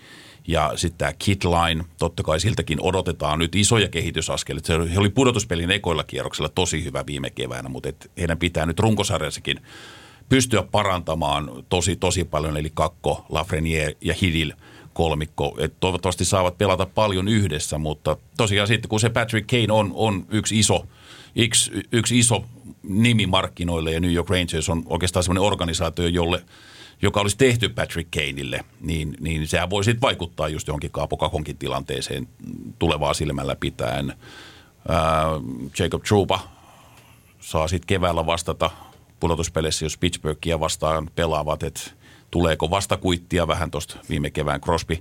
Ja 0.48 0.72
sitten 0.76 0.98
tämä 0.98 1.12
Kitline, 1.18 1.84
totta 1.98 2.22
kai 2.22 2.40
siltäkin 2.40 2.78
odotetaan 2.80 3.38
nyt 3.38 3.54
isoja 3.54 3.88
kehitysaskelia. 3.88 4.62
Se 4.64 4.74
oli 4.74 5.08
pudotuspelin 5.08 5.70
ekoilla 5.70 6.04
kierroksella 6.04 6.48
tosi 6.48 6.84
hyvä 6.84 7.04
viime 7.06 7.30
keväänä, 7.30 7.68
mutta 7.68 7.88
et 7.88 8.10
heidän 8.18 8.38
pitää 8.38 8.66
nyt 8.66 8.80
runkosarjassakin 8.80 9.60
pystyä 10.30 10.62
parantamaan 10.62 11.50
tosi, 11.68 11.96
tosi 11.96 12.24
paljon, 12.24 12.56
eli 12.56 12.70
Kakko, 12.74 13.26
Lafreniere 13.28 13.96
ja 14.00 14.14
Hidil 14.22 14.52
kolmikko. 14.92 15.56
Et 15.58 15.74
toivottavasti 15.80 16.24
saavat 16.24 16.58
pelata 16.58 16.86
paljon 16.86 17.28
yhdessä, 17.28 17.78
mutta 17.78 18.16
tosiaan 18.36 18.68
sitten 18.68 18.88
kun 18.88 19.00
se 19.00 19.08
Patrick 19.10 19.46
Kane 19.46 19.72
on, 19.72 19.92
on 19.94 20.26
yksi 20.30 20.58
iso, 20.58 20.86
yksi, 21.36 21.70
yksi 21.92 22.18
iso 22.18 22.44
nimi 22.82 23.26
markkinoille 23.26 23.92
ja 23.92 24.00
New 24.00 24.12
York 24.12 24.30
Rangers 24.30 24.68
on 24.68 24.82
oikeastaan 24.86 25.22
semmoinen 25.22 25.42
organisaatio, 25.42 26.06
jolle, 26.06 26.44
joka 27.02 27.20
olisi 27.20 27.38
tehty 27.38 27.68
Patrick 27.68 28.10
Kaneille, 28.10 28.64
niin, 28.80 29.16
niin 29.20 29.48
sehän 29.48 29.70
voi 29.70 29.84
sitten 29.84 30.00
vaikuttaa 30.00 30.48
just 30.48 30.68
johonkin 30.68 30.90
Kaapo 30.90 31.16
Kakonkin 31.16 31.56
tilanteeseen 31.56 32.28
tulevaa 32.78 33.14
silmällä 33.14 33.56
pitäen. 33.56 34.12
Ää, 34.88 35.24
Jacob 35.78 36.02
Truba 36.02 36.40
saa 37.40 37.68
sitten 37.68 37.86
keväällä 37.86 38.26
vastata 38.26 38.70
pudotuspeleissä, 39.20 39.84
jos 39.84 39.98
Pittsburghia 39.98 40.60
vastaan 40.60 41.10
pelaavat, 41.14 41.62
että 41.62 41.80
tuleeko 42.30 42.70
vastakuittia 42.70 43.48
vähän 43.48 43.70
tuosta 43.70 43.96
viime 44.08 44.30
kevään 44.30 44.60
Crosby 44.60 44.98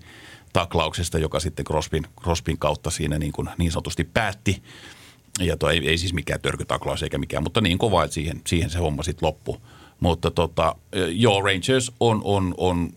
taklauksesta, 0.54 1.18
joka 1.18 1.40
sitten 1.40 1.66
Crosbyn, 1.66 2.08
Crosbyn 2.22 2.58
kautta 2.58 2.90
siinä 2.90 3.20
niin, 3.20 3.32
kuin 3.32 3.50
niin 3.58 3.72
sanotusti 3.72 4.04
päätti. 4.04 4.64
Ja 5.40 5.58
toi 5.58 5.74
ei, 5.74 5.90
ei 5.90 5.98
siis 5.98 6.14
mikään 6.14 6.42
törkytaklaus 6.42 7.04
eikä 7.04 7.18
mikään, 7.18 7.44
mutta 7.44 7.62
niin 7.62 7.78
kova, 7.78 8.04
että 8.04 8.14
siihen, 8.14 8.42
siihen 8.48 8.70
se 8.70 8.80
homma 8.80 9.04
sitten 9.04 9.28
loppui. 9.28 9.58
Mutta 10.00 10.32
tota, 10.32 10.76
joo, 11.12 11.42
Rangers 11.42 11.92
on, 12.00 12.22
on, 12.24 12.54
on, 12.58 12.90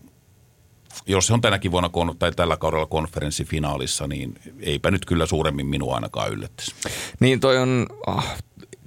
jos 1.07 1.27
se 1.27 1.33
on 1.33 1.41
tänäkin 1.41 1.71
vuonna 1.71 1.89
tai 2.19 2.31
tällä 2.31 2.57
kaudella 2.57 2.85
konferenssifinaalissa, 2.85 4.07
niin 4.07 4.35
eipä 4.59 4.91
nyt 4.91 5.05
kyllä 5.05 5.25
suuremmin 5.25 5.65
minua 5.65 5.95
ainakaan 5.95 6.31
yllättäisi. 6.31 6.75
Niin 7.19 7.39
toi 7.39 7.57
on 7.57 7.87
oh, 8.07 8.25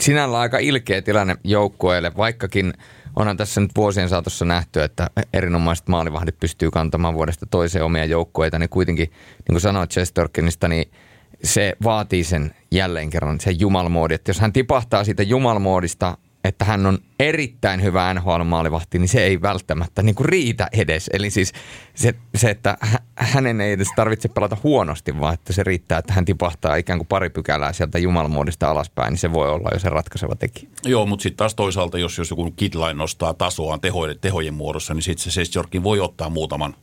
sinällä 0.01 0.39
aika 0.39 0.59
ilkeä 0.59 1.03
tilanne 1.03 1.37
joukkueelle, 1.45 2.13
vaikkakin 2.17 2.73
onhan 3.17 3.37
tässä 3.37 3.61
nyt 3.61 3.71
vuosien 3.77 4.09
saatossa 4.09 4.45
nähty, 4.45 4.83
että 4.83 5.11
erinomaiset 5.33 5.89
maalivahdit 5.89 6.41
pystyy 6.41 6.71
kantamaan 6.71 7.15
vuodesta 7.15 7.47
toiseen 7.47 7.85
omia 7.85 8.05
joukkueita, 8.05 8.59
niin 8.59 8.69
kuitenkin, 8.69 9.07
niin 9.09 9.53
kuin 9.53 9.61
sanoit 9.61 9.91
Chesterkinista, 9.91 10.69
niin 10.69 10.91
se 11.45 11.77
vaatii 11.85 12.25
sen 12.25 12.55
jälleen 12.71 13.11
kerran, 13.11 13.41
sen 13.41 13.61
jumalmoodi. 13.61 14.15
Että 14.15 14.31
jos 14.31 14.41
hän 14.41 14.53
tipahtaa 14.53 15.05
siitä 15.05 15.23
jumalmoodista 15.23 16.19
että 16.47 16.65
hän 16.65 16.87
on 16.87 16.99
erittäin 17.21 17.83
hyvä 17.83 18.15
NHL-maalivahti, 18.15 18.99
niin 18.99 19.09
se 19.09 19.25
ei 19.25 19.43
välttämättä 19.43 20.03
niin 20.03 20.15
kuin 20.15 20.25
riitä 20.25 20.69
edes. 20.73 21.11
Eli 21.13 21.31
siis 21.31 21.53
se, 21.95 22.15
se, 22.35 22.51
että 22.51 22.77
hänen 23.17 23.61
ei 23.61 23.73
edes 23.73 23.89
tarvitse 23.97 24.29
pelata 24.29 24.57
huonosti, 24.63 25.21
vaan 25.21 25.35
että 25.35 25.53
se 25.53 25.63
riittää, 25.63 25.99
että 25.99 26.13
hän 26.13 26.25
tipahtaa 26.25 26.77
ikään 26.77 26.99
kuin 26.99 27.09
pari 27.09 27.31
pykälää 27.31 27.73
sieltä 27.73 27.99
jumalmuodista 27.99 28.71
alaspäin, 28.71 29.11
niin 29.11 29.19
se 29.19 29.33
voi 29.33 29.51
olla 29.51 29.71
jo 29.73 29.79
se 29.79 29.89
ratkaiseva 29.89 30.37
tekijä. 30.37 30.69
Joo, 30.85 31.07
mutta 31.07 31.23
sitten 31.23 31.37
taas 31.37 31.55
toisaalta, 31.55 31.99
jos, 31.99 32.19
jos 32.19 32.31
joku 32.31 32.51
kidline 32.51 32.95
nostaa 32.95 33.35
tasoaan 33.35 33.81
tehojen, 33.81 34.19
tehojen 34.21 34.55
muodossa, 34.55 34.95
niin 34.95 35.03
sitten 35.03 35.25
se 35.25 35.31
Sestjorkin 35.31 35.83
voi 35.83 36.01
ottaa 36.01 36.31
muutaman 36.31 36.75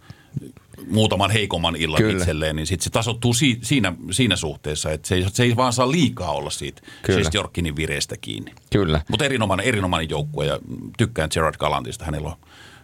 muutaman 0.89 1.31
heikomman 1.31 1.75
illan 1.75 1.97
Kyllä. 2.01 2.17
itselleen, 2.19 2.55
niin 2.55 2.67
sitten 2.67 2.83
se 2.83 2.89
tasottuu 2.89 3.33
si- 3.33 3.59
siinä, 3.61 3.93
siinä 4.11 4.35
suhteessa, 4.35 4.91
että 4.91 5.07
se 5.07 5.15
ei, 5.15 5.25
se 5.33 5.43
ei 5.43 5.55
vaan 5.55 5.73
saa 5.73 5.91
liikaa 5.91 6.31
olla 6.31 6.49
siitä 6.49 6.81
Kyllä. 7.01 7.21
siis 7.23 7.33
Jorkinin 7.33 7.75
vireestä 7.75 8.15
kiinni. 8.21 8.51
Kyllä. 8.73 9.01
Mutta 9.09 9.25
erinomainen, 9.25 9.65
erinomainen 9.65 10.09
joukkue 10.09 10.45
ja 10.45 10.59
tykkään 10.97 11.29
Gerard 11.33 11.55
Galantista, 11.57 12.05
hänellä 12.05 12.27
on 12.29 12.35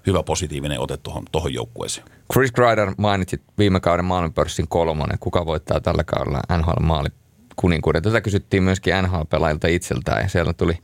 hyvä 0.07 0.23
positiivinen 0.23 0.79
ote 0.79 0.97
tuohon, 0.97 1.23
tuohon 1.31 1.53
joukkueeseen. 1.53 2.07
Chris 2.33 2.51
Kreider 2.51 2.93
mainitsit 2.97 3.41
viime 3.57 3.79
kauden 3.79 4.05
maailmanpörssin 4.05 4.67
kolmonen. 4.67 5.19
Kuka 5.19 5.45
voittaa 5.45 5.79
tällä 5.81 6.03
kaudella 6.03 6.41
NHL 6.57 6.83
maali 6.85 7.09
kuninkuuden? 7.55 8.03
Tätä 8.03 8.21
kysyttiin 8.21 8.63
myöskin 8.63 8.93
NHL-pelaajilta 8.93 9.67
itseltään 9.67 10.21
ja 10.23 10.29
siellä 10.29 10.53
tuli 10.53 10.77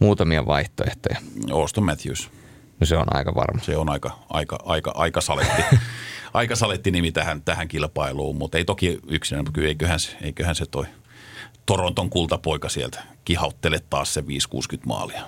muutamia 0.00 0.46
vaihtoehtoja. 0.46 1.16
Auston 1.52 1.84
Matthews. 1.84 2.30
No 2.80 2.86
se 2.86 2.96
on 2.96 3.16
aika 3.16 3.34
varma. 3.34 3.60
Se 3.62 3.76
on 3.76 3.88
aika, 3.88 4.18
aika, 4.30 4.58
aika, 4.64 4.92
aika 4.94 5.20
saletti. 5.20 5.62
aika 6.34 6.56
saletti 6.56 6.90
nimi 6.90 7.12
tähän, 7.12 7.42
tähän 7.42 7.68
kilpailuun, 7.68 8.36
mutta 8.36 8.58
ei 8.58 8.64
toki 8.64 8.98
yksinään, 9.08 9.52
kyllä 9.52 9.68
eiköhän 9.68 10.00
se, 10.00 10.16
eiköhän 10.22 10.54
se 10.54 10.66
toi 10.66 10.84
Toronton 11.66 12.10
kultapoika 12.10 12.68
sieltä 12.68 13.02
kihauttele 13.24 13.78
taas 13.90 14.14
se 14.14 14.20
5-60 14.20 14.24
maalia. 14.86 15.22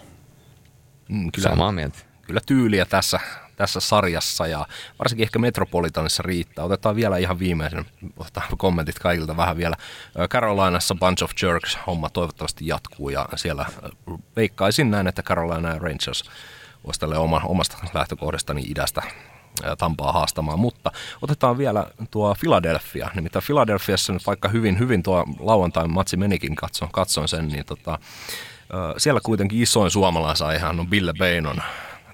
Mm, 1.08 1.32
kyllä, 1.32 1.48
Samaa 1.48 1.72
mieltä. 1.72 1.98
Kyllä 2.22 2.40
tyyliä 2.46 2.84
tässä, 2.84 3.20
tässä 3.56 3.80
sarjassa 3.80 4.46
ja 4.46 4.66
varsinkin 4.98 5.22
ehkä 5.22 5.38
Metropolitanissa 5.38 6.22
riittää. 6.22 6.64
Otetaan 6.64 6.96
vielä 6.96 7.16
ihan 7.16 7.38
viimeisen 7.38 7.84
kommentit 8.58 8.98
kaikilta 8.98 9.36
vähän 9.36 9.56
vielä. 9.56 9.76
Carolinassa 10.28 10.94
Bunch 10.94 11.24
of 11.24 11.30
Jerks 11.42 11.78
homma 11.86 12.10
toivottavasti 12.10 12.66
jatkuu 12.66 13.08
ja 13.08 13.28
siellä 13.36 13.66
veikkaisin 14.36 14.90
näin, 14.90 15.06
että 15.06 15.22
Carolina 15.22 15.68
ja 15.68 15.78
Rangers 15.78 16.24
olisi 16.84 17.00
tälle 17.00 17.18
oma, 17.18 17.42
omasta 17.44 17.76
lähtökohdastani 17.94 18.62
idästä 18.62 19.02
Tampaa 19.78 20.12
haastamaan, 20.12 20.58
mutta 20.58 20.92
otetaan 21.22 21.58
vielä 21.58 21.86
tuo 22.10 22.34
Philadelphia. 22.40 23.10
Nimittäin 23.14 23.44
Philadelphiassa 23.44 24.12
nyt 24.12 24.26
vaikka 24.26 24.48
hyvin, 24.48 24.78
hyvin 24.78 25.02
tuo 25.02 25.24
lauantain 25.38 25.92
matsi 25.92 26.16
menikin, 26.16 26.56
katson, 26.56 26.88
katson 26.92 27.28
sen, 27.28 27.48
niin 27.48 27.64
tota, 27.64 27.98
siellä 28.98 29.20
kuitenkin 29.22 29.62
isoin 29.62 29.90
suomalaisaihan 29.90 30.80
on 30.80 30.86
Bille 30.86 31.12
Beinon 31.18 31.62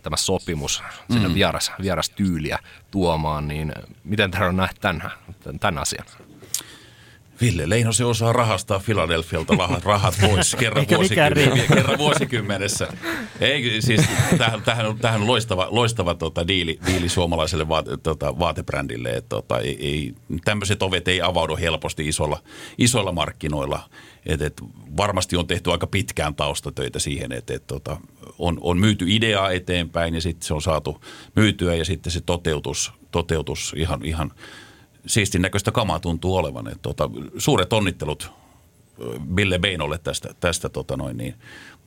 tämä 0.02 0.16
sopimus 0.16 0.82
sinne 1.10 1.28
mm. 1.28 1.34
vieras, 1.34 1.72
vieras 1.82 2.10
tyyliä 2.10 2.58
tuomaan, 2.90 3.48
niin 3.48 3.72
miten 4.04 4.30
Tero 4.30 4.52
näet 4.52 4.76
tämän, 4.80 5.10
tämän 5.60 5.78
asian? 5.78 6.06
Ville 7.40 7.68
Leino 7.68 7.92
se 7.92 8.04
osaa 8.04 8.32
rahastaa 8.32 8.78
Filadelfialta 8.78 9.54
rahat, 9.84 10.14
pois 10.20 10.54
kerran, 10.60 10.86
vuosikymmenessä, 10.90 11.74
kerran 11.74 11.98
vuosikymmenessä. 11.98 12.88
Ei, 13.40 13.82
siis, 13.82 14.00
tämähän, 14.38 14.62
tämähän, 14.62 14.86
on, 14.86 14.98
tämähän 14.98 15.20
on 15.20 15.26
loistava, 15.26 15.68
loistava 15.70 16.14
tota, 16.14 16.48
diili, 16.48 16.78
diili 16.86 17.08
suomalaiselle 17.08 17.68
vaate, 17.68 17.96
tota, 17.96 18.38
vaatebrändille. 18.38 19.10
Et, 19.10 19.28
tota, 19.28 19.58
ei, 19.58 19.86
ei, 19.86 20.14
tämmöiset 20.44 20.82
ovet 20.82 21.08
ei 21.08 21.22
avaudu 21.22 21.56
helposti 21.56 22.08
isolla, 22.08 22.42
isoilla 22.78 23.12
markkinoilla. 23.12 23.90
Et, 24.26 24.42
et, 24.42 24.62
varmasti 24.96 25.36
on 25.36 25.46
tehty 25.46 25.72
aika 25.72 25.86
pitkään 25.86 26.34
taustatöitä 26.34 26.98
siihen, 26.98 27.32
että 27.32 27.54
et, 27.54 27.66
tota, 27.66 27.96
on, 28.38 28.58
on 28.60 28.78
myyty 28.78 29.04
ideaa 29.08 29.50
eteenpäin 29.50 30.14
ja 30.14 30.20
sitten 30.20 30.46
se 30.46 30.54
on 30.54 30.62
saatu 30.62 31.04
myytyä 31.36 31.74
ja 31.74 31.84
sitten 31.84 32.12
se 32.12 32.20
toteutus, 32.20 32.92
toteutus 33.10 33.74
ihan, 33.76 34.04
ihan– 34.04 34.32
siistin 35.08 35.42
näköistä 35.42 35.72
kamaa 35.72 36.00
tuntuu 36.00 36.36
olevan. 36.36 36.68
Että 36.68 36.82
tota, 36.82 37.10
suuret 37.38 37.72
onnittelut 37.72 38.30
Bille 39.34 39.58
Beinolle 39.58 39.98
tästä, 39.98 40.28
tästä 40.40 40.68
tota 40.68 40.96
noin 40.96 41.16
niin, 41.16 41.34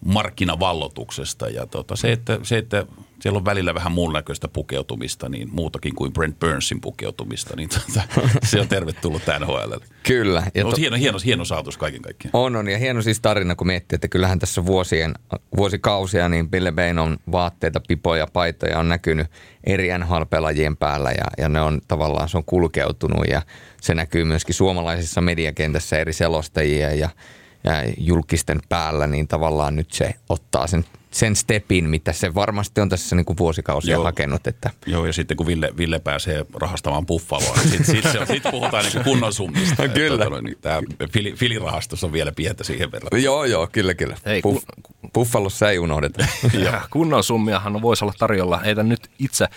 markkinavallotuksesta. 0.05 1.49
Ja 1.49 1.65
tota, 1.65 1.95
se, 1.95 2.11
että, 2.11 2.39
se, 2.43 2.57
että 2.57 2.85
siellä 3.19 3.37
on 3.37 3.45
välillä 3.45 3.73
vähän 3.73 3.91
muun 3.91 4.13
näköistä 4.13 4.47
pukeutumista, 4.47 5.29
niin 5.29 5.49
muutakin 5.51 5.95
kuin 5.95 6.13
Brent 6.13 6.39
Burnsin 6.39 6.81
pukeutumista, 6.81 7.55
niin 7.55 7.69
tota, 7.69 8.01
se 8.43 8.61
on 8.61 8.67
tervetullut 8.67 9.21
NHL. 9.39 9.73
Kyllä. 10.03 10.43
Ja 10.55 10.63
to... 10.63 10.75
hieno, 10.77 10.97
hieno, 10.97 11.19
hieno 11.25 11.45
saatus 11.45 11.77
kaiken 11.77 12.01
kaikkiaan. 12.01 12.31
On, 12.33 12.55
on. 12.55 12.69
Ja 12.69 12.77
hieno 12.77 13.01
siis 13.01 13.19
tarina, 13.19 13.55
kun 13.55 13.67
miettii, 13.67 13.95
että 13.95 14.07
kyllähän 14.07 14.39
tässä 14.39 14.65
vuosien, 14.65 15.13
vuosikausia 15.57 16.29
niin 16.29 16.49
Bille 16.49 16.71
Beinon 16.71 17.17
vaatteita, 17.31 17.81
pipoja, 17.87 18.27
paitoja 18.33 18.79
on 18.79 18.89
näkynyt 18.89 19.27
eri 19.63 19.89
NHL-pelaajien 19.97 20.77
päällä 20.77 21.11
ja, 21.11 21.25
ja 21.37 21.49
ne 21.49 21.61
on 21.61 21.81
tavallaan, 21.87 22.29
se 22.29 22.37
on 22.37 22.45
kulkeutunut 22.45 23.25
ja 23.29 23.41
se 23.81 23.95
näkyy 23.95 24.23
myöskin 24.23 24.55
suomalaisessa 24.55 25.21
mediakentässä 25.21 25.97
eri 25.97 26.13
selostajia 26.13 26.93
ja 26.93 27.09
julkisten 27.97 28.59
päällä, 28.69 29.07
niin 29.07 29.27
tavallaan 29.27 29.75
nyt 29.75 29.91
se 29.91 30.15
ottaa 30.29 30.67
sen, 30.67 30.85
sen 31.11 31.35
stepin, 31.35 31.89
mitä 31.89 32.13
se 32.13 32.35
varmasti 32.35 32.81
on 32.81 32.89
tässä 32.89 33.15
niin 33.15 33.25
kuin 33.25 33.37
vuosikausia 33.37 33.91
Joo. 33.91 34.03
hakenut. 34.03 34.47
Että. 34.47 34.69
Joo, 34.85 35.05
ja 35.05 35.13
sitten 35.13 35.37
kun 35.37 35.47
Ville, 35.47 35.69
Ville 35.77 35.99
pääsee 35.99 36.45
rahastamaan 36.53 37.05
buffaloa, 37.05 37.55
niin 37.55 37.69
sitten 37.69 37.85
sit, 37.85 38.11
sit, 38.11 38.27
sit 38.27 38.43
puhutaan 38.51 38.85
niin 38.85 39.03
kunnon 39.03 39.33
summista. 39.33 39.87
kyllä. 39.99 40.25
Että, 40.25 40.41
niin, 40.41 40.57
tämä 40.61 40.81
fili, 41.11 41.33
filirahastus 41.33 42.03
on 42.03 42.11
vielä 42.11 42.31
pientä 42.31 42.63
siihen 42.63 42.91
verran. 42.91 43.23
Joo, 43.23 43.45
joo, 43.45 43.67
kyllä, 43.71 43.93
kyllä. 43.93 44.17
Hei, 44.25 44.41
Buff, 44.41 44.65
kun... 44.83 45.11
Buffalossa 45.13 45.69
ei 45.69 45.79
unohdeta. 45.79 46.25
kunnon 46.91 47.23
summiahan 47.23 47.81
voisi 47.81 48.05
olla 48.05 48.13
tarjolla. 48.19 48.57
Heitä 48.57 48.83
nyt 48.83 49.09
itse 49.19 49.47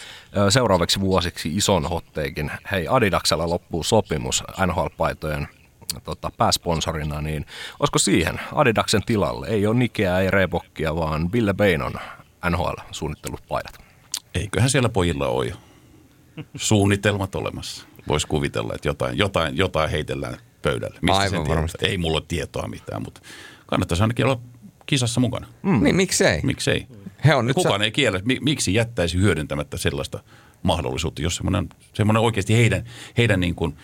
seuraavaksi 0.48 1.00
vuosiksi 1.00 1.57
ison 1.57 1.84
hotteikin. 1.88 2.50
Hei, 2.72 2.86
Adidaksella 2.88 3.48
loppuu 3.48 3.82
sopimus 3.82 4.44
NHL-paitojen 4.66 5.48
tota, 6.01 6.30
pääsponsorina, 6.36 7.20
niin 7.20 7.47
olisiko 7.80 7.99
siihen 7.99 8.40
Adidaksen 8.55 9.03
tilalle? 9.07 9.47
Ei 9.47 9.66
ole 9.66 9.74
Nikeä, 9.74 10.18
ei 10.18 10.30
Reebokkia, 10.30 10.97
vaan 10.97 11.30
Bille 11.30 11.55
Beinon 11.55 11.95
NHL-suunnittelut 12.51 13.42
paidat. 13.49 13.78
Eiköhän 14.34 14.70
siellä 14.70 14.88
pojilla 14.88 15.26
ole 15.28 15.47
jo 15.47 15.57
suunnitelmat 16.57 17.34
olemassa. 17.34 17.86
Voisi 18.09 18.26
kuvitella, 18.26 18.72
että 18.74 18.88
jotain, 18.88 19.18
jotain, 19.18 19.57
jotain 19.57 19.90
heitellään 19.90 20.36
pöydälle. 20.62 20.99
Mistä 21.03 21.18
Aivan 21.18 21.49
varmasti. 21.49 21.86
Ei 21.86 21.99
mulla 21.99 22.16
ole 22.16 22.24
tietoa 22.28 22.68
mitään, 22.68 23.03
mutta 23.03 23.20
kannattaisi 23.66 24.03
ainakin 24.03 24.24
olla 24.24 24.40
kisassa 24.86 25.20
mukana. 25.20 25.47
Mm. 25.62 25.82
Niin, 25.82 25.97
miksei? 25.97 26.40
Miksei? 26.42 26.86
He 27.24 27.34
on 27.34 27.46
nyt 27.46 27.54
Kukaan 27.54 27.80
sä... 27.80 27.84
ei 27.84 27.92
kiellä, 27.92 28.20
miksi 28.40 28.74
jättäisi 28.74 29.18
hyödyntämättä 29.18 29.76
sellaista– 29.76 30.20
mahdollisuutta, 30.64 31.22
jos 31.22 31.36
semmoinen, 31.36 31.68
semmoinen 31.94 32.22
oikeasti 32.22 32.56
heidän, 32.56 32.84
heidän 33.18 33.40
niin 33.40 33.54
kuin 33.54 33.76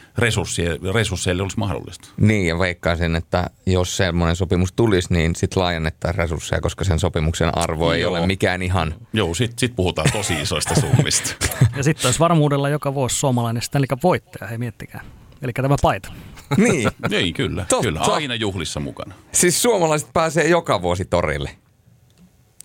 resursseille 0.93 1.43
olisi 1.43 1.59
mahdollista. 1.59 2.09
Niin, 2.17 2.47
ja 2.47 2.59
veikkaisin, 2.59 3.17
että 3.17 3.51
jos 3.67 3.97
semmoinen 3.97 4.37
sopimus 4.37 4.73
tulisi, 4.73 5.15
niin 5.15 5.37
sitten 5.37 5.63
laajennetaan 5.63 6.15
resursseja, 6.15 6.61
koska 6.61 6.85
sen 6.85 6.99
sopimuksen 6.99 7.59
arvo 7.59 7.93
ei 7.93 8.01
Joo. 8.01 8.13
ole 8.13 8.27
mikään 8.27 8.63
ihan... 8.63 8.95
Joo, 9.13 9.35
sitten 9.35 9.59
sit 9.59 9.77
puhutaan 9.77 10.09
tosi 10.13 10.41
isoista 10.41 10.75
summista. 10.81 11.35
ja 11.77 11.83
sitten 11.83 12.09
olisi 12.09 12.21
varmuudella 12.21 12.69
joka 12.69 12.95
vuosi 12.95 13.17
suomalainen 13.17 13.63
Stanley 13.63 13.87
voittaja, 14.03 14.49
hei 14.49 14.59
miettikää. 14.59 15.05
Eli 15.43 15.53
tämä 15.53 15.77
paita. 15.83 16.13
niin. 16.57 16.91
Ei, 17.11 17.33
kyllä. 17.33 17.67
Totta. 17.69 17.89
Kyllä, 17.89 18.01
aina 18.01 18.35
juhlissa 18.35 18.81
mukana. 18.81 19.15
Siis 19.33 19.63
suomalaiset 19.63 20.09
pääsee 20.13 20.49
joka 20.49 20.83
vuosi 20.83 21.05
torille. 21.05 21.51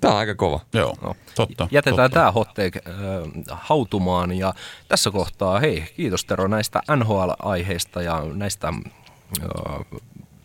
Tämä 0.01 0.13
on 0.13 0.19
aika 0.19 0.35
kova. 0.35 0.59
Joo, 0.73 0.95
No. 1.01 1.15
totta. 1.35 1.67
Jätetään 1.71 2.11
totta. 2.11 2.19
tämä 2.19 2.31
hot 2.31 2.47
take, 2.53 2.81
äh, 2.87 3.59
hautumaan 3.61 4.31
ja 4.31 4.53
tässä 4.87 5.11
kohtaa 5.11 5.59
hei, 5.59 5.93
kiitos 5.97 6.25
Tero 6.25 6.47
näistä 6.47 6.81
NHL-aiheista 6.95 8.01
ja 8.01 8.21
näistä 8.33 8.67
äh, 8.67 10.01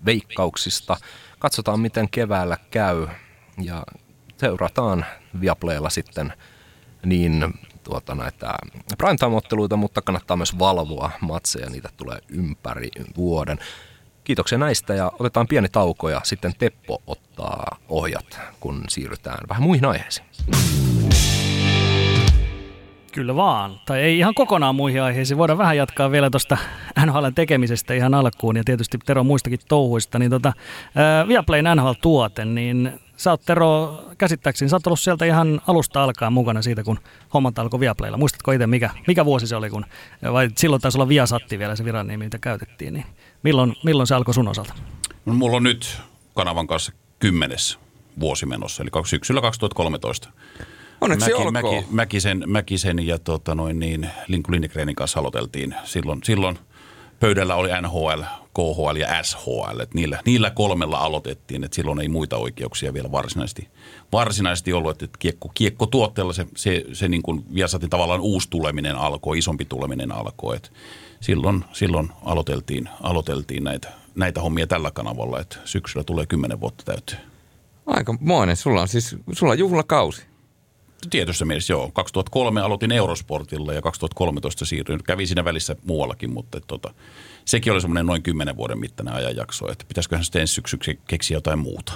veikkauksista. 0.06 0.96
Katsotaan 1.38 1.80
miten 1.80 2.08
keväällä 2.10 2.56
käy 2.70 3.06
ja 3.62 3.82
seurataan 4.36 5.06
Viaplaylla 5.40 5.90
sitten 5.90 6.32
niin 7.04 7.54
tuota, 7.84 8.14
näitä 8.14 8.54
primetime-otteluita, 8.98 9.76
mutta 9.76 10.02
kannattaa 10.02 10.36
myös 10.36 10.58
valvoa 10.58 11.10
matseja, 11.20 11.70
niitä 11.70 11.88
tulee 11.96 12.18
ympäri 12.28 12.88
vuoden. 13.16 13.58
Kiitoksia 14.30 14.58
näistä 14.58 14.94
ja 14.94 15.12
otetaan 15.18 15.46
pieni 15.46 15.68
tauko 15.68 16.08
ja 16.08 16.20
sitten 16.24 16.52
Teppo 16.58 17.02
ottaa 17.06 17.76
ohjat, 17.88 18.40
kun 18.60 18.84
siirrytään 18.88 19.38
vähän 19.48 19.62
muihin 19.62 19.84
aiheisiin. 19.84 20.26
Kyllä 23.12 23.36
vaan. 23.36 23.80
Tai 23.86 24.00
ei 24.00 24.18
ihan 24.18 24.34
kokonaan 24.34 24.74
muihin 24.74 25.02
aiheisiin. 25.02 25.38
Voidaan 25.38 25.58
vähän 25.58 25.76
jatkaa 25.76 26.10
vielä 26.10 26.30
tuosta 26.30 26.58
NHLn 27.06 27.34
tekemisestä 27.34 27.94
ihan 27.94 28.14
alkuun 28.14 28.56
ja 28.56 28.64
tietysti 28.64 28.98
Tero 29.06 29.24
muistakin 29.24 29.58
touhuista. 29.68 30.18
Niin 30.18 30.30
tota, 30.30 30.52
ää, 30.94 31.28
Viaplayn 31.28 31.64
NHL-tuote, 31.64 32.44
niin 32.44 33.00
sä 33.16 33.30
oot 33.30 33.42
Tero, 33.46 34.02
käsittääkseni, 34.18 34.68
sä 34.68 34.76
oot 34.76 34.86
ollut 34.86 35.00
sieltä 35.00 35.24
ihan 35.24 35.60
alusta 35.66 36.02
alkaen 36.02 36.32
mukana 36.32 36.62
siitä, 36.62 36.82
kun 36.82 36.98
hommat 37.34 37.58
alkoi 37.58 37.80
Viaplaylla. 37.80 38.18
Muistatko 38.18 38.52
itse, 38.52 38.66
mikä, 38.66 38.90
mikä 39.06 39.24
vuosi 39.24 39.46
se 39.46 39.56
oli, 39.56 39.70
kun, 39.70 39.86
vai 40.32 40.48
silloin 40.56 40.82
taisi 40.82 40.98
olla 40.98 41.08
Viasatti 41.08 41.58
vielä 41.58 41.76
se 41.76 41.84
viran 41.84 42.06
nimi, 42.06 42.24
mitä 42.24 42.38
käytettiin, 42.38 42.94
niin 42.94 43.06
milloin, 43.42 43.76
milloin 43.84 44.06
se 44.06 44.14
alkoi 44.14 44.34
sun 44.34 44.48
osalta? 44.48 44.74
No, 45.26 45.34
mulla 45.34 45.56
on 45.56 45.62
nyt 45.62 45.98
kanavan 46.34 46.66
kanssa 46.66 46.92
kymmenes 47.18 47.78
vuosi 48.20 48.46
menossa, 48.46 48.82
eli 48.82 48.90
syksyllä 49.06 49.40
2013. 49.40 50.28
Onneksi 51.00 51.30
Mäki, 51.30 51.34
olkoon. 51.34 51.52
Mäki, 51.52 51.86
Mäkisen, 51.90 52.42
Mäkisen 52.46 53.06
ja 53.06 53.18
tota 53.18 53.54
noin 53.54 53.78
niin, 53.78 54.10
Linku 54.28 54.52
Lindgrenin 54.52 54.96
kanssa 54.96 55.20
aloiteltiin. 55.20 55.74
Silloin, 55.84 56.20
silloin 56.24 56.58
pöydällä 57.20 57.54
oli 57.54 57.68
NHL, 57.82 58.22
KHL 58.54 58.96
ja 58.96 59.22
SHL. 59.22 59.80
Et 59.80 59.94
niillä, 59.94 60.20
niillä 60.26 60.50
kolmella 60.50 60.98
aloitettiin, 60.98 61.64
että 61.64 61.74
silloin 61.74 62.00
ei 62.00 62.08
muita 62.08 62.36
oikeuksia 62.36 62.94
vielä 62.94 63.12
varsinaisesti, 63.12 63.68
varsinaisesti 64.12 64.72
ollut. 64.72 65.02
Että 65.02 65.18
kiekko, 65.18 65.50
kiekko 65.54 65.86
tuotteella 65.86 66.32
se, 66.32 66.46
se, 66.56 66.84
se 66.92 67.08
niin 67.08 67.22
kuin 67.22 67.44
Viasatin 67.54 67.90
tavallaan 67.90 68.20
uusi 68.20 68.50
tuleminen 68.50 68.96
alkoi, 68.96 69.38
isompi 69.38 69.64
tuleminen 69.64 70.12
alkoi. 70.12 70.56
Et 70.56 70.72
silloin, 71.20 71.64
silloin 71.72 72.10
aloiteltiin, 72.24 72.88
aloiteltiin 73.02 73.64
näitä, 73.64 73.88
näitä 74.14 74.40
hommia 74.40 74.66
tällä 74.66 74.90
kanavalla, 74.90 75.40
että 75.40 75.56
syksyllä 75.64 76.04
tulee 76.04 76.26
kymmenen 76.26 76.60
vuotta 76.60 76.84
täytyy. 76.84 77.18
Aika 77.86 78.14
moinen. 78.20 78.56
Sulla 78.56 78.80
on 78.80 78.88
siis 78.88 79.16
sulla 79.32 79.52
on 79.52 79.58
juhlakausi. 79.58 80.22
Tietyssä 81.10 81.44
mielessä 81.44 81.72
joo. 81.72 81.90
2003 81.92 82.60
aloitin 82.60 82.92
Eurosportilla 82.92 83.72
ja 83.72 83.82
2013 83.82 84.64
siirryin. 84.64 85.02
Kävin 85.04 85.26
siinä 85.26 85.44
välissä 85.44 85.76
muuallakin, 85.84 86.32
mutta 86.32 86.58
et, 86.58 86.64
tota, 86.66 86.94
sekin 87.44 87.72
oli 87.72 87.80
semmoinen 87.80 88.06
noin 88.06 88.22
10 88.22 88.56
vuoden 88.56 88.78
mittainen 88.78 89.14
ajanjakso, 89.14 89.72
että 89.72 89.84
pitäisiköhän 89.88 90.24
sitten 90.24 90.40
ensi 90.40 90.54
syksyksi 90.54 91.00
keksiä 91.08 91.36
jotain 91.36 91.58
muuta. 91.58 91.92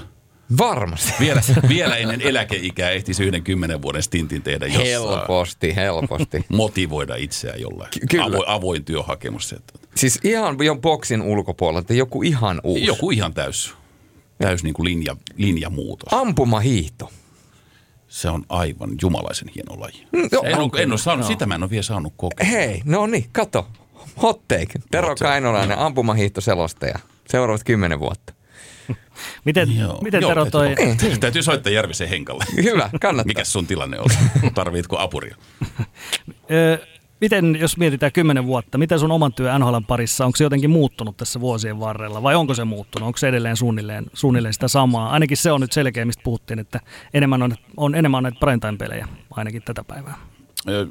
Varmasti. 0.58 1.12
Vielä, 1.20 1.42
vielä 1.68 1.96
ennen 1.96 2.20
eläkeikää 2.20 2.90
ehtisi 2.90 3.24
yhden 3.24 3.42
kymmenen 3.42 3.82
vuoden 3.82 4.02
stintin 4.02 4.42
tehdä, 4.42 4.66
jos 4.66 4.74
saa 4.74 4.84
Helposti, 4.84 5.76
helposti. 5.76 6.44
motivoida 6.56 7.16
itseään 7.16 7.60
jollain. 7.60 7.90
Ky- 7.90 8.06
kyllä. 8.10 8.24
Avoin, 8.24 8.48
avoin 8.48 8.84
työhakemus. 8.84 9.52
Että 9.52 9.72
Siis 9.94 10.20
ihan 10.24 10.56
jo 10.64 10.76
boksin 10.76 11.22
ulkopuolella, 11.22 11.80
että 11.80 11.94
joku 11.94 12.22
ihan 12.22 12.60
uusi. 12.64 12.86
Joku 12.86 13.10
ihan 13.10 13.34
täys, 13.34 13.74
täys 14.38 14.64
niin 14.64 14.74
kuin 14.74 14.84
linja, 14.84 15.16
linjamuutos. 15.36 16.12
Ampumahiihto. 16.12 17.10
Se 18.08 18.30
on 18.30 18.44
aivan 18.48 18.90
jumalaisen 19.02 19.48
hieno 19.54 19.80
laji. 19.80 20.06
Joo, 20.32 20.42
en, 20.44 20.54
on 20.54 20.70
ole, 20.72 20.82
en 20.82 20.90
ole 20.92 20.98
saanut, 20.98 21.24
Joo. 21.24 21.32
sitä 21.32 21.46
mä 21.46 21.54
en 21.54 21.62
ole 21.62 21.70
vielä 21.70 21.82
saanut 21.82 22.12
kokea. 22.16 22.46
Hei, 22.46 22.82
no 22.84 23.06
niin, 23.06 23.26
kato. 23.32 23.68
Hot 24.22 24.48
take. 24.48 24.78
Tero 24.90 25.08
Hot. 25.08 25.18
Kainolainen, 25.18 25.78
ampumahiihtoselostaja. 25.78 26.98
Seuraavat 27.28 27.64
kymmenen 27.64 28.00
vuotta. 28.00 28.34
Miten, 29.44 29.68
miten 30.02 30.22
Tero 30.22 30.46
toi... 30.46 30.66
Täytyy, 30.66 30.86
täytyy, 30.96 31.18
täytyy 31.18 31.42
soittaa 31.42 31.72
Järvisen 31.72 32.08
Henkalle. 32.08 32.44
Hyvä, 32.62 32.90
kannattaa. 33.00 33.28
Mikäs 33.28 33.52
sun 33.52 33.66
tilanne 33.66 33.98
on? 34.00 34.06
Tarvitko 34.54 34.98
apuria? 34.98 35.36
Miten, 37.20 37.56
jos 37.60 37.76
mietitään 37.76 38.12
kymmenen 38.12 38.46
vuotta, 38.46 38.78
miten 38.78 38.98
sun 38.98 39.10
oman 39.10 39.32
työ 39.32 39.58
NHLn 39.58 39.84
parissa, 39.84 40.26
onko 40.26 40.36
se 40.36 40.44
jotenkin 40.44 40.70
muuttunut 40.70 41.16
tässä 41.16 41.40
vuosien 41.40 41.80
varrella 41.80 42.22
vai 42.22 42.34
onko 42.34 42.54
se 42.54 42.64
muuttunut? 42.64 43.06
Onko 43.06 43.16
se 43.16 43.28
edelleen 43.28 43.56
suunnilleen, 43.56 44.06
suunnilleen 44.14 44.54
sitä 44.54 44.68
samaa? 44.68 45.10
Ainakin 45.10 45.36
se 45.36 45.52
on 45.52 45.60
nyt 45.60 45.72
selkeä, 45.72 46.04
mistä 46.04 46.22
puhuttiin, 46.24 46.58
että 46.58 46.80
enemmän 47.14 47.42
on, 47.42 47.54
on 47.76 47.94
enemmän 47.94 48.18
on 48.18 48.22
näitä 48.22 48.38
primetime-pelejä 48.40 49.08
ainakin 49.30 49.62
tätä 49.62 49.84
päivää. 49.84 50.33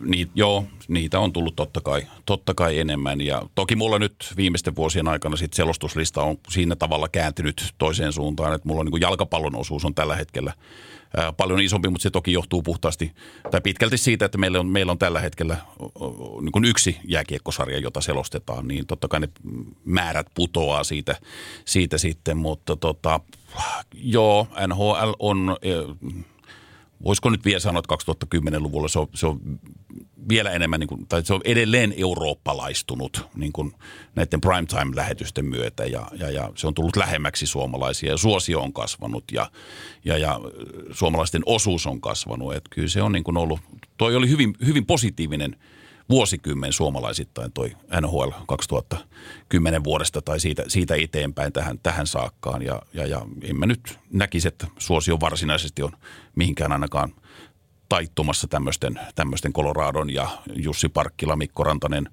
Niin, 0.06 0.32
joo, 0.36 0.66
niitä 0.88 1.20
on 1.20 1.34
tullut 1.34 1.56
totta 1.56 1.82
kai, 1.82 2.02
totta 2.26 2.54
kai 2.54 2.80
enemmän. 2.80 3.22
Ja 3.22 3.42
toki 3.56 3.76
mulla 3.76 4.00
nyt 4.00 4.16
viimeisten 4.38 4.76
vuosien 4.76 5.08
aikana 5.08 5.36
sit 5.36 5.54
selostuslista 5.54 6.24
on 6.24 6.38
siinä 6.50 6.76
tavalla 6.76 7.10
kääntynyt 7.10 7.74
toiseen 7.78 8.14
suuntaan, 8.14 8.54
että 8.54 8.68
mulla 8.68 8.80
on 8.82 8.86
niin 8.86 9.02
jalkapallon 9.02 9.56
osuus 9.56 9.86
on 9.86 9.96
tällä 9.96 10.16
hetkellä 10.16 10.54
ää, 11.18 11.34
paljon 11.34 11.62
isompi, 11.62 11.90
mutta 11.90 12.04
se 12.04 12.10
toki 12.10 12.34
johtuu 12.34 12.62
puhtaasti 12.62 13.12
tai 13.52 13.62
pitkälti 13.62 13.98
siitä, 13.98 14.26
että 14.26 14.38
meillä 14.38 14.60
on, 14.60 14.68
meillä 14.68 14.92
on 14.92 15.00
tällä 15.00 15.20
hetkellä 15.20 15.58
niin 16.42 16.52
kuin 16.52 16.66
yksi 16.66 16.98
jääkiekkosarja, 17.06 17.80
jota 17.80 18.02
selostetaan, 18.02 18.68
niin 18.68 18.88
totta 18.88 19.08
kai 19.08 19.20
ne 19.20 19.30
määrät 19.86 20.28
putoaa 20.34 20.84
siitä, 20.84 21.16
siitä 21.66 21.98
sitten, 21.98 22.38
mutta 22.38 22.76
tota, 22.76 23.20
joo, 23.94 24.48
NHL 24.68 25.14
on... 25.20 25.58
eh, 25.62 26.24
voisiko 27.04 27.30
nyt 27.30 27.46
vielä 27.46 27.60
sanoa, 27.60 27.80
että 27.80 27.96
2010-luvulla 28.36 28.88
se 28.88 29.00
on, 29.00 29.08
se 29.14 29.28
on 29.28 29.40
vielä 30.30 30.52
enemmän, 30.52 30.80
niin 30.80 30.88
kuin, 30.88 31.08
tai 31.08 31.26
se 31.26 31.34
on 31.34 31.42
edelleen 31.44 31.94
eurooppalaistunut 31.98 33.28
niin 33.36 33.54
kuin 33.54 33.74
näiden 34.16 34.42
primetime-lähetysten 34.42 35.46
myötä 35.46 35.86
ja, 35.86 36.08
ja, 36.20 36.30
ja 36.30 36.52
se 36.56 36.68
on 36.68 36.74
tullut 36.74 36.96
lähemmäksi 36.96 37.46
suomalaisia 37.46 38.12
ja 38.12 38.18
suosio 38.18 38.62
on 38.62 38.74
kasvanut 38.74 39.24
ja, 39.32 39.52
ja, 40.06 40.18
ja 40.18 40.40
suomalaisten 40.92 41.42
osuus 41.46 41.88
on 41.88 42.02
kasvanut. 42.02 42.54
Että 42.54 42.70
kyllä 42.70 42.88
se 42.88 43.02
on 43.02 43.12
niin 43.12 43.24
kuin 43.24 43.38
ollut, 43.38 43.60
toi 43.98 44.16
oli 44.16 44.30
hyvin, 44.30 44.56
hyvin 44.66 44.86
positiivinen 44.86 45.56
vuosikymmen 46.10 46.74
suomalaisittain 46.74 47.52
toi 47.52 47.72
NHL 48.02 48.30
2010 48.48 49.84
vuodesta 49.84 50.22
tai 50.22 50.40
siitä, 50.40 50.64
siitä 50.68 50.96
eteenpäin 50.96 51.54
tähän, 51.54 51.80
tähän 51.84 52.08
saakkaan. 52.08 52.62
Ja, 52.62 52.82
ja, 52.94 53.08
ja 53.08 53.22
en 53.42 53.60
mä 53.60 53.66
nyt 53.66 54.00
näkisi, 54.12 54.48
että 54.48 54.68
suosio 54.80 55.20
varsinaisesti 55.20 55.84
on 55.84 55.92
mihinkään 56.36 56.72
ainakaan 56.72 57.14
taittumassa 57.90 58.48
tämmöisten, 58.48 59.54
Coloradon 59.54 60.14
ja 60.14 60.30
Jussi 60.56 60.90
Parkkila, 60.90 61.36
Mikko 61.36 61.64
Rantanen, 61.64 62.10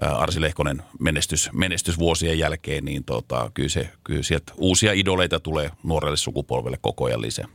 Arsi 0.00 0.40
Lehkonen 0.40 0.82
menestys, 1.00 1.50
menestysvuosien 1.52 2.38
jälkeen, 2.38 2.84
niin 2.84 3.04
tota, 3.04 3.50
kyllä, 3.54 3.68
se, 3.68 3.90
kyllä 4.04 4.22
sieltä 4.22 4.52
uusia 4.56 4.92
idoleita 4.92 5.40
tulee 5.40 5.70
nuorelle 5.82 6.16
sukupolvelle 6.16 6.78
koko 6.80 7.04
ajan 7.04 7.22
lisää. 7.22 7.48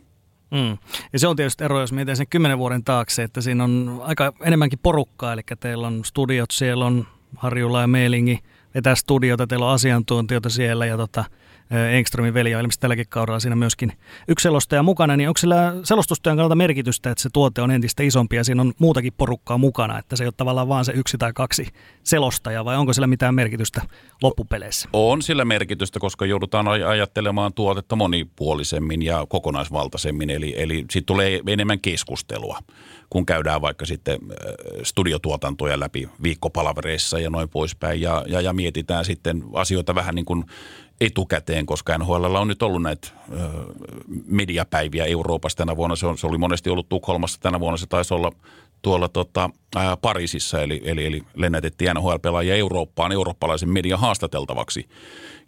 Mm. 0.51 0.77
Ja 1.13 1.19
se 1.19 1.27
on 1.27 1.35
tietysti 1.35 1.63
ero, 1.63 1.81
jos 1.81 1.93
mietitään 1.93 2.17
sen 2.17 2.27
kymmenen 2.27 2.57
vuoden 2.57 2.84
taakse, 2.84 3.23
että 3.23 3.41
siinä 3.41 3.63
on 3.63 4.01
aika 4.03 4.34
enemmänkin 4.41 4.80
porukkaa, 4.84 5.34
eli 5.34 5.41
teillä 5.59 5.88
on 5.88 6.05
studiot, 6.05 6.51
siellä 6.51 6.85
on 6.85 7.07
Harjula 7.35 7.81
ja 7.81 7.88
Meilingi 7.88 8.39
vetää 8.76 8.95
studiota, 8.95 9.47
teillä 9.47 9.65
on 9.65 9.73
asiantuntijoita 9.73 10.49
siellä 10.49 10.85
ja 10.85 10.97
tota, 10.97 11.26
Engströmin 11.72 12.34
veli 12.34 12.56
on 12.56 12.60
ilmeisesti 12.60 12.82
tälläkin 12.82 13.06
kaudella 13.10 13.40
siinä 13.40 13.56
myöskin 13.56 13.92
yksi 14.28 14.44
selostaja 14.44 14.84
mukana, 14.84 15.18
niin 15.18 15.30
onko 15.30 15.38
sillä 15.38 15.74
selostustyön 15.84 16.36
kannalta 16.36 16.56
merkitystä, 16.56 17.12
että 17.12 17.22
se 17.22 17.30
tuote 17.34 17.62
on 17.62 17.72
entistä 17.72 18.04
isompi 18.04 18.36
ja 18.36 18.44
siinä 18.44 18.62
on 18.62 18.74
muutakin 18.80 19.14
porukkaa 19.18 19.58
mukana, 19.58 20.00
että 20.00 20.16
se 20.16 20.24
ei 20.24 20.28
ole 20.28 20.34
tavallaan 20.38 20.68
vaan 20.68 20.86
se 20.86 20.92
yksi 20.92 21.18
tai 21.18 21.34
kaksi 21.34 21.68
selostajaa 22.04 22.66
vai 22.66 22.78
onko 22.78 22.94
sillä 22.94 23.08
mitään 23.08 23.36
merkitystä 23.36 23.82
loppupeleissä? 24.22 24.90
On 24.94 25.22
sillä 25.22 25.46
merkitystä, 25.46 26.00
koska 26.00 26.26
joudutaan 26.26 26.66
aj- 26.66 26.88
ajattelemaan 26.88 27.54
tuotetta 27.54 27.96
monipuolisemmin 27.96 29.02
ja 29.02 29.26
kokonaisvaltaisemmin, 29.30 30.30
eli, 30.30 30.54
eli 30.58 30.86
siitä 30.92 31.06
tulee 31.06 31.40
enemmän 31.48 31.80
keskustelua, 31.80 32.60
kun 33.10 33.26
käydään 33.26 33.62
vaikka 33.62 33.86
sitten 33.86 34.20
studiotuotantoja 34.84 35.80
läpi 35.80 36.10
viikkopalavereissa 36.24 37.20
ja 37.20 37.30
noin 37.30 37.50
poispäin, 37.50 38.02
ja, 38.02 38.24
ja, 38.28 38.42
ja 38.42 38.54
mietitään 38.54 39.06
sitten 39.06 39.44
asioita 39.54 39.96
vähän 39.96 40.16
niin 40.16 40.26
kuin 40.26 40.44
etukäteen, 41.01 41.65
koska 41.65 41.97
NHL 41.97 42.35
on 42.35 42.47
nyt 42.47 42.63
ollut 42.63 42.81
näitä 42.81 43.07
ö, 43.31 43.35
mediapäiviä 44.26 45.05
Euroopassa 45.05 45.57
tänä 45.57 45.76
vuonna. 45.76 45.95
Se, 45.95 46.07
on, 46.07 46.17
se 46.17 46.27
oli 46.27 46.38
monesti 46.38 46.69
ollut 46.69 46.89
Tukholmassa 46.89 47.39
tänä 47.39 47.59
vuonna, 47.59 47.77
se 47.77 47.88
taisi 47.88 48.13
olla 48.13 48.31
tuolla 48.81 49.09
tota, 49.09 49.49
ää, 49.76 49.97
Pariisissa, 49.97 50.61
eli, 50.61 50.81
eli, 50.85 51.05
eli 51.05 51.23
lennätettiin 51.35 51.91
NHL-pelaajia 51.95 52.55
Eurooppaan 52.55 53.11
eurooppalaisen 53.11 53.69
median 53.69 53.99
haastateltavaksi. 53.99 54.89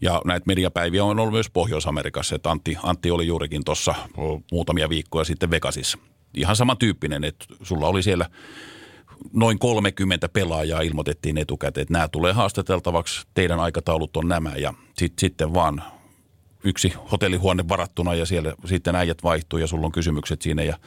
Ja 0.01 0.21
näitä 0.25 0.43
mediapäiviä 0.47 1.03
on 1.03 1.19
ollut 1.19 1.33
myös 1.33 1.49
Pohjois-Amerikassa, 1.49 2.35
että 2.35 2.51
Antti, 2.51 2.77
Antti 2.83 3.11
oli 3.11 3.27
juurikin 3.27 3.63
tuossa 3.65 3.95
muutamia 4.51 4.89
viikkoja 4.89 5.23
sitten 5.25 5.51
Vegasissa. 5.51 5.97
Ihan 6.33 6.55
samantyyppinen, 6.55 7.23
että 7.23 7.45
sulla 7.63 7.87
oli 7.87 8.03
siellä 8.03 8.29
noin 9.33 9.59
30 9.59 10.29
pelaajaa 10.29 10.81
ilmoitettiin 10.81 11.37
etukäteen, 11.37 11.81
että 11.81 11.93
nämä 11.93 12.07
tulee 12.07 12.33
haastateltavaksi, 12.33 13.27
teidän 13.33 13.59
aikataulut 13.59 14.17
on 14.17 14.27
nämä 14.27 14.55
ja 14.55 14.73
sit, 14.97 15.13
sitten 15.19 15.53
vaan 15.53 15.83
yksi 16.63 16.93
hotellihuone 17.11 17.69
varattuna 17.69 18.13
ja 18.13 18.25
siellä 18.25 18.53
sitten 18.65 18.95
äijät 18.95 19.23
vaihtuu 19.23 19.59
ja 19.59 19.67
sulla 19.67 19.85
on 19.85 19.91
kysymykset 19.91 20.41
siinä 20.41 20.63
ja 20.63 20.77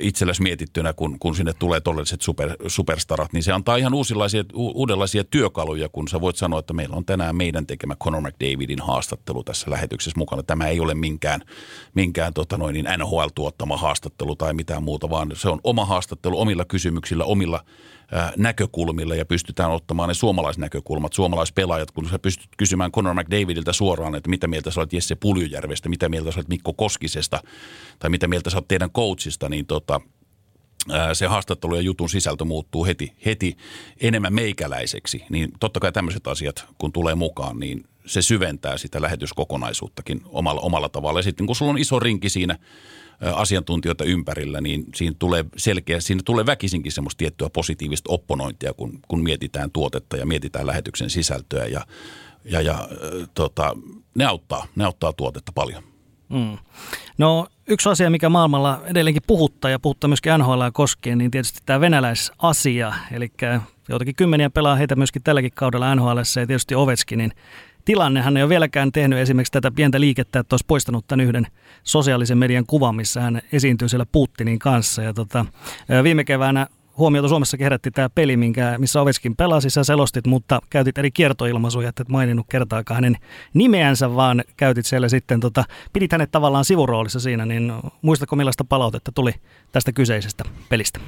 itsellesi 0.00 0.42
mietittynä, 0.42 0.92
kun, 0.92 1.18
kun 1.18 1.36
sinne 1.36 1.52
tulee 1.58 1.80
todelliset 1.80 2.22
super, 2.22 2.56
superstarat, 2.66 3.32
niin 3.32 3.42
se 3.42 3.52
antaa 3.52 3.76
ihan 3.76 3.94
uusilaisia, 3.94 4.44
uudenlaisia 4.54 5.24
työkaluja, 5.24 5.88
kun 5.88 6.08
sä 6.08 6.20
voit 6.20 6.36
sanoa, 6.36 6.58
että 6.58 6.72
meillä 6.72 6.96
on 6.96 7.04
tänään 7.04 7.36
meidän 7.36 7.66
tekemä 7.66 7.96
Conor 7.96 8.20
McDavidin 8.20 8.80
haastattelu 8.80 9.44
tässä 9.44 9.70
lähetyksessä 9.70 10.18
mukana. 10.18 10.42
Tämä 10.42 10.66
ei 10.66 10.80
ole 10.80 10.94
minkään, 10.94 11.42
minkään 11.94 12.34
tota 12.34 12.56
noin, 12.56 12.72
niin 12.74 12.86
NHL-tuottama 12.98 13.76
haastattelu 13.76 14.36
tai 14.36 14.54
mitään 14.54 14.82
muuta, 14.82 15.10
vaan 15.10 15.32
se 15.34 15.48
on 15.48 15.60
oma 15.64 15.84
haastattelu 15.84 16.40
omilla 16.40 16.64
kysymyksillä, 16.64 17.24
omilla 17.24 17.64
näkökulmilla 18.36 19.14
ja 19.14 19.24
pystytään 19.24 19.70
ottamaan 19.70 20.08
ne 20.08 20.14
suomalaisnäkökulmat, 20.14 21.12
suomalaispelaajat, 21.12 21.90
kun 21.90 22.08
sä 22.08 22.18
pystyt 22.18 22.48
kysymään 22.56 22.92
Conor 22.92 23.14
McDavidiltä 23.14 23.72
suoraan, 23.72 24.14
että 24.14 24.30
mitä 24.30 24.46
mieltä 24.46 24.70
sä 24.70 24.80
olet 24.80 24.92
Jesse 24.92 25.14
Puljujärvestä, 25.14 25.88
mitä 25.88 26.08
mieltä 26.08 26.30
sä 26.30 26.38
olet 26.38 26.48
Mikko 26.48 26.72
Koskisesta 26.72 27.42
tai 27.98 28.10
mitä 28.10 28.28
mieltä 28.28 28.50
sä 28.50 28.56
olet 28.56 28.68
teidän 28.68 28.90
coachista, 28.90 29.48
niin 29.48 29.66
tota, 29.66 30.00
se 31.12 31.26
haastattelu 31.26 31.74
ja 31.74 31.80
jutun 31.80 32.08
sisältö 32.08 32.44
muuttuu 32.44 32.84
heti, 32.84 33.12
heti 33.26 33.56
enemmän 34.00 34.34
meikäläiseksi, 34.34 35.24
niin 35.30 35.52
totta 35.60 35.80
kai 35.80 35.92
tämmöiset 35.92 36.26
asiat, 36.26 36.66
kun 36.78 36.92
tulee 36.92 37.14
mukaan, 37.14 37.58
niin 37.58 37.84
se 38.06 38.22
syventää 38.22 38.78
sitä 38.78 39.02
lähetyskokonaisuuttakin 39.02 40.20
omalla, 40.24 40.60
omalla 40.60 40.88
tavalla. 40.88 41.18
Ja 41.18 41.22
sitten 41.22 41.46
kun 41.46 41.56
sulla 41.56 41.70
on 41.70 41.78
iso 41.78 42.00
rinki 42.00 42.28
siinä 42.28 42.58
asiantuntijoita 43.34 44.04
ympärillä, 44.04 44.60
niin 44.60 44.84
siinä 44.94 45.16
tulee 45.18 45.44
selkeä, 45.56 46.00
siinä 46.00 46.22
tulee 46.24 46.46
väkisinkin 46.46 46.92
semmoista 46.92 47.18
tiettyä 47.18 47.50
positiivista 47.50 48.12
opponointia, 48.12 48.72
kun, 48.72 48.98
kun 49.08 49.22
mietitään 49.22 49.70
tuotetta 49.70 50.16
ja 50.16 50.26
mietitään 50.26 50.66
lähetyksen 50.66 51.10
sisältöä 51.10 51.66
ja, 51.66 51.80
ja, 52.44 52.60
ja 52.60 52.88
tota, 53.34 53.76
ne, 54.14 54.24
auttaa, 54.24 54.66
ne 54.76 54.84
auttaa 54.84 55.12
tuotetta 55.12 55.52
paljon. 55.54 55.82
Mm. 56.28 56.58
No 57.18 57.46
yksi 57.68 57.88
asia, 57.88 58.10
mikä 58.10 58.28
maailmalla 58.28 58.82
edelleenkin 58.86 59.22
puhuttaa 59.26 59.70
ja 59.70 59.78
puhuttaa 59.78 60.08
myöskin 60.08 60.32
NHL 60.38 60.62
koskien, 60.72 61.18
niin 61.18 61.30
tietysti 61.30 61.58
tämä 61.66 61.80
venäläisasia. 61.80 62.94
Eli 63.12 63.28
joitakin 63.88 64.14
kymmeniä 64.14 64.50
pelaa 64.50 64.76
heitä 64.76 64.96
myöskin 64.96 65.22
tälläkin 65.22 65.52
kaudella 65.54 65.94
NHL 65.94 66.18
ja 66.18 66.46
tietysti 66.46 66.74
Ovechkinin 66.74 67.32
tilanne. 67.84 68.22
Hän 68.22 68.36
ei 68.36 68.42
ole 68.42 68.48
vieläkään 68.48 68.92
tehnyt 68.92 69.18
esimerkiksi 69.18 69.52
tätä 69.52 69.70
pientä 69.70 70.00
liikettä, 70.00 70.38
että 70.38 70.54
olisi 70.54 70.64
poistanut 70.68 71.06
tämän 71.06 71.26
yhden 71.26 71.46
sosiaalisen 71.82 72.38
median 72.38 72.64
kuvan, 72.66 72.96
missä 72.96 73.20
hän 73.20 73.42
esiintyy 73.52 73.88
siellä 73.88 74.06
Putinin 74.12 74.58
kanssa. 74.58 75.02
Ja 75.02 75.14
tota, 75.14 75.46
viime 76.02 76.24
keväänä 76.24 76.66
huomiota 76.98 77.28
Suomessa 77.28 77.56
herätti 77.60 77.90
tämä 77.90 78.10
peli, 78.10 78.36
minkä, 78.36 78.74
missä 78.78 79.00
Oveskin 79.00 79.36
pelasi, 79.36 79.70
sä 79.70 79.84
selostit, 79.84 80.26
mutta 80.26 80.60
käytit 80.70 80.98
eri 80.98 81.10
kiertoilmaisuja, 81.10 81.88
et 81.88 82.08
maininnut 82.08 82.46
kertaakaan 82.50 82.96
hänen 82.96 83.16
nimeänsä, 83.54 84.14
vaan 84.14 84.44
käytit 84.56 84.86
siellä 84.86 85.08
sitten, 85.08 85.40
tota, 85.40 85.64
pidit 85.92 86.12
hänet 86.12 86.30
tavallaan 86.30 86.64
sivuroolissa 86.64 87.20
siinä, 87.20 87.46
niin 87.46 87.72
muistatko 88.02 88.36
millaista 88.36 88.64
palautetta 88.64 89.12
tuli 89.12 89.34
tästä 89.72 89.92
kyseisestä 89.92 90.44
pelistä? 90.68 91.00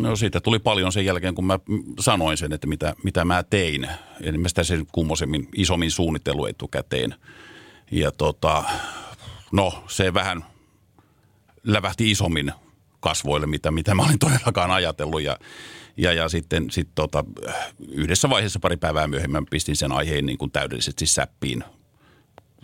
No 0.00 0.16
siitä 0.16 0.40
tuli 0.40 0.58
paljon 0.58 0.92
sen 0.92 1.04
jälkeen, 1.04 1.34
kun 1.34 1.46
mä 1.46 1.58
sanoin 2.00 2.36
sen, 2.36 2.52
että 2.52 2.66
mitä, 2.66 2.94
mitä 3.04 3.24
mä 3.24 3.42
tein. 3.42 3.88
Eli 4.20 4.38
mä 4.38 4.48
sitä 4.48 4.64
sen 4.64 4.86
kummosemmin, 4.92 5.48
isommin 5.56 5.90
suunnittelu 5.90 6.46
etukäteen. 6.46 7.14
Ja 7.90 8.12
tota, 8.12 8.64
no 9.52 9.84
se 9.88 10.14
vähän 10.14 10.44
lävähti 11.64 12.10
isommin 12.10 12.52
kasvoille, 13.02 13.46
mitä, 13.46 13.70
mitä 13.70 13.94
mä 13.94 14.02
olin 14.02 14.18
todellakaan 14.18 14.70
ajatellut. 14.70 15.22
Ja, 15.22 15.38
ja, 15.96 16.12
ja 16.12 16.28
sitten 16.28 16.70
sit 16.70 16.88
tota, 16.94 17.24
yhdessä 17.88 18.30
vaiheessa 18.30 18.60
pari 18.60 18.76
päivää 18.76 19.06
myöhemmin 19.06 19.46
pistin 19.50 19.76
sen 19.76 19.92
aiheen 19.92 20.26
niin 20.26 20.38
kuin 20.38 20.50
täydellisesti 20.50 21.06
säppiin. 21.06 21.64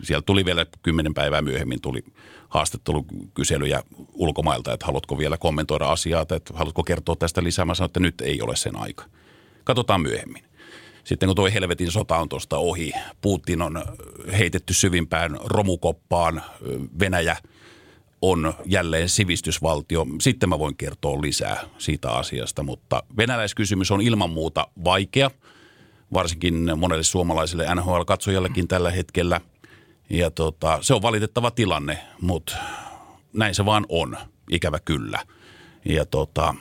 Siellä 0.03 0.21
tuli 0.21 0.45
vielä 0.45 0.65
kymmenen 0.83 1.13
päivää 1.13 1.41
myöhemmin 1.41 1.81
tuli 1.81 2.03
haastattelukyselyjä 2.49 3.83
ulkomailta, 4.13 4.73
että 4.73 4.85
haluatko 4.85 5.17
vielä 5.17 5.37
kommentoida 5.37 5.85
asiaa, 5.85 6.25
tai 6.25 6.37
että 6.37 6.53
haluatko 6.53 6.83
kertoa 6.83 7.15
tästä 7.15 7.43
lisää. 7.43 7.65
Mä 7.65 7.75
sanoin, 7.75 7.89
että 7.89 7.99
nyt 7.99 8.21
ei 8.21 8.41
ole 8.41 8.55
sen 8.55 8.75
aika. 8.75 9.05
Katsotaan 9.63 10.01
myöhemmin. 10.01 10.43
Sitten 11.03 11.29
kun 11.29 11.35
tuo 11.35 11.49
helvetin 11.53 11.91
sota 11.91 12.17
on 12.17 12.29
tuosta 12.29 12.57
ohi, 12.57 12.91
Putin 13.21 13.61
on 13.61 13.83
heitetty 14.37 14.73
syvimpään 14.73 15.37
romukoppaan, 15.43 16.43
Venäjä– 16.99 17.37
on 18.21 18.53
jälleen 18.65 19.09
sivistysvaltio. 19.09 20.05
Sitten 20.21 20.49
mä 20.49 20.59
voin 20.59 20.77
kertoa 20.77 21.21
lisää 21.21 21.63
siitä 21.77 22.11
asiasta, 22.11 22.63
mutta 22.63 23.03
venäläiskysymys 23.17 23.91
on 23.91 24.01
ilman 24.01 24.29
muuta 24.29 24.67
vaikea, 24.83 25.31
varsinkin 26.13 26.79
monelle 26.79 27.03
suomalaiselle 27.03 27.75
NHL-katsojallekin 27.75 28.67
tällä 28.67 28.91
hetkellä. 28.91 29.41
Ja 30.09 30.31
tota, 30.31 30.79
se 30.81 30.93
on 30.93 31.01
valitettava 31.01 31.51
tilanne, 31.51 31.97
mutta 32.21 32.55
näin 33.33 33.55
se 33.55 33.65
vaan 33.65 33.85
on, 33.89 34.17
ikävä 34.51 34.79
kyllä. 34.79 35.19
Ja 35.85 36.05
tota, 36.05 36.55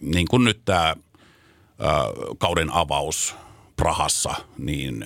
niin 0.00 0.26
kuin 0.30 0.44
nyt 0.44 0.60
tämä 0.64 0.96
kauden 2.38 2.72
avaus 2.72 3.36
Prahassa, 3.76 4.34
niin 4.58 5.04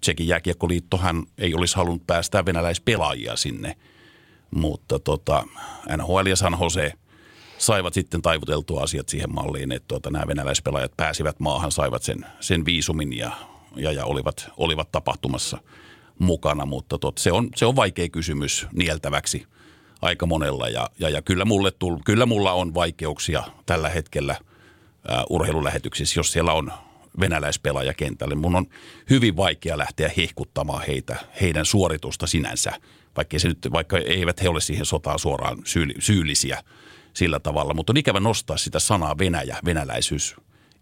Tsekin 0.00 0.28
jääkiekkoliittohan 0.28 1.26
ei 1.38 1.54
olisi 1.54 1.76
halunnut 1.76 2.06
päästää 2.06 2.44
venäläispelaajia 2.44 3.36
sinne– 3.36 3.76
mutta 4.50 4.98
tota, 4.98 5.44
NHL 5.96 6.26
ja 6.26 6.36
San 6.36 6.56
Jose 6.60 6.92
saivat 7.58 7.94
sitten 7.94 8.22
taivuteltua 8.22 8.82
asiat 8.82 9.08
siihen 9.08 9.34
malliin, 9.34 9.72
että 9.72 9.88
tota, 9.88 10.10
nämä 10.10 10.26
venäläispelaajat 10.26 10.92
pääsivät 10.96 11.40
maahan, 11.40 11.72
saivat 11.72 12.02
sen, 12.02 12.26
sen 12.40 12.64
viisumin 12.64 13.18
ja, 13.18 13.30
ja, 13.76 13.92
ja 13.92 14.04
olivat, 14.04 14.50
olivat 14.56 14.92
tapahtumassa 14.92 15.58
mukana. 16.18 16.66
Mutta 16.66 16.98
tot, 16.98 17.18
se, 17.18 17.32
on, 17.32 17.48
se 17.56 17.66
on 17.66 17.76
vaikea 17.76 18.08
kysymys 18.08 18.66
nieltäväksi 18.72 19.46
aika 20.02 20.26
monella 20.26 20.68
ja, 20.68 20.90
ja, 20.98 21.08
ja 21.08 21.22
kyllä, 21.22 21.44
mulle 21.44 21.70
tull, 21.70 21.98
kyllä 22.04 22.26
mulla 22.26 22.52
on 22.52 22.74
vaikeuksia 22.74 23.42
tällä 23.66 23.88
hetkellä 23.88 24.36
ää, 25.08 25.24
urheilulähetyksissä, 25.30 26.20
jos 26.20 26.32
siellä 26.32 26.52
on 26.52 26.72
venäläispelaaja 27.20 27.94
kentälle. 27.94 28.34
Mun 28.34 28.56
on 28.56 28.66
hyvin 29.10 29.36
vaikea 29.36 29.78
lähteä 29.78 30.10
hehkuttamaan 30.16 30.82
heitä, 30.86 31.16
heidän 31.40 31.64
suoritusta 31.64 32.26
sinänsä– 32.26 32.72
vaikka, 33.18 33.38
se 33.38 33.48
nyt, 33.48 33.68
vaikka 33.72 33.98
eivät 33.98 34.42
he 34.42 34.48
ole 34.48 34.60
siihen 34.60 34.86
sotaan 34.86 35.18
suoraan 35.18 35.58
syyllisiä 35.98 36.62
sillä 37.14 37.40
tavalla. 37.40 37.74
Mutta 37.74 37.92
on 37.92 37.96
ikävä 37.96 38.20
nostaa 38.20 38.56
sitä 38.56 38.78
sanaa 38.78 39.18
Venäjä, 39.18 39.56
venäläisyys 39.64 40.36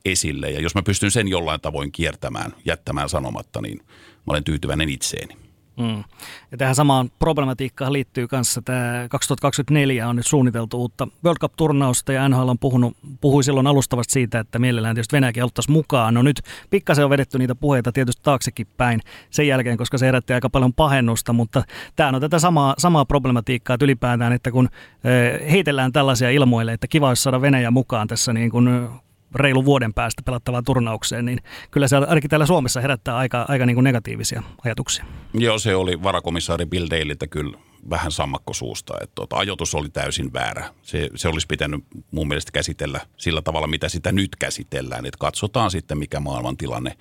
esille. 0.04 0.50
Ja 0.50 0.60
jos 0.60 0.74
mä 0.74 0.82
pystyn 0.82 1.10
sen 1.10 1.28
jollain 1.28 1.60
tavoin 1.60 1.92
kiertämään, 1.92 2.52
jättämään 2.64 3.08
sanomatta, 3.08 3.60
niin 3.60 3.78
mä 3.78 4.24
olen 4.26 4.44
tyytyväinen 4.44 4.88
itseeni. 4.88 5.45
Mm. 5.76 6.04
Ja 6.50 6.58
tähän 6.58 6.74
samaan 6.74 7.10
problematiikkaan 7.18 7.92
liittyy 7.92 8.28
kanssa 8.28 8.62
tämä 8.62 9.06
2024 9.10 10.08
on 10.08 10.16
nyt 10.16 10.26
suunniteltu 10.26 10.80
uutta 10.80 11.08
World 11.24 11.38
Cup-turnausta 11.40 12.12
ja 12.12 12.28
NHL 12.28 12.48
on 12.48 12.58
puhunut, 12.58 12.96
puhui 13.20 13.44
silloin 13.44 13.66
alustavasti 13.66 14.12
siitä, 14.12 14.38
että 14.38 14.58
mielellään 14.58 14.94
tietysti 14.94 15.16
Venäjäkin 15.16 15.44
ottaisi 15.44 15.70
mukaan. 15.70 16.14
No 16.14 16.22
nyt 16.22 16.42
pikkasen 16.70 17.04
on 17.04 17.10
vedetty 17.10 17.38
niitä 17.38 17.54
puheita 17.54 17.92
tietysti 17.92 18.22
taaksekin 18.22 18.66
päin 18.76 19.00
sen 19.30 19.46
jälkeen, 19.46 19.76
koska 19.76 19.98
se 19.98 20.06
herätti 20.06 20.32
aika 20.32 20.50
paljon 20.50 20.72
pahennusta, 20.72 21.32
mutta 21.32 21.64
tämä 21.96 22.10
on 22.14 22.20
tätä 22.20 22.38
samaa, 22.38 22.74
samaa 22.78 23.04
problematiikkaa, 23.04 23.74
että 23.74 23.84
ylipäätään, 23.84 24.32
että 24.32 24.50
kun 24.50 24.68
heitellään 25.50 25.92
tällaisia 25.92 26.30
ilmoille, 26.30 26.72
että 26.72 26.88
kiva 26.88 27.08
olisi 27.08 27.22
saada 27.22 27.40
Venäjä 27.40 27.70
mukaan 27.70 28.08
tässä 28.08 28.32
niin 28.32 28.50
kuin 28.50 28.88
reilu 29.34 29.64
vuoden 29.64 29.94
päästä 29.94 30.22
pelattavaan 30.24 30.64
turnaukseen, 30.64 31.24
niin 31.24 31.38
kyllä 31.70 31.88
se 31.88 31.96
ainakin 31.96 32.30
täällä 32.30 32.46
Suomessa 32.46 32.80
herättää 32.80 33.16
aika, 33.16 33.44
aika 33.48 33.66
niin 33.66 33.76
kuin 33.76 33.84
negatiivisia 33.84 34.42
ajatuksia. 34.64 35.04
Joo, 35.34 35.58
se 35.58 35.76
oli 35.76 36.02
varakomissaari 36.02 36.66
Bill 36.66 36.86
Dalyltä 36.90 37.26
kyllä 37.26 37.58
vähän 37.90 38.12
sammakkosuusta, 38.12 38.94
että 39.00 39.14
tuota, 39.14 39.36
ajoitus 39.36 39.74
oli 39.74 39.88
täysin 39.88 40.32
väärä. 40.32 40.68
Se, 40.82 41.10
se 41.14 41.28
olisi 41.28 41.46
pitänyt 41.46 41.84
mun 42.10 42.28
mielestä 42.28 42.52
käsitellä 42.52 43.00
sillä 43.16 43.42
tavalla, 43.42 43.66
mitä 43.66 43.88
sitä 43.88 44.12
nyt 44.12 44.36
käsitellään, 44.36 45.06
että 45.06 45.18
katsotaan 45.18 45.70
sitten 45.70 45.98
mikä 45.98 46.20
maailman 46.20 46.56
tilanne 46.56 46.96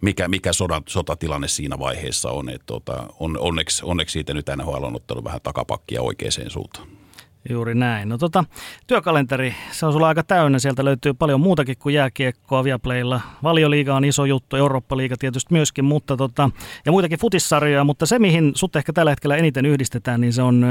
mikä, 0.00 0.28
mikä 0.28 0.52
sodan, 0.52 0.82
sotatilanne 0.86 1.48
siinä 1.48 1.78
vaiheessa 1.78 2.30
on. 2.30 2.48
Että 2.48 2.66
tuota, 2.66 3.06
on 3.20 3.38
onneksi, 3.38 3.82
onneksi 3.84 4.12
siitä 4.12 4.34
nyt 4.34 4.46
NHL 4.56 4.84
on 4.84 4.96
ottanut 4.96 5.24
vähän 5.24 5.40
takapakkia 5.42 6.02
oikeaan 6.02 6.32
suuntaan. 6.48 6.99
Juuri 7.48 7.74
näin. 7.74 8.08
No 8.08 8.18
tota, 8.18 8.44
työkalenteri, 8.86 9.54
se 9.70 9.86
on 9.86 9.92
sulla 9.92 10.08
aika 10.08 10.22
täynnä. 10.22 10.58
Sieltä 10.58 10.84
löytyy 10.84 11.14
paljon 11.14 11.40
muutakin 11.40 11.78
kuin 11.78 11.94
jääkiekkoa 11.94 12.64
Viaplaylla. 12.64 13.20
Valioliiga 13.42 13.94
on 13.94 14.04
iso 14.04 14.24
juttu, 14.24 14.56
Eurooppa-liiga 14.56 15.16
tietysti 15.18 15.54
myöskin, 15.54 15.84
mutta 15.84 16.16
tota, 16.16 16.50
ja 16.86 16.92
muitakin 16.92 17.18
futissarjoja, 17.18 17.84
mutta 17.84 18.06
se 18.06 18.18
mihin 18.18 18.52
sut 18.54 18.76
ehkä 18.76 18.92
tällä 18.92 19.10
hetkellä 19.10 19.36
eniten 19.36 19.66
yhdistetään, 19.66 20.20
niin 20.20 20.32
se 20.32 20.42
on 20.42 20.66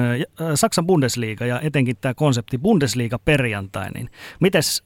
Saksan 0.55 0.85
Bundesliga 0.87 1.45
ja 1.45 1.59
etenkin 1.61 1.97
tämä 2.01 2.13
konsepti 2.13 2.57
Bundesliga 2.57 3.19
perjantai. 3.19 3.91
Niin 3.91 4.09
mites, 4.39 4.83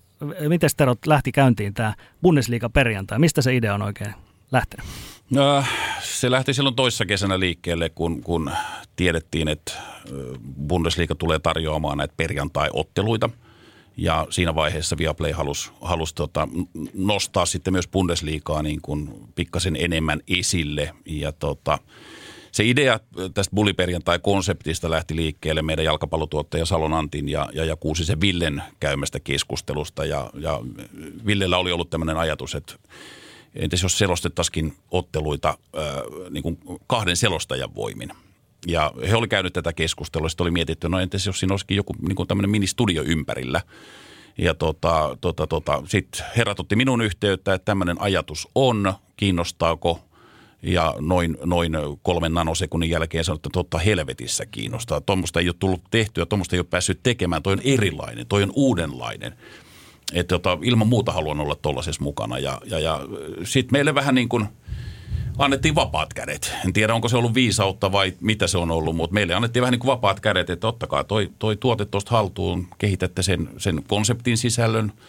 mites 0.48 0.76
Terot 0.76 1.08
lähti 1.08 1.32
käyntiin 1.32 1.74
tämä 1.74 1.94
Bundesliga 2.22 2.70
perjantai? 2.70 3.20
Mistä 3.20 3.42
se 3.42 3.56
idea 3.56 3.74
on 3.74 3.82
oikein 3.82 4.14
lähtenyt? 4.54 4.86
No, 5.30 5.64
se 6.04 6.32
lähti 6.32 6.54
silloin 6.54 6.76
toissa 6.76 7.06
kesänä 7.06 7.40
liikkeelle, 7.40 7.90
kun, 7.90 8.24
kun 8.24 8.52
tiedettiin, 8.96 9.48
että 9.48 9.74
Bundesliga 10.68 11.16
tulee 11.16 11.40
tarjoamaan 11.40 11.98
näitä 11.98 12.14
perjantai-otteluita. 12.18 13.30
Ja 13.98 14.28
siinä 14.30 14.56
vaiheessa 14.56 14.98
Viaplay 14.98 15.32
halusi, 15.32 15.72
halusi 15.82 16.16
tota, 16.16 16.48
nostaa 16.94 17.46
sitten 17.46 17.74
myös 17.74 17.88
Bundesligaa 17.88 18.62
niin 18.64 18.82
kuin 18.82 19.10
pikkasen 19.36 19.76
enemmän 19.80 20.22
esille. 20.28 20.94
Ja 21.06 21.32
tota, 21.32 21.78
se 22.52 22.64
idea 22.66 23.00
tästä 23.34 23.56
Bulliperjantai-konseptista 23.56 24.90
lähti 24.90 25.16
liikkeelle 25.16 25.62
meidän 25.62 25.86
jalkapallotuottaja 25.86 26.66
Salon 26.66 26.94
Antin 26.94 27.30
ja, 27.30 27.50
ja, 27.54 27.66
ja 27.66 27.76
Kuusisen 27.76 28.22
Villen 28.22 28.64
käymästä 28.80 29.20
keskustelusta. 29.20 30.06
Ja, 30.06 30.30
ja 30.34 30.60
Villellä 31.26 31.58
oli 31.58 31.72
ollut 31.72 31.90
tämmöinen 31.90 32.18
ajatus, 32.18 32.56
että 32.56 32.74
entäs 33.56 33.84
jos 33.84 33.98
selostettaisikin 33.98 34.74
otteluita 34.92 35.58
niin 36.30 36.44
kuin 36.44 36.58
kahden 36.88 37.18
selostajan 37.18 37.76
voimin. 37.76 38.10
Ja 38.68 38.92
he 39.10 39.16
oli 39.16 39.28
käynyt 39.28 39.54
tätä 39.54 39.74
keskustelua, 39.74 40.30
sitten 40.30 40.44
oli 40.44 40.52
mietitty, 40.52 40.90
no 40.90 41.00
entäs 41.00 41.26
jos 41.26 41.40
siinä 41.40 41.54
olisikin 41.54 41.78
joku 41.78 41.94
niin 42.02 42.28
tämmöinen 42.28 42.50
ministudio 42.50 43.04
ympärillä. 43.04 43.62
Ja 44.38 44.54
tota, 44.54 45.18
tota, 45.22 45.48
tota, 45.48 45.84
sitten 45.88 46.26
herrat 46.38 46.60
otti 46.60 46.76
minun 46.76 47.02
yhteyttä, 47.02 47.54
että 47.54 47.66
tämmöinen 47.66 48.02
ajatus 48.02 48.48
on, 48.56 48.94
kiinnostaako– 49.18 50.00
ja 50.64 50.96
noin, 51.00 51.38
noin 51.46 51.74
kolmen 52.02 52.34
nanosekunnin 52.34 52.90
jälkeen 52.90 53.24
sanoi, 53.24 53.36
että 53.36 53.50
totta 53.54 53.78
helvetissä 53.78 54.46
kiinnostaa. 54.46 55.02
Tuommoista 55.02 55.40
ei 55.40 55.48
ole 55.48 55.56
tullut 55.60 55.82
tehtyä, 55.92 56.26
tuommoista 56.26 56.56
ei 56.56 56.60
ole 56.60 56.68
päässyt 56.70 57.00
tekemään. 57.04 57.44
Toi 57.44 57.54
on 57.54 57.62
erilainen, 57.64 58.28
toi 58.28 58.44
on 58.44 58.52
uudenlainen. 58.56 59.38
Että 60.14 60.40
tota, 60.40 60.58
ilman 60.62 60.88
muuta 60.88 61.12
haluan 61.12 61.40
olla 61.40 61.56
tuollaisessa 61.56 62.04
mukana. 62.04 62.40
Ja, 62.40 62.62
ja, 62.66 62.80
ja 62.80 63.00
sitten 63.44 63.72
meille 63.72 63.96
vähän 63.96 64.16
niin 64.16 64.30
kuin 64.30 64.48
annettiin 65.38 65.76
vapaat 65.76 66.14
kädet. 66.14 66.54
En 66.66 66.74
tiedä, 66.74 66.94
onko 66.94 67.10
se 67.10 67.18
ollut 67.18 67.34
viisautta 67.34 67.92
vai 67.92 68.14
mitä 68.22 68.48
se 68.48 68.58
on 68.58 68.72
ollut, 68.72 68.96
mutta 68.96 69.14
meille 69.14 69.34
annettiin 69.34 69.62
vähän 69.62 69.72
niin 69.72 69.80
kuin 69.80 69.92
vapaat 69.92 70.20
kädet, 70.20 70.50
että 70.50 70.68
ottakaa 70.68 71.04
toi, 71.04 71.30
toi 71.40 71.56
tuote 71.56 71.86
tuosta 71.86 72.12
haltuun, 72.12 72.68
kehitätte 72.78 73.24
sen, 73.24 73.50
sen 73.58 73.84
konseptin 73.88 74.38
sisällön– 74.38 74.92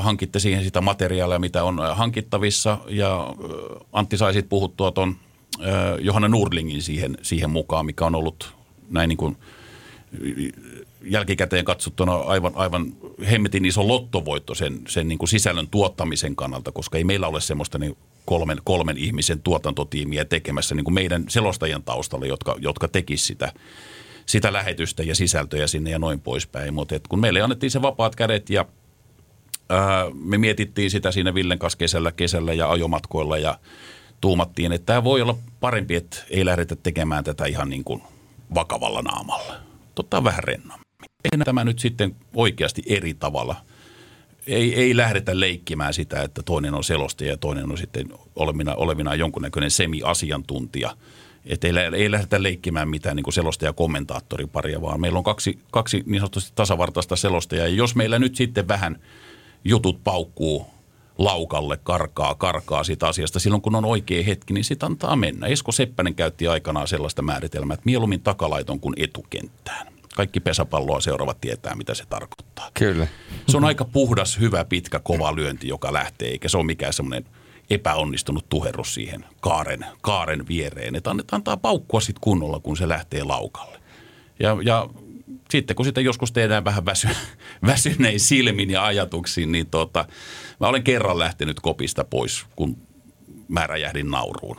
hankitte 0.00 0.38
siihen 0.38 0.64
sitä 0.64 0.80
materiaalia, 0.80 1.38
mitä 1.38 1.64
on 1.64 1.80
hankittavissa 1.92 2.78
ja 2.88 3.34
Antti 3.92 4.16
sai 4.16 4.32
sitten 4.32 4.48
puhuttua 4.48 4.90
tuon 4.90 5.16
Johanna 6.00 6.28
Nurlingin 6.28 6.82
siihen, 6.82 7.18
siihen 7.22 7.50
mukaan, 7.50 7.86
mikä 7.86 8.06
on 8.06 8.14
ollut 8.14 8.54
näin 8.90 9.08
niin 9.08 9.16
kuin 9.16 9.36
jälkikäteen 11.02 11.64
katsottuna 11.64 12.14
aivan, 12.14 12.52
aivan 12.54 12.92
hemmetin 13.30 13.64
iso 13.64 13.88
lottovoitto 13.88 14.54
sen, 14.54 14.80
sen 14.88 15.08
niin 15.08 15.18
kuin 15.18 15.28
sisällön 15.28 15.68
tuottamisen 15.68 16.36
kannalta, 16.36 16.72
koska 16.72 16.98
ei 16.98 17.04
meillä 17.04 17.28
ole 17.28 17.40
semmoista 17.40 17.78
niin 17.78 17.96
kolmen, 18.24 18.58
kolmen 18.64 18.98
ihmisen 18.98 19.40
tuotantotiimiä 19.40 20.24
tekemässä 20.24 20.74
niin 20.74 20.84
kuin 20.84 20.94
meidän 20.94 21.24
selostajien 21.28 21.82
taustalla, 21.82 22.26
jotka, 22.26 22.56
jotka 22.58 22.88
tekisivät 22.88 23.26
sitä, 23.26 23.52
sitä 24.26 24.52
lähetystä 24.52 25.02
ja 25.02 25.14
sisältöjä 25.14 25.66
sinne 25.66 25.90
ja 25.90 25.98
noin 25.98 26.20
poispäin. 26.20 26.74
Mutta 26.74 26.94
kun 27.08 27.20
meille 27.20 27.40
annettiin 27.40 27.70
se 27.70 27.82
vapaat 27.82 28.16
kädet 28.16 28.50
ja– 28.50 28.64
me 30.14 30.38
mietittiin 30.38 30.90
sitä 30.90 31.12
siinä 31.12 31.34
Villen 31.34 31.58
kanssa 31.58 31.76
kesällä, 31.76 32.12
kesällä 32.12 32.52
ja 32.52 32.70
ajomatkoilla 32.70 33.38
ja 33.38 33.58
tuumattiin, 34.20 34.72
että 34.72 34.86
tämä 34.86 35.04
voi 35.04 35.22
olla 35.22 35.36
parempi, 35.60 35.94
että 35.94 36.16
ei 36.30 36.44
lähdetä 36.44 36.76
tekemään 36.76 37.24
tätä 37.24 37.46
ihan 37.46 37.70
niin 37.70 37.84
kuin 37.84 38.02
vakavalla 38.54 39.02
naamalla. 39.02 39.54
Totta 39.94 40.24
vähän 40.24 40.44
rennommin. 40.44 40.84
Tehdään 41.22 41.44
tämä 41.44 41.64
nyt 41.64 41.78
sitten 41.78 42.16
oikeasti 42.34 42.82
eri 42.86 43.14
tavalla. 43.14 43.56
Ei, 44.46 44.74
ei 44.74 44.96
lähdetä 44.96 45.40
leikkimään 45.40 45.94
sitä, 45.94 46.22
että 46.22 46.42
toinen 46.42 46.74
on 46.74 46.84
selostaja 46.84 47.30
ja 47.30 47.36
toinen 47.36 47.70
on 47.70 47.78
sitten 47.78 48.08
olevina, 48.36 48.74
olevina 48.74 49.14
jonkunnäköinen 49.14 49.70
semi-asiantuntija. 49.70 50.96
Että 51.46 51.66
ei, 51.66 51.74
ei 51.96 52.10
lähdetä 52.10 52.42
leikkimään 52.42 52.88
mitään 52.88 53.16
niin 53.16 53.32
selostaja- 53.32 53.68
ja 53.68 53.72
kommentaattoriparia, 53.72 54.82
vaan 54.82 55.00
meillä 55.00 55.18
on 55.18 55.24
kaksi, 55.24 55.58
kaksi 55.70 56.02
niin 56.06 56.20
sanotusti 56.20 56.52
tasavartaista 56.54 57.16
selostajaa. 57.16 57.66
Ja 57.66 57.74
jos 57.74 57.94
meillä 57.94 58.18
nyt 58.18 58.36
sitten 58.36 58.68
vähän– 58.68 58.98
jutut 59.64 60.04
paukkuu 60.04 60.66
laukalle, 61.18 61.78
karkaa, 61.82 62.34
karkaa 62.34 62.84
siitä 62.84 63.08
asiasta. 63.08 63.40
Silloin 63.40 63.62
kun 63.62 63.74
on 63.74 63.84
oikea 63.84 64.22
hetki, 64.22 64.54
niin 64.54 64.64
sitä 64.64 64.86
antaa 64.86 65.16
mennä. 65.16 65.46
Esko 65.46 65.72
Seppänen 65.72 66.14
käytti 66.14 66.48
aikanaan 66.48 66.88
sellaista 66.88 67.22
määritelmää, 67.22 67.74
että 67.74 67.84
mieluummin 67.84 68.20
takalaiton 68.20 68.80
kuin 68.80 68.94
etukenttään. 68.96 69.86
Kaikki 70.16 70.40
pesäpalloa 70.40 71.00
seuraavat 71.00 71.40
tietää, 71.40 71.74
mitä 71.74 71.94
se 71.94 72.04
tarkoittaa. 72.06 72.70
Kyllä. 72.74 73.06
Se 73.48 73.56
on 73.56 73.64
aika 73.64 73.84
puhdas, 73.84 74.38
hyvä, 74.40 74.64
pitkä, 74.64 74.98
kova 74.98 75.36
lyönti, 75.36 75.68
joka 75.68 75.92
lähtee, 75.92 76.28
eikä 76.28 76.48
se 76.48 76.56
ole 76.56 76.66
mikään 76.66 76.92
semmoinen 76.92 77.24
epäonnistunut 77.70 78.48
tuherrus 78.48 78.94
siihen 78.94 79.24
kaaren, 79.40 79.86
kaaren 80.02 80.48
viereen. 80.48 80.94
Että 80.94 81.10
antaa 81.32 81.56
paukkua 81.56 82.00
sitten 82.00 82.20
kunnolla, 82.20 82.60
kun 82.60 82.76
se 82.76 82.88
lähtee 82.88 83.24
laukalle. 83.24 83.80
Ja, 84.40 84.56
ja 84.64 84.88
sitten 85.50 85.76
kun 85.76 85.84
sitä 85.84 86.00
joskus 86.00 86.32
tehdään 86.32 86.64
vähän 86.64 86.86
väsy, 86.86 87.08
väsynein 87.66 88.20
silmin 88.20 88.70
ja 88.70 88.84
ajatuksiin, 88.84 89.52
niin 89.52 89.66
tota, 89.66 90.04
mä 90.64 90.68
olen 90.68 90.82
kerran 90.82 91.18
lähtenyt 91.18 91.60
kopista 91.60 92.04
pois, 92.04 92.46
kun 92.56 92.76
mä 93.48 93.66
räjähdin 93.66 94.10
nauruun. 94.10 94.56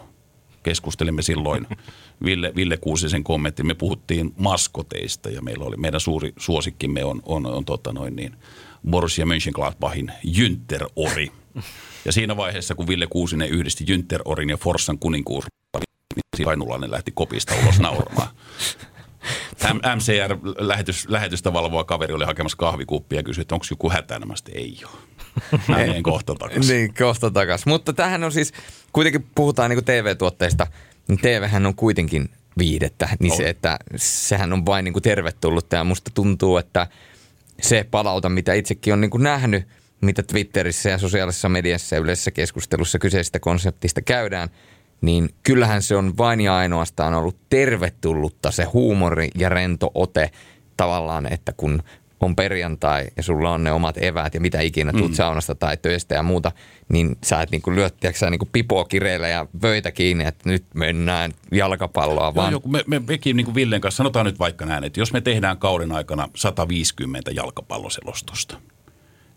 Keskustelimme 0.64 1.22
silloin 1.22 1.68
Ville, 2.26 2.52
Ville 2.56 2.78
Kuusisen 2.78 3.24
kommentti. 3.24 3.64
Me 3.64 3.74
puhuttiin 3.74 4.34
maskoteista 4.38 5.30
ja 5.30 5.42
meillä 5.42 5.66
oli, 5.66 5.78
meidän 5.78 6.00
suuri 6.00 6.34
suosikkimme 6.38 7.06
on, 7.06 7.22
on, 7.26 7.46
on 7.46 7.66
tota 7.66 7.94
noin 7.94 8.16
niin, 8.16 8.36
Borussia 8.90 9.26
Mönchengladbachin 9.26 10.12
Jünter 10.26 10.88
Ori. 10.96 11.32
Ja 12.06 12.12
siinä 12.12 12.38
vaiheessa, 12.38 12.76
kun 12.76 12.88
Ville 12.88 13.08
Kuusinen 13.08 13.50
yhdisti 13.50 13.84
Jünter 13.84 14.22
Orin 14.26 14.50
ja 14.50 14.58
Forssan 14.58 15.00
kuninkuus, 15.00 15.46
niin 16.38 16.46
Kainulainen 16.46 16.92
lähti 16.92 17.12
kopista 17.12 17.54
ulos 17.64 17.80
nauramaan. 17.80 18.30
MCR-lähetystä 19.96 21.54
valvoa 21.54 21.84
kaveri 21.84 22.14
oli 22.14 22.26
hakemassa 22.26 22.58
kahvikuppia 22.58 23.20
ja 23.20 23.24
kysyi, 23.24 23.42
että 23.42 23.56
onko 23.56 23.66
joku 23.70 23.90
hätä, 23.90 24.20
nämä 24.20 24.34
ei 24.54 24.82
ole. 24.84 25.15
Menen 25.68 26.04
kohta 26.04 26.36
takaisin. 26.36 26.76
niin, 26.76 26.94
kohta 26.94 27.32
takaisin. 27.32 27.70
Mutta 27.70 27.94
tähän 27.94 28.24
on 28.24 28.32
siis, 28.32 28.54
kuitenkin 28.94 29.26
puhutaan 29.36 29.70
niin 29.70 29.86
TV-tuotteista, 29.86 30.68
niin 31.08 31.20
TVhän 31.20 31.66
on 31.66 31.76
kuitenkin 31.76 32.30
viidettä, 32.58 33.10
niin 33.20 33.30
no. 33.30 33.38
se, 33.38 33.50
että 33.50 33.80
sehän 33.96 34.54
on 34.54 34.66
vain 34.66 34.86
niin 34.86 34.94
kuin 34.94 35.04
tervetullut 35.04 35.72
ja 35.72 35.84
musta 35.84 36.12
tuntuu, 36.14 36.58
että 36.58 36.88
se 37.62 37.86
palauta, 37.92 38.30
mitä 38.30 38.54
itsekin 38.54 38.94
on 38.94 39.02
niin 39.02 39.12
kuin 39.12 39.24
nähnyt, 39.24 39.68
mitä 40.02 40.24
Twitterissä 40.24 40.90
ja 40.90 40.98
sosiaalisessa 40.98 41.50
mediassa 41.50 41.96
ja 41.96 42.02
yleisessä 42.02 42.32
keskustelussa 42.32 43.00
kyseisestä 43.00 43.40
konseptista 43.40 44.02
käydään– 44.02 44.50
niin 45.02 45.30
kyllähän 45.44 45.82
se 45.82 45.96
on 45.96 46.18
vain 46.18 46.42
ja 46.42 46.58
ainoastaan 46.58 47.14
ollut 47.14 47.38
tervetullutta 47.50 48.52
se 48.52 48.64
huumori 48.64 49.30
ja 49.36 49.50
rento 49.50 49.92
ote 49.94 50.32
tavallaan, 50.78 51.34
että 51.34 51.54
kun 51.58 51.84
on 52.20 52.36
perjantai 52.36 53.06
ja 53.18 53.24
sulla 53.24 53.52
on 53.52 53.64
ne 53.64 53.72
omat 53.72 53.98
eväät 53.98 54.34
ja 54.34 54.42
mitä 54.42 54.62
ikinä 54.62 54.92
tuut 54.92 55.12
mm. 55.12 55.16
saunasta 55.16 55.56
tai 55.56 55.78
töistä 55.78 56.16
ja 56.16 56.24
muuta, 56.24 56.52
niin 56.90 57.18
sä 57.24 57.42
et 57.42 57.52
niinku 57.52 57.72
lyö, 57.72 57.90
sä 58.16 58.30
niinku 58.30 58.50
pipoa 58.52 58.86
kireillä 58.86 59.28
ja 59.28 59.48
vöitä 59.62 59.92
kiinni, 59.92 60.26
että 60.26 60.50
nyt 60.50 60.66
mennään 60.74 61.32
jalkapalloa 61.52 62.36
vaan. 62.36 62.52
Joo, 62.52 62.62
me, 62.68 62.84
me, 62.88 63.02
mekin 63.08 63.36
niin 63.36 63.46
kuin 63.46 63.56
Villen 63.56 63.82
kanssa 63.82 63.98
sanotaan 63.98 64.26
nyt 64.26 64.40
vaikka 64.40 64.66
näin, 64.66 64.84
että 64.84 65.00
jos 65.00 65.14
me 65.14 65.22
tehdään 65.22 65.58
kauden 65.58 65.92
aikana 65.92 66.30
150 66.36 67.32
jalkapalloselostusta, 67.32 68.58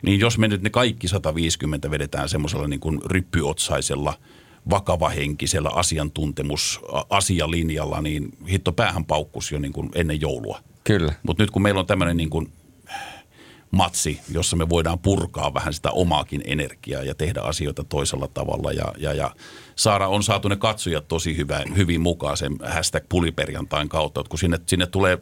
niin 0.02 0.20
jos 0.20 0.38
me 0.38 0.48
nyt 0.48 0.62
ne 0.62 0.70
kaikki 0.70 1.09
150 1.09 1.90
vedetään 1.90 2.28
semmoisella 2.28 2.68
niin 2.68 2.80
kuin 2.80 3.00
ryppyotsaisella– 3.05 4.14
vakavahenkisellä 4.70 5.70
asiantuntemus 5.74 6.80
asialinjalla, 7.10 8.00
niin 8.00 8.28
hitto 8.48 8.72
päähän 8.72 9.05
paukkus 9.05 9.52
jo 9.52 9.59
niin 9.59 9.72
kuin 9.72 9.90
ennen 9.94 10.20
joulua. 10.20 10.60
Kyllä. 10.84 11.12
Mutta 11.22 11.42
nyt 11.42 11.50
kun 11.50 11.62
meillä 11.62 11.80
on 11.80 11.86
tämmöinen 11.86 12.16
niin 12.16 12.30
kuin 12.30 12.52
matsi, 13.70 14.20
jossa 14.32 14.56
me 14.56 14.68
voidaan 14.68 14.98
purkaa 14.98 15.54
vähän 15.54 15.74
sitä 15.74 15.90
omaakin 15.90 16.42
energiaa 16.44 17.02
ja 17.02 17.14
tehdä 17.14 17.40
asioita 17.40 17.84
toisella 17.84 18.28
tavalla 18.28 18.72
ja, 18.72 18.92
ja, 18.98 19.14
ja 19.14 19.30
saada, 19.78 20.06
on 20.09 20.22
saatu 20.22 20.48
ne 20.48 20.56
katsojat 20.56 21.09
tosi 21.09 21.36
hyvä, 21.36 21.62
hyvin 21.76 22.00
mukaan 22.00 22.36
sen 22.36 22.56
hashtag 22.64 23.05
puliperjantain 23.09 23.88
kautta, 23.88 24.20
että 24.20 24.30
kun 24.30 24.38
sinne, 24.38 24.59
sinne 24.66 24.86
tulee 24.86 25.18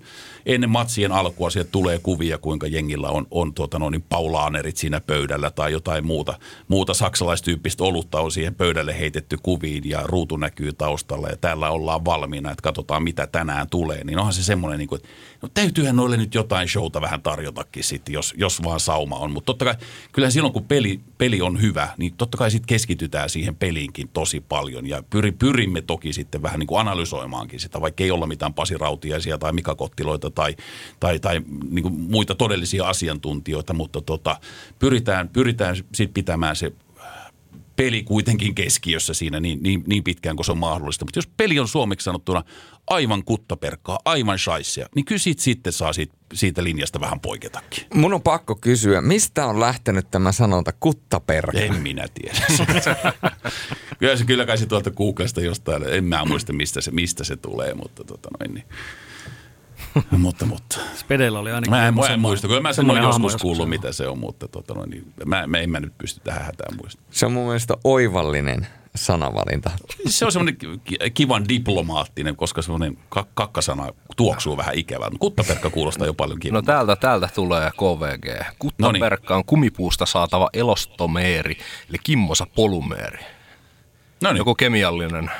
ennen 0.47 0.71
matsien 0.71 1.13
alkua, 1.13 1.51
sieltä 1.51 1.71
tulee 1.73 1.99
kuvia, 1.99 2.39
kuinka 2.39 2.67
jengillä 2.67 3.09
on, 3.09 3.27
on 3.31 3.55
tuota, 3.55 3.79
no 3.79 3.91
niin, 3.91 4.05
paulaanerit 4.09 4.77
siinä 4.77 5.01
pöydällä 5.01 5.51
tai 5.51 5.73
jotain 5.73 6.07
muuta, 6.07 6.39
muuta 6.69 6.95
saksalaistyyppistä 6.95 7.85
olutta 7.85 8.21
on 8.21 8.33
siihen 8.33 8.55
pöydälle 8.55 8.99
heitetty 8.99 9.39
kuviin 9.43 9.83
ja 9.89 10.03
ruutu 10.05 10.37
näkyy 10.37 10.73
taustalla 10.73 11.29
ja 11.29 11.37
täällä 11.37 11.71
ollaan 11.71 12.05
valmiina, 12.05 12.51
että 12.51 12.63
katsotaan 12.63 13.03
mitä 13.03 13.27
tänään 13.27 13.71
tulee, 13.71 14.05
niin 14.05 14.19
onhan 14.19 14.35
se 14.35 14.43
semmoinen, 14.43 14.79
niin 14.79 14.89
kuin, 14.89 14.97
että 14.99 15.09
no 15.43 15.49
täytyyhän 15.55 15.97
noille 15.97 16.17
nyt 16.17 16.35
jotain 16.35 16.69
showta 16.69 17.01
vähän 17.01 17.23
tarjotakin 17.23 17.85
sitten, 17.85 18.13
jos, 18.13 18.35
jos 18.37 18.63
vaan 18.65 18.81
sauma 18.81 19.17
on, 19.17 19.31
mutta 19.31 19.47
totta 19.47 19.65
kai 19.65 19.75
kyllähän 20.13 20.33
silloin 20.33 20.53
kun 20.53 20.65
peli, 20.65 21.01
peli 21.19 21.43
on 21.43 21.61
hyvä, 21.61 21.89
niin 21.99 22.15
totta 22.19 22.39
kai 22.39 22.51
sitten 22.51 22.67
keskitytään 22.69 23.31
siihen 23.31 23.57
peliinkin 23.57 24.09
tosi 24.09 24.46
paljon. 24.49 24.87
Ja 24.87 25.03
pyri, 25.11 25.33
pyrimme 25.33 25.83
toki 25.83 26.13
sitten 26.13 26.43
vähän 26.43 26.61
niin 26.61 26.67
kuin 26.67 26.81
analysoimaankin 26.81 27.61
sitä, 27.61 27.81
vaikka 27.81 28.05
ei 28.05 28.11
olla 28.11 28.27
mitään 28.27 28.55
pasirautiaisia 28.55 29.39
tai 29.39 29.53
mikakottiloita 29.53 30.31
tai, 30.31 30.57
tai, 31.01 31.19
tai 31.19 31.41
niin 31.71 31.83
kuin 31.83 31.95
muita 31.95 32.35
todellisia 32.35 32.89
asiantuntijoita, 32.89 33.75
mutta 33.75 34.01
tota, 34.01 34.41
pyritään, 34.79 35.29
pyritään 35.29 35.77
sitten 35.77 36.15
pitämään 36.15 36.57
se 36.57 36.73
peli 37.77 38.03
kuitenkin 38.03 38.55
keskiössä 38.55 39.15
siinä 39.15 39.41
niin, 39.41 39.63
niin, 39.63 39.85
niin 39.87 40.05
pitkään 40.05 40.37
kuin 40.37 40.47
se 40.47 40.53
on 40.53 40.59
mahdollista. 40.59 41.05
Mutta 41.05 41.19
jos 41.19 41.29
peli 41.37 41.59
on 41.59 41.69
suomeksi 41.69 42.05
sanottuna 42.05 42.43
aivan 42.87 43.25
kuttaperkkaa, 43.25 43.99
aivan 44.05 44.39
shaissia, 44.39 44.87
niin 44.95 45.05
kyllä 45.05 45.19
siitä 45.19 45.43
sitten 45.43 45.73
saa 45.73 45.93
siitä, 45.93 46.15
siitä 46.35 46.65
linjasta 46.65 47.01
vähän 47.01 47.21
poiketakin. 47.21 47.85
Mun 47.95 48.15
on 48.15 48.23
pakko 48.23 48.55
kysyä, 48.55 49.01
mistä 49.01 49.47
on 49.47 49.61
lähtenyt 49.61 50.11
tämä 50.11 50.33
sanonta 50.33 50.73
kuttaperka? 50.81 51.59
En 51.59 51.75
minä 51.75 52.07
tiedä. 52.15 52.47
kyllä 53.99 54.17
se 54.17 54.25
kyllä 54.25 54.47
kai 54.47 54.59
se 54.59 54.67
tuolta 54.67 54.91
Googlesta 54.91 55.41
jostain, 55.41 55.83
en 55.89 56.05
mä 56.05 56.25
muista 56.25 56.53
mistä 56.53 56.81
se, 56.81 56.91
mistä 56.91 57.25
se 57.25 57.37
tulee, 57.37 57.75
mutta 57.75 58.05
tota 58.05 58.29
noin 58.41 58.55
niin. 58.55 58.67
mutta, 60.19 60.47
mutta. 60.47 60.79
Spedellä 60.95 61.39
oli 61.39 61.53
ainakin. 61.53 61.71
Mä 61.71 61.89
en, 61.89 61.95
mä 61.95 62.07
en 62.07 62.21
muista, 62.21 62.49
kyllä 62.49 62.61
mä 62.61 62.73
sen 62.73 62.91
olen 62.91 63.03
joskus 63.03 63.37
kuullut, 63.37 63.69
mitä 63.69 63.93
se 63.93 64.09
on, 64.09 64.19
mutta 64.19 64.49
tota 64.49 64.75
noin, 64.75 64.91
niin, 64.91 65.13
mä, 65.25 65.47
mä, 65.47 65.59
en 65.59 65.71
mä 65.71 65.81
nyt 65.81 65.99
pysty 65.99 66.21
tähän 66.25 66.45
hätään 66.45 66.77
muistamaan. 66.77 67.13
Se 67.13 67.27
on 67.27 67.33
mun 67.33 67.47
mielestä 67.47 67.75
oivallinen 67.85 68.67
sanavalinta. 68.95 69.71
Se 70.07 70.25
on 70.25 70.33
semmoinen 70.33 70.57
ki- 70.85 70.99
kivan 71.15 71.49
diplomaattinen, 71.49 72.37
koska 72.37 72.63
semmoinen 72.63 72.99
ka- 73.09 73.27
kakkasana 73.35 73.89
tuoksuu 74.17 74.57
vähän 74.57 74.75
ikävältä. 74.75 75.17
Kuttaperkka 75.21 75.71
kuulostaa 75.71 76.07
jo 76.07 76.15
paljon 76.15 76.37
No 76.37 76.41
kivammalta. 76.41 76.67
täältä, 76.67 76.97
täältä 76.97 77.29
tulee 77.35 77.71
KVG. 77.71 78.47
Kuttaperkka 78.59 79.37
on 79.37 79.45
kumipuusta 79.45 80.07
saatava 80.07 80.51
elostomeeri, 80.53 81.57
eli 81.91 81.99
kimmosa 82.03 82.47
polumeeri. 82.55 83.19
No 84.23 84.33
niin, 84.33 84.39
Joku 84.39 84.55
kemiallinen 84.55 85.31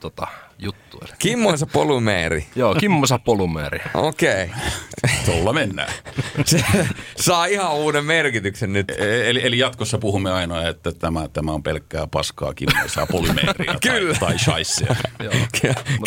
tota, 0.00 0.26
juttu. 0.62 0.98
Eli. 1.02 1.12
Kimmoisa 1.18 1.66
polumeeri. 1.66 2.46
Joo, 2.56 2.74
kimmosa 2.74 3.18
polumeeri. 3.18 3.80
Okei. 3.94 4.50
tuolla 5.24 5.52
mennään. 5.52 5.92
Se 6.44 6.64
saa 7.16 7.46
ihan 7.46 7.74
uuden 7.74 8.04
merkityksen 8.04 8.72
nyt. 8.72 8.90
E- 8.90 9.30
Eli, 9.30 9.40
eli 9.46 9.58
jatkossa 9.58 9.98
puhumme 9.98 10.32
aina, 10.32 10.68
että 10.68 10.92
tämä, 10.92 11.28
tämä 11.28 11.52
on 11.52 11.62
pelkkää 11.62 12.06
paskaa, 12.06 12.54
kimmoisaa 12.54 13.06
polymeeria 13.06 13.74
Kyllä. 13.82 14.14
tai, 14.14 14.28
tai 14.28 14.38
shaissia. 14.38 14.96
Joo. 15.22 15.32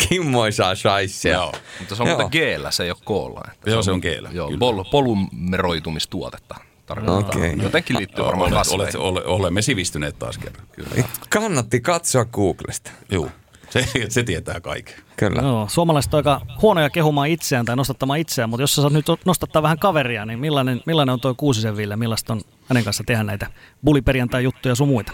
Kimmoisaa 0.08 0.74
shaissia. 0.74 1.32
Joo. 1.32 1.52
Mutta 1.78 1.94
se 1.94 2.02
on 2.02 2.08
Joo. 2.08 2.18
muuten 2.18 2.40
g 2.40 2.70
se 2.70 2.84
ei 2.84 2.90
ole 2.90 2.98
koolla. 3.04 3.40
Että 3.52 3.70
Joo, 3.70 3.82
se 3.82 3.90
on 3.90 3.98
G-llä, 3.98 4.30
Joo, 4.32 4.50
pol- 4.58 4.84
polymeroitumistuotetta 4.90 6.54
tarkoittaa. 6.86 7.40
Okei. 7.40 7.54
Jotenkin 7.62 7.96
liittyy 7.98 8.24
varmaan 8.24 8.52
Olet, 8.52 8.68
olet, 8.70 8.94
ole, 8.94 9.24
olemme 9.24 9.62
sivistyneet 9.62 10.18
taas 10.18 10.38
kerran. 10.38 10.66
Kyllä. 10.72 11.08
Kannatti 11.30 11.80
katsoa 11.80 12.24
Googlesta. 12.24 12.90
Juu. 13.10 13.30
Se, 13.70 13.86
se 14.08 14.22
tietää 14.22 14.60
kaiken. 14.60 14.94
Kyllä. 15.16 15.42
Joo, 15.42 15.68
suomalaiset 15.68 16.14
on 16.14 16.18
aika 16.18 16.40
huonoja 16.62 16.90
kehumaan 16.90 17.28
itseään 17.28 17.66
tai 17.66 17.76
nostattamaan 17.76 18.18
itseään, 18.18 18.50
mutta 18.50 18.62
jos 18.62 18.74
sä 18.74 18.82
saat 18.82 18.92
nyt 18.92 19.06
nostattaa 19.24 19.62
vähän 19.62 19.78
kaveria, 19.78 20.26
niin 20.26 20.38
millainen, 20.38 20.80
millainen 20.86 21.12
on 21.12 21.20
tuo 21.20 21.34
Kuusisen 21.34 21.76
Ville? 21.76 21.96
Millaista 21.96 22.32
on 22.32 22.40
hänen 22.68 22.84
kanssa 22.84 23.04
tehdä 23.06 23.22
näitä 23.22 23.46
buliperjantai-juttuja 23.84 24.74
sun 24.74 24.88
muita? 24.88 25.12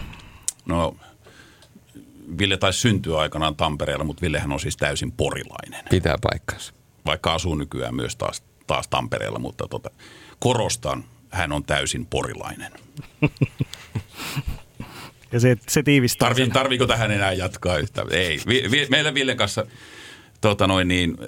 No, 0.65 0.95
Ville 2.39 2.57
taisi 2.57 2.79
syntyä 2.79 3.17
aikanaan 3.17 3.55
Tampereella, 3.55 4.03
mutta 4.03 4.21
Villehän 4.21 4.51
on 4.51 4.59
siis 4.59 4.77
täysin 4.77 5.11
porilainen. 5.11 5.85
Pitää 5.89 6.15
paikkansa. 6.31 6.73
Vaikka 7.05 7.33
asuu 7.33 7.55
nykyään 7.55 7.95
myös 7.95 8.15
taas, 8.15 8.43
taas 8.67 8.87
Tampereella, 8.87 9.39
mutta 9.39 9.67
tota, 9.67 9.89
korostan, 10.39 11.03
hän 11.29 11.51
on 11.51 11.63
täysin 11.63 12.05
porilainen. 12.05 12.71
Ja 15.33 15.39
se, 15.39 15.57
se 15.69 15.83
tiivistää 15.83 16.29
Tarvi, 16.29 16.41
sen. 16.41 16.51
tarviiko 16.51 16.87
tähän 16.87 17.11
enää 17.11 17.33
jatkaa 17.33 17.77
yhtään? 17.77 18.07
Ei. 18.11 18.39
Vi, 18.47 18.63
vi, 18.71 18.87
meillä 18.89 19.13
Villen 19.13 19.37
kanssa 19.37 19.65
tota 20.41 20.67
noin 20.67 20.87
niin, 20.87 21.17
äh, 21.21 21.27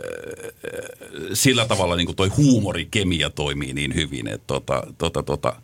sillä 1.34 1.66
tavalla 1.66 1.96
niin 1.96 2.06
kuin 2.06 2.16
toi 2.16 2.28
huumorikemia 2.28 3.30
toimii 3.30 3.74
niin 3.74 3.96
hyvin, 3.96 4.28
että 4.28 4.48
tota, 4.48 4.84
tota, 4.98 5.24
tota, 5.24 5.56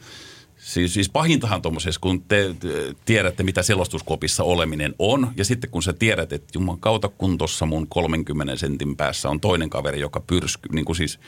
Siis, 0.62 0.94
siis 0.94 1.10
pahintahan 1.10 1.62
tuommoisessa, 1.62 2.02
kun 2.02 2.24
te 2.24 2.56
te 2.60 2.70
tiedätte, 3.06 3.44
mitä 3.44 3.64
selostuskopissa 3.64 4.44
oleminen 4.44 4.96
on, 5.00 5.32
ja 5.38 5.46
sitten 5.46 5.70
kun 5.70 5.84
sä 5.84 5.94
tiedät, 5.94 6.34
että 6.34 6.48
juman 6.56 6.80
kautta, 6.80 7.10
kun 7.10 7.38
tuossa 7.38 7.66
mun 7.66 7.88
30 7.88 8.56
sentin 8.56 8.98
päässä 8.98 9.30
on 9.30 9.40
toinen 9.40 9.70
kaveri, 9.70 10.00
joka 10.00 10.20
pyrsky, 10.20 10.70
niin 10.72 10.86
kuin 10.86 10.96
siis 10.96 11.20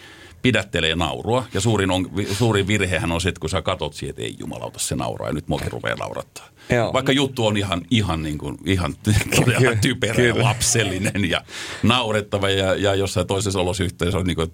pidättelee 0.41 0.95
naurua, 0.95 1.45
ja 1.53 1.61
suurin, 1.61 1.91
on, 1.91 2.10
suurin 2.34 2.68
virhehän 2.68 3.11
on 3.11 3.22
se, 3.22 3.30
että 3.30 3.40
kun 3.40 3.49
sä 3.49 3.61
katot 3.61 3.94
siihen, 3.94 4.10
että 4.10 4.22
ei 4.22 4.35
jumalauta 4.40 4.80
se 4.80 4.95
nauraa, 4.95 5.30
ja 5.30 5.34
nyt 5.34 5.48
muakin 5.48 5.72
rupeaa 5.72 5.95
naurattaa. 5.95 6.49
Joo. 6.69 6.94
Vaikka 6.94 7.11
juttu 7.11 7.45
on 7.45 7.57
ihan, 7.57 7.81
ihan, 7.91 8.23
niin 8.23 8.38
kuin, 8.38 8.57
ihan 8.65 8.95
todella 9.35 9.60
Kyllä, 9.60 9.76
typerä 9.76 10.23
ja 10.23 10.44
lapsellinen 10.44 11.30
ja 11.30 11.41
naurettava, 11.84 12.49
ja, 12.49 12.76
ja 12.76 12.95
jossain 12.95 13.27
toisessa 13.27 13.60
olosuhteessa 13.60 14.18
on 14.18 14.26
niin 14.26 14.35
kuin, 14.35 14.52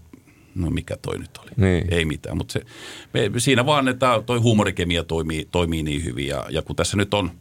no 0.56 0.70
mikä 0.70 0.98
toi 1.02 1.20
nyt 1.20 1.38
oli. 1.38 1.52
Niin. 1.58 1.94
Ei 1.94 2.06
mitään, 2.06 2.38
mutta 2.38 2.52
se, 2.52 2.62
me, 3.14 3.40
siinä 3.40 3.66
vaan, 3.66 3.88
että 3.88 4.24
toi 4.26 4.40
huumorikemia 4.40 5.04
toimii, 5.04 5.48
toimii 5.52 5.84
niin 5.84 6.04
hyvin. 6.04 6.28
Ja, 6.28 6.46
ja 6.50 6.62
kun 6.62 6.76
tässä 6.76 6.98
nyt 6.98 7.14
on, 7.14 7.32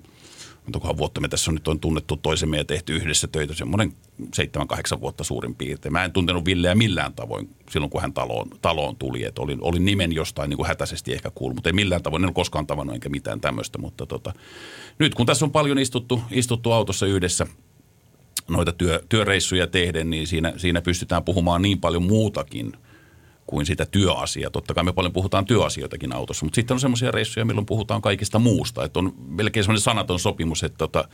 montakohan 0.69 0.97
vuotta 0.97 1.21
me 1.21 1.29
tässä 1.29 1.51
on 1.51 1.55
nyt 1.55 1.69
on 1.69 1.81
tunnettu 1.81 2.17
toisemme 2.17 2.57
ja 2.57 2.65
tehty 2.65 2.97
yhdessä 2.97 3.27
töitä, 3.27 3.55
semmoinen 3.55 3.93
7-8 4.23 5.01
vuotta 5.01 5.25
suurin 5.25 5.55
piirtein. 5.55 5.93
Mä 5.93 6.05
en 6.05 6.13
tuntenut 6.13 6.45
Villeä 6.45 6.75
millään 6.75 7.15
tavoin 7.15 7.49
silloin, 7.71 7.91
kun 7.91 8.01
hän 8.01 8.13
taloon, 8.13 8.49
taloon 8.63 8.97
tuli. 8.97 9.25
Et 9.25 9.39
olin, 9.39 9.59
olin 9.61 9.85
nimen 9.85 10.13
jostain 10.13 10.51
niin 10.51 10.57
kuin 10.57 10.67
hätäisesti 10.67 11.13
ehkä 11.13 11.31
kuullut, 11.35 11.57
mutta 11.57 11.69
ei 11.69 11.73
millään 11.73 12.03
tavoin, 12.03 12.23
en 12.23 12.29
ole 12.29 12.35
koskaan 12.35 12.67
tavannut 12.67 12.95
enkä 12.95 13.09
mitään 13.09 13.41
tämmöistä. 13.41 13.79
Mutta 13.79 14.07
tota, 14.07 14.33
nyt 14.99 15.15
kun 15.15 15.27
tässä 15.27 15.45
on 15.45 15.51
paljon 15.51 15.79
istuttu, 15.79 16.23
istuttu 16.31 16.73
autossa 16.73 17.07
yhdessä, 17.07 17.47
noita 18.49 18.73
työ, 18.73 19.03
työreissuja 19.09 19.67
tehden, 19.67 20.11
niin 20.11 20.27
siinä, 20.27 20.53
siinä 20.57 20.81
pystytään 20.81 21.25
puhumaan 21.25 21.63
niin 21.63 21.81
paljon 21.81 22.03
muutakin 22.03 22.73
kuin 23.49 23.67
sitä 23.67 23.87
työasiaa. 23.87 24.51
Totta 24.51 24.75
kai 24.75 24.85
me 24.85 24.93
paljon 24.93 25.13
puhutaan 25.13 25.45
työasioitakin 25.45 26.15
autossa, 26.15 26.47
mutta 26.47 26.55
sitten 26.55 26.75
on 26.75 26.81
semmoisia 26.81 27.11
reissuja, 27.11 27.45
milloin 27.45 27.67
puhutaan 27.67 28.03
kaikista 28.03 28.39
muusta. 28.39 28.85
Että 28.85 28.99
on 28.99 29.13
melkein 29.29 29.65
semmoinen 29.65 29.81
sanaton 29.81 30.21
sopimus, 30.21 30.63
että 30.63 30.79
tota, 30.79 31.09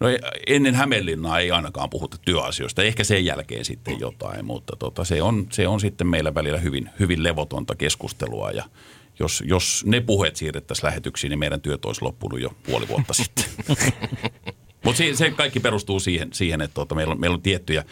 no 0.00 0.08
ei- 0.08 0.18
ennen 0.46 0.74
Hämeenlinnaa 0.74 1.38
ei 1.38 1.50
ainakaan 1.50 1.90
puhuta 1.90 2.16
työasioista. 2.24 2.82
Ehkä 2.82 3.04
sen 3.04 3.24
jälkeen 3.24 3.64
sitten 3.64 4.00
jotain, 4.00 4.44
mutta 4.44 4.76
tota, 4.76 5.04
se, 5.04 5.22
on, 5.22 5.46
se 5.50 5.68
on 5.68 5.80
sitten 5.80 6.06
meillä 6.06 6.34
välillä 6.34 6.58
hyvin, 6.58 6.90
hyvin 7.00 7.22
levotonta 7.22 7.74
keskustelua 7.74 8.50
ja 8.50 8.64
jos, 9.18 9.42
jos 9.46 9.82
ne 9.86 10.00
puheet 10.00 10.36
siirrettäisiin 10.36 10.86
lähetyksiin, 10.86 11.28
niin 11.30 11.38
meidän 11.38 11.60
työt 11.60 11.84
olisi 11.84 12.02
loppunut 12.02 12.40
jo 12.40 12.50
puoli 12.62 12.88
vuotta 12.88 13.14
sitten. 13.14 13.44
Mutta 14.84 14.98
se, 14.98 15.14
se 15.14 15.30
kaikki 15.30 15.60
perustuu 15.60 16.00
siihen, 16.00 16.28
siihen 16.32 16.60
että 16.60 16.74
tota, 16.74 16.94
meillä, 16.94 17.12
on, 17.12 17.20
meillä 17.20 17.34
on 17.34 17.42
tiettyjä, 17.42 17.84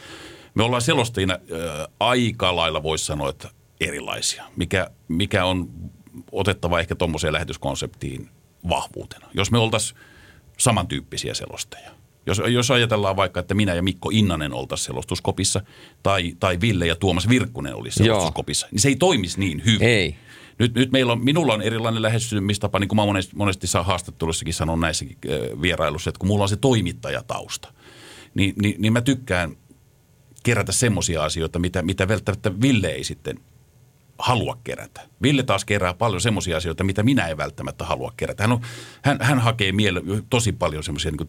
me 0.55 0.63
ollaan 0.63 0.83
selostajina 0.83 1.35
ää, 1.35 1.89
aika 2.01 2.57
lailla 2.57 2.83
voisi 2.83 3.05
sanoa, 3.05 3.29
että 3.29 3.49
erilaisia, 3.81 4.45
mikä, 4.57 4.91
mikä 5.09 5.45
on 5.45 5.71
otettava 6.33 6.81
ehkä 6.81 6.95
tuommoiseen 6.95 7.33
lähetyskonseptiin 7.33 8.29
vahvuutena. 8.69 9.27
Jos 9.35 9.51
me 9.51 9.59
oltaisiin 9.59 10.01
samantyyppisiä 10.57 11.35
selostajia. 11.35 11.91
Jos, 12.27 12.43
jos 12.49 12.71
ajatellaan 12.71 13.17
vaikka, 13.17 13.41
että 13.41 13.55
minä 13.55 13.75
ja 13.75 13.83
Mikko 13.83 14.11
Innanen 14.13 14.53
oltaisiin 14.53 14.87
selostuskopissa 14.87 15.61
tai, 16.03 16.37
tai 16.41 16.61
Ville 16.61 16.87
ja 16.87 16.97
Tuomas 16.97 17.29
Virkkunen 17.29 17.75
olisi 17.75 18.03
Joo. 18.03 18.07
selostuskopissa, 18.07 18.69
niin 18.71 18.81
se 18.81 18.89
ei 18.89 18.97
toimisi 18.97 19.41
niin 19.41 19.63
hyvin. 19.65 19.89
Ei. 19.89 20.17
Nyt, 20.59 20.75
nyt 20.75 20.93
meillä 20.93 21.13
on, 21.13 21.25
minulla 21.25 21.55
on 21.55 21.63
erilainen 21.63 22.03
lähestymistapa, 22.03 22.79
niin 22.79 22.89
kuin 22.89 22.97
mä 22.97 23.07
monesti, 23.07 23.37
monesti 23.37 23.67
saa 23.67 23.83
haastattelussakin 23.83 24.55
sanon 24.55 24.81
näissäkin 24.81 25.17
äh, 25.27 25.63
vierailussa, 25.63 26.11
että 26.11 26.19
kun 26.19 26.29
mulla 26.29 26.43
on 26.43 26.49
se 26.49 26.57
toimittajatausta, 26.57 27.73
niin, 28.35 28.55
niin, 28.63 28.75
niin 28.79 28.93
mä 28.93 29.01
tykkään 29.01 29.57
kerätä 30.43 30.73
semmoisia 30.73 31.25
asioita, 31.25 31.59
mitä, 31.59 31.83
mitä 31.83 32.09
välttämättä 32.09 32.61
Ville 32.61 32.89
ei 32.89 33.05
sitten 33.05 33.41
halua 34.21 34.59
kerätä. 34.65 35.01
Ville 35.23 35.43
taas 35.43 35.65
kerää 35.65 35.95
paljon 35.95 36.21
semmoisia 36.21 36.57
asioita, 36.57 36.85
mitä 36.85 37.03
minä 37.03 37.29
en 37.29 37.37
välttämättä 37.37 37.85
halua 37.85 38.13
kerätä. 38.17 38.43
Hän, 38.43 38.53
on, 38.53 38.61
hän, 39.03 39.19
hän 39.21 39.39
hakee 39.39 39.73
miele, 39.73 40.03
tosi 40.31 40.53
paljon 40.53 40.85
semmoisia 40.85 41.11
niin 41.11 41.29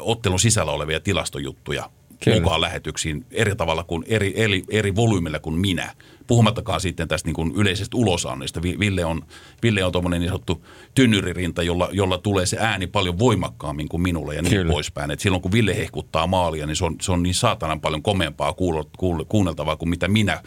ottelun 0.00 0.40
sisällä 0.40 0.72
olevia 0.72 1.00
tilastojuttuja 1.00 1.90
Kyllä. 2.24 2.40
mukaan 2.40 2.60
lähetyksiin 2.60 3.26
eri 3.30 3.56
tavalla 3.56 3.84
kuin 3.84 4.04
eri, 4.06 4.32
eri, 4.36 4.62
eri 4.70 4.96
volyymilla 4.96 5.38
kuin 5.38 5.58
minä. 5.58 5.94
Puhumattakaan 6.26 6.80
sitten 6.80 7.08
tästä 7.08 7.28
niin 7.28 7.34
kuin 7.34 7.52
yleisestä 7.54 7.96
ulosannista. 7.96 8.62
Vi- 8.62 8.78
Ville 8.78 9.04
on, 9.04 9.22
Ville 9.62 9.84
on 9.84 9.92
tuommoinen 9.92 10.20
niin 10.20 10.28
sanottu 10.28 10.64
tynnyririnta, 10.94 11.62
jolla, 11.62 11.88
jolla 11.92 12.18
tulee 12.18 12.46
se 12.46 12.56
ääni 12.60 12.86
paljon 12.86 13.18
voimakkaammin 13.18 13.88
kuin 13.88 14.02
minulla 14.02 14.34
ja 14.34 14.42
niin 14.42 14.50
Kyllä. 14.54 14.72
poispäin. 14.72 15.10
Et 15.10 15.20
silloin 15.20 15.42
kun 15.42 15.52
Ville 15.52 15.76
hehkuttaa 15.76 16.26
maalia, 16.26 16.66
niin 16.66 16.76
se 16.76 16.84
on, 16.84 16.96
se 17.00 17.12
on 17.12 17.22
niin 17.22 17.34
saatanan 17.34 17.80
paljon 17.80 18.02
komeampaa 18.02 18.52
kuulo, 18.52 18.90
kuul, 18.98 19.24
kuunneltavaa 19.24 19.76
kuin 19.76 19.88
mitä 19.88 20.08
minä 20.08 20.42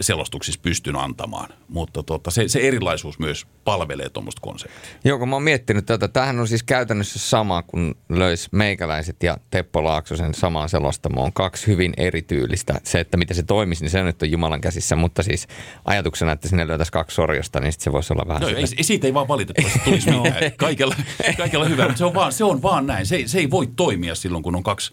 selostuksissa 0.00 0.60
pystyn 0.62 0.96
antamaan. 0.96 1.48
Mutta 1.68 2.02
tota, 2.02 2.30
se, 2.30 2.48
se 2.48 2.58
erilaisuus 2.58 3.18
myös 3.18 3.46
palvelee 3.64 4.08
tuommoista 4.08 4.40
konseptia. 4.40 4.90
Joo, 5.04 5.18
kun 5.18 5.28
mä 5.28 5.36
oon 5.36 5.42
miettinyt 5.42 5.86
tätä. 5.86 6.08
Tämähän 6.08 6.40
on 6.40 6.48
siis 6.48 6.62
käytännössä 6.62 7.18
sama 7.18 7.62
kuin 7.62 7.94
löis 8.08 8.52
meikäläiset 8.52 9.22
ja 9.22 9.36
Teppo 9.50 9.84
Laaksosen 9.84 10.34
samaan 10.34 10.68
selostamoon. 10.68 11.32
Kaksi 11.32 11.66
hyvin 11.66 11.94
erityylistä. 11.96 12.80
Se, 12.84 13.00
että 13.00 13.16
miten 13.16 13.36
se 13.36 13.42
toimisi, 13.42 13.84
niin 13.84 13.90
se 13.90 14.02
nyt 14.02 14.22
on 14.22 14.30
Jumalan 14.30 14.60
käsissä. 14.60 14.96
Mutta 14.96 15.22
siis 15.22 15.46
ajatuksena, 15.84 16.32
että 16.32 16.48
sinne 16.48 16.68
löytäisi 16.68 16.92
kaksi 16.92 17.14
sorjosta, 17.14 17.60
niin 17.60 17.72
sit 17.72 17.80
se 17.80 17.92
voisi 17.92 18.12
olla 18.12 18.28
vähän 18.28 18.42
No, 18.42 18.48
ei, 18.48 18.66
siitä 18.66 19.06
ei 19.06 19.14
vaan 19.14 19.28
valitettavasti 19.28 19.78
tulisi 19.84 20.10
mitään. 20.22 20.52
Kaikella, 20.56 20.94
kaikella 21.36 21.64
hyvä, 21.64 21.84
mutta 21.84 21.98
se 21.98 22.04
on 22.04 22.14
vaan, 22.14 22.32
se 22.32 22.44
on 22.44 22.62
vaan 22.62 22.86
näin. 22.86 23.06
Se, 23.06 23.22
se 23.26 23.38
ei 23.38 23.50
voi 23.50 23.66
toimia 23.76 24.14
silloin, 24.14 24.42
kun 24.42 24.56
on 24.56 24.62
kaksi 24.62 24.92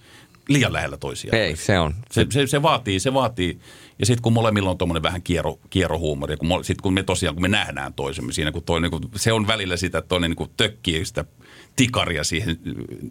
liian 0.49 0.73
lähellä 0.73 0.97
toisiaan. 0.97 1.37
Ei, 1.37 1.55
se 1.55 1.79
on. 1.79 1.95
Se, 2.11 2.25
se, 2.29 2.47
se, 2.47 2.61
vaatii, 2.61 2.99
se 2.99 3.13
vaatii. 3.13 3.59
Ja 3.99 4.05
sitten 4.05 4.21
kun 4.21 4.33
molemmilla 4.33 4.69
on 4.69 4.77
tuommoinen 4.77 5.03
vähän 5.03 5.21
kiero, 5.21 5.59
kierohuumori, 5.69 6.37
kun, 6.37 6.63
sitten 6.63 6.83
kun 6.83 6.93
me 6.93 7.03
tosiaan, 7.03 7.35
kun 7.35 7.41
me 7.41 7.47
nähdään 7.47 7.93
toisemme 7.93 8.33
siinä, 8.33 8.51
kun 8.51 8.63
toinen, 8.63 8.91
kun 8.91 9.09
se 9.15 9.33
on 9.33 9.47
välillä 9.47 9.77
sitä, 9.77 9.97
että 9.97 10.09
toinen 10.09 10.31
niin 10.31 10.49
tökkii 10.57 11.05
sitä 11.05 11.25
tikaria 11.75 12.23
siihen 12.23 12.59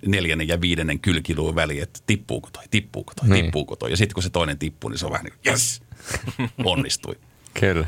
neljännen 0.07 0.49
ja 0.49 0.61
viidennen 0.61 1.01
kylkiluun 1.01 1.55
väliin, 1.55 1.83
että 1.83 2.01
tippuuko 2.07 2.49
toi, 2.53 2.65
tippuuko 2.71 3.13
toi, 3.21 3.29
niin. 3.29 3.45
tippuuko 3.45 3.77
toi. 3.77 3.91
Ja 3.91 3.97
sitten 3.97 4.15
kun 4.15 4.23
se 4.23 4.31
toinen 4.31 4.59
tippuu, 4.59 4.91
niin 4.91 4.99
se 4.99 5.07
on 5.07 5.13
vähän 5.13 5.25
niin 5.25 5.35
kuin, 5.43 5.53
yes, 5.53 5.83
onnistui. 6.65 7.15
Kyllä. 7.61 7.87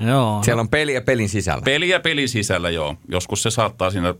Joo. 0.00 0.42
Siellä 0.42 0.60
on 0.60 0.68
peliä 0.68 1.00
pelin 1.00 1.28
sisällä. 1.28 1.62
Peliä 1.62 2.00
pelin 2.00 2.28
sisällä, 2.28 2.70
joo. 2.70 2.96
Joskus 3.08 3.42
se 3.42 3.50
saattaa 3.50 3.90
siinä 3.90 4.14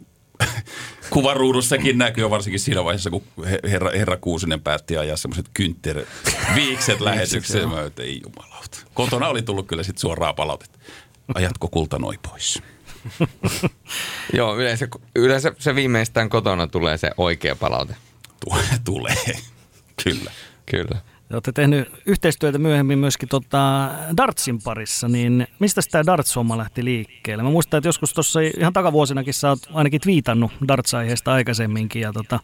kuvaruudussakin 1.11 1.99
näkyy, 1.99 2.31
varsinkin 2.31 2.61
siinä 2.61 2.85
vaiheessa, 2.85 3.11
kun 3.11 3.23
herra, 3.71 3.91
herra 3.91 4.17
Kuusinen 4.17 4.61
päätti 4.61 4.97
ajaa 4.97 5.17
semmoiset 5.17 5.51
viikset 6.55 7.01
lähetykseen. 7.01 7.69
Mä 7.69 7.77
ei 7.99 8.21
jumalauta. 8.25 8.79
Kotona 8.95 9.29
oli 9.29 9.43
tullut 9.43 9.67
kyllä 9.67 9.83
sitten 9.83 10.01
suoraan 10.01 10.35
palautetta. 10.35 10.79
Ajatko 11.35 11.69
kulta 11.69 11.99
noin 11.99 12.19
pois? 12.31 12.63
Joo, 14.37 14.57
yleensä, 14.57 14.89
yleensä 15.15 15.53
se 15.59 15.75
viimeistään 15.75 16.29
kotona 16.29 16.67
tulee 16.67 16.99
se 16.99 17.11
oikea 17.17 17.57
palaute. 17.57 17.97
Tulee, 18.85 19.17
kyllä. 20.05 20.31
Kyllä. 20.67 20.99
Te 21.29 21.35
olette 21.35 21.53
tehnyt 21.53 21.89
yhteistyötä 22.07 22.59
myöhemmin 22.59 22.99
myöskin 22.99 23.29
tota 23.29 23.91
Dartsin 24.17 24.63
parissa, 24.63 25.09
niin 25.09 25.47
mistä 25.59 25.81
tämä 25.91 26.07
Darts-homma 26.07 26.59
lähti 26.59 26.85
liikkeelle? 26.85 27.43
Mä 27.43 27.51
muistan, 27.51 27.79
että 27.79 27.89
joskus 27.89 28.13
tuossa 28.13 28.41
ihan 28.41 28.73
takavuosinakin 28.73 29.35
sä 29.35 29.49
oot 29.49 29.59
ainakin 29.73 30.01
viitannut 30.07 30.53
Darts-aiheesta 30.69 31.33
aikaisemminkin, 31.33 32.03
ja 32.03 32.13
tota, 32.13 32.41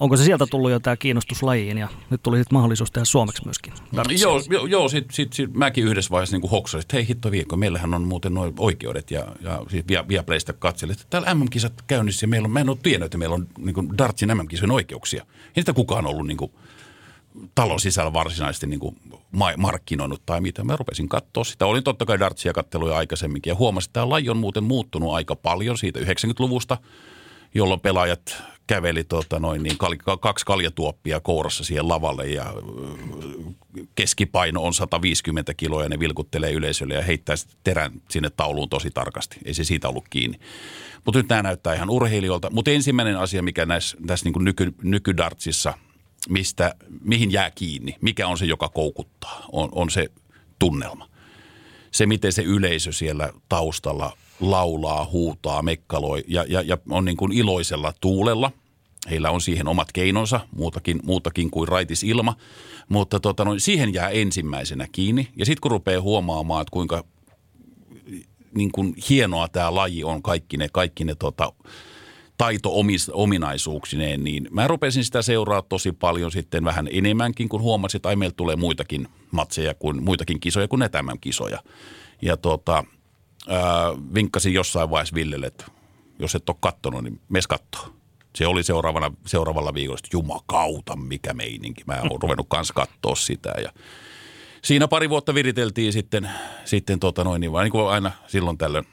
onko 0.00 0.16
se 0.16 0.24
sieltä 0.24 0.46
tullut 0.50 0.70
jo 0.70 0.80
tämä 0.80 0.96
kiinnostus 0.96 1.42
lajiin, 1.42 1.78
ja 1.78 1.88
nyt 2.10 2.22
tuli 2.22 2.38
sitten 2.38 2.56
mahdollisuus 2.56 2.90
tehdä 2.90 3.04
suomeksi 3.04 3.44
myöskin 3.44 3.72
Dartsia. 3.96 4.18
Joo, 4.22 4.42
joo, 4.50 4.66
joo 4.66 4.88
sit, 4.88 5.10
sit, 5.10 5.32
sit, 5.32 5.54
mäkin 5.54 5.84
yhdessä 5.84 6.10
vaiheessa 6.10 6.36
niin 6.38 6.50
hoksasin, 6.50 6.80
että 6.80 6.96
hei 6.96 7.08
hitto 7.08 7.30
viikko, 7.30 7.56
meillähän 7.56 7.94
on 7.94 8.02
muuten 8.02 8.34
noin 8.34 8.54
oikeudet, 8.58 9.10
ja, 9.10 9.26
ja 9.40 9.62
siis 9.68 9.84
via, 9.88 10.08
Viaplaysta 10.08 10.52
katselin, 10.52 10.92
että 10.92 11.06
täällä 11.10 11.34
MM-kisat 11.34 11.72
käynnissä, 11.86 12.24
ja 12.24 12.28
meillä 12.28 12.46
on, 12.46 12.52
mä 12.52 12.60
en 12.60 12.68
ole 12.68 12.78
tiennyt, 12.82 13.06
että 13.06 13.18
meillä 13.18 13.34
on 13.34 13.48
niin 13.58 13.98
Dartsin 13.98 14.28
MM-kisojen 14.36 14.70
oikeuksia. 14.70 15.26
Ei 15.56 15.62
sitä 15.62 15.72
kukaan 15.72 16.06
ollut 16.06 16.26
niin 16.26 16.36
kuin, 16.36 16.52
talon 17.54 17.80
sisällä 17.80 18.12
varsinaisesti 18.12 18.66
niin 18.66 18.80
kuin 18.80 18.96
markkinoinut 19.56 20.22
tai 20.26 20.40
mitä. 20.40 20.64
Mä 20.64 20.76
rupesin 20.76 21.08
katsoa 21.08 21.44
sitä. 21.44 21.66
Olin 21.66 21.84
totta 21.84 22.06
kai 22.06 22.18
dartsia 22.18 22.52
katteluja 22.52 22.96
aikaisemminkin 22.96 23.50
ja 23.50 23.54
huomasin, 23.54 23.88
että 23.88 23.92
tämä 23.92 24.08
laji 24.08 24.30
on 24.30 24.36
muuten 24.36 24.64
muuttunut 24.64 25.14
aika 25.14 25.36
paljon 25.36 25.78
siitä 25.78 26.00
90-luvusta, 26.00 26.78
jolloin 27.54 27.80
pelaajat 27.80 28.42
käveli 28.66 29.04
tota 29.04 29.38
noin, 29.38 29.62
niin 29.62 29.78
kal- 29.78 30.18
kaksi 30.20 30.46
kaljatuoppia 30.46 31.20
kourassa 31.20 31.64
siihen 31.64 31.88
lavalle 31.88 32.26
ja 32.26 32.54
keskipaino 33.94 34.62
on 34.62 34.74
150 34.74 35.54
kiloa 35.54 35.82
ja 35.82 35.88
ne 35.88 36.00
vilkuttelee 36.00 36.52
yleisölle 36.52 36.94
ja 36.94 37.02
heittää 37.02 37.36
terän 37.64 37.92
sinne 38.10 38.30
tauluun 38.30 38.68
tosi 38.68 38.90
tarkasti. 38.90 39.36
Ei 39.44 39.54
se 39.54 39.64
siitä 39.64 39.88
ollut 39.88 40.08
kiinni. 40.10 40.38
Mutta 41.04 41.18
nyt 41.18 41.28
nämä 41.28 41.42
näyttää 41.42 41.74
ihan 41.74 41.90
urheilijoilta. 41.90 42.50
Mutta 42.50 42.70
ensimmäinen 42.70 43.18
asia, 43.18 43.42
mikä 43.42 43.66
näissä, 43.66 43.96
tässä 44.06 44.28
niin 44.28 44.44
nyky, 44.44 44.74
nykydartsissa– 44.82 45.74
mistä, 46.28 46.74
mihin 47.00 47.32
jää 47.32 47.50
kiinni, 47.50 47.96
mikä 48.00 48.28
on 48.28 48.38
se, 48.38 48.46
joka 48.46 48.68
koukuttaa, 48.68 49.44
on, 49.52 49.68
on 49.72 49.90
se 49.90 50.08
tunnelma. 50.58 51.08
Se, 51.90 52.06
miten 52.06 52.32
se 52.32 52.42
yleisö 52.42 52.92
siellä 52.92 53.32
taustalla 53.48 54.16
laulaa, 54.40 55.04
huutaa, 55.12 55.62
mekkaloi 55.62 56.24
ja, 56.28 56.44
ja, 56.48 56.62
ja 56.62 56.78
on 56.90 57.04
niin 57.04 57.16
kuin 57.16 57.32
iloisella 57.32 57.92
tuulella. 58.00 58.52
Heillä 59.10 59.30
on 59.30 59.40
siihen 59.40 59.68
omat 59.68 59.92
keinonsa, 59.92 60.40
muutakin, 60.56 61.00
muutakin 61.04 61.50
kuin 61.50 61.68
raitis 61.68 62.04
ilma, 62.04 62.36
mutta 62.88 63.20
tota, 63.20 63.44
no, 63.44 63.58
siihen 63.58 63.94
jää 63.94 64.08
ensimmäisenä 64.08 64.86
kiinni. 64.92 65.28
Ja 65.36 65.46
sitten 65.46 65.60
kun 65.60 65.70
rupeaa 65.70 66.02
huomaamaan, 66.02 66.62
että 66.62 66.72
kuinka 66.72 67.04
niin 68.54 68.72
kuin 68.72 68.94
hienoa 69.10 69.48
tämä 69.48 69.74
laji 69.74 70.04
on, 70.04 70.22
kaikki 70.22 70.56
ne, 70.56 70.68
kaikki 70.72 71.04
ne 71.04 71.14
tota, 71.14 71.52
taito-ominaisuuksineen, 72.36 74.24
niin 74.24 74.48
mä 74.50 74.68
rupesin 74.68 75.04
sitä 75.04 75.22
seuraa 75.22 75.62
tosi 75.62 75.92
paljon 75.92 76.32
sitten 76.32 76.64
vähän 76.64 76.88
enemmänkin, 76.92 77.48
kun 77.48 77.60
huomasin, 77.60 77.98
että 77.98 78.08
ai 78.08 78.16
meiltä 78.16 78.36
tulee 78.36 78.56
muitakin 78.56 79.08
matseja 79.30 79.74
kuin 79.74 80.02
muitakin 80.02 80.40
kisoja 80.40 80.68
kuin 80.68 80.80
ne 80.80 80.90
kisoja. 81.20 81.62
Ja 82.22 82.36
tota, 82.36 82.84
äh, 83.50 83.56
vinkkasin 84.14 84.54
jossain 84.54 84.90
vaiheessa 84.90 85.14
Villelle, 85.14 85.46
että 85.46 85.64
jos 86.18 86.34
et 86.34 86.48
ole 86.48 86.56
kattonut, 86.60 87.04
niin 87.04 87.20
mes 87.28 87.46
kattoo. 87.46 87.88
Se 88.36 88.46
oli 88.46 88.62
seuraavana, 88.62 89.12
seuraavalla 89.26 89.74
viikolla, 89.74 89.98
että 90.04 90.16
jumakauta, 90.16 90.96
mikä 90.96 91.34
meininki. 91.34 91.82
Mä 91.86 92.00
oon 92.10 92.22
ruvennut 92.22 92.46
kanssa 92.48 92.74
katsoa 92.74 93.14
sitä 93.14 93.54
ja 93.62 93.72
siinä 94.62 94.88
pari 94.88 95.10
vuotta 95.10 95.34
viriteltiin 95.34 95.92
sitten, 95.92 96.30
sitten 96.64 97.00
tota 97.00 97.24
noin, 97.24 97.40
niin, 97.40 97.52
niin 97.62 97.72
kuin 97.72 97.88
aina 97.88 98.12
silloin 98.26 98.58
tällöin 98.58 98.84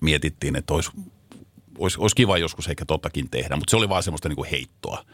mietittiin, 0.00 0.56
että 0.56 0.74
olisi 0.74 0.90
olisi, 1.78 2.00
olisi 2.00 2.16
kiva 2.16 2.38
joskus 2.38 2.68
ehkä 2.68 2.84
totakin 2.84 3.30
tehdä, 3.30 3.56
mutta 3.56 3.70
se 3.70 3.76
oli 3.76 3.88
vaan 3.88 4.02
semmoista 4.02 4.28
niin 4.28 4.36
kuin 4.36 4.50
heittoa. 4.50 5.04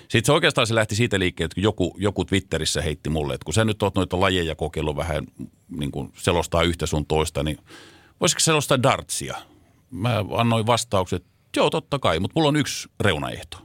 Sitten 0.00 0.24
se 0.24 0.32
oikeastaan 0.32 0.66
se 0.66 0.74
lähti 0.74 0.94
siitä 0.94 1.18
liikkeelle, 1.18 1.46
että 1.46 1.60
joku, 1.60 1.96
joku 1.98 2.24
Twitterissä 2.24 2.82
heitti 2.82 3.10
mulle, 3.10 3.34
että 3.34 3.44
kun 3.44 3.54
sä 3.54 3.64
nyt 3.64 3.82
oot 3.82 3.94
noita 3.94 4.20
lajeja 4.20 4.54
kokeillut 4.54 4.96
vähän 4.96 5.26
niin 5.68 5.90
kuin 5.90 6.12
selostaa 6.16 6.62
yhtä 6.62 6.86
sun 6.86 7.06
toista, 7.06 7.42
niin 7.42 7.58
voisiko 8.20 8.40
selostaa 8.40 8.82
dartsia? 8.82 9.36
Mä 9.90 10.24
annoin 10.36 10.66
vastaukset, 10.66 11.24
joo 11.56 11.70
totta 11.70 11.98
kai, 11.98 12.20
mutta 12.20 12.32
mulla 12.36 12.48
on 12.48 12.56
yksi 12.56 12.88
reunaehto. 13.00 13.58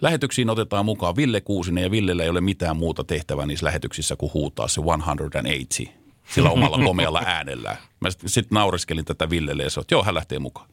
Lähetyksiin 0.00 0.50
otetaan 0.50 0.84
mukaan 0.84 1.16
Ville 1.16 1.40
Kuusinen 1.40 1.84
ja 1.84 1.90
Villellä 1.90 2.22
ei 2.22 2.28
ole 2.28 2.40
mitään 2.40 2.76
muuta 2.76 3.04
tehtävää 3.04 3.46
niissä 3.46 3.66
lähetyksissä 3.66 4.16
kuin 4.16 4.34
huutaa 4.34 4.68
se 4.68 4.74
180 4.74 6.04
sillä 6.28 6.50
omalla 6.50 6.78
komealla 6.84 7.22
äänellä. 7.26 7.76
Mä 8.00 8.08
sitten 8.10 8.56
naureskelin 8.56 9.04
tätä 9.04 9.30
Villelle 9.30 9.62
ja 9.62 9.70
sanoin, 9.70 9.84
että 9.84 9.94
joo, 9.94 10.04
hän 10.04 10.14
lähtee 10.14 10.38
mukaan. 10.38 10.68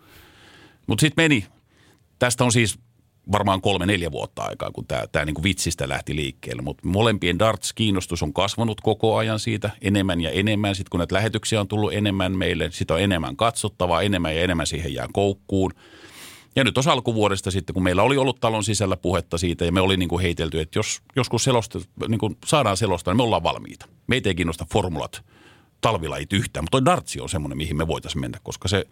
Mutta 0.88 1.02
sitten 1.02 1.24
meni, 1.24 1.46
tästä 2.20 2.44
on 2.44 2.52
siis 2.52 2.80
varmaan 3.32 3.62
kolme-neljä 3.62 4.12
vuotta 4.12 4.42
aikaa, 4.44 4.72
kun 4.72 4.88
tämä, 4.88 5.08
tämä 5.12 5.26
niin 5.26 5.44
vitsistä 5.44 5.90
lähti 5.90 6.16
liikkeelle. 6.16 6.62
Mutta 6.62 6.88
molempien 6.88 7.40
darts-kiinnostus 7.40 8.24
on 8.24 8.34
kasvanut 8.34 8.82
koko 8.82 9.18
ajan 9.18 9.40
siitä 9.40 9.70
enemmän 9.82 10.22
ja 10.22 10.30
enemmän. 10.30 10.76
Sitten 10.76 10.90
kun 10.90 10.98
näitä 10.98 11.16
lähetyksiä 11.16 11.62
on 11.62 11.68
tullut 11.68 11.94
enemmän 11.94 12.38
meille, 12.38 12.70
sitä 12.72 12.94
on 12.94 13.02
enemmän 13.02 13.36
katsottavaa, 13.36 14.02
enemmän 14.02 14.36
ja 14.36 14.44
enemmän 14.44 14.68
siihen 14.68 14.94
jää 14.94 15.08
koukkuun. 15.14 15.72
Ja 16.56 16.64
nyt 16.64 16.74
tuossa 16.74 16.92
alkuvuodesta 16.92 17.52
sitten, 17.52 17.74
kun 17.74 17.84
meillä 17.84 18.04
oli 18.04 18.18
ollut 18.18 18.40
talon 18.40 18.64
sisällä 18.64 18.98
puhetta 18.98 19.38
siitä 19.38 19.66
ja 19.66 19.72
me 19.72 19.82
oli 19.82 19.98
niin 19.98 20.10
kuin 20.10 20.22
heitelty, 20.22 20.60
että 20.60 20.80
jos 20.80 21.02
joskus 21.16 21.44
selosta, 21.44 21.80
niin 22.08 22.20
kuin 22.20 22.38
saadaan 22.46 22.78
selostaa, 22.78 23.14
niin 23.14 23.18
me 23.18 23.24
ollaan 23.24 23.44
valmiita. 23.44 23.88
Meitä 24.08 24.30
ei 24.30 24.36
kiinnosta 24.36 24.66
formulat, 24.74 25.24
talvilajit 25.82 26.34
yhtään, 26.34 26.64
mutta 26.64 26.72
toi 26.72 26.86
dartsi 26.86 27.22
on 27.22 27.30
semmoinen, 27.30 27.58
mihin 27.58 27.78
me 27.78 27.88
voitaisiin 27.88 28.22
mennä, 28.22 28.40
koska 28.44 28.68
se, 28.68 28.86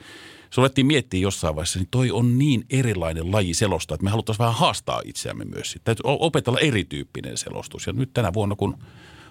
se 0.50 0.62
alettiin 0.62 0.88
miettiä 0.88 1.20
jossain 1.20 1.56
vaiheessa, 1.56 1.80
niin 1.80 1.88
toi 1.92 2.12
on 2.12 2.40
niin 2.40 2.66
erilainen 2.70 3.32
laji 3.32 3.54
selostaa, 3.54 3.96
että 3.96 4.04
me 4.04 4.10
haluttaisiin 4.10 4.44
vähän 4.44 4.60
haastaa 4.60 5.02
itseämme 5.06 5.46
myös. 5.46 5.78
Täytyy 5.84 6.04
opetella 6.06 6.60
erityyppinen 6.60 7.38
selostus. 7.38 7.88
Ja 7.88 7.94
nyt 7.94 8.14
tänä 8.14 8.34
vuonna, 8.34 8.56
kun 8.56 8.78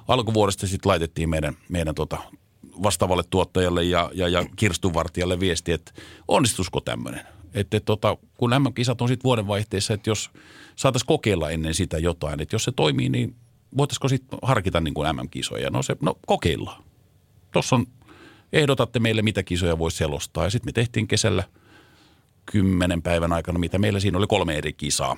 alkuvuodesta 0.09 0.67
sitten 0.67 0.91
laitettiin 0.91 1.31
meidän, 1.31 1.55
meidän 1.69 1.95
tota 1.95 2.19
vastaavalle 2.83 3.23
tuottajalle 3.31 3.85
ja, 3.85 4.11
ja, 4.15 4.29
ja 4.29 4.47
kirstuvartijalle 4.57 5.41
viesti, 5.41 5.73
että 5.73 5.93
onnistusko 6.29 6.81
tämmöinen. 6.81 7.21
Että 7.55 7.81
tota, 7.81 8.17
kun 8.35 8.51
nämä 8.51 8.71
kisat 8.75 9.01
on 9.01 9.09
sitten 9.09 9.25
vuodenvaihteessa, 9.25 9.95
että 9.95 10.11
jos 10.11 10.31
saataisiin 10.77 11.07
kokeilla 11.07 11.51
ennen 11.51 11.75
sitä 11.75 11.99
jotain, 11.99 12.41
että 12.41 12.55
jos 12.55 12.65
se 12.65 12.73
toimii, 12.73 13.09
niin 13.09 13.37
voitaisiko 13.77 14.09
sitten 14.09 14.39
harkita 14.43 14.81
niin 14.81 14.95
kuin 14.95 15.17
MM-kisoja? 15.17 15.71
No 15.71 15.83
se, 15.83 15.97
no 16.01 16.19
kokeillaan. 16.27 16.83
Tuossa 17.53 17.77
on 17.77 17.87
ehdotatte 18.53 18.99
meille, 18.99 19.23
mitä 19.23 19.43
kisoja 19.43 19.79
voisi 19.79 19.97
selostaa. 19.97 20.45
Ja 20.45 20.51
sitten 20.51 20.69
me 20.69 20.73
tehtiin 20.73 21.09
kesällä 21.09 21.45
kymmenen 22.47 23.03
päivän 23.03 23.33
aikana, 23.33 23.59
mitä 23.59 23.79
meillä 23.79 24.01
siinä 24.01 24.19
oli 24.19 24.27
kolme 24.27 24.57
eri 24.57 24.73
kisaa, 24.73 25.17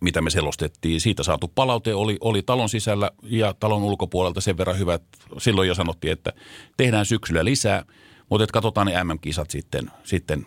mitä 0.00 0.20
me 0.20 0.30
selostettiin. 0.30 1.00
Siitä 1.00 1.22
saatu 1.22 1.48
palaute 1.48 1.94
oli, 1.94 2.16
oli 2.20 2.42
talon 2.42 2.68
sisällä 2.68 3.10
ja 3.22 3.54
talon 3.60 3.82
ulkopuolelta 3.82 4.40
sen 4.40 4.58
verran 4.58 4.78
hyvä, 4.78 4.94
että 4.94 5.18
silloin 5.38 5.68
jo 5.68 5.74
sanottiin, 5.74 6.12
että 6.12 6.32
tehdään 6.76 7.06
syksyllä 7.06 7.44
lisää, 7.44 7.84
mutta 8.28 8.44
että 8.44 8.52
katsotaan 8.52 8.86
ne 8.86 9.04
MM-kisat 9.04 9.50
sitten, 9.50 9.90
sitten 10.04 10.46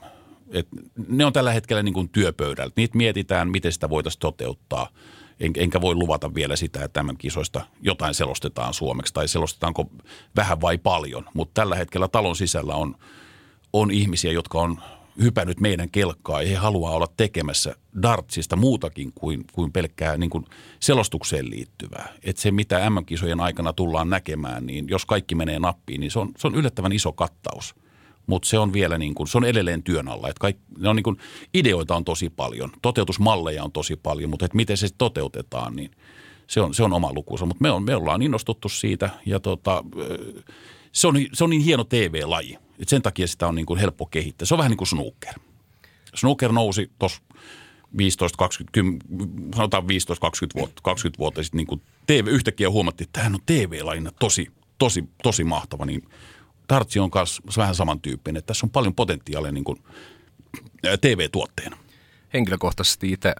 et 0.51 0.67
ne 1.07 1.25
on 1.25 1.33
tällä 1.33 1.51
hetkellä 1.51 1.83
niin 1.83 1.93
kuin 1.93 2.09
työpöydällä. 2.09 2.73
Niitä 2.75 2.97
mietitään, 2.97 3.49
miten 3.49 3.71
sitä 3.71 3.89
voitaisiin 3.89 4.19
toteuttaa– 4.19 4.89
en, 5.39 5.51
enkä 5.57 5.81
voi 5.81 5.95
luvata 5.95 6.35
vielä 6.35 6.55
sitä, 6.55 6.79
että 6.83 6.93
tämän 6.99 7.17
kisoista 7.17 7.61
jotain 7.81 8.13
selostetaan 8.13 8.73
suomeksi 8.73 9.13
tai 9.13 9.27
selostetaanko 9.27 9.89
vähän 10.35 10.61
vai 10.61 10.77
paljon. 10.77 11.25
Mutta 11.33 11.61
tällä 11.61 11.75
hetkellä 11.75 12.07
talon 12.07 12.35
sisällä 12.35 12.75
on, 12.75 12.95
on 13.73 13.91
ihmisiä, 13.91 14.31
jotka 14.31 14.61
on 14.61 14.79
hypännyt 15.21 15.59
meidän 15.59 15.89
kelkkaa 15.89 16.41
ja 16.41 16.49
he 16.49 16.55
haluaa 16.55 16.91
olla 16.91 17.07
tekemässä 17.17 17.75
dartsista 18.01 18.55
muutakin 18.55 19.11
kuin, 19.15 19.45
kuin 19.53 19.71
pelkkää 19.71 20.17
niin 20.17 20.29
kuin 20.29 20.45
selostukseen 20.79 21.49
liittyvää. 21.49 22.13
Että 22.23 22.41
se, 22.41 22.51
mitä 22.51 22.89
MM-kisojen 22.89 23.39
aikana 23.39 23.73
tullaan 23.73 24.09
näkemään, 24.09 24.65
niin 24.65 24.89
jos 24.89 25.05
kaikki 25.05 25.35
menee 25.35 25.59
nappiin, 25.59 25.99
niin 25.99 26.11
se 26.11 26.19
on, 26.19 26.31
se 26.37 26.47
on 26.47 26.55
yllättävän 26.55 26.91
iso 26.91 27.11
kattaus. 27.11 27.75
Mutta 28.27 28.47
se 28.47 28.59
on 28.59 28.73
vielä 28.73 28.97
niin 28.97 29.15
kuin, 29.15 29.27
se 29.27 29.37
on 29.37 29.45
edelleen 29.45 29.83
työn 29.83 30.07
alla. 30.07 30.29
Että 30.29 30.39
kaik, 30.39 30.57
ne 30.77 30.89
on 30.89 30.95
niin 30.95 31.03
kuin, 31.03 31.17
ideoita 31.53 31.95
on 31.95 32.05
tosi 32.05 32.29
paljon, 32.29 32.71
toteutusmalleja 32.81 33.63
on 33.63 33.71
tosi 33.71 33.95
paljon, 33.95 34.29
mutta 34.29 34.45
että 34.45 34.55
miten 34.55 34.77
se 34.77 34.87
toteutetaan, 34.97 35.75
niin 35.75 35.91
se 36.47 36.61
on, 36.61 36.73
se 36.73 36.83
on 36.83 36.93
oma 36.93 37.13
lukunsa. 37.13 37.45
Mutta 37.45 37.61
me, 37.61 37.71
on, 37.71 37.83
me 37.83 37.95
ollaan 37.95 38.21
innostuttu 38.21 38.69
siitä 38.69 39.09
ja 39.25 39.39
tota, 39.39 39.83
se, 40.91 41.07
on, 41.07 41.15
se 41.33 41.43
on 41.43 41.49
niin 41.49 41.61
hieno 41.61 41.83
TV-laji, 41.83 42.53
että 42.53 42.89
sen 42.89 43.01
takia 43.01 43.27
sitä 43.27 43.47
on 43.47 43.55
niin 43.55 43.65
kuin 43.65 43.79
helppo 43.79 44.05
kehittää. 44.05 44.45
Se 44.45 44.53
on 44.53 44.57
vähän 44.57 44.69
niin 44.69 44.77
kuin 44.77 44.87
snooker. 44.87 45.33
Snooker 46.15 46.51
nousi 46.51 46.91
tuossa 46.99 47.21
15, 47.97 48.37
20, 48.37 49.05
sanotaan 49.55 49.83
15-20 49.83 49.87
vuotta, 50.55 50.81
20 50.83 51.19
vuotta 51.19 51.43
sitten 51.43 51.57
niin 51.57 51.67
kuin 51.67 51.81
TV, 52.07 52.27
yhtäkkiä 52.27 52.69
huomattiin, 52.69 53.05
että 53.05 53.13
tämähän 53.13 53.35
on 53.35 53.41
TV-lajina 53.45 54.11
tosi, 54.19 54.47
tosi, 54.77 55.03
tosi 55.23 55.43
mahtava, 55.43 55.85
niin 55.85 56.01
Dartsi 56.69 56.99
on 56.99 57.09
myös 57.15 57.57
vähän 57.57 57.75
samantyyppinen, 57.75 58.39
että 58.39 58.47
tässä 58.47 58.65
on 58.65 58.69
paljon 58.69 58.95
potentiaalia 58.95 59.51
niin 59.51 59.63
kuin 59.63 59.83
TV-tuotteena. 61.01 61.77
Henkilökohtaisesti 62.33 63.11
itse 63.11 63.35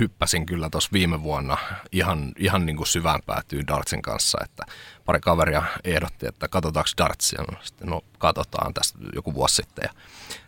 hyppäsin 0.00 0.46
kyllä 0.46 0.70
tuossa 0.70 0.90
viime 0.92 1.22
vuonna 1.22 1.58
ihan, 1.92 2.32
ihan 2.38 2.66
niin 2.66 2.76
kuin 2.76 2.86
syvään 2.86 3.20
päätyy 3.26 3.66
Dartsin 3.66 4.02
kanssa, 4.02 4.38
että 4.44 4.64
pari 5.04 5.20
kaveria 5.20 5.62
ehdotti, 5.84 6.26
että 6.26 6.48
katsotaanko 6.48 6.90
Dartsia. 6.98 7.42
No, 7.52 7.58
sitten, 7.62 7.88
no 7.88 8.00
katsotaan 8.18 8.74
tästä 8.74 8.98
joku 9.14 9.34
vuosi 9.34 9.54
sitten. 9.54 9.82
Ja 9.82 9.90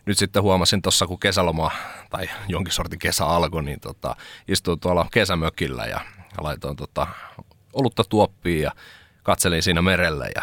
nyt 0.05 0.17
sitten 0.17 0.43
huomasin 0.43 0.81
tuossa, 0.81 1.07
kun 1.07 1.19
kesäloma 1.19 1.71
tai 2.09 2.29
jonkin 2.47 2.73
sortin 2.73 2.99
kesä 2.99 3.25
alkoi, 3.25 3.63
niin 3.63 3.79
tota, 3.79 4.15
istuin 4.47 4.79
tuolla 4.79 5.07
kesämökillä 5.11 5.85
ja 5.85 6.01
laitoin 6.37 6.75
tota, 6.75 7.07
olutta 7.73 8.03
tuoppiin 8.03 8.61
ja 8.61 8.71
katselin 9.23 9.63
siinä 9.63 9.81
merelle 9.81 10.31
ja 10.35 10.41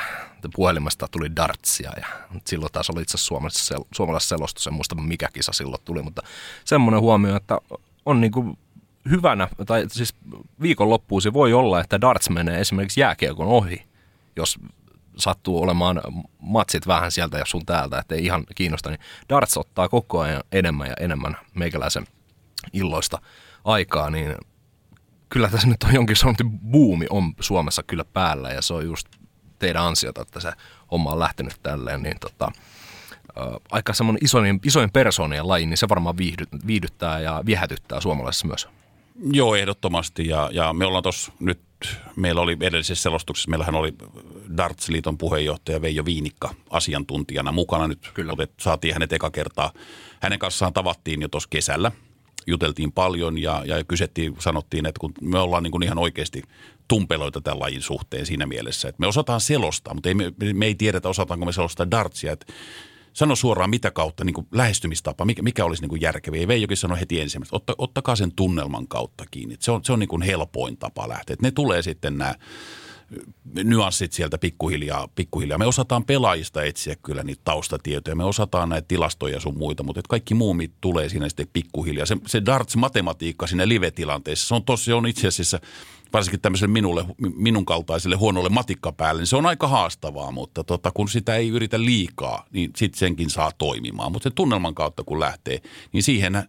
puhelimesta 0.55 1.09
tuli 1.11 1.37
dartsia 1.37 1.93
ja 1.97 2.07
silloin 2.45 2.73
taas 2.73 2.91
oli 2.91 3.03
itse 3.03 3.17
asiassa 3.17 3.85
suomalaisessa 3.93 4.29
selostus, 4.29 4.67
en 4.67 4.75
muista 4.75 4.95
mikä 4.95 5.29
kisa 5.33 5.53
silloin 5.53 5.83
tuli, 5.85 6.03
mutta 6.03 6.23
semmoinen 6.65 7.01
huomio, 7.01 7.37
että 7.37 7.59
on 8.07 8.21
niin 8.21 8.33
kuin 8.33 8.59
hyvänä, 9.11 9.49
tai 9.67 9.85
siis 9.89 10.15
se 11.23 11.33
voi 11.33 11.53
olla, 11.53 11.81
että 11.81 12.01
darts 12.01 12.31
menee 12.31 12.61
esimerkiksi 12.61 13.01
jääkiekon 13.01 13.47
ohi, 13.47 13.83
jos 14.37 14.59
sattuu 15.17 15.63
olemaan 15.63 16.03
matsit 16.39 16.87
vähän 16.87 17.13
sieltä 17.13 17.39
ja 17.39 17.45
sun 17.47 17.67
täältä, 17.67 17.99
ettei 17.99 18.25
ihan 18.25 18.45
kiinnosta, 18.55 18.91
niin 18.91 19.01
darts 19.29 19.57
ottaa 19.57 19.89
koko 19.89 20.21
ajan 20.21 20.43
enemmän 20.53 20.87
ja 20.87 20.95
enemmän 21.01 21.37
meikäläisen 21.55 22.07
illoista 22.73 23.19
aikaa, 23.65 24.11
niin 24.11 24.35
kyllä 25.29 25.49
tässä 25.49 25.69
nyt 25.69 25.83
on 25.83 25.95
jonkin 25.95 26.17
sortin 26.17 26.59
buumi 26.59 27.07
on 27.11 27.35
Suomessa 27.41 27.83
kyllä 27.83 28.05
päällä 28.05 28.51
ja 28.51 28.63
se 28.63 28.75
on 28.75 28.85
just 28.85 29.09
teidän 29.59 29.83
ansiota, 29.83 30.23
että 30.23 30.41
se 30.41 30.53
homma 30.91 31.13
on 31.13 31.19
lähtenyt 31.19 31.55
tälleen, 31.63 32.03
niin 32.03 32.17
tota, 32.21 32.53
aika 33.71 33.93
semmoinen 33.93 34.25
isoin, 34.25 34.61
isoin 34.65 34.91
persoonien 34.91 35.49
laji, 35.49 35.67
niin 35.67 35.77
se 35.77 35.89
varmaan 35.89 36.17
viihdy, 36.17 36.45
viihdyttää 36.67 37.21
ja 37.21 37.43
viehätyttää 37.47 38.01
suomalaisissa 38.01 38.47
myös. 38.47 38.69
Joo, 39.33 39.55
ehdottomasti. 39.55 40.29
Ja, 40.29 40.49
ja 40.53 40.73
me 40.73 40.87
ollaan 40.87 41.03
tuossa 41.03 41.33
nyt, 41.41 41.61
meillä 42.17 42.41
oli 42.41 42.57
edellisessä 42.61 43.03
selostuksessa, 43.03 43.51
meillähän 43.51 43.75
oli 43.75 43.95
Darts-liiton 44.57 45.19
puheenjohtaja 45.19 45.83
Veijo 45.83 46.05
Viinikka 46.05 46.55
asiantuntijana 46.71 47.53
mukana 47.53 47.89
nyt. 47.89 48.11
Kyllä. 48.15 48.33
Otet, 48.33 48.53
saatiin 48.61 48.95
hänet 48.95 49.13
eka 49.13 49.31
kertaa. 49.31 49.73
Hänen 50.21 50.39
kanssaan 50.39 50.73
tavattiin 50.73 51.23
jo 51.23 51.29
tuossa 51.29 51.49
kesällä. 51.49 51.93
Juteltiin 52.47 52.93
paljon 52.93 53.39
ja, 53.39 53.63
ja 53.67 53.85
kysettiin, 53.85 54.37
sanottiin, 54.39 54.87
että 54.87 55.01
kun 55.01 55.13
me 55.21 55.39
ollaan 55.39 55.63
niin 55.63 55.73
kuin 55.73 55.83
ihan 55.83 55.99
oikeasti 55.99 56.43
tumpeloita 56.89 57.41
tämän 57.41 57.61
lajin 57.61 57.83
suhteen 57.83 58.27
siinä 58.27 58.47
mielessä, 58.47 58.89
että 58.89 59.01
me 59.01 59.07
osataan 59.07 59.41
selostaa, 59.41 59.95
mutta 59.95 60.09
ei, 60.09 60.15
me, 60.15 60.33
me 60.55 60.67
ei 60.67 60.75
tiedetä, 60.75 61.09
osataanko 61.09 61.47
me 61.47 61.53
selostaa 61.53 61.91
dartsia. 61.91 62.33
Että 62.33 62.47
sano 63.13 63.37
suoraan, 63.37 63.71
mitä 63.71 63.91
kautta 63.91 64.25
niin 64.25 64.35
kuin 64.35 64.47
lähestymistapa, 64.53 65.25
mikä, 65.25 65.43
mikä 65.43 65.65
olisi 65.65 65.83
niin 65.83 65.89
kuin 65.89 66.01
järkeviä. 66.01 66.41
Ei 66.41 66.49
Veijokin 66.49 66.77
sano 66.77 66.97
heti 66.97 67.21
ensimmäistä, 67.21 67.57
Otta, 67.57 67.75
ottakaa 67.79 68.17
sen 68.17 68.33
tunnelman 68.33 68.89
kautta 68.89 69.25
kiinni. 69.31 69.57
Se 69.61 69.71
on, 69.71 69.85
se 69.85 69.93
on 69.93 69.99
niin 69.99 70.09
kuin 70.09 70.23
helpoin 70.23 70.77
tapa 70.77 71.09
lähteä. 71.09 71.35
Et 71.35 71.43
ne 71.43 71.51
tulee 71.51 71.83
sitten 71.83 72.19
nämä 72.19 72.35
nyanssit 73.65 74.13
sieltä 74.13 74.39
pikkuhiljaa, 74.39 75.09
pikkuhiljaa. 75.15 75.59
Me 75.59 75.67
osataan 75.67 76.05
pelaajista 76.05 76.63
etsiä 76.63 76.97
kyllä 77.03 77.23
niitä 77.23 77.43
taustatietoja, 77.45 78.17
me 78.17 78.25
osataan 78.25 78.69
näitä 78.69 78.89
tilastoja 78.89 79.41
sun 79.41 79.59
muita, 79.59 79.83
mutta 79.83 80.03
kaikki 80.09 80.35
muu 80.35 80.57
tulee 80.81 81.09
siinä 81.09 81.29
sitten 81.29 81.49
pikkuhiljaa. 81.53 82.07
Se, 82.07 82.17
se 82.27 82.43
darts-matematiikka 82.47 83.47
siinä 83.47 83.69
live-tilanteessa, 83.69 84.49
se 84.49 84.55
on, 84.55 84.65
tosi, 84.65 84.93
on 84.93 85.07
itse 85.07 85.29
asiassa 85.29 85.61
varsinkin 86.13 86.41
tämmöiselle 86.41 86.73
minulle, 86.73 87.05
minun 87.37 87.65
kaltaiselle 87.65 88.17
huonolle 88.17 88.49
matikkapäälle, 88.49 89.21
niin 89.21 89.27
se 89.27 89.37
on 89.37 89.47
aika 89.47 89.69
haastavaa, 89.69 90.31
mutta 90.31 90.65
tota, 90.65 90.91
kun 90.91 91.09
sitä 91.09 91.37
ei 91.37 91.49
yritä 91.49 91.81
liikaa, 91.81 92.47
niin 92.53 92.71
sitten 92.77 92.99
senkin 92.99 93.31
saa 93.31 93.53
toimimaan. 93.59 94.13
Mutta 94.13 94.23
sen 94.23 94.35
tunnelman 94.35 94.75
kautta 94.75 95.05
kun 95.05 95.21
lähtee, 95.21 95.63
niin 95.93 96.03
siihen, 96.03 96.43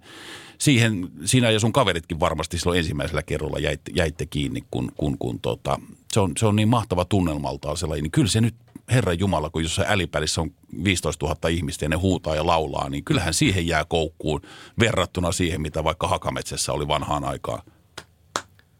siihen 0.57 1.09
sinä 1.25 1.51
ja 1.51 1.59
sun 1.59 1.73
kaveritkin 1.73 2.19
varmasti 2.19 2.57
silloin 2.57 2.77
ensimmäisellä 2.77 3.23
kerralla 3.23 3.59
jäitte, 3.59 3.91
jäitte 3.95 4.25
kiinni, 4.25 4.63
kun, 4.71 4.91
kun, 4.97 5.17
kun 5.17 5.39
tota, 5.39 5.79
se, 6.11 6.19
on, 6.19 6.31
se 6.37 6.45
on 6.45 6.55
niin 6.55 6.69
mahtava 6.69 7.05
tunnelmaltaan 7.05 7.77
sellainen, 7.77 8.03
niin 8.03 8.11
kyllä 8.11 8.27
se 8.27 8.41
nyt 8.41 8.55
Herran 8.91 9.19
Jumala, 9.19 9.49
kun 9.49 9.63
jossain 9.63 9.91
älipälissä 9.91 10.41
on 10.41 10.51
15 10.83 11.25
000 11.25 11.49
ihmistä 11.49 11.85
ja 11.85 11.89
ne 11.89 11.95
huutaa 11.95 12.35
ja 12.35 12.45
laulaa, 12.45 12.89
niin 12.89 13.03
kyllähän 13.03 13.33
siihen 13.33 13.67
jää 13.67 13.85
koukkuun 13.85 14.41
verrattuna 14.79 15.31
siihen, 15.31 15.61
mitä 15.61 15.83
vaikka 15.83 16.07
Hakametsässä 16.07 16.73
oli 16.73 16.87
vanhaan 16.87 17.23
aikaan– 17.23 17.61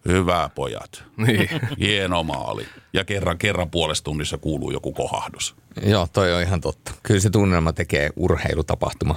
Hyvä 0.08 0.50
pojat. 0.56 1.04
Niin. 1.18 1.50
Hieno 1.80 2.24
maali. 2.24 2.66
Ja 2.94 3.06
kerran, 3.06 3.38
kerran 3.38 3.72
puolesta 3.72 4.04
tunnissa 4.04 4.38
kuuluu 4.38 4.72
joku 4.72 4.94
kohahdus. 4.94 5.56
Joo, 5.86 6.08
toi 6.14 6.34
on 6.34 6.42
ihan 6.42 6.62
totta. 6.62 6.92
Kyllä 7.04 7.20
se 7.20 7.30
tunnelma 7.30 7.74
tekee 7.74 8.10
urheilutapahtuma. 8.16 9.16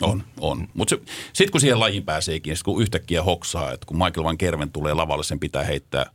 On, 0.00 0.24
on. 0.40 0.68
Mutta 0.74 0.96
sitten 1.32 1.52
kun 1.52 1.60
siihen 1.60 1.80
lajiin 1.80 2.04
pääseekin, 2.04 2.56
sit 2.56 2.64
kun 2.64 2.82
yhtäkkiä 2.82 3.22
hoksaa, 3.22 3.72
että 3.72 3.86
kun 3.86 3.96
Michael 3.96 4.24
Van 4.24 4.38
Kerven 4.38 4.72
tulee 4.72 4.94
lavalle, 4.94 5.24
sen 5.24 5.40
pitää 5.40 5.64
heittää 5.64 6.10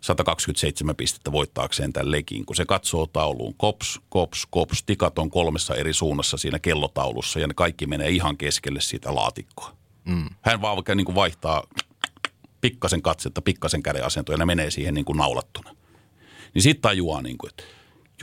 127 0.00 0.96
pistettä 0.96 1.32
voittaakseen 1.32 1.92
tämän 1.92 2.10
lekin. 2.10 2.46
Kun 2.46 2.56
se 2.56 2.64
katsoo 2.64 3.06
tauluun, 3.06 3.54
kops, 3.56 4.00
kops, 4.08 4.46
kops, 4.50 4.82
tikat 4.82 5.18
on 5.18 5.30
kolmessa 5.30 5.74
eri 5.74 5.92
suunnassa 5.92 6.36
siinä 6.36 6.58
kellotaulussa 6.58 7.40
ja 7.40 7.46
ne 7.46 7.54
kaikki 7.54 7.86
menee 7.86 8.10
ihan 8.10 8.36
keskelle 8.36 8.80
sitä 8.80 9.14
laatikkoa. 9.14 9.76
Mm. 10.04 10.30
Hän 10.40 10.60
vaan 10.60 10.82
niin 10.94 11.04
kuin 11.04 11.14
vaihtaa 11.14 11.64
pikkasen 12.60 13.02
katsetta, 13.02 13.42
pikkasen 13.42 13.82
käden 13.82 14.02
ja 14.28 14.36
ne 14.36 14.44
menee 14.44 14.70
siihen 14.70 14.94
niin 14.94 15.04
kuin 15.04 15.16
naulattuna. 15.16 15.76
Niin 16.54 16.62
sitten 16.62 16.82
tajuaa, 16.82 17.22
niin 17.22 17.38
kuin, 17.38 17.50
että 17.50 17.64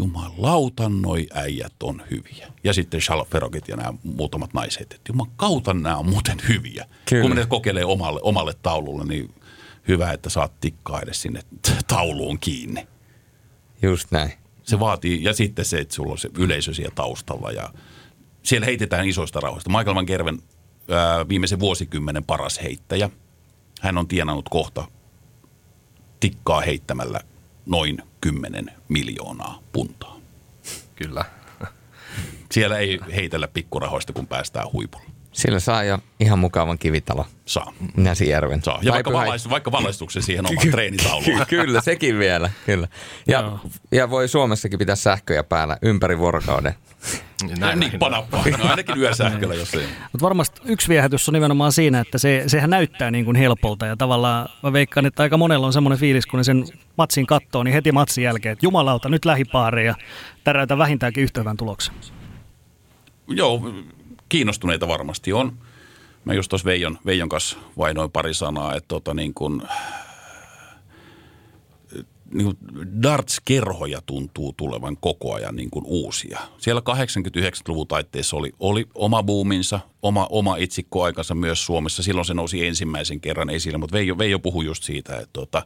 jumalauta, 0.02 0.90
noi 0.90 1.28
äijät 1.34 1.84
on 1.84 2.04
hyviä. 2.12 2.48
Ja 2.64 2.74
sitten 2.74 3.00
Charles 3.00 3.28
Ferrokit 3.28 3.68
ja 3.68 3.76
nämä 3.76 3.94
muutamat 4.04 4.54
naiset, 4.54 4.94
että 4.94 5.12
jumalauta, 5.14 5.74
nämä 5.74 5.98
on 5.98 6.10
muuten 6.10 6.38
hyviä. 6.48 6.86
Kyllä. 7.10 7.22
Kun 7.22 7.36
ne 7.36 7.46
kokeilee 7.46 7.86
omalle, 7.86 8.20
omalle 8.24 8.54
taululle, 8.64 9.06
niin 9.06 9.34
hyvä, 9.88 10.12
että 10.12 10.30
saat 10.30 10.60
tikkaa 10.62 11.02
edes 11.02 11.22
sinne 11.22 11.42
tauluun 11.88 12.40
kiinni. 12.40 12.88
Just 13.82 14.12
näin. 14.12 14.32
Se 14.64 14.80
vaatii, 14.80 15.24
ja 15.24 15.34
sitten 15.34 15.66
se, 15.66 15.78
että 15.78 15.96
sulla 15.96 16.12
on 16.12 16.18
se 16.18 16.30
yleisö 16.38 16.74
siellä 16.74 16.96
taustalla 16.96 17.52
ja 17.52 17.74
siellä 18.44 18.66
heitetään 18.66 19.08
isoista 19.08 19.40
rauhoista. 19.40 19.70
Michael 19.70 19.96
Van 19.96 20.06
Gerven 20.06 20.40
ää, 20.90 21.30
viimeisen 21.30 21.60
vuosikymmenen 21.60 22.24
paras 22.24 22.60
heittäjä– 22.64 23.10
hän 23.82 23.98
on 23.98 24.08
tienannut 24.08 24.50
kohta 24.50 24.88
tikkaa 26.20 26.62
heittämällä 26.62 27.20
noin 27.66 28.04
10 28.22 28.72
miljoonaa 28.90 29.60
puntaa. 29.72 30.18
Kyllä. 30.96 31.26
Siellä 32.52 32.78
ei 32.78 33.00
heitellä 33.16 33.48
pikkurahoista, 33.48 34.14
kun 34.14 34.28
päästään 34.28 34.72
huipulle. 34.74 35.11
Sillä 35.32 35.60
saa 35.60 35.84
jo 35.84 36.00
ihan 36.20 36.40
mukavan 36.40 36.78
kivitalo. 36.78 37.26
Saa. 37.46 37.74
Näsijärven. 37.98 38.64
Saa. 38.64 38.80
Ja 38.82 38.92
vaikka, 38.92 39.14
valaist, 39.14 39.50
vaikka 39.50 39.72
valaistuksen 39.72 40.24
siihen 40.24 40.46
omaan 40.50 40.72
treenitauluun. 40.72 41.46
kyllä, 41.50 41.82
sekin 41.82 42.20
vielä. 42.20 42.50
Kyllä. 42.66 42.88
Ja, 43.28 43.58
ja 43.92 44.10
voi 44.10 44.28
Suomessakin 44.28 44.80
pitää 44.80 44.96
sähköjä 44.96 45.44
päällä 45.44 45.78
ympäri 45.82 46.18
vuorokauden. 46.18 46.76
Näin, 47.58 47.80
niin, 47.80 48.00
panappa. 48.00 48.44
No, 48.58 48.70
ainakin 48.70 48.98
yösähköllä, 48.98 49.56
jos 49.56 49.74
ei. 49.74 49.86
Mutta 50.12 50.24
varmasti 50.26 50.62
yksi 50.66 50.90
viehätys 50.90 51.30
on 51.30 51.34
nimenomaan 51.34 51.72
siinä, 51.72 52.00
että 52.00 52.18
se, 52.18 52.44
sehän 52.48 52.70
näyttää 52.70 53.12
niin 53.12 53.26
kuin 53.26 53.36
helpolta 53.36 53.86
ja 53.86 53.98
tavallaan 53.98 54.50
mä 54.64 54.74
veikkaan, 54.74 55.06
että 55.06 55.24
aika 55.24 55.38
monella 55.38 55.68
on 55.68 55.74
semmoinen 55.74 56.00
fiilis, 56.00 56.26
kun 56.26 56.38
ne 56.38 56.44
sen 56.44 56.66
matsin 56.98 57.26
kattoo, 57.26 57.64
niin 57.64 57.74
heti 57.74 57.92
matsin 57.92 58.24
jälkeen, 58.24 58.54
että 58.54 58.66
jumalauta, 58.66 59.10
nyt 59.10 59.26
lähipaari 59.26 59.86
ja 59.86 59.96
täräytä 60.44 60.78
vähintäänkin 60.78 61.24
yhtä 61.24 61.40
hyvän 61.40 61.58
tuloksen. 61.58 61.96
Joo, 63.28 63.74
kiinnostuneita 64.32 64.88
varmasti 64.88 65.34
on. 65.34 65.58
Mä 66.26 66.34
just 66.34 66.50
tuossa 66.50 66.66
Veijon, 66.66 66.98
Veijon 67.06 67.30
kanssa 67.30 67.58
vainoin 67.78 68.12
pari 68.12 68.34
sanaa, 68.34 68.76
että 68.76 68.88
tota 68.88 69.14
niin 69.14 69.34
kuin, 69.34 69.62
niin 72.34 72.46
kuin 72.46 72.58
darts-kerhoja 73.04 74.02
tuntuu 74.06 74.54
tulevan 74.58 74.98
koko 74.98 75.34
ajan 75.34 75.56
niin 75.56 75.70
kuin 75.70 75.86
uusia. 75.88 76.40
Siellä 76.58 76.82
89-luvun 76.90 77.88
taitteessa 77.88 78.38
oli, 78.38 78.54
oli 78.60 78.86
oma 78.96 79.24
buuminsa, 79.24 79.80
oma, 80.02 80.28
oma 80.30 80.56
itsikkoaikansa 80.56 81.36
myös 81.36 81.66
Suomessa. 81.66 82.04
Silloin 82.04 82.26
se 82.26 82.34
nousi 82.34 82.68
ensimmäisen 82.68 83.22
kerran 83.22 83.50
esille, 83.50 83.78
mutta 83.78 83.94
Veijo, 83.94 84.18
Veijo 84.18 84.40
puhui 84.40 84.66
just 84.66 84.84
siitä, 84.84 85.16
että 85.16 85.30
tota, 85.34 85.66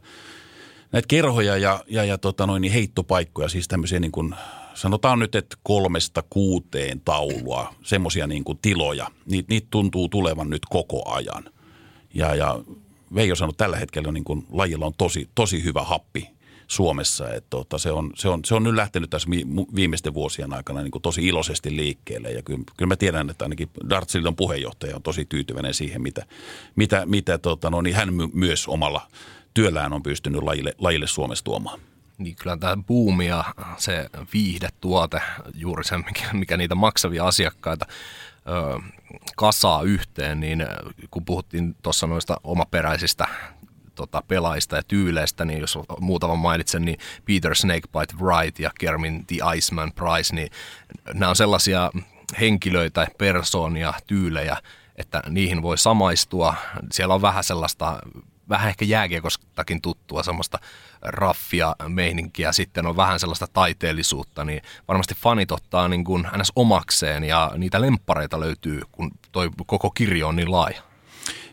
näitä 0.92 1.08
kerhoja 1.08 1.58
ja, 1.58 1.84
ja, 1.88 2.04
ja 2.04 2.18
tota 2.18 2.48
noin, 2.48 2.62
niin 2.62 2.74
heittopaikkoja, 2.74 3.50
siis 3.50 3.68
tämmöisiä 3.68 4.00
niin 4.00 4.12
kuin 4.12 4.36
sanotaan 4.76 5.20
nyt, 5.20 5.36
että 5.36 5.58
kolmesta 5.64 6.24
kuuteen 6.30 7.02
taulua, 7.02 7.76
semmoisia 7.84 8.28
niin 8.28 8.44
kuin 8.44 8.58
tiloja, 8.62 9.08
niitä, 9.26 9.48
niitä 9.50 9.68
tuntuu 9.72 10.10
tulevan 10.10 10.50
nyt 10.50 10.66
koko 10.70 11.10
ajan. 11.10 11.44
Ja, 12.14 12.36
ja 12.36 12.60
Veijo 13.16 13.36
sanoi, 13.36 13.50
että 13.50 13.64
tällä 13.64 13.78
hetkellä 13.78 14.12
niin 14.12 14.24
kuin, 14.24 14.48
lajilla 14.52 14.86
on 14.86 14.94
tosi, 14.98 15.30
tosi 15.36 15.64
hyvä 15.64 15.84
happi 15.84 16.30
Suomessa. 16.68 17.34
Että 17.34 17.50
tota, 17.50 17.78
se, 17.78 17.92
on, 17.92 18.12
se, 18.16 18.30
on, 18.30 18.46
se 18.46 18.56
on 18.56 18.64
nyt 18.64 18.76
lähtenyt 18.76 19.10
tässä 19.10 19.30
viimeisten 19.76 20.14
vuosien 20.14 20.54
aikana 20.54 20.82
niin 20.82 20.92
kuin 20.92 21.02
tosi 21.02 21.28
iloisesti 21.28 21.76
liikkeelle. 21.76 22.32
Ja 22.32 22.42
kyllä, 22.42 22.64
kyllä 22.78 22.88
mä 22.88 22.96
tiedän, 22.96 23.30
että 23.30 23.46
ainakin 23.46 23.70
Dartsiliton 23.90 24.36
puheenjohtaja 24.36 24.96
on 24.96 25.02
tosi 25.02 25.26
tyytyväinen 25.26 25.74
siihen, 25.74 26.02
mitä, 26.02 26.26
mitä, 26.76 27.06
mitä 27.06 27.38
tota, 27.38 27.70
no, 27.70 27.82
niin 27.82 27.96
hän 27.96 28.14
my, 28.14 28.28
myös 28.34 28.68
omalla 28.68 29.08
työllään 29.54 29.94
on 29.94 30.04
pystynyt 30.04 30.44
lajille, 30.44 30.76
lajille 30.78 31.08
Suomessa 31.08 31.46
tuomaan. 31.46 31.80
Niin 32.18 32.36
kyllä 32.36 32.58
tämä 32.58 32.78
buumi 32.88 33.28
ja 33.28 33.44
se 33.78 34.10
viihdetuote, 34.34 35.22
juuri 35.54 35.84
se, 35.84 35.98
mikä, 35.98 36.34
mikä 36.34 36.58
niitä 36.58 36.76
maksavia 36.76 37.28
asiakkaita 37.28 37.86
ö, 38.48 38.80
kasaa 39.36 39.82
yhteen, 39.82 40.40
niin 40.40 40.66
kun 41.12 41.26
puhuttiin 41.26 41.76
tuossa 41.82 42.08
noista 42.08 42.38
omaperäisistä 42.44 43.28
tota, 43.96 44.24
pelaajista 44.28 44.76
ja 44.76 44.84
tyyleistä, 44.84 45.46
niin 45.46 45.60
jos 45.60 45.80
muutama 46.00 46.36
mainitsen, 46.36 46.86
niin 46.86 46.98
Peter 47.26 47.56
Snakebite 47.56 48.16
Wright 48.22 48.60
ja 48.60 48.72
Kermin 48.80 49.26
The 49.26 49.36
Iceman 49.56 49.92
Price, 49.92 50.36
niin 50.36 50.50
nämä 51.14 51.30
on 51.30 51.36
sellaisia 51.36 51.92
henkilöitä, 52.40 53.08
persoonia, 53.18 53.94
tyylejä, 54.08 54.58
että 54.96 55.24
niihin 55.30 55.62
voi 55.62 55.78
samaistua. 55.78 56.56
Siellä 56.92 57.14
on 57.14 57.22
vähän 57.22 57.44
sellaista 57.44 58.00
vähän 58.50 58.70
ehkä 58.70 58.86
jääkiekostakin 58.86 59.82
tuttua 59.82 60.24
semmoista 60.24 60.60
raffia 61.02 61.76
meininkiä, 61.88 62.52
sitten 62.52 62.86
on 62.86 62.98
vähän 62.98 63.20
sellaista 63.20 63.48
taiteellisuutta, 63.54 64.46
niin 64.46 64.62
varmasti 64.88 65.16
fanit 65.16 65.52
ottaa 65.52 65.88
niin 65.88 66.04
kuin 66.04 66.28
ns. 66.38 66.52
omakseen 66.56 67.24
ja 67.24 67.52
niitä 67.58 67.82
lemppareita 67.82 68.40
löytyy, 68.40 68.82
kun 68.92 69.12
toi 69.32 69.50
koko 69.66 69.92
kirjo 69.92 70.28
on 70.28 70.36
niin 70.36 70.52
laaja. 70.52 70.82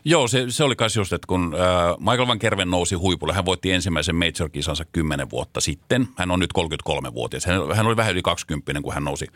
Joo, 0.05 0.27
se, 0.27 0.45
se 0.49 0.63
oli 0.63 0.75
kai 0.75 0.89
just, 0.95 1.13
että 1.13 1.27
kun 1.27 1.55
äh, 1.55 1.97
Michael 1.99 2.27
Van 2.27 2.39
Kerven 2.39 2.69
nousi 2.69 2.95
huipulle, 2.95 3.33
hän 3.33 3.45
voitti 3.45 3.71
ensimmäisen 3.71 4.15
major-kisansa 4.15 4.85
10 4.91 5.29
vuotta 5.29 5.61
sitten. 5.61 6.07
Hän 6.17 6.31
on 6.31 6.39
nyt 6.39 6.49
33-vuotias. 6.59 7.45
Hän, 7.45 7.75
hän 7.75 7.85
oli 7.85 7.97
vähän 7.97 8.11
yli 8.11 8.21
20, 8.21 8.81
kun 8.81 8.93
hän 8.93 9.03
nousi 9.03 9.27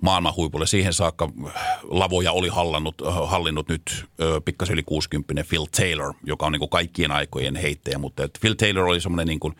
maailman 0.00 0.36
huipulle. 0.36 0.66
Siihen 0.66 0.92
saakka 0.92 1.28
äh, 1.46 1.52
lavoja 1.82 2.32
oli 2.32 2.48
hallinnut, 2.48 2.94
äh, 3.06 3.14
hallinnut 3.30 3.68
nyt 3.68 4.04
äh, 4.20 4.26
pikkasen 4.44 4.74
yli 4.74 4.82
60 4.82 5.44
Phil 5.48 5.66
Taylor, 5.76 6.14
joka 6.24 6.46
on 6.46 6.52
niin 6.52 6.60
kuin 6.60 6.70
kaikkien 6.70 7.10
aikojen 7.10 7.56
heittäjä. 7.56 7.98
Mutta 7.98 8.28
Phil 8.40 8.54
Taylor 8.54 8.84
oli 8.84 9.00
semmoinen 9.00 9.26
niin 9.26 9.40
kuin, 9.40 9.54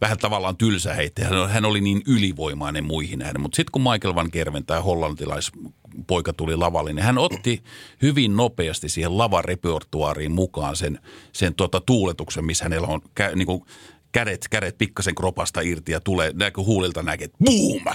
vähän 0.00 0.18
tavallaan 0.18 0.56
tylsä 0.56 0.94
heittäjä. 0.94 1.48
Hän 1.48 1.64
oli 1.64 1.80
niin 1.80 2.02
ylivoimainen 2.06 2.84
muihin 2.84 3.18
nähden. 3.18 3.40
Mutta 3.40 3.56
sitten 3.56 3.72
kun 3.72 3.82
Michael 3.82 4.14
Van 4.14 4.30
Kerven, 4.30 4.66
tämä 4.66 4.80
hollantilais 4.80 5.52
poika 6.06 6.32
tuli 6.32 6.56
lavalle, 6.56 6.92
niin 6.92 7.04
hän 7.04 7.18
otti 7.18 7.62
hyvin 8.02 8.36
nopeasti 8.36 8.88
siihen 8.88 9.18
lavarepertuaariin 9.18 10.32
mukaan 10.32 10.76
sen, 10.76 10.98
sen 11.32 11.54
tuota 11.54 11.80
tuuletuksen, 11.80 12.44
missä 12.44 12.64
hänellä 12.64 12.86
on 12.86 13.00
kä, 13.14 13.30
niin 13.34 13.46
kuin 13.46 13.62
kädet, 14.12 14.46
kädet 14.50 14.78
pikkasen 14.78 15.14
kropasta 15.14 15.60
irti 15.60 15.92
ja 15.92 16.00
tulee, 16.00 16.32
näkö 16.34 16.62
huulilta 16.62 17.02
näkee, 17.02 17.24
että 17.24 17.38
boom! 17.44 17.94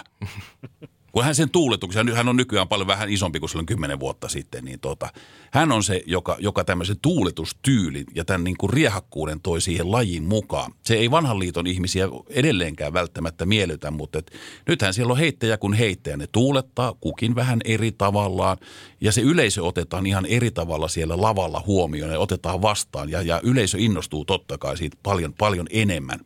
kun 1.15 1.23
hän 1.23 1.35
sen 1.35 1.49
tuuletuksen, 1.49 2.15
hän 2.15 2.27
on 2.27 2.38
nykyään 2.38 2.67
paljon 2.67 2.88
vähän 2.88 3.09
isompi 3.09 3.39
kuin 3.39 3.49
silloin 3.49 3.65
kymmenen 3.65 3.99
vuotta 3.99 4.30
sitten, 4.30 4.65
niin 4.65 4.80
tota, 4.80 5.09
hän 5.56 5.72
on 5.72 5.84
se, 5.84 6.03
joka, 6.06 6.38
joka 6.40 6.64
tämmöisen 6.64 6.99
tuuletustyylin 7.02 8.06
ja 8.15 8.26
tämän 8.26 8.44
niin 8.44 8.57
kuin 8.57 8.73
riehakkuuden 8.73 9.41
toi 9.41 9.61
siihen 9.61 9.91
lajiin 9.91 10.23
mukaan. 10.23 10.73
Se 10.84 10.95
ei 10.95 11.11
vanhan 11.11 11.40
liiton 11.40 11.68
ihmisiä 11.68 12.07
edelleenkään 12.30 12.94
välttämättä 12.94 13.45
miellytä, 13.45 13.91
mutta 13.91 14.19
et, 14.19 14.32
nythän 14.68 14.94
siellä 14.94 15.11
on 15.11 15.18
heittäjä 15.18 15.57
kun 15.57 15.73
heittäjä. 15.73 16.18
Ne 16.18 16.27
tuulettaa 16.32 16.94
kukin 17.02 17.36
vähän 17.36 17.60
eri 17.65 17.91
tavallaan 17.91 18.57
ja 19.02 19.11
se 19.11 19.22
yleisö 19.22 19.64
otetaan 19.64 20.06
ihan 20.06 20.26
eri 20.26 20.52
tavalla 20.52 20.88
siellä 20.88 21.22
lavalla 21.22 21.64
huomioon 21.68 22.11
ja 22.11 22.19
otetaan 22.19 22.61
vastaan 22.61 23.10
ja, 23.10 23.22
ja 23.22 23.40
yleisö 23.44 23.77
innostuu 23.80 24.26
totta 24.26 24.57
kai 24.57 24.77
siitä 24.77 24.98
paljon, 25.03 25.34
paljon 25.34 25.68
enemmän. 25.69 26.19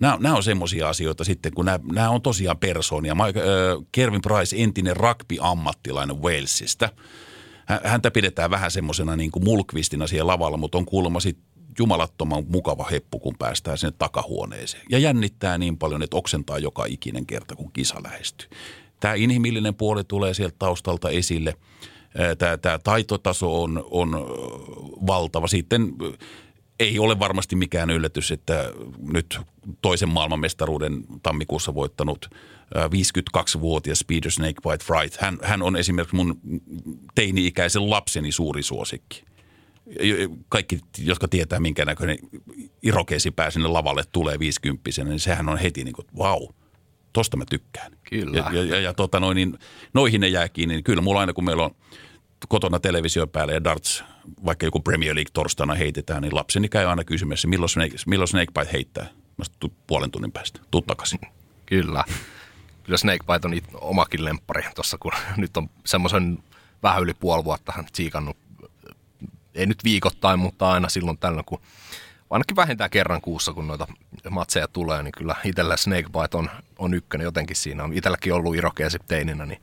Nämä, 0.00 0.18
nämä 0.20 0.36
on 0.36 0.42
semmoisia 0.42 0.88
asioita 0.88 1.24
sitten, 1.24 1.54
kun 1.54 1.64
nämä, 1.64 1.78
nämä 1.92 2.10
on 2.10 2.22
tosiaan 2.22 2.58
persoonia. 2.58 3.14
Mike, 3.14 3.40
äh, 3.40 3.46
Kervin 3.92 4.22
Price, 4.22 4.56
entinen 4.58 4.96
rugby-ammattilainen 4.96 6.22
Walesista. 6.22 6.88
Häntä 7.84 8.10
pidetään 8.10 8.50
vähän 8.50 8.70
semmoisena 8.70 9.16
niin 9.16 9.30
kuin 9.30 9.44
mulkvistina 9.44 10.06
siellä 10.06 10.32
lavalla, 10.32 10.56
mutta 10.56 10.78
on 10.78 10.86
kuulemma 10.86 11.20
sitten 11.20 11.54
jumalattoman 11.78 12.44
mukava 12.48 12.84
heppu, 12.90 13.18
kun 13.18 13.34
päästään 13.38 13.78
sinne 13.78 13.94
takahuoneeseen. 13.98 14.82
Ja 14.90 14.98
jännittää 14.98 15.58
niin 15.58 15.78
paljon, 15.78 16.02
että 16.02 16.16
oksentaa 16.16 16.58
joka 16.58 16.84
ikinen 16.84 17.26
kerta, 17.26 17.56
kun 17.56 17.72
kisa 17.72 18.02
lähestyy. 18.02 18.48
Tämä 19.00 19.14
inhimillinen 19.14 19.74
puoli 19.74 20.04
tulee 20.04 20.34
sieltä 20.34 20.56
taustalta 20.58 21.10
esille. 21.10 21.54
Tämä, 22.38 22.56
tämä 22.56 22.78
taitotaso 22.78 23.62
on, 23.62 23.86
on 23.90 24.10
valtava. 25.06 25.46
Sitten 25.46 25.92
ei 26.80 26.98
ole 26.98 27.18
varmasti 27.18 27.56
mikään 27.56 27.90
yllätys, 27.90 28.30
että 28.30 28.72
nyt 29.12 29.40
toisen 29.82 30.08
maailmanmestaruuden 30.08 31.04
tammikuussa 31.22 31.74
voittanut 31.74 32.30
52-vuotias 32.74 34.04
Peter 34.06 34.30
Snake 34.30 34.60
White 34.66 34.84
Wright. 34.90 35.20
Hän, 35.20 35.38
hän 35.42 35.62
on 35.62 35.76
esimerkiksi 35.76 36.16
mun 36.16 36.40
teini-ikäisen 37.14 37.90
lapseni 37.90 38.32
suuri 38.32 38.62
suosikki. 38.62 39.24
Kaikki, 40.48 40.80
jotka 40.98 41.28
tietää 41.28 41.60
minkä 41.60 41.84
näköinen 41.84 42.18
pää 43.36 43.50
sinne 43.50 43.68
lavalle 43.68 44.02
tulee 44.12 44.38
50 44.38 44.82
niin 45.04 45.20
sehän 45.20 45.48
on 45.48 45.58
heti 45.58 45.84
niin 45.84 45.94
kuin, 45.94 46.06
wow, 46.18 46.42
tosta 47.12 47.36
mä 47.36 47.44
tykkään. 47.50 47.92
Kyllä. 48.10 48.38
Ja, 48.38 48.50
ja, 48.52 48.64
ja, 48.64 48.80
ja 48.80 48.94
tota 48.94 49.20
noin, 49.20 49.34
niin, 49.34 49.58
noihin 49.94 50.20
ne 50.20 50.28
jää 50.28 50.48
kiinni. 50.48 50.74
Niin 50.74 50.84
kyllä 50.84 51.02
mulla 51.02 51.20
aina 51.20 51.32
kun 51.32 51.44
meillä 51.44 51.64
on 51.64 51.74
kotona 52.48 52.80
televisio 52.80 53.26
päällä 53.26 53.52
ja 53.52 53.64
darts, 53.64 54.04
vaikka 54.44 54.66
joku 54.66 54.80
Premier 54.80 55.14
League 55.14 55.30
torstaina 55.32 55.74
heitetään, 55.74 56.22
niin 56.22 56.34
lapseni 56.34 56.68
käy 56.68 56.86
aina 56.86 57.04
kysymässä, 57.04 57.48
milloin 57.48 57.68
Snake, 57.68 57.96
milloin 58.06 58.28
Snakebite 58.28 58.72
heittää. 58.72 59.06
Mä 59.36 59.44
puolen 59.86 60.10
tunnin 60.10 60.32
päästä, 60.32 60.60
tuu 60.70 60.82
takaisin. 60.82 61.20
Kyllä. 61.66 62.04
Kyllä 62.84 62.98
Snakebite 62.98 63.48
on 63.48 63.80
omakin 63.80 64.24
lemppari 64.24 64.62
tuossa, 64.74 64.98
kun 64.98 65.12
nyt 65.36 65.56
on 65.56 65.70
semmoisen 65.86 66.38
vähän 66.82 67.02
yli 67.02 67.14
puoli 67.14 67.44
vuotta 67.44 67.72
hän 67.76 67.84
tsiikannut, 67.92 68.36
ei 69.54 69.66
nyt 69.66 69.84
viikoittain, 69.84 70.38
mutta 70.38 70.70
aina 70.70 70.88
silloin 70.88 71.18
tällöin, 71.18 71.44
kun 71.44 71.60
ainakin 72.30 72.56
vähintään 72.56 72.90
kerran 72.90 73.20
kuussa, 73.20 73.52
kun 73.52 73.66
noita 73.66 73.86
matseja 74.30 74.68
tulee, 74.68 75.02
niin 75.02 75.12
kyllä 75.12 75.36
itsellä 75.44 75.76
Snakebite 75.76 76.36
on, 76.36 76.50
on 76.78 76.94
ykkönen 76.94 77.24
jotenkin 77.24 77.56
siinä. 77.56 77.84
On 77.84 77.92
itselläkin 77.92 78.32
ollut 78.32 78.56
irokeesi 78.56 78.98
teininä, 79.08 79.46
niin 79.46 79.62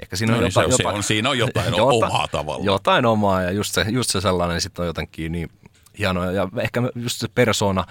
Ehkä 0.00 0.16
siinä 0.16 0.34
on, 0.34 0.40
no, 0.40 0.46
jotain, 0.46 0.66
se, 0.66 0.72
jotain, 0.72 0.94
se 0.94 0.96
on, 0.96 1.02
siinä 1.02 1.30
on 1.30 1.38
jotain, 1.38 1.66
jotain 1.76 2.04
omaa 2.04 2.28
tavalla. 2.28 2.64
Jotain 2.64 3.06
omaa 3.06 3.42
ja 3.42 3.50
just 3.50 3.74
se, 3.74 3.86
just 3.88 4.10
se 4.10 4.20
sellainen 4.20 4.60
sitten 4.60 4.82
on 4.82 4.86
jotenkin 4.86 5.32
niin 5.32 5.50
hienoa. 5.98 6.32
Ja 6.32 6.48
ehkä 6.60 6.82
just 6.94 7.20
se 7.20 7.28
persona, 7.28 7.84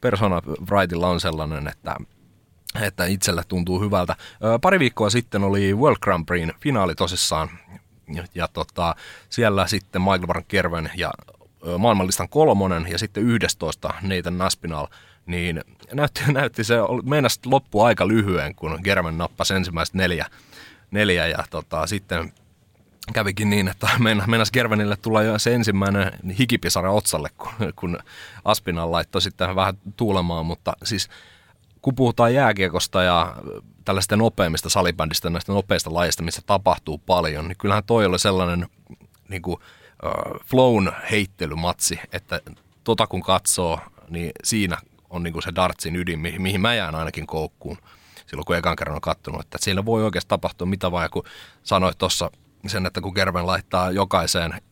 persona 0.00 0.42
Wrightilla 0.70 1.08
on 1.08 1.20
sellainen, 1.20 1.68
että 1.68 1.96
että 2.80 3.06
itselle 3.06 3.42
tuntuu 3.48 3.80
hyvältä. 3.80 4.16
Pari 4.62 4.78
viikkoa 4.78 5.10
sitten 5.10 5.44
oli 5.44 5.74
World 5.74 5.98
Grand 6.00 6.26
Prix 6.26 6.48
finaali 6.60 6.94
tosissaan, 6.94 7.48
ja, 8.34 8.48
tota, 8.48 8.94
siellä 9.30 9.66
sitten 9.66 10.02
Michael 10.02 10.28
Van 10.28 10.44
Kerven 10.48 10.90
ja 10.96 11.10
maailmanlistan 11.78 12.28
kolmonen 12.28 12.86
ja 12.90 12.98
sitten 12.98 13.22
11 13.22 13.94
Nathan 14.02 14.38
Naspinal, 14.38 14.86
niin 15.26 15.60
näytti, 15.92 16.20
näytti 16.32 16.64
se, 16.64 16.74
meinasi 17.04 17.40
loppu 17.46 17.80
aika 17.80 18.08
lyhyen, 18.08 18.54
kun 18.54 18.78
German 18.84 19.18
nappasi 19.18 19.54
ensimmäiset 19.54 19.94
neljä 19.94 20.26
neljä 20.94 21.26
ja 21.26 21.44
tota, 21.50 21.86
sitten 21.86 22.32
kävikin 23.12 23.50
niin, 23.50 23.68
että 23.68 23.88
meinas 24.26 24.50
Gervenille 24.50 24.96
tulla 24.96 25.22
jo 25.22 25.38
se 25.38 25.54
ensimmäinen 25.54 26.12
hikipisara 26.38 26.92
otsalle, 26.92 27.28
kun, 27.38 27.72
kun 27.76 27.98
Aspinal 28.44 28.92
laittoi 28.92 29.22
sitten 29.22 29.56
vähän 29.56 29.74
tuulemaan, 29.96 30.46
mutta 30.46 30.72
siis 30.84 31.08
kun 31.84 31.94
puhutaan 31.94 32.34
jääkiekosta 32.34 33.02
ja 33.02 33.36
tällaista 33.84 34.16
nopeammista 34.16 34.68
salibändistä, 34.68 35.30
näistä 35.30 35.52
nopeista 35.52 35.94
lajeista, 35.94 36.22
missä 36.22 36.42
tapahtuu 36.46 36.98
paljon, 36.98 37.48
niin 37.48 37.56
kyllähän 37.58 37.84
toi 37.84 38.06
oli 38.06 38.18
sellainen 38.18 38.66
niin 39.28 39.42
kuin, 39.42 39.56
uh, 40.04 40.40
flown 40.46 40.92
heittelymatsi, 41.10 42.00
että 42.12 42.40
tota 42.84 43.06
kun 43.06 43.22
katsoo, 43.22 43.80
niin 44.08 44.32
siinä 44.44 44.78
on 45.10 45.22
niin 45.22 45.32
kuin 45.32 45.42
se 45.42 45.52
dartsin 45.54 45.96
ydin, 45.96 46.18
mihin, 46.18 46.42
mihin 46.42 46.60
mä 46.60 46.74
jään 46.74 46.94
ainakin 46.94 47.26
koukkuun 47.26 47.78
silloin, 48.26 48.44
kun 48.44 48.56
ekan 48.56 48.76
kerran 48.76 48.94
on 48.94 49.00
kattonut, 49.00 49.40
että 49.40 49.58
siellä 49.60 49.84
voi 49.84 50.04
oikeasti 50.04 50.28
tapahtua 50.28 50.66
mitä 50.66 50.90
vaan, 50.90 51.10
kun 51.10 51.24
sanoit 51.62 51.98
tuossa 51.98 52.30
sen, 52.66 52.86
että 52.86 53.00
kun 53.00 53.14
Kerven 53.14 53.46
laittaa 53.46 53.90
jokaiseen 53.90 54.62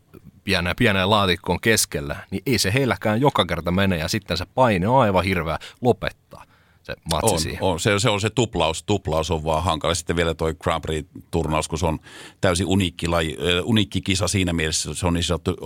pieneen, 0.44 0.76
pieneen 0.76 1.10
laatikkoon 1.10 1.60
keskellä, 1.60 2.16
niin 2.30 2.42
ei 2.46 2.58
se 2.58 2.72
heilläkään 2.74 3.20
joka 3.20 3.46
kerta 3.46 3.70
mene 3.70 3.98
ja 3.98 4.08
sitten 4.08 4.36
se 4.36 4.46
paine 4.54 4.88
on 4.88 5.00
aivan 5.00 5.24
hirveä 5.24 5.58
lopettaa. 5.80 6.44
Se 6.82 6.94
matsi 7.12 7.34
on, 7.34 7.40
siihen. 7.40 7.62
on. 7.62 7.80
Se, 7.80 7.98
se, 7.98 8.10
on 8.10 8.20
se 8.20 8.30
tuplaus, 8.30 8.82
tuplaus 8.82 9.30
on 9.30 9.44
vaan 9.44 9.64
hankala. 9.64 9.94
Sitten 9.94 10.16
vielä 10.16 10.34
toi 10.34 10.54
Grand 10.54 10.82
Prix-turnaus, 10.82 11.68
kun 11.68 11.78
se 11.78 11.86
on 11.86 11.98
täysin 12.40 12.66
uniikki, 12.66 13.08
laji, 13.08 13.36
äh, 13.40 13.64
uniikki 13.64 14.00
kisa 14.00 14.28
siinä 14.28 14.52
mielessä, 14.52 14.94
se 14.94 15.06
on 15.06 15.14
niin, 15.14 15.24
sanottu, 15.24 15.56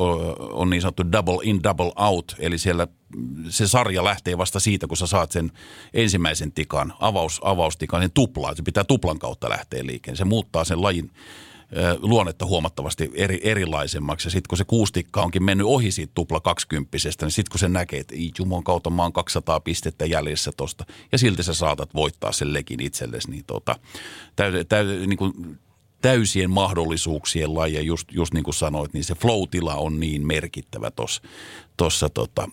on 0.52 0.70
niin 0.70 0.82
sanottu 0.82 1.12
double 1.12 1.38
in, 1.42 1.62
double 1.62 1.92
out, 1.96 2.36
eli 2.38 2.58
siellä 2.58 2.86
se 3.48 3.68
sarja 3.68 4.04
lähtee 4.04 4.38
vasta 4.38 4.60
siitä, 4.60 4.86
kun 4.86 4.96
sä 4.96 5.06
saat 5.06 5.32
sen 5.32 5.52
ensimmäisen 5.94 6.52
tikan, 6.52 6.92
avaus, 7.00 7.40
avaustikan, 7.44 8.02
sen 8.02 8.10
tuplaa, 8.10 8.54
se 8.54 8.62
pitää 8.62 8.84
tuplan 8.84 9.18
kautta 9.18 9.50
lähteä 9.50 9.86
liikkeelle. 9.86 10.16
Se 10.16 10.24
muuttaa 10.24 10.64
sen 10.64 10.82
lajin 10.82 11.10
luonnetta 11.98 12.46
huomattavasti 12.46 13.10
eri, 13.14 13.40
erilaisemmaksi. 13.42 14.26
Ja 14.26 14.30
sitten 14.30 14.48
kun 14.48 14.58
se 14.58 14.64
kuustikka 14.64 15.22
onkin 15.22 15.42
mennyt 15.42 15.66
ohi 15.66 15.90
siitä 15.90 16.12
tupla 16.14 16.40
kaksikymppisestä, 16.40 17.26
niin 17.26 17.32
sitten 17.32 17.50
kun 17.50 17.60
se 17.60 17.68
näkee, 17.68 18.00
että 18.00 18.14
Jumon 18.38 18.64
kautta 18.64 18.90
mä 18.90 19.02
oon 19.02 19.12
200 19.12 19.60
pistettä 19.60 20.06
jäljessä 20.06 20.52
tosta, 20.56 20.84
ja 21.12 21.18
silti 21.18 21.42
sä 21.42 21.54
saatat 21.54 21.94
voittaa 21.94 22.32
sen 22.32 22.52
lekin 22.52 22.82
itsellesi, 22.82 23.30
niin, 23.30 23.44
tota, 23.46 23.78
täy, 24.36 24.64
täy, 24.64 25.06
niin 25.06 25.16
kuin 25.16 25.58
täysien 26.02 26.50
mahdollisuuksien 26.50 27.54
laji, 27.54 27.86
just, 27.86 28.08
just 28.12 28.34
niin 28.34 28.44
kuin 28.44 28.54
sanoit, 28.54 28.92
niin 28.92 29.04
se 29.04 29.14
flow-tila 29.14 29.74
on 29.74 30.00
niin 30.00 30.26
merkittävä 30.26 30.90
tuossa 31.76 32.08
tota, 32.08 32.48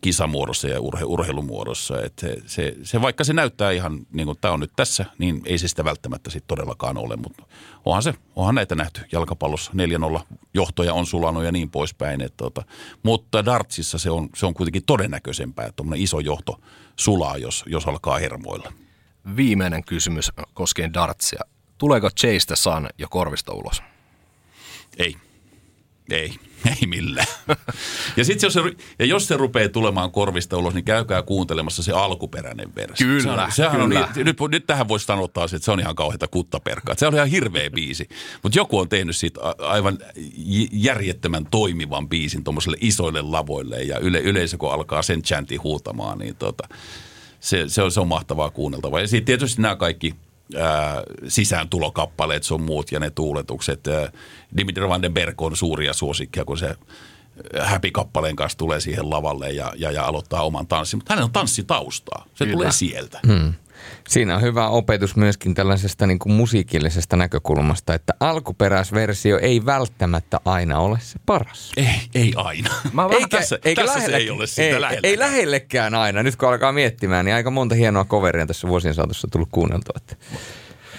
kisamuodossa 0.00 0.68
ja 0.68 0.80
urhe, 0.80 1.04
urheilumuodossa. 1.04 2.02
Että 2.02 2.26
se, 2.26 2.36
se, 2.46 2.76
se, 2.82 3.00
vaikka 3.00 3.24
se 3.24 3.32
näyttää 3.32 3.70
ihan 3.70 4.06
niin 4.12 4.26
kuin 4.26 4.38
tämä 4.40 4.54
on 4.54 4.60
nyt 4.60 4.72
tässä, 4.76 5.04
niin 5.18 5.42
ei 5.44 5.58
se 5.58 5.68
sitä 5.68 5.84
välttämättä 5.84 6.30
sit 6.30 6.44
todellakaan 6.46 6.98
ole, 6.98 7.16
mutta 7.16 7.42
onhan, 7.84 8.02
se, 8.02 8.14
onhan 8.36 8.54
näitä 8.54 8.74
nähty 8.74 9.00
jalkapallossa. 9.12 9.72
4-0 10.18 10.20
johtoja 10.54 10.94
on 10.94 11.06
sulanut 11.06 11.44
ja 11.44 11.52
niin 11.52 11.70
poispäin. 11.70 12.20
Että 12.20 12.36
tota, 12.36 12.64
mutta 13.02 13.44
dartsissa 13.44 13.98
se 13.98 14.10
on, 14.10 14.28
se 14.34 14.46
on 14.46 14.54
kuitenkin 14.54 14.84
todennäköisempää, 14.84 15.66
että 15.66 15.82
iso 15.96 16.20
johto 16.20 16.60
sulaa, 16.96 17.36
jos, 17.36 17.64
jos 17.66 17.88
alkaa 17.88 18.18
hermoilla. 18.18 18.72
Viimeinen 19.36 19.84
kysymys 19.84 20.32
koskien 20.54 20.94
dartsia. 20.94 21.40
Tuleeko 21.78 22.10
Chase 22.10 22.56
Sun 22.56 22.88
jo 22.98 23.08
korvista 23.10 23.52
ulos? 23.52 23.82
Ei. 24.98 25.16
Ei, 26.10 26.34
ei 26.66 26.86
millään. 26.86 27.26
Ja, 28.16 28.24
sit 28.24 28.42
jos 28.42 28.52
se, 28.52 28.60
ja 28.98 29.06
jos 29.06 29.28
se 29.28 29.36
rupeaa 29.36 29.68
tulemaan 29.68 30.10
korvista 30.10 30.56
ulos, 30.58 30.74
niin 30.74 30.84
käykää 30.84 31.22
kuuntelemassa 31.22 31.82
se 31.82 31.92
alkuperäinen 31.92 32.74
versio. 32.74 33.06
Kyllä, 33.06 33.22
sehän, 33.22 33.52
sehän 33.52 33.72
kyllä. 33.72 34.00
On, 34.00 34.10
niin- 34.14 34.26
nyt, 34.26 34.36
nyt 34.50 34.66
tähän 34.66 34.88
voisi 34.88 35.06
sanoa 35.06 35.28
taas, 35.28 35.54
että 35.54 35.64
se 35.64 35.70
on 35.70 35.80
ihan 35.80 35.96
kauheita 35.96 36.28
kuttaperkaa. 36.28 36.94
Se 36.98 37.06
on 37.06 37.14
ihan 37.14 37.28
hirveä 37.28 37.70
biisi. 37.70 38.08
Mutta 38.42 38.58
joku 38.58 38.78
on 38.78 38.88
tehnyt 38.88 39.16
siitä 39.16 39.40
aivan 39.58 39.98
järjettömän 40.72 41.46
toimivan 41.50 42.08
biisin 42.08 42.44
tuommoiselle 42.44 42.76
isoille 42.80 43.22
lavoille. 43.22 43.82
Ja 43.82 43.98
yle, 43.98 44.20
yleisö 44.20 44.58
kun 44.58 44.72
alkaa 44.72 45.02
sen 45.02 45.22
chantin 45.22 45.62
huutamaan, 45.62 46.18
niin 46.18 46.36
tota, 46.36 46.68
se, 47.40 47.64
se, 47.68 47.82
on, 47.82 47.92
se 47.92 48.00
on 48.00 48.08
mahtavaa 48.08 48.50
kuunneltavaa. 48.50 49.00
Ja 49.00 49.06
sitten 49.06 49.24
tietysti 49.24 49.62
nämä 49.62 49.76
kaikki– 49.76 50.14
ää, 50.54 51.02
sisääntulokappaleet 51.28 52.42
sun 52.42 52.62
muut 52.62 52.92
ja 52.92 53.00
ne 53.00 53.10
tuuletukset. 53.10 53.86
Ää, 53.86 54.12
Dimitri 54.56 54.88
Van 54.88 55.02
den 55.02 55.14
Berg 55.14 55.42
on 55.42 55.56
suuria 55.56 55.92
suosikkia, 55.92 56.44
kun 56.44 56.58
se 56.58 56.76
häpikappaleen 57.60 58.36
kanssa 58.36 58.58
tulee 58.58 58.80
siihen 58.80 59.10
lavalle 59.10 59.50
ja, 59.50 59.72
ja, 59.76 59.90
ja 59.90 60.04
aloittaa 60.04 60.42
oman 60.42 60.66
tanssin. 60.66 60.98
Mutta 60.98 61.12
hänellä 61.12 61.24
on 61.24 61.32
tanssitaustaa. 61.32 62.24
Se 62.34 62.44
Kyllä. 62.44 62.52
tulee 62.52 62.72
sieltä. 62.72 63.20
Hmm. 63.26 63.54
Siinä 64.08 64.36
on 64.36 64.42
hyvä 64.42 64.68
opetus 64.68 65.16
myöskin 65.16 65.54
tällaisesta 65.54 66.06
niin 66.06 66.18
kuin 66.18 66.32
musiikillisesta 66.32 67.16
näkökulmasta, 67.16 67.94
että 67.94 68.14
alkuperäisversio 68.20 69.38
ei 69.38 69.66
välttämättä 69.66 70.40
aina 70.44 70.78
ole 70.78 70.98
se 71.00 71.18
paras. 71.26 71.72
Ei, 71.76 71.86
ei 72.14 72.32
aina. 72.36 72.70
Mä 72.92 73.08
eikä, 73.10 73.28
tässä, 73.28 73.58
eikä 73.64 73.82
tässä 73.82 73.98
lähelle, 73.98 74.16
se 74.16 74.22
ei 74.22 74.30
ole 74.30 74.46
sitä 74.46 74.62
ei, 74.62 74.80
lähellekään. 74.80 75.10
ei 75.10 75.18
lähellekään 75.18 75.94
aina. 75.94 76.22
Nyt 76.22 76.36
kun 76.36 76.48
alkaa 76.48 76.72
miettimään, 76.72 77.24
niin 77.24 77.34
aika 77.34 77.50
monta 77.50 77.74
hienoa 77.74 78.04
coveria 78.04 78.46
tässä 78.46 78.68
vuosien 78.68 78.94
saatossa 78.94 79.28
tullut 79.32 79.48
kuunneltua. 79.52 79.94
Että 79.96 80.16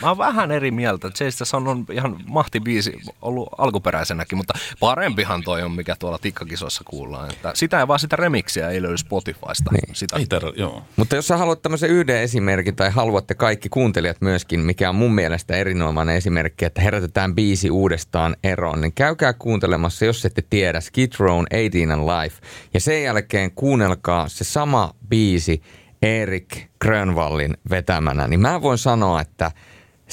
Mä 0.01 0.07
oon 0.07 0.17
vähän 0.17 0.51
eri 0.51 0.71
mieltä. 0.71 1.09
Chase 1.09 1.57
on 1.57 1.85
ihan 1.91 2.17
mahtibiisi 2.27 2.93
ollut 3.21 3.49
alkuperäisenäkin, 3.57 4.37
mutta 4.37 4.53
parempihan 4.79 5.43
toi 5.43 5.63
on, 5.63 5.71
mikä 5.71 5.95
tuolla 5.99 6.17
tikkakisoissa 6.17 6.83
kuullaan. 6.85 7.29
Että 7.29 7.51
sitä 7.55 7.79
ei 7.79 7.87
vaan 7.87 7.99
sitä 7.99 8.15
remiksiä 8.15 8.69
ei 8.69 8.81
löydy 8.81 8.97
Spotifysta. 8.97 9.71
Niin. 9.71 9.95
Sitä. 9.95 10.17
Ei 10.17 10.25
tarvi, 10.25 10.51
joo. 10.55 10.83
Mutta 10.95 11.15
jos 11.15 11.27
sä 11.27 11.37
haluat 11.37 11.61
tämmöisen 11.61 11.89
yhden 11.89 12.21
esimerkin 12.21 12.75
tai 12.75 12.89
haluatte 12.89 13.35
kaikki 13.35 13.69
kuuntelijat 13.69 14.21
myöskin, 14.21 14.59
mikä 14.59 14.89
on 14.89 14.95
mun 14.95 15.15
mielestä 15.15 15.55
erinomainen 15.55 16.15
esimerkki, 16.15 16.65
että 16.65 16.81
herätetään 16.81 17.35
biisi 17.35 17.69
uudestaan 17.69 18.35
eroon, 18.43 18.81
niin 18.81 18.93
käykää 18.93 19.33
kuuntelemassa, 19.33 20.05
jos 20.05 20.25
ette 20.25 20.43
tiedä, 20.49 20.81
Skid 20.81 21.11
Row, 21.19 21.43
18 21.43 21.93
and 21.93 22.23
Life. 22.23 22.41
Ja 22.73 22.79
sen 22.79 23.03
jälkeen 23.03 23.51
kuunnelkaa 23.51 24.27
se 24.27 24.43
sama 24.43 24.93
biisi 25.09 25.61
Erik 26.01 26.57
Grönvallin 26.81 27.57
vetämänä, 27.69 28.27
niin 28.27 28.39
mä 28.39 28.61
voin 28.61 28.77
sanoa, 28.77 29.21
että– 29.21 29.51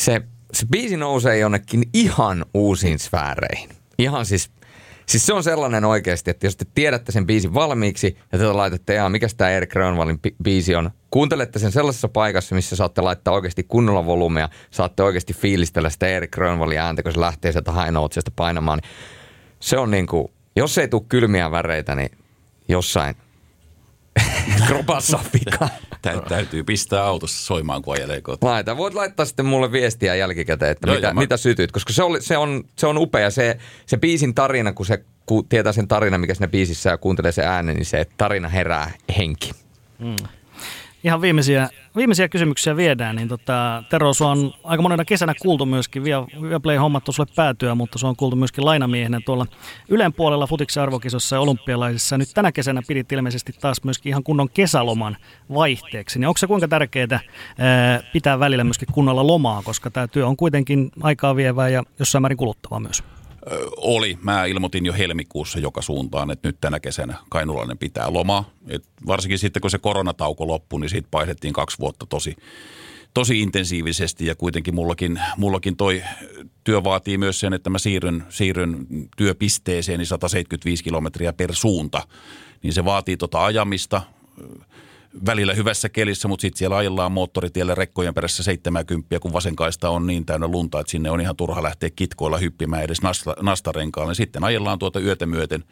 se, 0.01 0.23
se 0.53 0.67
biisi 0.67 0.97
nousee 0.97 1.39
jonnekin 1.39 1.83
ihan 1.95 2.45
uusiin 2.55 2.99
sfääreihin. 2.99 3.71
Ihan 3.99 4.27
siis, 4.27 4.51
siis 5.07 5.27
se 5.27 5.33
on 5.33 5.43
sellainen 5.43 5.85
oikeasti, 5.85 6.31
että 6.31 6.47
jos 6.47 6.57
te 6.57 6.65
tiedätte 6.75 7.13
sen 7.13 7.27
biisin 7.27 7.55
valmiiksi 7.55 8.17
ja 8.33 8.39
te 8.39 8.53
laitatte, 8.53 8.95
jaa, 8.95 9.09
mikä 9.09 9.27
tämä 9.37 9.51
Erik 9.51 9.71
Grönvallin 9.71 10.21
biisi 10.43 10.75
on, 10.75 10.91
kuuntelette 11.11 11.59
sen 11.59 11.73
sellaisessa 11.73 12.09
paikassa, 12.09 12.55
missä 12.55 12.77
saatte 12.77 13.01
laittaa 13.01 13.35
oikeasti 13.35 13.63
kunnolla 13.63 14.07
volumea, 14.07 14.49
saatte 14.71 15.03
oikeasti 15.03 15.35
fiilistellä 15.35 15.91
sitä 15.91 16.07
Erik 16.07 16.31
Grönvallin 16.31 16.81
ääntä, 16.81 17.03
kun 17.03 17.13
se 17.13 17.21
lähtee 17.21 17.53
sieltä 17.53 17.73
hainoutsesta 17.73 18.31
painamaan, 18.37 18.79
niin 18.79 18.91
se 19.61 19.79
on 19.79 19.91
niin 19.91 20.07
kuin, 20.07 20.29
jos 20.57 20.79
ei 20.79 20.89
tule 20.89 21.03
kylmiä 21.09 21.51
väreitä, 21.51 21.95
niin 21.95 22.11
jossain 22.69 23.15
kropassa 24.67 25.19
pika. 25.33 25.69
Tä, 26.03 26.23
täytyy 26.29 26.65
pistää 26.65 27.05
autossa 27.05 27.47
soimaan, 27.47 27.83
kun 27.83 27.95
ajelee 27.95 28.21
kotiin. 28.21 28.51
Laita. 28.51 28.77
Voit 28.77 28.95
laittaa 28.95 29.27
sitten 29.27 29.47
mulle 29.47 29.73
viestiä 29.73 30.15
jälkikäteen, 30.15 30.71
että 30.71 30.89
Joo, 30.89 30.97
mitä, 30.97 31.15
mä... 31.15 31.21
mitä 31.21 31.37
sytyt, 31.37 31.73
koska 31.73 31.93
se, 31.93 32.03
oli, 32.03 32.23
se, 32.23 32.37
on, 32.37 32.65
se 32.77 32.87
on 32.87 32.99
upea. 32.99 33.31
Se, 33.31 33.59
se 33.87 33.97
biisin 33.97 34.35
tarina, 34.35 34.73
kun 34.73 34.87
se 34.87 35.05
kun 35.27 35.49
tietää 35.49 35.73
sen 35.73 35.89
tarina, 35.89 36.19
mikä 36.19 36.35
siinä 36.35 36.49
biisissä 36.49 36.91
ja 36.91 36.99
kuuntelee 36.99 37.33
sen 37.33 37.47
äänen, 37.47 37.77
niin 37.77 37.87
se 37.87 38.07
tarina 38.17 38.49
herää 38.49 38.91
henki. 39.19 39.51
Mm 39.99 40.17
ihan 41.05 41.21
viimeisiä, 41.21 41.69
viimeisiä 41.97 42.29
kysymyksiä 42.29 42.77
viedään, 42.77 43.17
niin 43.17 43.29
tota, 43.29 43.83
Tero, 43.91 44.15
sua 44.15 44.31
on 44.31 44.53
aika 44.65 44.83
monena 44.83 45.05
kesänä 45.05 45.35
kuultu 45.43 45.67
myöskin, 45.67 46.05
Viaplay 46.05 46.77
hommattu 46.77 47.13
sulle 47.13 47.33
päätyä, 47.37 47.75
mutta 47.75 47.99
se 47.99 48.07
on 48.07 48.17
kuultu 48.17 48.37
myöskin 48.37 48.65
lainamiehenä 48.65 49.21
tuolla 49.27 49.47
Ylen 49.89 50.13
puolella 50.13 50.47
futiksen 50.47 50.83
arvokisossa 50.83 51.37
ja 51.37 51.41
olympialaisissa. 51.41 52.19
Nyt 52.19 52.29
tänä 52.35 52.53
kesänä 52.53 52.83
pidit 52.89 53.13
ilmeisesti 53.13 53.53
taas 53.61 53.85
myöskin 53.85 54.11
ihan 54.11 54.23
kunnon 54.23 54.49
kesäloman 54.49 55.17
vaihteeksi. 55.55 56.19
Niin 56.19 56.29
onko 56.29 56.39
se 56.39 56.47
kuinka 56.47 56.69
tärkeää 56.69 57.21
ää, 57.59 58.01
pitää 58.13 58.39
välillä 58.39 58.65
myöskin 58.65 58.89
kunnolla 58.93 59.27
lomaa, 59.27 59.63
koska 59.63 59.91
tämä 59.91 60.09
työ 60.09 60.27
on 60.27 60.37
kuitenkin 60.37 60.91
aikaa 61.03 61.37
vievää 61.37 61.69
ja 61.69 61.83
jossain 61.99 62.23
määrin 62.23 62.39
kuluttavaa 62.39 62.81
myös? 62.81 63.03
Oli. 63.77 64.19
Mä 64.23 64.45
ilmoitin 64.45 64.87
jo 64.87 64.93
helmikuussa 64.93 65.59
joka 65.59 65.83
suuntaan, 65.83 66.31
että 66.31 66.49
nyt 66.49 66.57
tänä 66.61 66.81
kesänä 66.81 67.17
kainulainen 67.29 67.79
pitää 67.79 68.13
lomaa. 68.13 68.51
Et 68.69 68.85
varsinkin 69.07 69.39
sitten 69.39 69.61
kun 69.61 69.71
se 69.71 69.79
koronatauko 69.79 70.47
loppui, 70.47 70.81
niin 70.81 70.91
siitä 70.91 71.09
paihdettiin 71.11 71.53
kaksi 71.53 71.79
vuotta 71.79 72.07
tosi, 72.07 72.37
tosi 73.15 73.41
intensiivisesti 73.41 74.27
ja 74.27 74.35
kuitenkin 74.35 74.75
mullakin, 74.75 75.21
mullakin 75.37 75.77
toi 75.77 76.03
työ 76.65 76.85
vaatii 76.85 77.19
myös 77.19 77.41
sen, 77.41 77.53
että 77.53 77.71
mä 77.71 77.79
siirryn, 77.79 78.25
siirryn 78.29 78.87
työpisteeseen 79.17 79.99
niin 79.99 80.07
175 80.07 80.85
kilometriä 80.85 81.33
per 81.33 81.55
suunta. 81.55 82.03
Niin 82.63 82.73
se 82.73 82.85
vaatii 82.85 83.17
tota 83.17 83.45
ajamista, 83.45 84.03
välillä 85.27 85.55
hyvässä 85.55 85.89
kelissä, 85.89 86.29
mutta 86.29 86.43
sitten 86.43 86.59
siellä 86.59 86.77
ajellaan 86.77 87.13
moottoritielle 87.13 87.75
rekkojen 87.75 88.15
perässä 88.15 88.43
70, 88.43 89.21
kun 89.21 89.33
vasenkaista 89.33 89.91
on 89.91 90.07
niin 90.07 90.27
täynnä 90.27 90.49
lunta, 90.49 90.81
että 90.81 90.91
sinne 90.91 91.11
on 91.11 91.21
ihan 91.21 91.37
turha 91.37 91.63
lähteä 91.63 91.91
kitkoilla 91.97 92.39
hyppimään 92.39 92.83
edes 92.83 92.99
nastarenkaalle. 93.43 94.15
Sitten 94.15 94.45
ajellaan 94.45 94.79
tuota 94.79 95.01
yötä 95.01 95.27
myöten 95.27 95.65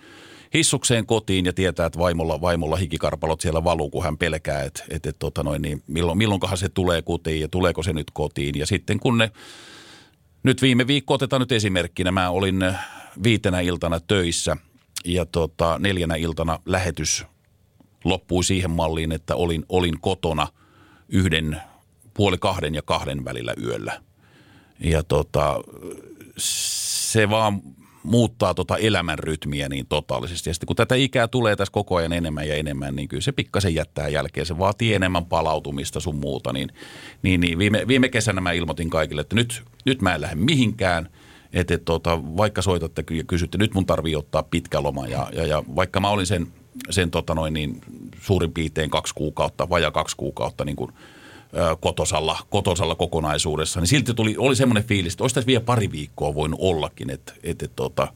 hissukseen 0.55 1.07
kotiin 1.07 1.45
ja 1.45 1.53
tietää, 1.53 1.87
että 1.87 1.99
vaimolla, 1.99 2.41
vaimolla 2.41 2.77
hikikarpalot 2.77 3.41
siellä 3.41 3.65
valuu, 3.65 3.91
kun 3.91 4.05
hän 4.05 4.19
pelkää, 4.19 4.63
että, 4.63 4.85
että, 4.91 5.09
että 5.09 5.19
tota 5.19 5.43
noin, 5.43 5.63
niin 5.63 5.83
milloin, 5.87 6.19
milloinkohan 6.19 6.59
se 6.59 6.69
tulee 6.69 7.03
kotiin 7.03 7.41
ja 7.41 7.49
tuleeko 7.49 7.83
se 7.83 7.93
nyt 7.93 8.11
kotiin. 8.13 8.59
Ja 8.59 8.67
sitten 8.67 9.01
kun 9.01 9.19
ne, 9.19 9.31
nyt 10.43 10.63
viime 10.63 10.87
viikko 10.87 11.15
otetaan 11.15 11.41
nyt 11.41 11.53
esimerkkinä, 11.53 12.11
mä 12.11 12.31
olin 12.31 12.75
viitenä 13.23 13.61
iltana 13.61 14.01
töissä 14.01 14.57
ja 15.05 15.27
tota, 15.27 15.77
neljänä 15.79 16.15
iltana 16.15 16.59
lähetys 16.67 17.25
loppui 18.09 18.45
siihen 18.45 18.71
malliin, 18.71 19.13
että 19.13 19.35
olin, 19.37 19.65
olin 19.69 20.01
kotona 20.01 20.49
yhden, 21.09 21.61
puoli 22.15 22.37
kahden 22.39 22.75
ja 22.75 22.83
kahden 22.83 23.25
välillä 23.25 23.55
yöllä. 23.63 24.01
Ja 24.81 25.03
tota, 25.03 25.61
se 26.37 27.31
vaan 27.31 27.63
muuttaa 28.03 28.55
tota 28.55 28.77
elämän 28.77 29.19
rytmiä 29.19 29.69
niin 29.69 29.87
totaalisesti. 29.89 30.51
Ja 30.51 30.55
sitten 30.55 30.67
kun 30.67 30.77
tätä 30.77 30.95
ikää 30.95 31.29
tulee 31.29 31.57
tässä 31.57 31.73
koko 31.73 31.97
ajan 31.97 32.13
enemmän 32.13 32.49
ja 32.49 32.55
enemmän, 32.55 32.97
niin 32.97 33.09
kyllä 33.09 33.21
se 33.21 33.33
pikkasen 33.33 33.75
jättää 33.75 34.09
jälkeen. 34.09 34.47
Se 34.47 34.59
vaatii 34.59 34.95
enemmän 34.95 35.25
palautumista 35.25 36.01
sun 36.01 36.17
muuta. 36.17 36.53
Niin, 36.53 36.71
niin, 37.23 37.41
niin 37.41 37.59
viime, 37.59 37.85
viime 37.89 38.09
kesänä 38.09 38.41
mä 38.41 38.53
ilmoitin 38.53 38.91
kaikille, 38.91 39.21
että 39.21 39.37
nyt, 39.37 39.63
nyt 39.85 40.03
mä 40.03 40.15
en 40.15 40.21
lähde 40.21 40.35
mihinkään. 40.35 41.09
Että 41.53 41.75
et, 41.75 41.85
tota, 41.85 42.37
vaikka 42.37 42.63
soitatte 42.63 43.05
ja 43.11 43.25
kysytte, 43.25 43.59
nyt 43.59 43.75
mun 43.75 43.87
tarvii 43.87 44.17
ottaa 44.17 44.43
pitkä 44.43 44.83
loma. 44.83 45.07
Ja, 45.07 45.29
ja, 45.33 45.47
ja 45.47 45.63
vaikka 45.77 46.01
mä 46.01 46.09
olin 46.11 46.27
sen 46.27 46.47
sen 46.91 47.11
tota 47.11 47.35
noin, 47.35 47.55
niin, 47.55 47.81
suurin 48.21 48.53
piirtein 48.53 48.91
kaksi 48.91 49.15
kuukautta, 49.15 49.69
vajaa 49.69 49.91
kaksi 49.91 50.17
kuukautta 50.17 50.65
niin 50.65 50.77
kuin, 50.77 50.93
kotosalla, 51.81 52.39
kotosalla 52.51 52.95
kokonaisuudessa, 52.95 53.81
niin 53.81 53.89
silti 53.89 54.15
tuli, 54.15 54.35
oli 54.39 54.57
semmoinen 54.57 54.85
fiilis, 54.85 55.13
että 55.13 55.25
olisi 55.25 55.35
tässä 55.35 55.47
vielä 55.47 55.61
pari 55.61 55.93
viikkoa 55.93 56.35
voinut 56.35 56.61
ollakin, 56.63 57.11
että, 57.11 57.33
että, 57.43 57.65
että 57.65 57.77
tota, 57.77 58.09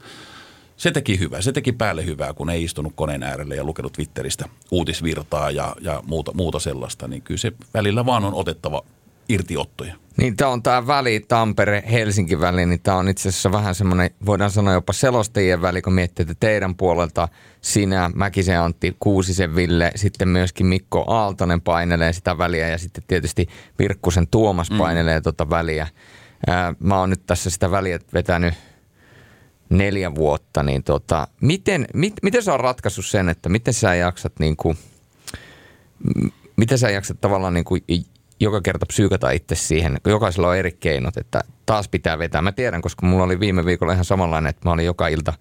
se 0.77 0.91
teki 0.91 1.19
hyvää. 1.19 1.41
Se 1.41 1.51
teki 1.51 1.71
päälle 1.71 2.05
hyvää, 2.05 2.33
kun 2.33 2.49
ei 2.49 2.63
istunut 2.63 2.93
koneen 2.95 3.23
äärelle 3.23 3.55
ja 3.55 3.63
lukenut 3.63 3.93
Twitteristä 3.93 4.49
uutisvirtaa 4.71 5.51
ja, 5.51 5.75
ja 5.81 6.03
muuta, 6.07 6.33
muuta 6.33 6.59
sellaista. 6.59 7.07
Niin 7.07 7.21
kyllä 7.21 7.37
se 7.37 7.51
välillä 7.73 8.05
vaan 8.05 8.25
on 8.25 8.33
otettava 8.33 8.81
irtiottoja. 9.29 9.95
Niin 10.17 10.37
tämä 10.37 10.51
on 10.51 10.63
tämä 10.63 10.87
väli 10.87 11.25
Tampere-Helsinki 11.27 12.39
väli, 12.39 12.65
niin 12.65 12.79
tämä 12.81 12.97
on 12.97 13.09
itse 13.09 13.29
asiassa 13.29 13.51
vähän 13.51 13.75
semmoinen, 13.75 14.09
voidaan 14.25 14.51
sanoa 14.51 14.73
jopa 14.73 14.93
selostajien 14.93 15.61
väli, 15.61 15.81
kun 15.81 15.93
miettii, 15.93 16.23
että 16.23 16.35
teidän 16.39 16.75
puolelta 16.75 17.27
sinä, 17.61 18.11
Mäkisen 18.15 18.61
Antti, 18.61 18.95
Kuusisen 18.99 19.55
Ville, 19.55 19.91
sitten 19.95 20.27
myöskin 20.27 20.65
Mikko 20.65 21.03
Aaltonen 21.07 21.61
painelee 21.61 22.13
sitä 22.13 22.37
väliä 22.37 22.69
ja 22.69 22.77
sitten 22.77 23.03
tietysti 23.07 23.47
Virkkusen 23.79 24.27
Tuomas 24.27 24.71
mm. 24.71 24.77
painelee 24.77 25.19
mm. 25.19 25.23
tuota 25.23 25.49
väliä. 25.49 25.87
Ää, 26.47 26.73
mä 26.79 26.99
oon 26.99 27.09
nyt 27.09 27.25
tässä 27.25 27.49
sitä 27.49 27.71
väliä 27.71 27.99
vetänyt 28.13 28.53
neljä 29.69 30.15
vuotta, 30.15 30.63
niin 30.63 30.83
tota, 30.83 31.27
miten, 31.41 31.87
mit, 31.93 32.13
miten 32.23 32.43
sä 32.43 32.53
on 32.53 32.59
ratkaissut 32.59 33.05
sen, 33.05 33.29
että 33.29 33.49
miten 33.49 33.73
sä 33.73 33.95
jaksat 33.95 34.33
niin 34.39 34.55
kuin, 34.55 34.77
miten 36.55 36.77
sä 36.77 36.89
jaksat 36.89 37.21
tavallaan 37.21 37.53
niin 37.53 37.65
kuin 37.65 37.83
joka 38.39 38.61
kerta 38.61 38.85
psyykata 38.85 39.31
itse 39.31 39.55
siihen, 39.55 39.97
kun 40.03 40.11
jokaisella 40.11 40.49
on 40.49 40.57
eri 40.57 40.71
keinot, 40.71 41.17
että 41.17 41.43
taas 41.65 41.87
pitää 41.87 42.19
vetää. 42.19 42.41
Mä 42.41 42.51
tiedän, 42.51 42.81
koska 42.81 43.05
mulla 43.05 43.23
oli 43.23 43.39
viime 43.39 43.65
viikolla 43.65 43.93
ihan 43.93 44.05
samanlainen, 44.05 44.49
että 44.49 44.69
mä 44.69 44.73
olin 44.73 44.85
joka 44.85 45.07
ilta 45.07 45.33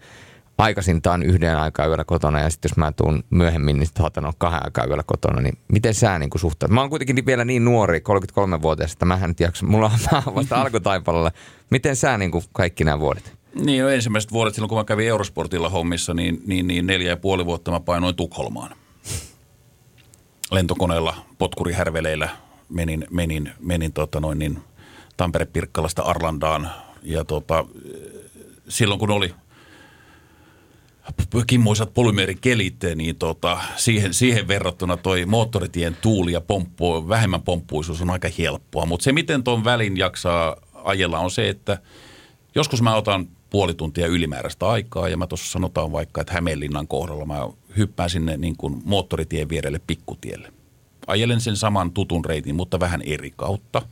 aikaisintaan 0.63 1.23
yhden 1.23 1.59
aikaa 1.59 1.87
yöllä 1.87 2.05
kotona 2.05 2.41
ja 2.41 2.51
sitten 2.51 2.69
jos 2.69 2.77
mä 2.77 2.93
tuun 2.93 3.25
myöhemmin, 3.31 3.79
niin 3.79 3.87
sitten 3.87 4.27
on 4.27 4.33
kahden 4.39 4.65
aikaa 4.65 4.87
yöllä 4.87 5.03
kotona, 5.07 5.41
niin 5.41 5.59
miten 5.73 5.95
sä 5.95 6.19
niin 6.19 6.31
suhtaat? 6.37 6.73
Mä 6.73 6.81
oon 6.81 6.91
kuitenkin 6.91 7.27
vielä 7.27 7.45
niin 7.45 7.65
nuori, 7.65 7.99
33-vuotias, 7.99 8.93
että 8.93 9.05
mä 9.05 9.19
en 9.25 9.35
jaksa, 9.41 9.67
mulla 9.67 9.87
on 9.87 10.35
vasta 10.35 10.61
alkutaipalalla. 10.61 11.33
Miten 11.71 11.97
sä 11.97 12.19
niin 12.19 12.31
kuin 12.31 12.45
kaikki 12.53 12.85
nämä 12.85 13.01
vuodet? 13.01 13.33
Niin, 13.65 13.79
jo 13.79 13.89
ensimmäiset 13.89 14.33
vuodet 14.33 14.55
silloin, 14.55 14.69
kun 14.69 14.79
mä 14.79 14.85
kävin 14.85 15.09
Eurosportilla 15.09 15.69
hommissa, 15.69 16.15
niin, 16.15 16.43
niin, 16.47 16.67
niin 16.67 16.87
neljä 16.87 17.09
ja 17.09 17.17
puoli 17.17 17.47
vuotta 17.47 17.71
mä 17.71 17.81
painoin 17.81 18.17
Tukholmaan. 18.17 18.77
Lentokoneella, 20.51 21.17
potkurihärveleillä 21.39 22.29
menin, 22.73 23.07
menin, 23.11 23.51
menin 23.61 23.93
tota 23.93 24.21
noin 24.21 24.39
niin 24.39 24.59
Tampere-Pirkkalasta 25.17 26.03
Arlandaan. 26.03 26.71
Ja 27.03 27.25
tota, 27.25 27.65
silloin 28.69 28.99
kun 28.99 29.11
oli 29.11 29.35
kimmoisat 31.47 31.95
polymeerikelit, 31.95 32.77
niin 32.95 33.17
tota, 33.17 33.61
siihen, 33.77 34.15
siihen 34.15 34.49
verrattuna 34.49 34.97
toi 34.97 35.27
moottoritien 35.27 35.97
tuuli 36.01 36.33
ja 36.33 36.41
pomppu, 36.41 37.09
vähemmän 37.09 37.43
pomppuisuus 37.43 38.03
on 38.03 38.11
aika 38.11 38.29
helppoa. 38.39 38.87
Mutta 38.87 39.05
se, 39.05 39.13
miten 39.13 39.45
tuon 39.45 39.65
välin 39.65 39.97
jaksaa 39.97 40.57
ajella, 40.85 41.19
on 41.19 41.31
se, 41.31 41.49
että 41.49 41.79
joskus 42.55 42.83
mä 42.83 42.97
otan 42.97 43.29
puoli 43.51 43.75
tuntia 43.75 44.07
ylimääräistä 44.07 44.69
aikaa 44.69 45.09
ja 45.09 45.17
mä 45.17 45.27
tuossa 45.27 45.53
sanotaan 45.53 45.93
vaikka, 45.93 46.21
että 46.21 46.33
Hämeenlinnan 46.33 46.89
kohdalla 46.89 47.25
mä 47.25 47.49
hyppään 47.77 48.11
sinne 48.11 48.37
niin 48.37 48.57
kuin 48.57 48.83
moottoritien 48.85 49.49
vierelle 49.49 49.81
pikkutielle. 49.87 50.53
Ajelen 51.07 51.41
sen 51.41 51.57
saman 51.57 51.93
tutun 51.93 52.25
reitin, 52.25 52.55
mutta 52.55 52.81
vähän 52.81 53.03
eri 53.03 53.33
kautta. 53.37 53.83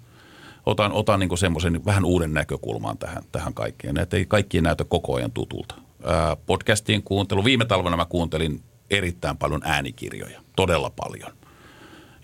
Otan, 0.66 0.92
otan 0.92 1.20
niin 1.20 1.38
semmoisen 1.38 1.84
vähän 1.84 2.04
uuden 2.04 2.34
näkökulman 2.34 2.98
tähän, 2.98 3.22
tähän 3.32 3.54
kaikkeen, 3.54 3.98
että 3.98 4.16
ei 4.16 4.26
kaikki 4.26 4.60
näytä 4.60 4.84
koko 4.84 5.14
ajan 5.14 5.32
tutulta. 5.32 5.74
Ää, 6.04 6.36
podcastien 6.36 7.02
kuuntelu. 7.02 7.44
Viime 7.44 7.64
talvena 7.64 7.96
mä 7.96 8.04
kuuntelin 8.04 8.62
erittäin 8.90 9.36
paljon 9.36 9.60
äänikirjoja, 9.64 10.40
todella 10.56 10.90
paljon 10.90 11.32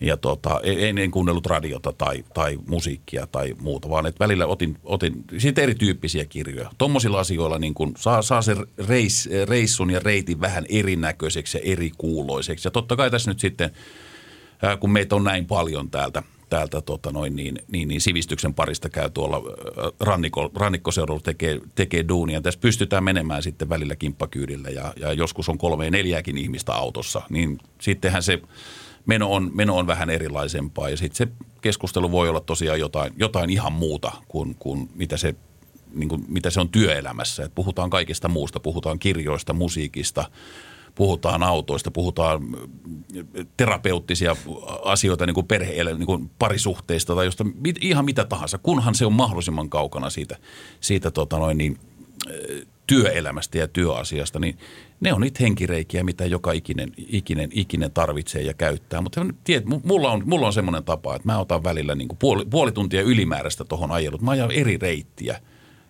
ja 0.01 0.17
tota, 0.17 0.61
en, 0.63 0.99
en 0.99 1.11
kuunnellut 1.11 1.47
radiota 1.47 1.93
tai, 1.93 2.25
tai 2.35 2.59
musiikkia 2.67 3.27
tai 3.27 3.55
muuta, 3.61 3.91
vaan 3.91 4.07
että 4.07 4.25
välillä 4.25 4.47
otin, 4.47 4.79
otin 4.85 5.25
siitä 5.39 5.63
erityyppisiä 5.63 6.25
kirjoja. 6.25 6.71
Tuommoisilla 6.79 7.21
asioilla 7.21 7.59
niin 7.59 7.75
kun 7.75 7.93
saa, 7.97 8.23
saa 8.23 8.43
se 8.43 8.57
reis, 8.89 9.29
reissun 9.49 9.91
ja 9.91 10.01
reitin 10.01 10.41
vähän 10.41 10.65
erinäköiseksi 10.69 11.59
ja 11.59 11.63
eri 11.65 11.91
kuuloiseksi. 11.99 12.67
Ja 12.67 12.71
totta 12.71 12.97
kai 12.97 13.11
tässä 13.11 13.31
nyt 13.31 13.41
sitten, 13.41 13.71
kun 14.81 14.91
meitä 14.91 15.17
on 15.17 15.25
näin 15.25 15.47
paljon 15.47 15.91
täältä, 15.91 16.23
täältä 16.49 16.81
tota 16.81 17.11
noin, 17.11 17.37
niin, 17.37 17.59
niin, 17.73 17.89
niin, 17.89 18.01
sivistyksen 18.01 18.55
parista 18.55 18.89
käy 18.89 19.11
tuolla 19.11 19.43
rannikko, 20.01 20.51
rannikkoseudulla 20.55 21.21
tekee, 21.21 21.61
tekee 21.75 22.05
duunia. 22.09 22.41
Tässä 22.41 22.61
pystytään 22.61 23.05
menemään 23.05 23.43
sitten 23.43 23.69
välillä 23.69 23.97
kimppakyydillä 23.97 24.69
ja, 24.69 24.93
ja 24.97 25.13
joskus 25.13 25.49
on 25.49 25.59
kolme 25.59 25.85
ja 25.85 25.91
neljääkin 25.91 26.39
ihmistä 26.39 26.75
autossa, 26.75 27.23
niin 27.31 27.59
sittenhän 27.81 28.23
se– 28.23 28.39
meno 29.07 29.33
on, 29.33 29.51
meno 29.55 29.77
on 29.77 29.87
vähän 29.87 30.11
erilaisempaa 30.11 30.89
ja 30.89 30.97
sitten 30.97 31.17
se 31.17 31.29
keskustelu 31.61 32.11
voi 32.11 32.29
olla 32.29 32.41
tosiaan 32.41 32.81
jotain, 32.81 33.13
jotain 33.17 33.51
ihan 33.51 33.73
muuta 33.73 34.13
kuin, 34.29 34.57
kuin 34.59 34.91
mitä 34.95 35.17
se 35.17 35.35
niin 35.95 36.09
kuin, 36.09 36.25
mitä 36.29 36.51
se 36.51 36.61
on 36.61 36.69
työelämässä. 36.69 37.45
Et 37.45 37.55
puhutaan 37.55 37.91
kaikesta 37.91 38.29
muusta, 38.29 38.61
puhutaan 38.61 38.99
kirjoista, 38.99 39.53
musiikista, 39.53 40.31
puhutaan 40.97 41.43
autoista, 41.43 41.91
puhutaan 41.91 42.43
terapeuttisia 43.57 44.37
asioita 44.85 45.27
niin 45.27 45.35
kuin 45.35 45.47
perhe 45.47 45.85
niin 45.85 46.07
kuin 46.07 46.31
parisuhteista 46.39 47.15
tai 47.15 47.25
josta 47.25 47.45
ihan 47.81 48.05
mitä 48.05 48.25
tahansa, 48.25 48.59
kunhan 48.59 48.95
se 48.95 49.07
on 49.07 49.13
mahdollisimman 49.13 49.69
kaukana 49.69 50.11
siitä, 50.11 50.37
siitä 50.81 51.11
tota 51.11 51.39
noin, 51.39 51.59
niin, 51.59 51.79
työelämästä 52.87 53.59
ja 53.59 53.69
työasiasta, 53.69 54.39
niin 54.39 54.59
ne 55.01 55.13
on 55.13 55.21
niitä 55.21 55.39
henkireikiä, 55.41 56.05
mitä 56.05 56.27
joka 56.27 56.53
ikinen, 56.53 56.93
ikinen, 56.97 57.51
ikinen 57.53 57.93
tarvitsee 57.93 58.43
ja 58.43 58.55
käyttää. 58.55 59.01
Mutta 59.01 59.27
tiedät, 59.45 59.65
mulla 59.85 60.13
on, 60.13 60.23
mulla 60.27 60.47
on 60.47 60.53
semmoinen 60.53 60.85
tapa, 60.85 61.17
että 61.17 61.29
mä 61.29 61.39
otan 61.39 61.65
välillä 61.65 61.95
niin 61.95 62.09
kuin 62.09 62.19
puoli, 62.19 62.45
puoli 62.45 62.73
tuntia 62.73 63.03
ylimääräistä 63.03 63.65
tuohon 63.65 63.91
ajelut. 63.91 64.23
Mä 64.23 64.31
ajan 64.31 64.51
eri 64.51 64.79
reittiä 64.79 65.41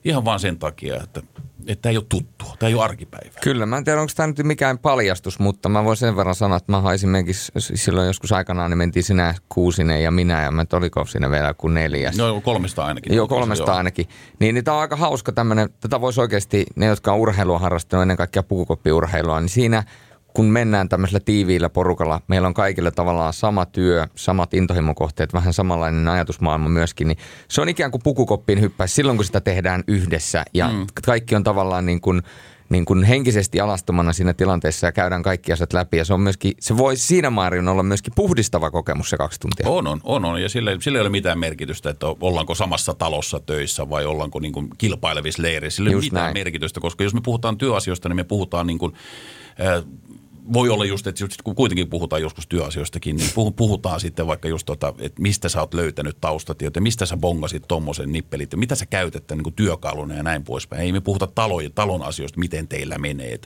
ihan 0.06 0.24
vaan 0.24 0.40
sen 0.40 0.58
takia, 0.58 0.96
että 1.02 1.22
että 1.66 1.82
tämä 1.82 1.90
ei 1.90 1.96
ole 1.96 2.06
tuttua, 2.08 2.56
tämä 2.58 2.68
ei 2.68 2.74
ole 2.74 2.84
arkipäivää. 2.84 3.40
Kyllä, 3.42 3.66
mä 3.66 3.76
en 3.76 3.84
tiedä, 3.84 4.00
onko 4.00 4.12
tämä 4.16 4.26
nyt 4.26 4.42
mikään 4.42 4.78
paljastus, 4.78 5.38
mutta 5.38 5.68
mä 5.68 5.84
voin 5.84 5.96
sen 5.96 6.16
verran 6.16 6.34
sanoa, 6.34 6.56
että 6.56 6.72
mä 6.72 6.92
esimerkiksi 6.92 7.52
silloin 7.74 8.06
joskus 8.06 8.32
aikanaan, 8.32 8.70
niin 8.70 8.78
mentiin 8.78 9.02
sinä 9.02 9.34
kuusinen 9.48 10.02
ja 10.02 10.10
minä, 10.10 10.42
ja 10.42 10.50
mä 10.50 10.64
oliko 10.72 11.06
siinä 11.06 11.30
vielä 11.30 11.54
kuin 11.54 11.74
neljäs. 11.74 12.16
No 12.16 12.40
kolmesta 12.40 12.84
ainakin. 12.84 13.14
Joo, 13.14 13.28
kolmesta 13.28 13.70
joo. 13.70 13.76
ainakin. 13.76 14.08
Niin, 14.40 14.54
niin 14.54 14.64
tämä 14.64 14.74
on 14.74 14.80
aika 14.80 14.96
hauska 14.96 15.32
tämmöinen, 15.32 15.70
tätä 15.80 16.00
voisi 16.00 16.20
oikeasti, 16.20 16.66
ne 16.76 16.86
jotka 16.86 17.12
on 17.12 17.18
urheilua 17.18 17.58
harrastanut, 17.58 18.02
ennen 18.02 18.16
kaikkea 18.16 18.42
pukukoppiurheilua, 18.42 19.40
niin 19.40 19.48
siinä– 19.48 19.82
kun 20.36 20.46
mennään 20.46 20.88
tämmöisellä 20.88 21.20
tiiviillä 21.24 21.68
porukalla, 21.68 22.20
meillä 22.28 22.48
on 22.48 22.54
kaikilla 22.54 22.90
tavallaan 22.90 23.32
sama 23.32 23.66
työ, 23.66 24.06
samat 24.14 24.54
intohimokohteet, 24.54 25.32
vähän 25.32 25.52
samanlainen 25.52 26.08
ajatusmaailma 26.08 26.68
myöskin, 26.68 27.08
niin 27.08 27.18
se 27.48 27.60
on 27.60 27.68
ikään 27.68 27.90
kuin 27.90 28.02
pukukoppiin 28.04 28.60
hyppäisi 28.60 28.94
silloin, 28.94 29.18
kun 29.18 29.24
sitä 29.24 29.40
tehdään 29.40 29.84
yhdessä 29.88 30.44
ja 30.54 30.68
mm. 30.68 30.86
kaikki 31.06 31.36
on 31.36 31.44
tavallaan 31.44 31.86
niin 31.86 32.00
kuin, 32.00 32.22
niin 32.68 32.84
kuin 32.84 33.04
henkisesti 33.04 33.60
alastomana 33.60 34.12
siinä 34.12 34.34
tilanteessa 34.34 34.86
ja 34.86 34.92
käydään 34.92 35.22
kaikki 35.22 35.52
asiat 35.52 35.72
läpi. 35.72 35.96
Ja 35.96 36.04
se, 36.04 36.14
on 36.14 36.20
myöskin, 36.20 36.52
se 36.60 36.76
voi 36.76 36.96
siinä 36.96 37.30
määrin 37.30 37.68
olla 37.68 37.82
myöskin 37.82 38.12
puhdistava 38.16 38.70
kokemus 38.70 39.10
se 39.10 39.16
kaksi 39.16 39.40
tuntia. 39.40 39.68
On, 39.68 39.86
on, 39.86 40.00
on, 40.04 40.24
on. 40.24 40.42
ja 40.42 40.48
sillä, 40.48 40.76
sillä 40.80 40.98
ei 40.98 41.02
ole 41.02 41.08
mitään 41.08 41.38
merkitystä, 41.38 41.90
että 41.90 42.06
ollaanko 42.06 42.54
samassa 42.54 42.94
talossa 42.94 43.40
töissä 43.40 43.90
vai 43.90 44.06
ollaanko 44.06 44.40
niin 44.40 44.52
kuin 44.52 44.68
kilpailevissa 44.78 45.42
leireissä. 45.42 45.76
Sillä 45.76 45.90
ei 45.90 45.94
ole 45.94 46.02
mitään 46.02 46.24
näin. 46.24 46.36
merkitystä, 46.36 46.80
koska 46.80 47.04
jos 47.04 47.14
me 47.14 47.20
puhutaan 47.24 47.58
työasioista, 47.58 48.08
niin 48.08 48.16
me 48.16 48.24
puhutaan 48.24 48.66
niin 48.66 48.78
kuin, 48.78 48.92
äh, 49.60 49.84
voi 50.52 50.68
olla 50.68 50.84
just, 50.84 51.06
että 51.06 51.24
just, 51.24 51.42
kun 51.42 51.54
kuitenkin 51.54 51.90
puhutaan 51.90 52.22
joskus 52.22 52.46
työasioistakin, 52.46 53.16
niin 53.16 53.30
puhutaan 53.56 54.00
sitten 54.00 54.26
vaikka 54.26 54.48
just 54.48 54.66
tota, 54.66 54.94
että 54.98 55.22
mistä 55.22 55.48
sä 55.48 55.60
oot 55.60 55.74
löytänyt 55.74 56.20
taustatietoja, 56.20 56.82
mistä 56.82 57.06
sä 57.06 57.16
bongasit 57.16 57.68
tuommoisen 57.68 58.12
nippelit, 58.12 58.56
mitä 58.56 58.74
sä 58.74 58.86
käytät 58.86 59.24
niin 59.30 59.54
työkaluna 59.54 60.14
ja 60.14 60.22
näin 60.22 60.44
poispäin. 60.44 60.82
Ei 60.82 60.92
me 60.92 61.00
puhuta 61.00 61.26
talon, 61.26 61.62
talon 61.74 62.02
asioista, 62.02 62.40
miten 62.40 62.68
teillä 62.68 62.98
menee, 62.98 63.38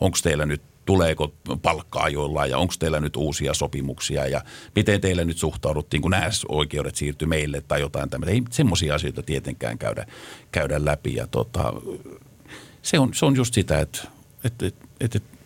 onko 0.00 0.18
teillä 0.22 0.46
nyt 0.46 0.62
tuleeko 0.84 1.34
palkkaa 1.62 2.08
jollain 2.08 2.50
ja 2.50 2.58
onko 2.58 2.74
teillä 2.78 3.00
nyt 3.00 3.16
uusia 3.16 3.54
sopimuksia 3.54 4.26
ja 4.26 4.40
miten 4.74 5.00
teillä 5.00 5.24
nyt 5.24 5.38
suhtauduttiin, 5.38 6.02
kun 6.02 6.10
nämä 6.10 6.30
oikeudet 6.48 6.96
siirtyi 6.96 7.28
meille 7.28 7.60
tai 7.60 7.80
jotain 7.80 8.10
tämmöistä. 8.10 8.32
Ei 8.32 8.42
semmoisia 8.50 8.94
asioita 8.94 9.22
tietenkään 9.22 9.78
käydä, 9.78 10.06
käydä 10.52 10.84
läpi 10.84 11.14
ja 11.14 11.26
tota, 11.26 11.72
se, 12.82 12.98
on, 12.98 13.14
se 13.14 13.26
on 13.26 13.36
just 13.36 13.54
sitä, 13.54 13.80
että, 13.80 14.02
että, 14.44 14.66
että, 14.66 14.86
että 15.00 15.37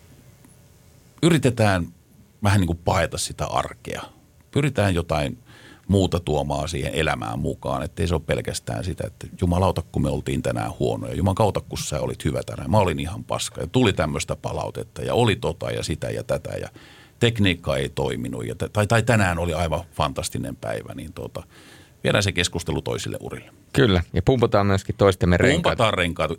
yritetään 1.23 1.87
vähän 2.43 2.61
niin 2.61 2.67
kuin 2.67 2.81
paeta 2.85 3.19
sitä 3.19 3.47
arkea. 3.47 4.03
Pyritään 4.51 4.95
jotain 4.95 5.39
muuta 5.89 6.21
tuomaan 6.21 6.69
siihen 6.69 6.95
elämään 6.95 7.39
mukaan. 7.39 7.83
Että 7.83 8.03
ei 8.03 8.09
se 8.09 8.15
ole 8.15 8.23
pelkästään 8.27 8.85
sitä, 8.85 9.07
että 9.07 9.27
jumalauta, 9.41 9.83
kun 9.93 10.03
me 10.03 10.11
oltiin 10.11 10.43
tänään 10.43 10.71
huonoja. 10.79 11.15
Jumalauta, 11.15 11.61
kun 11.61 11.79
sä 11.79 12.01
olit 12.01 12.25
hyvä 12.25 12.41
tänään. 12.47 12.71
Mä 12.71 12.79
olin 12.79 13.01
ihan 13.01 13.25
paska. 13.25 13.61
Ja 13.61 13.67
tuli 13.67 13.93
tämmöistä 13.93 14.37
palautetta 14.37 15.03
ja 15.03 15.15
oli 15.15 15.37
tota 15.37 15.71
ja 15.71 15.83
sitä 15.83 16.11
ja 16.11 16.25
tätä 16.25 16.51
ja 16.61 16.69
tekniikka 17.21 17.77
ei 17.77 17.89
toiminut. 17.89 18.47
Ja, 18.47 18.55
tai, 18.73 18.87
tai 18.87 19.03
tänään 19.03 19.39
oli 19.39 19.55
aivan 19.55 19.85
fantastinen 19.93 20.57
päivä. 20.57 20.95
Niin 20.95 21.13
tota, 21.13 21.43
viedään 22.05 22.23
se 22.23 22.33
keskustelu 22.33 22.83
toisille 22.83 23.17
urille. 23.21 23.53
Kyllä, 23.73 24.03
ja 24.13 24.23
pumpataan 24.23 24.67
myöskin 24.67 24.95
toistemme 24.99 25.37
renkaat. 25.37 25.63
Pumpataan 25.63 25.95
renkaat. 25.95 26.31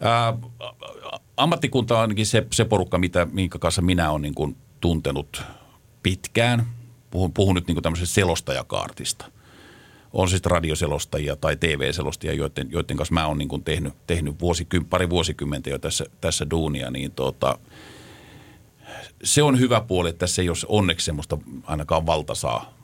Ää, 0.00 0.38
ammattikunta 1.36 1.94
on 1.94 2.00
ainakin 2.00 2.26
se, 2.26 2.46
se 2.52 2.64
porukka, 2.64 2.98
mitä, 2.98 3.26
minkä 3.32 3.58
kanssa 3.58 3.82
minä 3.82 4.10
olen 4.10 4.22
niin 4.22 4.34
kuin 4.34 4.56
tuntenut 4.80 5.42
pitkään. 6.02 6.66
Puhun, 7.10 7.32
puhun 7.32 7.54
nyt 7.54 7.66
niin 7.66 7.74
kuin 7.74 7.82
tämmöisestä 7.82 8.14
selostajakaartista. 8.14 9.24
On 10.12 10.28
siis 10.28 10.42
radioselostajia 10.44 11.36
tai 11.36 11.56
TV-selostajia, 11.56 12.34
joiden, 12.34 12.68
joiden 12.70 12.96
kanssa 12.96 13.14
mä 13.14 13.26
oon 13.26 13.38
niin 13.38 13.48
kuin 13.48 13.64
tehnyt, 13.64 13.94
tehnyt 14.06 14.40
vuosikym, 14.40 14.84
pari 14.84 15.10
vuosikymmentä 15.10 15.70
jo 15.70 15.78
tässä, 15.78 16.06
tässä 16.20 16.50
duunia, 16.50 16.90
niin 16.90 17.12
tota, 17.12 17.58
se 19.24 19.42
on 19.42 19.58
hyvä 19.58 19.80
puoli, 19.80 20.08
että 20.08 20.18
tässä 20.18 20.42
ei 20.42 20.48
ole 20.48 20.56
onneksi 20.68 21.04
semmoista 21.04 21.38
ainakaan 21.64 22.06
valtasaa 22.06 22.74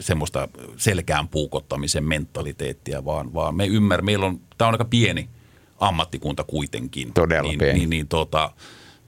semmoista 0.00 0.48
selkään 0.76 1.28
puukottamisen 1.28 2.04
mentaliteettia, 2.04 3.04
vaan, 3.04 3.34
vaan 3.34 3.54
me 3.54 3.66
ymmärrämme, 3.66 4.10
meillä 4.10 4.26
on, 4.26 4.40
tämä 4.58 4.68
on 4.68 4.74
aika 4.74 4.84
pieni 4.84 5.28
ammattikunta 5.80 6.44
kuitenkin. 6.44 7.12
Todella 7.12 7.48
niin, 7.48 7.58
pieni. 7.58 7.78
Niin, 7.78 7.90
niin 7.90 8.08
tota, 8.08 8.50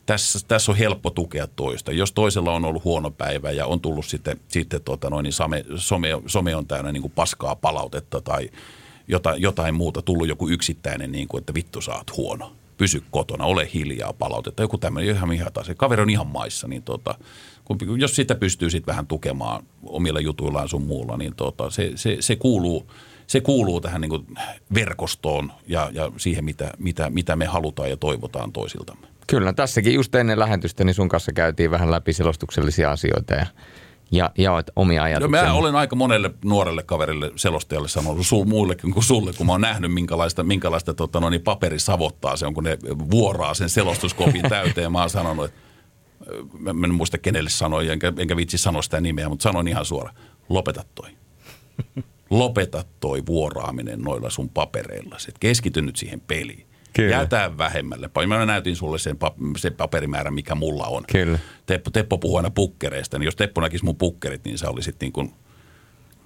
tässä, 0.06 0.38
tässä 0.48 0.72
on 0.72 0.78
helppo 0.78 1.10
tukea 1.10 1.46
toista. 1.46 1.92
Jos 1.92 2.12
toisella 2.12 2.52
on 2.52 2.64
ollut 2.64 2.84
huono 2.84 3.10
päivä 3.10 3.50
ja 3.50 3.66
on 3.66 3.80
tullut 3.80 4.06
sitten, 4.06 4.40
sitten 4.48 4.82
tota 4.82 5.10
noin, 5.10 5.24
niin 5.24 5.32
some, 5.32 5.64
some, 5.76 6.08
some 6.26 6.56
on 6.56 6.66
täynnä 6.66 6.92
niin 6.92 7.02
kuin 7.02 7.12
paskaa 7.12 7.56
palautetta 7.56 8.20
tai 8.20 8.50
jotain, 9.08 9.42
jotain 9.42 9.74
muuta, 9.74 10.02
tullut 10.02 10.28
joku 10.28 10.48
yksittäinen, 10.48 11.12
niin 11.12 11.28
kuin, 11.28 11.40
että 11.40 11.54
vittu 11.54 11.80
sä 11.80 11.94
oot 11.94 12.16
huono. 12.16 12.52
Pysy 12.76 13.02
kotona, 13.10 13.44
ole 13.44 13.68
hiljaa, 13.74 14.12
palautetta. 14.12 14.62
Joku 14.62 14.78
tämmöinen, 14.78 15.16
ihan 15.16 15.32
ihan 15.32 15.52
taas. 15.52 15.70
Kaveri 15.76 16.02
on 16.02 16.10
ihan 16.10 16.26
maissa, 16.26 16.68
niin 16.68 16.82
tota, 16.82 17.14
kun, 17.64 18.00
jos 18.00 18.16
sitä 18.16 18.34
pystyy 18.34 18.70
sitten 18.70 18.92
vähän 18.92 19.06
tukemaan 19.06 19.64
omilla 19.86 20.20
jutuillaan 20.20 20.68
sun 20.68 20.82
muulla, 20.82 21.16
niin 21.16 21.34
tota, 21.34 21.70
se, 21.70 21.92
se, 21.94 22.16
se, 22.20 22.36
kuuluu, 22.36 22.86
se 23.26 23.40
kuuluu 23.40 23.80
tähän 23.80 24.00
niin 24.00 24.10
kuin 24.10 24.26
verkostoon 24.74 25.52
ja, 25.66 25.90
ja 25.92 26.12
siihen, 26.16 26.44
mitä, 26.44 26.70
mitä, 26.78 27.10
mitä 27.10 27.36
me 27.36 27.44
halutaan 27.46 27.90
ja 27.90 27.96
toivotaan 27.96 28.52
toisiltamme. 28.52 29.06
Kyllä, 29.26 29.52
tässäkin 29.52 29.94
just 29.94 30.14
ennen 30.14 30.38
lähetystä 30.38 30.84
niin 30.84 30.94
sun 30.94 31.08
kanssa 31.08 31.32
käytiin 31.32 31.70
vähän 31.70 31.90
läpi 31.90 32.12
selostuksellisia 32.12 32.90
asioita 32.90 33.34
ja, 33.34 33.46
ja 34.10 34.30
jaoit 34.38 34.66
omia 34.76 35.00
No 35.00 35.04
ajatuksia. 35.04 35.44
mä 35.44 35.52
olen 35.52 35.74
aika 35.74 35.96
monelle 35.96 36.30
nuorelle 36.44 36.82
kaverille 36.82 37.32
selostajalle 37.36 37.88
sanonut, 37.88 38.26
sul, 38.26 38.44
muillekin 38.44 38.92
kuin 38.92 39.04
sulle, 39.04 39.32
kun 39.32 39.46
mä 39.46 39.52
oon 39.52 39.60
nähnyt 39.60 39.94
minkälaista, 39.94 40.42
minkälaista 40.42 40.94
tota, 40.94 41.20
no, 41.20 41.30
niin 41.30 41.42
paperisavottaa 41.42 42.36
se 42.36 42.46
on, 42.46 42.54
kun 42.54 42.64
ne 42.64 42.78
vuoraa 43.10 43.54
sen 43.54 43.68
selostuskopin 43.68 44.42
täyteen. 44.48 44.92
Mä 44.92 45.00
oon 45.00 45.10
sanonut, 45.10 45.44
että 45.44 45.60
mä 46.72 46.86
en 46.86 46.94
muista 46.94 47.18
kenelle 47.18 47.50
sanoin, 47.50 47.90
enkä, 47.90 48.12
enkä 48.18 48.36
vitsi 48.36 48.58
sanoa 48.58 48.82
sitä 48.82 49.00
nimeä, 49.00 49.28
mutta 49.28 49.42
sanoin 49.42 49.68
ihan 49.68 49.84
suora, 49.84 50.12
lopeta 50.48 50.84
toi. 50.94 51.10
Lopeta 52.30 52.84
toi 53.00 53.26
vuoraaminen 53.26 54.00
noilla 54.00 54.30
sun 54.30 54.48
papereilla. 54.48 55.16
Keskity 55.40 55.82
nyt 55.82 55.96
siihen 55.96 56.20
peliin. 56.20 56.66
Kyllä. 56.92 57.16
Jätä 57.16 57.50
vähemmälle. 57.58 58.10
Mä 58.26 58.46
näytin 58.46 58.76
sulle 58.76 58.98
sen, 58.98 59.16
pap- 59.16 59.58
sen 59.58 59.74
paperimäärän, 59.74 60.34
mikä 60.34 60.54
mulla 60.54 60.86
on. 60.86 61.04
Kyllä. 61.12 61.38
Teppo, 61.66 61.90
Teppo 61.90 62.18
puhuu 62.18 62.36
aina 62.36 62.50
pukkereista, 62.50 63.18
niin 63.18 63.24
jos 63.24 63.36
Teppo 63.36 63.60
näkisi 63.60 63.84
mun 63.84 63.96
pukkerit, 63.96 64.44
niin 64.44 64.58
sä 64.58 64.70
olisit 64.70 64.96
niin 65.00 65.12
kuin 65.12 65.32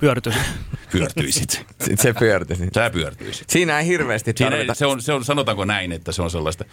Pyörtys. 0.01 0.35
pyörtyisit. 0.93 1.51
Sitten 1.51 1.99
se 1.99 2.15
pyörtyi. 2.19 2.57
Sä 2.75 2.91
pyörtyisit. 2.91 3.51
Siinä 3.51 3.81
ei 3.81 3.87
hirveästi 3.87 4.33
Siinä 4.37 4.51
tarvita. 4.51 4.73
ei, 4.73 4.77
se, 4.77 4.87
on, 4.87 5.03
se 5.03 5.13
on, 5.13 5.25
sanotaanko 5.25 5.65
näin, 5.65 5.93
että 5.93 6.13
se 6.13 6.23
on 6.23 6.31
sellaista, 6.31 6.65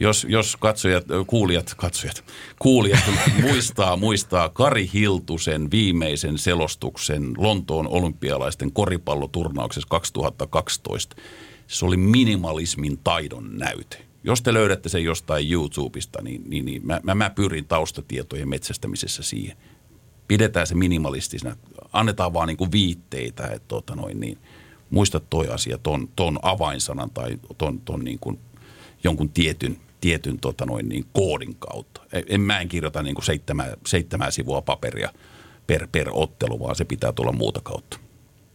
jos, 0.00 0.26
jos 0.28 0.56
katsojat, 0.56 1.04
kuulijat, 1.26 1.74
katsojat, 1.76 2.24
kuulijat 2.58 3.04
muistaa, 3.42 3.96
muistaa 3.96 4.48
Kari 4.48 4.90
Hiltusen 4.94 5.70
viimeisen 5.70 6.38
selostuksen 6.38 7.32
Lontoon 7.38 7.88
olympialaisten 7.88 8.72
koripalloturnauksessa 8.72 9.88
2012. 9.90 11.16
Se 11.66 11.86
oli 11.86 11.96
minimalismin 11.96 12.98
taidon 12.98 13.58
näyte. 13.58 14.08
Jos 14.24 14.42
te 14.42 14.54
löydätte 14.54 14.88
sen 14.88 15.04
jostain 15.04 15.52
YouTubesta, 15.52 16.22
niin, 16.22 16.42
niin, 16.46 16.64
niin 16.64 16.86
mä, 16.86 17.00
mä, 17.02 17.14
mä 17.14 17.30
pyrin 17.30 17.64
taustatietojen 17.64 18.48
metsästämisessä 18.48 19.22
siihen. 19.22 19.56
Pidetään 20.28 20.66
se 20.66 20.74
minimalistisena. 20.74 21.56
Annetaan 21.92 22.32
vaan 22.32 22.48
niin 22.48 22.56
kuin 22.56 22.72
viitteitä, 22.72 23.46
että 23.46 23.68
tota 23.68 23.94
noin, 23.94 24.20
niin, 24.20 24.38
muista 24.90 25.20
toi 25.20 25.48
asia, 25.48 25.78
ton, 25.78 26.08
ton 26.16 26.38
avainsanan 26.42 27.10
tai 27.10 27.38
ton, 27.58 27.80
ton 27.80 28.04
niin 28.04 28.18
kuin 28.18 28.38
jonkun 29.04 29.28
tietyn, 29.28 29.76
tietyn 30.00 30.38
tota 30.38 30.66
noin, 30.66 30.88
niin 30.88 31.06
koodin 31.12 31.56
kautta. 31.58 32.00
En, 32.12 32.24
en 32.28 32.40
mä 32.40 32.60
en 32.60 32.68
kirjoita 32.68 33.02
niin 33.02 33.14
kuin 33.14 33.24
seitsemää, 33.24 33.74
seitsemää 33.86 34.30
sivua 34.30 34.62
paperia 34.62 35.12
per, 35.66 35.88
per 35.92 36.08
ottelu, 36.12 36.60
vaan 36.60 36.76
se 36.76 36.84
pitää 36.84 37.12
tulla 37.12 37.32
muuta 37.32 37.60
kautta. 37.60 37.98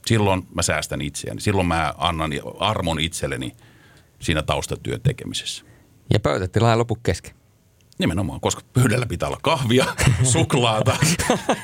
Silloin 0.05 0.47
mä 0.55 0.61
säästän 0.61 1.01
itseäni. 1.01 1.41
Silloin 1.41 1.67
mä 1.67 1.93
annan 1.97 2.31
armon 2.59 2.99
itselleni 2.99 3.55
siinä 4.19 4.41
taustatyön 4.41 5.01
tekemisessä. 5.01 5.65
Ja 6.13 6.19
pöytätila 6.19 6.71
ei 6.71 6.77
lopu 6.77 6.97
kesken. 7.03 7.35
Nimenomaan, 7.97 8.39
koska 8.41 8.61
pöydällä 8.73 9.05
pitää 9.05 9.29
olla 9.29 9.39
kahvia, 9.41 9.85
suklaata, 10.23 10.97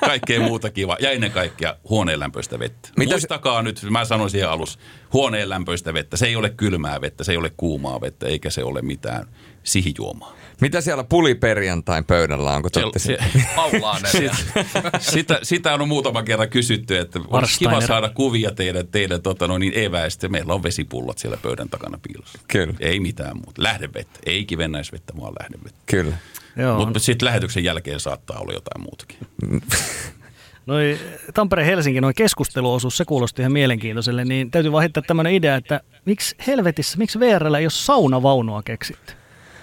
kaikkea 0.06 0.40
muuta 0.42 0.70
kivaa 0.70 0.98
ja 1.00 1.12
ennen 1.12 1.32
kaikkea 1.32 1.76
huoneen 1.90 2.20
lämpöistä 2.20 2.60
vettä. 2.60 2.90
Mitä 2.98 3.10
se- 3.10 3.16
Muistakaa 3.16 3.62
nyt, 3.62 3.82
mä 3.90 4.06
sanoin 4.06 4.30
siihen 4.30 4.50
alussa, 4.50 4.80
huoneen 5.14 5.50
lämpöistä 5.50 5.94
vettä. 5.94 6.18
Se 6.18 6.28
ei 6.28 6.36
ole 6.36 6.50
kylmää 6.50 7.02
vettä, 7.02 7.24
se 7.24 7.32
ei 7.32 7.38
ole 7.38 7.52
kuumaa 7.58 8.02
vettä, 8.02 8.28
eikä 8.28 8.50
se 8.50 8.64
ole 8.64 8.82
mitään 8.82 9.28
sihijuomaa. 9.64 10.34
Mitä 10.62 10.82
siellä 10.82 11.04
puliperjantain 11.04 12.06
pöydällä 12.06 12.52
on, 12.52 12.62
kun 12.62 12.72
te 12.72 12.80
Se, 13.00 13.18
olette 13.18 14.18
neljä. 14.18 14.32
sitä, 15.00 15.40
sitä 15.44 15.74
on 15.74 15.88
muutama 15.88 16.24
kerran 16.24 16.50
kysytty, 16.50 16.98
että 16.98 17.20
olisi 17.28 17.60
kiva 17.60 17.82
saada 17.82 18.10
kuvia 18.10 18.52
teidän, 18.52 18.88
teidän 18.88 19.22
tota, 19.22 19.48
no 19.48 19.58
niin 19.58 19.74
eväistä. 19.76 20.28
Meillä 20.28 20.54
on 20.54 20.64
vesipullot 20.64 21.18
siellä 21.18 21.38
pöydän 21.42 21.70
takana 21.70 22.00
piilossa. 22.08 22.40
Kyllä. 22.48 22.74
Ei 22.80 23.00
mitään 23.00 23.38
muuta. 23.38 23.64
Lähdevettä. 23.64 24.20
Ei 24.26 24.46
kivennäisvettä, 24.46 25.14
vaan 25.20 25.34
lähdevettä. 25.40 25.80
Kyllä. 25.86 26.16
Joo. 26.56 26.86
Mutta 26.86 27.00
sitten 27.00 27.26
lähetyksen 27.26 27.64
jälkeen 27.64 28.00
saattaa 28.00 28.40
olla 28.40 28.54
jotain 28.54 28.82
muutakin. 28.82 29.18
Noi 30.66 31.00
Tampere-Helsinki, 31.34 32.02
noin 32.02 32.16
keskusteluosuus, 32.16 32.98
se 32.98 33.06
kuulosti 33.06 33.42
ihan 33.42 33.52
mielenkiintoiselle, 33.52 34.26
niin 34.26 34.52
täytyy 34.52 34.72
vaan 34.72 34.82
heittää 34.82 35.04
tämmöinen 35.08 35.34
idea, 35.34 35.56
että 35.56 35.82
miksi 36.06 36.36
helvetissä, 36.48 36.98
miksi 36.98 37.20
VRllä 37.20 37.58
ei 37.60 37.66
ole 37.66 37.70
saunavaunua 37.70 38.64
keksitty? 38.64 39.14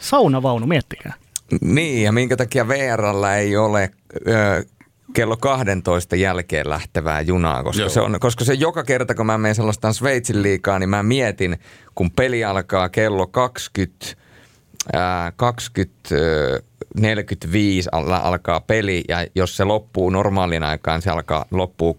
Saunavaunu, 0.06 0.66
miettikää. 0.66 1.12
Niin, 1.60 2.02
ja 2.02 2.12
minkä 2.12 2.36
takia 2.36 2.68
VRllä 2.68 3.36
ei 3.36 3.56
ole 3.56 3.90
ö, 4.28 4.64
kello 5.12 5.36
12 5.36 6.16
jälkeen 6.16 6.70
lähtevää 6.70 7.20
junaa, 7.20 7.62
koska 7.62 7.80
Joo. 7.82 7.88
se, 7.88 8.00
on, 8.00 8.16
koska 8.20 8.44
se 8.44 8.54
joka 8.54 8.84
kerta, 8.84 9.14
kun 9.14 9.26
mä 9.26 9.38
menen 9.38 9.54
sellaistaan 9.54 9.94
Sveitsin 9.94 10.42
liikaa, 10.42 10.78
niin 10.78 10.88
mä 10.88 11.02
mietin, 11.02 11.58
kun 11.94 12.10
peli 12.10 12.44
alkaa 12.44 12.88
kello 12.88 13.26
20, 13.26 14.06
ää, 14.92 15.32
20 15.36 15.94
ö, 16.12 16.62
45 17.00 17.88
al- 17.92 18.10
alkaa 18.12 18.60
peli 18.60 19.04
ja 19.08 19.26
jos 19.34 19.56
se 19.56 19.64
loppuu 19.64 20.10
normaalin 20.10 20.62
aikaan, 20.62 21.02
se 21.02 21.10
alkaa 21.10 21.44
loppuu 21.50 21.96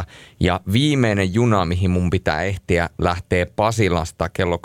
23.15 0.00 0.04
ja 0.40 0.60
viimeinen 0.72 1.34
juna, 1.34 1.64
mihin 1.64 1.90
mun 1.90 2.10
pitää 2.10 2.42
ehtiä, 2.42 2.88
lähtee 2.98 3.44
Pasilasta 3.44 4.28
kello 4.28 4.58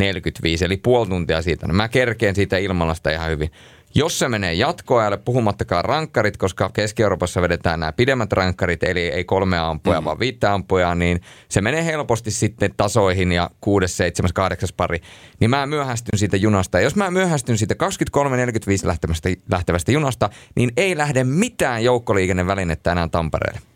23.45 0.00 0.64
eli 0.64 0.76
puoli 0.76 1.08
tuntia 1.08 1.42
siitä. 1.42 1.66
No 1.66 1.74
mä 1.74 1.88
kerkeen 1.88 2.34
siitä 2.34 2.58
ilmalasta 2.58 3.10
ihan 3.10 3.30
hyvin. 3.30 3.50
Jos 3.94 4.18
se 4.18 4.28
menee 4.28 4.54
jatkoajalle, 4.54 5.16
puhumattakaan 5.16 5.84
rankkarit, 5.84 6.36
koska 6.36 6.70
Keski-Euroopassa 6.72 7.42
vedetään 7.42 7.80
nämä 7.80 7.92
pidemmät 7.92 8.32
rankkarit, 8.32 8.82
eli 8.82 9.00
ei 9.00 9.24
kolme 9.24 9.58
ampuja, 9.58 10.00
mm. 10.00 10.04
vaan 10.04 10.18
viittä 10.18 10.54
ampujaa, 10.54 10.94
niin 10.94 11.20
se 11.48 11.60
menee 11.60 11.84
helposti 11.84 12.30
sitten 12.30 12.74
tasoihin 12.76 13.32
ja 13.32 13.50
kuudes, 13.60 13.96
seitsemäs, 13.96 14.32
kahdeksas 14.32 14.72
pari. 14.72 15.00
Niin 15.40 15.50
mä 15.50 15.66
myöhästyn 15.66 16.18
siitä 16.18 16.36
junasta. 16.36 16.78
Ja 16.78 16.84
jos 16.84 16.96
mä 16.96 17.10
myöhästyn 17.10 17.58
siitä 17.58 17.74
23.45 17.74 18.86
lähtevästä, 18.86 19.28
lähtevästä 19.50 19.92
junasta, 19.92 20.30
niin 20.54 20.72
ei 20.76 20.96
lähde 20.96 21.24
mitään 21.24 21.84
joukkoliikennevälinettä 21.84 22.92
enää 22.92 23.08
Tampereelle. 23.08 23.71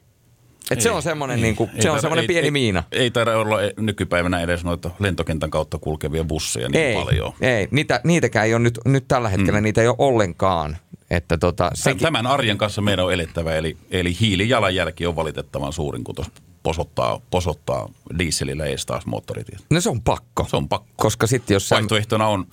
Et 0.71 0.81
se 0.81 0.91
on 0.91 1.03
semmoinen, 1.03 1.41
niin 1.41 1.57
kuin, 1.57 1.71
se 1.71 1.91
on 1.91 1.97
taida- 1.97 2.01
semmoinen 2.01 2.23
ei, 2.23 2.27
pieni 2.27 2.47
ei, 2.47 2.51
miina. 2.51 2.83
Ei 2.93 3.11
taida 3.11 3.39
olla 3.39 3.57
nykypäivänä 3.77 4.41
edes 4.41 4.65
noita 4.65 4.91
lentokentän 4.99 5.51
kautta 5.51 5.79
kulkevia 5.79 6.25
busseja 6.25 6.69
niin 6.69 6.85
ei, 6.85 6.95
paljon. 6.95 7.33
ei 7.41 7.69
niitä, 7.71 8.01
niitäkään 8.05 8.47
ei 8.47 8.55
ole 8.55 8.63
nyt, 8.63 8.79
nyt 8.85 9.05
tällä 9.09 9.29
hetkellä, 9.29 9.61
mm. 9.61 9.65
niitä 9.65 9.81
ei 9.81 9.89
ole 9.89 9.97
ollenkaan. 9.99 10.77
Että 11.11 11.39
tota, 11.39 11.71
sekin, 11.75 12.03
Tämän 12.03 12.27
arjen 12.27 12.59
kanssa 12.59 12.83
meidän 12.83 13.05
on 13.05 13.13
elettävä, 13.13 13.55
eli, 13.55 13.77
eli 13.91 14.17
hiilijalanjälki 14.21 15.07
on 15.07 15.17
valitettavan 15.17 15.73
suurin, 15.73 16.05
kun 16.05 16.15
tuossa 16.15 16.33
posottaa, 16.63 17.21
posottaa 17.31 17.89
dieselillä 18.19 18.65
ees 18.65 18.87
taas 18.87 19.07
moottoritiet. 19.07 19.65
no 19.71 19.81
se 19.81 19.91
on 19.91 20.03
pakko. 20.03 20.47
Se 20.49 20.57
on 20.57 20.69
pakko. 20.69 20.89
Koska 20.97 21.27
sitten 21.27 21.55
jos 21.55 21.71
Vaihtoehtona 21.71 22.27
on 22.27 22.47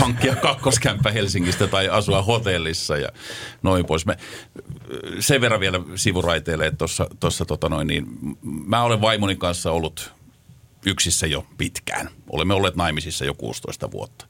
hankkia 0.00 0.36
kakkoskämppä 0.36 1.10
Helsingistä 1.10 1.66
tai 1.66 1.88
asua 1.88 2.22
hotellissa 2.22 2.96
ja 2.96 3.08
noin 3.62 3.86
pois. 3.86 4.06
Me, 4.06 4.16
sen 5.20 5.40
verran 5.40 5.60
vielä 5.60 5.80
sivuraiteille, 5.94 6.66
että 6.66 6.86
tuossa, 7.20 7.44
tota 7.44 7.68
noin, 7.68 7.86
niin, 7.86 8.06
mä 8.42 8.82
olen 8.82 9.00
vaimoni 9.00 9.36
kanssa 9.36 9.72
ollut 9.72 10.12
yksissä 10.86 11.26
jo 11.26 11.46
pitkään. 11.58 12.08
Olemme 12.30 12.54
olleet 12.54 12.76
naimisissa 12.76 13.24
jo 13.24 13.34
16 13.34 13.90
vuotta. 13.90 14.26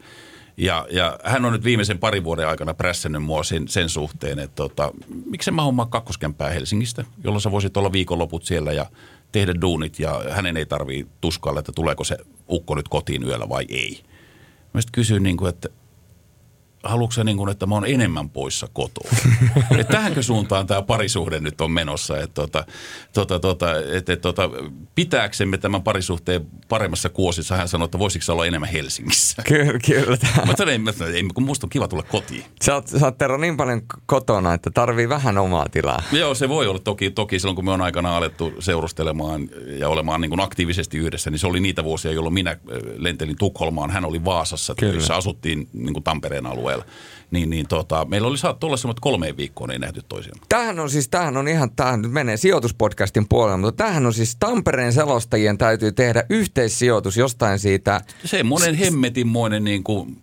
Ja, 0.57 0.87
ja 0.91 1.19
hän 1.25 1.45
on 1.45 1.53
nyt 1.53 1.65
viimeisen 1.65 1.99
parin 1.99 2.25
vuoden 2.25 2.49
aikana 2.49 2.75
prässännyt 2.75 3.23
mua 3.23 3.43
sen, 3.43 3.69
sen 3.69 3.89
suhteen, 3.89 4.39
että 4.39 4.57
tota, 4.57 4.93
miksi 5.27 5.51
mä 5.51 5.63
hommaa 5.63 5.87
kakkoskämppää 5.87 6.51
Helsingistä, 6.51 7.05
jolloin 7.25 7.41
sä 7.41 7.51
voisit 7.51 7.77
olla 7.77 7.93
viikonloput 7.93 8.45
siellä 8.45 8.73
ja 8.73 8.87
tehdä 9.33 9.55
duunit 9.61 9.99
ja 9.99 10.23
hänen 10.31 10.57
ei 10.57 10.67
tarvii 10.67 11.07
tuskailla, 11.21 11.61
että 11.61 11.73
tuleeko 11.73 12.05
se 12.05 12.17
ukko 12.51 12.75
nyt 12.75 12.89
kotiin 12.89 13.23
yöllä 13.23 13.49
vai 13.49 13.65
ei. 13.69 14.01
Mä 14.75 14.81
sitten 14.81 14.93
kysyin, 14.93 15.23
niin 15.23 15.37
kuin, 15.37 15.49
että 15.49 15.69
haluatko 16.89 17.23
niin 17.23 17.37
kuin, 17.37 17.51
että 17.51 17.67
mä 17.67 17.75
oon 17.75 17.87
enemmän 17.87 18.31
poissa 18.31 18.69
kotoa? 18.73 19.11
että 19.79 19.93
tähänkö 19.93 20.23
suuntaan 20.23 20.67
tämä 20.67 20.83
parisuhde 20.83 21.41
nyt 21.41 21.61
on 21.61 21.71
menossa? 21.71 22.19
Että 22.19 22.35
tota, 22.35 22.65
tota, 23.13 23.39
tota, 23.39 23.67
et, 23.93 24.09
et, 24.09 24.21
tota, 24.21 24.51
pitääksemme 24.95 25.59
tämän 25.59 25.83
parisuhteen 25.83 26.47
paremmassa 26.69 27.09
kuosissa? 27.09 27.57
Hän 27.57 27.69
sanoi, 27.69 27.85
että 27.85 27.99
voisiko 27.99 28.33
olla 28.33 28.47
enemmän 28.47 28.69
Helsingissä? 28.69 29.43
Kyllä, 29.43 29.79
kyllä. 29.87 30.17
Mä 30.47 30.53
sanoin, 30.57 30.89
että 30.89 31.07
ei, 31.07 31.23
kun 31.35 31.45
musta 31.45 31.67
on 31.67 31.71
kiva 31.71 31.89
tulla 31.89 32.03
kotiin. 32.03 32.45
Sä 32.63 32.75
oot, 32.75 32.89
sä 32.89 33.07
oot 33.07 33.19
Tero 33.19 33.37
niin 33.37 33.57
paljon 33.57 33.83
kotona, 34.07 34.55
että 34.55 34.71
tarvii 34.71 35.09
vähän 35.09 35.39
omaa 35.39 35.69
tilaa. 35.69 36.03
Joo, 36.13 36.35
se 36.35 36.49
voi 36.49 36.67
olla 36.67 36.79
toki, 36.79 37.11
toki 37.11 37.39
silloin, 37.39 37.57
kun 37.57 37.65
me 37.65 37.71
on 37.71 37.83
aikana 37.83 38.17
alettu 38.17 38.53
seurustelemaan 38.59 39.49
ja 39.79 39.89
olemaan 39.89 40.21
niin 40.21 40.31
kuin 40.31 40.41
aktiivisesti 40.41 40.99
yhdessä, 40.99 41.31
niin 41.31 41.39
se 41.39 41.47
oli 41.47 41.61
niitä 41.61 41.85
vuosia, 41.85 42.13
jolloin 42.13 42.35
minä 42.35 42.57
lentelin 42.97 43.37
Tukholmaan, 43.39 43.91
hän 43.91 44.05
oli 44.05 44.25
Vaasassa, 44.25 44.75
töissä, 44.75 45.15
asuttiin 45.15 45.69
niin 45.73 45.93
kuin 45.93 46.05
Tampereen 46.05 46.47
alueella. 46.47 46.76
Niin, 47.31 47.51
niin 47.51 47.69
tota, 47.69 48.05
meillä 48.05 48.29
oli 48.29 48.39
saattu 48.39 48.67
olla 48.67 48.77
semmoinen 48.77 49.01
kolmeen 49.01 49.37
viikkoon 49.37 49.71
ei 49.71 49.79
nähty 49.79 50.03
toisiaan. 50.09 50.41
Tämähän 50.49 50.81
on 50.81 50.91
siis, 50.91 51.09
tämähän 51.09 51.37
on 51.37 51.49
ihan, 51.49 51.71
tämähän 51.71 52.03
nyt 52.03 52.13
menee 52.13 52.37
sijoituspodcastin 52.37 53.29
puolelle, 53.29 53.57
mutta 53.57 53.85
tämähän 53.85 54.07
on 54.07 54.15
siis 54.15 54.37
Tampereen 54.37 54.93
selostajien 54.93 55.59
täytyy 55.59 55.93
tehdä 55.93 56.25
yhteissijoitus 56.31 57.17
jostain 57.17 57.59
siitä. 57.59 58.01
Semmoinen 58.25 58.75
hemmetinmoinen 58.75 59.65
niin 59.65 59.85
kuin 59.85 60.23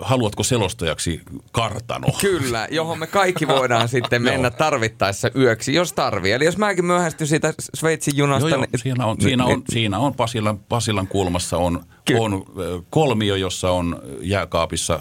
haluatko 0.00 0.42
selostajaksi 0.42 1.20
kartano? 1.52 2.08
Kyllä, 2.20 2.68
johon 2.70 2.98
me 2.98 3.06
kaikki 3.06 3.48
voidaan 3.48 3.88
sitten 3.88 4.22
mennä 4.30 4.50
tarvittaessa 4.50 5.30
yöksi, 5.36 5.74
jos 5.74 5.92
tarvii. 5.92 6.32
Eli 6.32 6.44
jos 6.44 6.58
mäkin 6.58 6.84
myöhästyn 6.84 7.26
siitä 7.26 7.54
Sveitsin 7.74 8.16
junasta... 8.16 8.48
Joo, 8.48 8.58
joo. 8.58 8.66
Niin, 8.72 8.80
siinä 8.80 9.06
on, 9.06 9.16
siinä 9.20 9.44
on, 9.44 9.62
siinä 9.68 9.98
on 9.98 10.14
Pasilan, 10.14 10.58
Pasilan 10.58 11.06
kulmassa 11.06 11.56
on, 11.56 11.84
on 12.18 12.44
kolmio, 12.90 13.36
jossa 13.36 13.70
on 13.70 14.02
jääkaapissa 14.20 15.00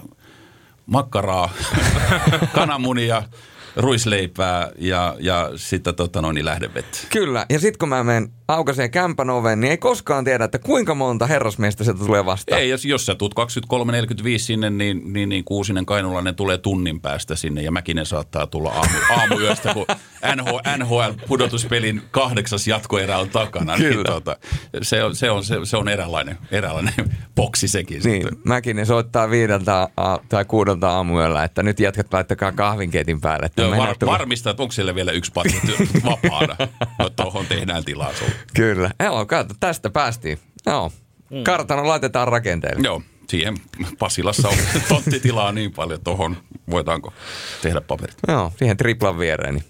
makkaraa, 0.86 1.49
kananmunia, 2.56 3.24
ruisleipää 3.76 4.72
ja, 4.78 5.16
ja 5.20 5.52
sitten 5.56 5.95
tota 5.95 6.22
noin, 6.22 6.45
lähdevettä. 6.45 6.98
Kyllä, 7.10 7.45
ja 7.49 7.60
sitten 7.60 7.80
kun 7.80 7.90
mä 7.90 8.03
menen 8.03 8.32
aukaiseen 8.47 8.91
kämpän 8.91 9.30
oven, 9.30 9.59
niin 9.59 9.72
ei 9.72 9.77
koskaan 9.77 10.23
tiedä, 10.23 10.43
että 10.43 10.59
kuinka 10.59 10.95
monta 10.95 11.27
herrasmiestä 11.27 11.84
sieltä 11.84 12.05
tulee 12.05 12.26
vastaan. 12.26 12.61
Ei, 12.61 12.69
jos, 12.69 12.85
jos 12.85 13.05
sä 13.05 13.15
tuut 13.15 13.35
23.45 13.39 14.38
sinne, 14.38 14.69
niin, 14.69 15.13
niin, 15.13 15.30
niin 15.30 15.43
Kuusinen 15.43 15.85
Kainulainen 15.85 16.35
tulee 16.35 16.57
tunnin 16.57 17.01
päästä 17.01 17.35
sinne 17.35 17.61
ja 17.61 17.72
Mäkinen 17.72 18.05
saattaa 18.05 18.47
tulla 18.47 18.69
aamu, 18.69 18.97
aamuyöstä, 19.19 19.73
kun 19.73 19.85
NHL, 20.35 20.57
NHL-pudotuspelin 20.77 22.01
kahdeksas 22.11 22.67
jatkoerä 22.67 23.17
on 23.17 23.30
takana. 23.30 23.77
Niin 23.77 23.89
Kyllä. 23.89 23.95
Niin, 23.95 24.13
tota, 24.13 24.38
se, 24.81 25.03
on, 25.03 25.15
se, 25.15 25.31
on, 25.31 25.43
se, 25.43 25.55
se 25.63 25.77
on 25.77 25.89
eräänlainen, 25.89 26.38
eräänlainen 26.51 26.93
boksi 27.35 27.67
sekin. 27.67 28.01
Niin, 28.03 28.22
sitten. 28.22 28.39
Mäkinen 28.43 28.85
soittaa 28.85 29.30
viideltä 29.30 29.89
a, 29.97 30.17
tai 30.30 30.45
kuudelta 30.45 30.89
aamuyöllä, 30.89 31.43
että 31.43 31.63
nyt 31.63 31.80
jatkat 31.80 32.13
laittakaa 32.13 32.51
kahvinkeitin 32.51 33.22
päälle. 33.22 33.45
Että 33.45 33.61
Joo, 33.61 33.77
var, 33.77 33.95
varmistaa, 34.05 34.51
että 34.51 34.63
onko 34.63 34.72
siellä 34.72 34.95
vielä 34.95 35.11
yksi 35.11 35.31
patti 35.31 35.61
vapaana. 36.05 36.55
no, 36.99 37.09
tuohon 37.09 37.45
tehdään 37.45 37.85
tilaa 37.85 38.13
sulle. 38.13 38.35
Kyllä. 38.53 38.91
Joo, 39.03 39.26
kato, 39.26 39.53
tästä 39.60 39.90
päästiin. 39.90 40.40
Joo. 40.66 40.91
Mm. 41.32 41.44
Kartano 41.44 41.88
laitetaan 41.88 42.28
rakenteelle. 42.28 42.82
Joo, 42.88 43.02
siihen 43.30 43.57
Pasilassa 43.99 44.49
on 44.49 44.57
tonttitilaa 44.90 45.52
niin 45.52 45.72
paljon, 45.72 46.02
tuohon 46.03 46.38
voitaanko 46.70 47.14
tehdä 47.62 47.82
paperit. 47.82 48.18
Joo, 48.28 48.52
siihen 48.57 48.78
triplan 48.78 49.20
viereen. 49.20 49.56
Niin. 49.56 49.66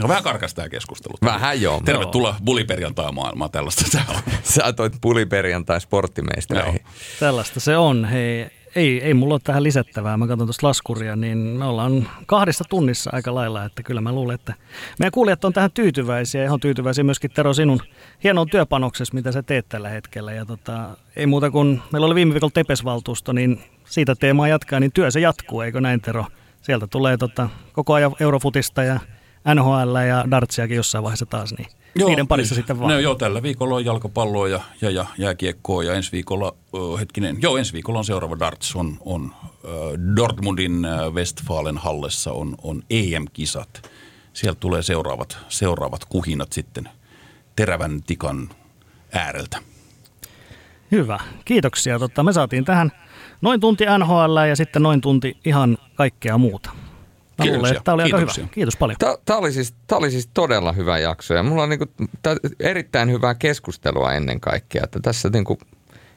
No 0.00 0.08
vähän 0.08 0.22
karkas 0.22 0.54
tämä 0.54 0.68
keskustelu. 0.68 1.14
Vähän 1.24 1.62
joo. 1.62 1.80
Tervetuloa 1.84 2.30
joo. 2.30 2.38
buliperjantai 2.44 3.12
maailmaan, 3.12 3.50
tällaista 3.50 3.84
se 3.90 3.98
on. 4.08 4.16
Sä 4.42 4.72
toit 4.72 4.92
buliperjantai 5.02 5.80
sporttimeistereihin. 5.80 6.80
Tällaista 7.20 7.60
se 7.60 7.76
on. 7.76 8.04
Hei, 8.04 8.46
ei, 8.76 9.02
ei 9.02 9.14
mulla 9.14 9.34
ole 9.34 9.40
tähän 9.44 9.62
lisättävää. 9.62 10.16
Mä 10.16 10.26
katson 10.26 10.46
tuosta 10.46 10.66
laskuria, 10.66 11.16
niin 11.16 11.38
me 11.38 11.64
ollaan 11.64 12.08
kahdessa 12.26 12.64
tunnissa 12.68 13.10
aika 13.12 13.34
lailla, 13.34 13.64
että 13.64 13.82
kyllä 13.82 14.00
mä 14.00 14.12
luulen, 14.12 14.34
että 14.34 14.54
meidän 14.98 15.12
kuulijat 15.12 15.44
on 15.44 15.52
tähän 15.52 15.70
tyytyväisiä. 15.74 16.44
Ihan 16.44 16.60
tyytyväisiä 16.60 17.04
myöskin 17.04 17.30
Tero 17.30 17.54
sinun 17.54 17.80
hienoon 18.24 18.50
työpanoksessa, 18.50 19.14
mitä 19.14 19.32
sä 19.32 19.42
teet 19.42 19.68
tällä 19.68 19.88
hetkellä. 19.88 20.32
Ja 20.32 20.46
tota, 20.46 20.96
ei 21.16 21.26
muuta 21.26 21.50
kuin, 21.50 21.82
meillä 21.92 22.06
oli 22.06 22.14
viime 22.14 22.32
viikolla 22.32 22.52
Tepesvaltuusto, 22.54 23.32
niin 23.32 23.60
siitä 23.84 24.14
teemaa 24.14 24.48
jatkaa, 24.48 24.80
niin 24.80 24.92
työ 24.92 25.10
se 25.10 25.20
jatkuu, 25.20 25.60
eikö 25.60 25.80
näin 25.80 26.00
Tero? 26.00 26.24
Sieltä 26.62 26.86
tulee 26.86 27.16
tota, 27.16 27.48
koko 27.72 27.94
ajan 27.94 28.12
Eurofutista 28.20 28.82
ja 28.82 29.00
NHL 29.54 29.96
ja 30.08 30.24
Dartsiakin 30.30 30.76
jossain 30.76 31.04
vaiheessa 31.04 31.26
taas, 31.26 31.54
niin 31.58 31.68
joo, 31.98 32.08
niiden 32.08 32.28
parissa 32.28 32.54
niin, 32.54 32.60
sitten 32.60 32.80
vaan. 32.80 32.92
No, 32.92 32.98
joo, 32.98 33.14
tällä 33.14 33.42
viikolla 33.42 33.74
on 33.74 33.84
jalkapalloa 33.84 34.48
ja, 34.48 34.60
ja, 34.80 34.90
ja 34.90 35.06
jääkiekkoa 35.18 35.84
ja 35.84 35.94
ensi 35.94 36.12
viikolla, 36.12 36.54
uh, 36.72 36.98
hetkinen, 36.98 37.36
joo, 37.42 37.56
ensi 37.56 37.72
viikolla 37.72 37.98
on 37.98 38.04
seuraava 38.04 38.38
darts, 38.38 38.76
on, 38.76 38.98
on 39.04 39.32
uh, 39.44 40.16
Dortmundin 40.16 40.86
uh, 40.86 41.14
Westfalen 41.14 41.78
hallessa 41.78 42.32
on, 42.32 42.54
on 42.62 42.82
EM-kisat. 42.90 43.90
Sieltä 44.32 44.60
tulee 44.60 44.82
seuraavat, 44.82 45.38
seuraavat 45.48 46.04
kuhinat 46.04 46.52
sitten 46.52 46.88
terävän 47.56 48.02
tikan 48.06 48.48
ääreltä. 49.12 49.58
Hyvä, 50.90 51.18
kiitoksia. 51.44 51.98
Totta, 51.98 52.22
me 52.22 52.32
saatiin 52.32 52.64
tähän 52.64 52.92
noin 53.42 53.60
tunti 53.60 53.84
NHL 53.98 54.36
ja 54.48 54.56
sitten 54.56 54.82
noin 54.82 55.00
tunti 55.00 55.36
ihan 55.44 55.78
kaikkea 55.94 56.38
muuta. 56.38 56.70
Mä 57.38 57.42
Kiitoksia. 57.42 57.56
luulen, 57.58 57.72
että 57.72 57.84
tämä 57.84 57.94
oli 57.94 58.02
Kiitoksia. 58.02 58.26
aika 58.28 58.40
hyvä. 58.40 58.48
Kiitos 58.54 58.76
paljon. 58.76 58.96
Tämä 59.24 59.38
oli, 59.38 59.52
siis, 59.52 59.74
oli 59.92 60.10
siis 60.10 60.30
todella 60.34 60.72
hyvä 60.72 60.98
jakso 60.98 61.34
ja 61.34 61.42
mulla 61.42 61.62
on 61.62 61.68
niinku, 61.68 61.86
erittäin 62.60 63.10
hyvää 63.10 63.34
keskustelua 63.34 64.12
ennen 64.12 64.40
kaikkea. 64.40 64.82
Että 64.84 65.00
tässä 65.02 65.28
niinku, 65.28 65.58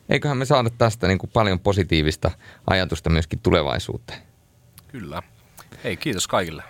eiköhän 0.10 0.38
me 0.38 0.46
saada 0.46 0.70
tästä 0.70 1.08
niinku 1.08 1.28
paljon 1.28 1.60
positiivista 1.60 2.32
ajatusta 2.68 3.10
myöskin 3.10 3.40
tulevaisuuteen. 3.40 4.20
Kyllä. 4.88 5.24
Hei, 5.84 5.98
kiitos 5.98 6.28
kaikille. 6.28 6.64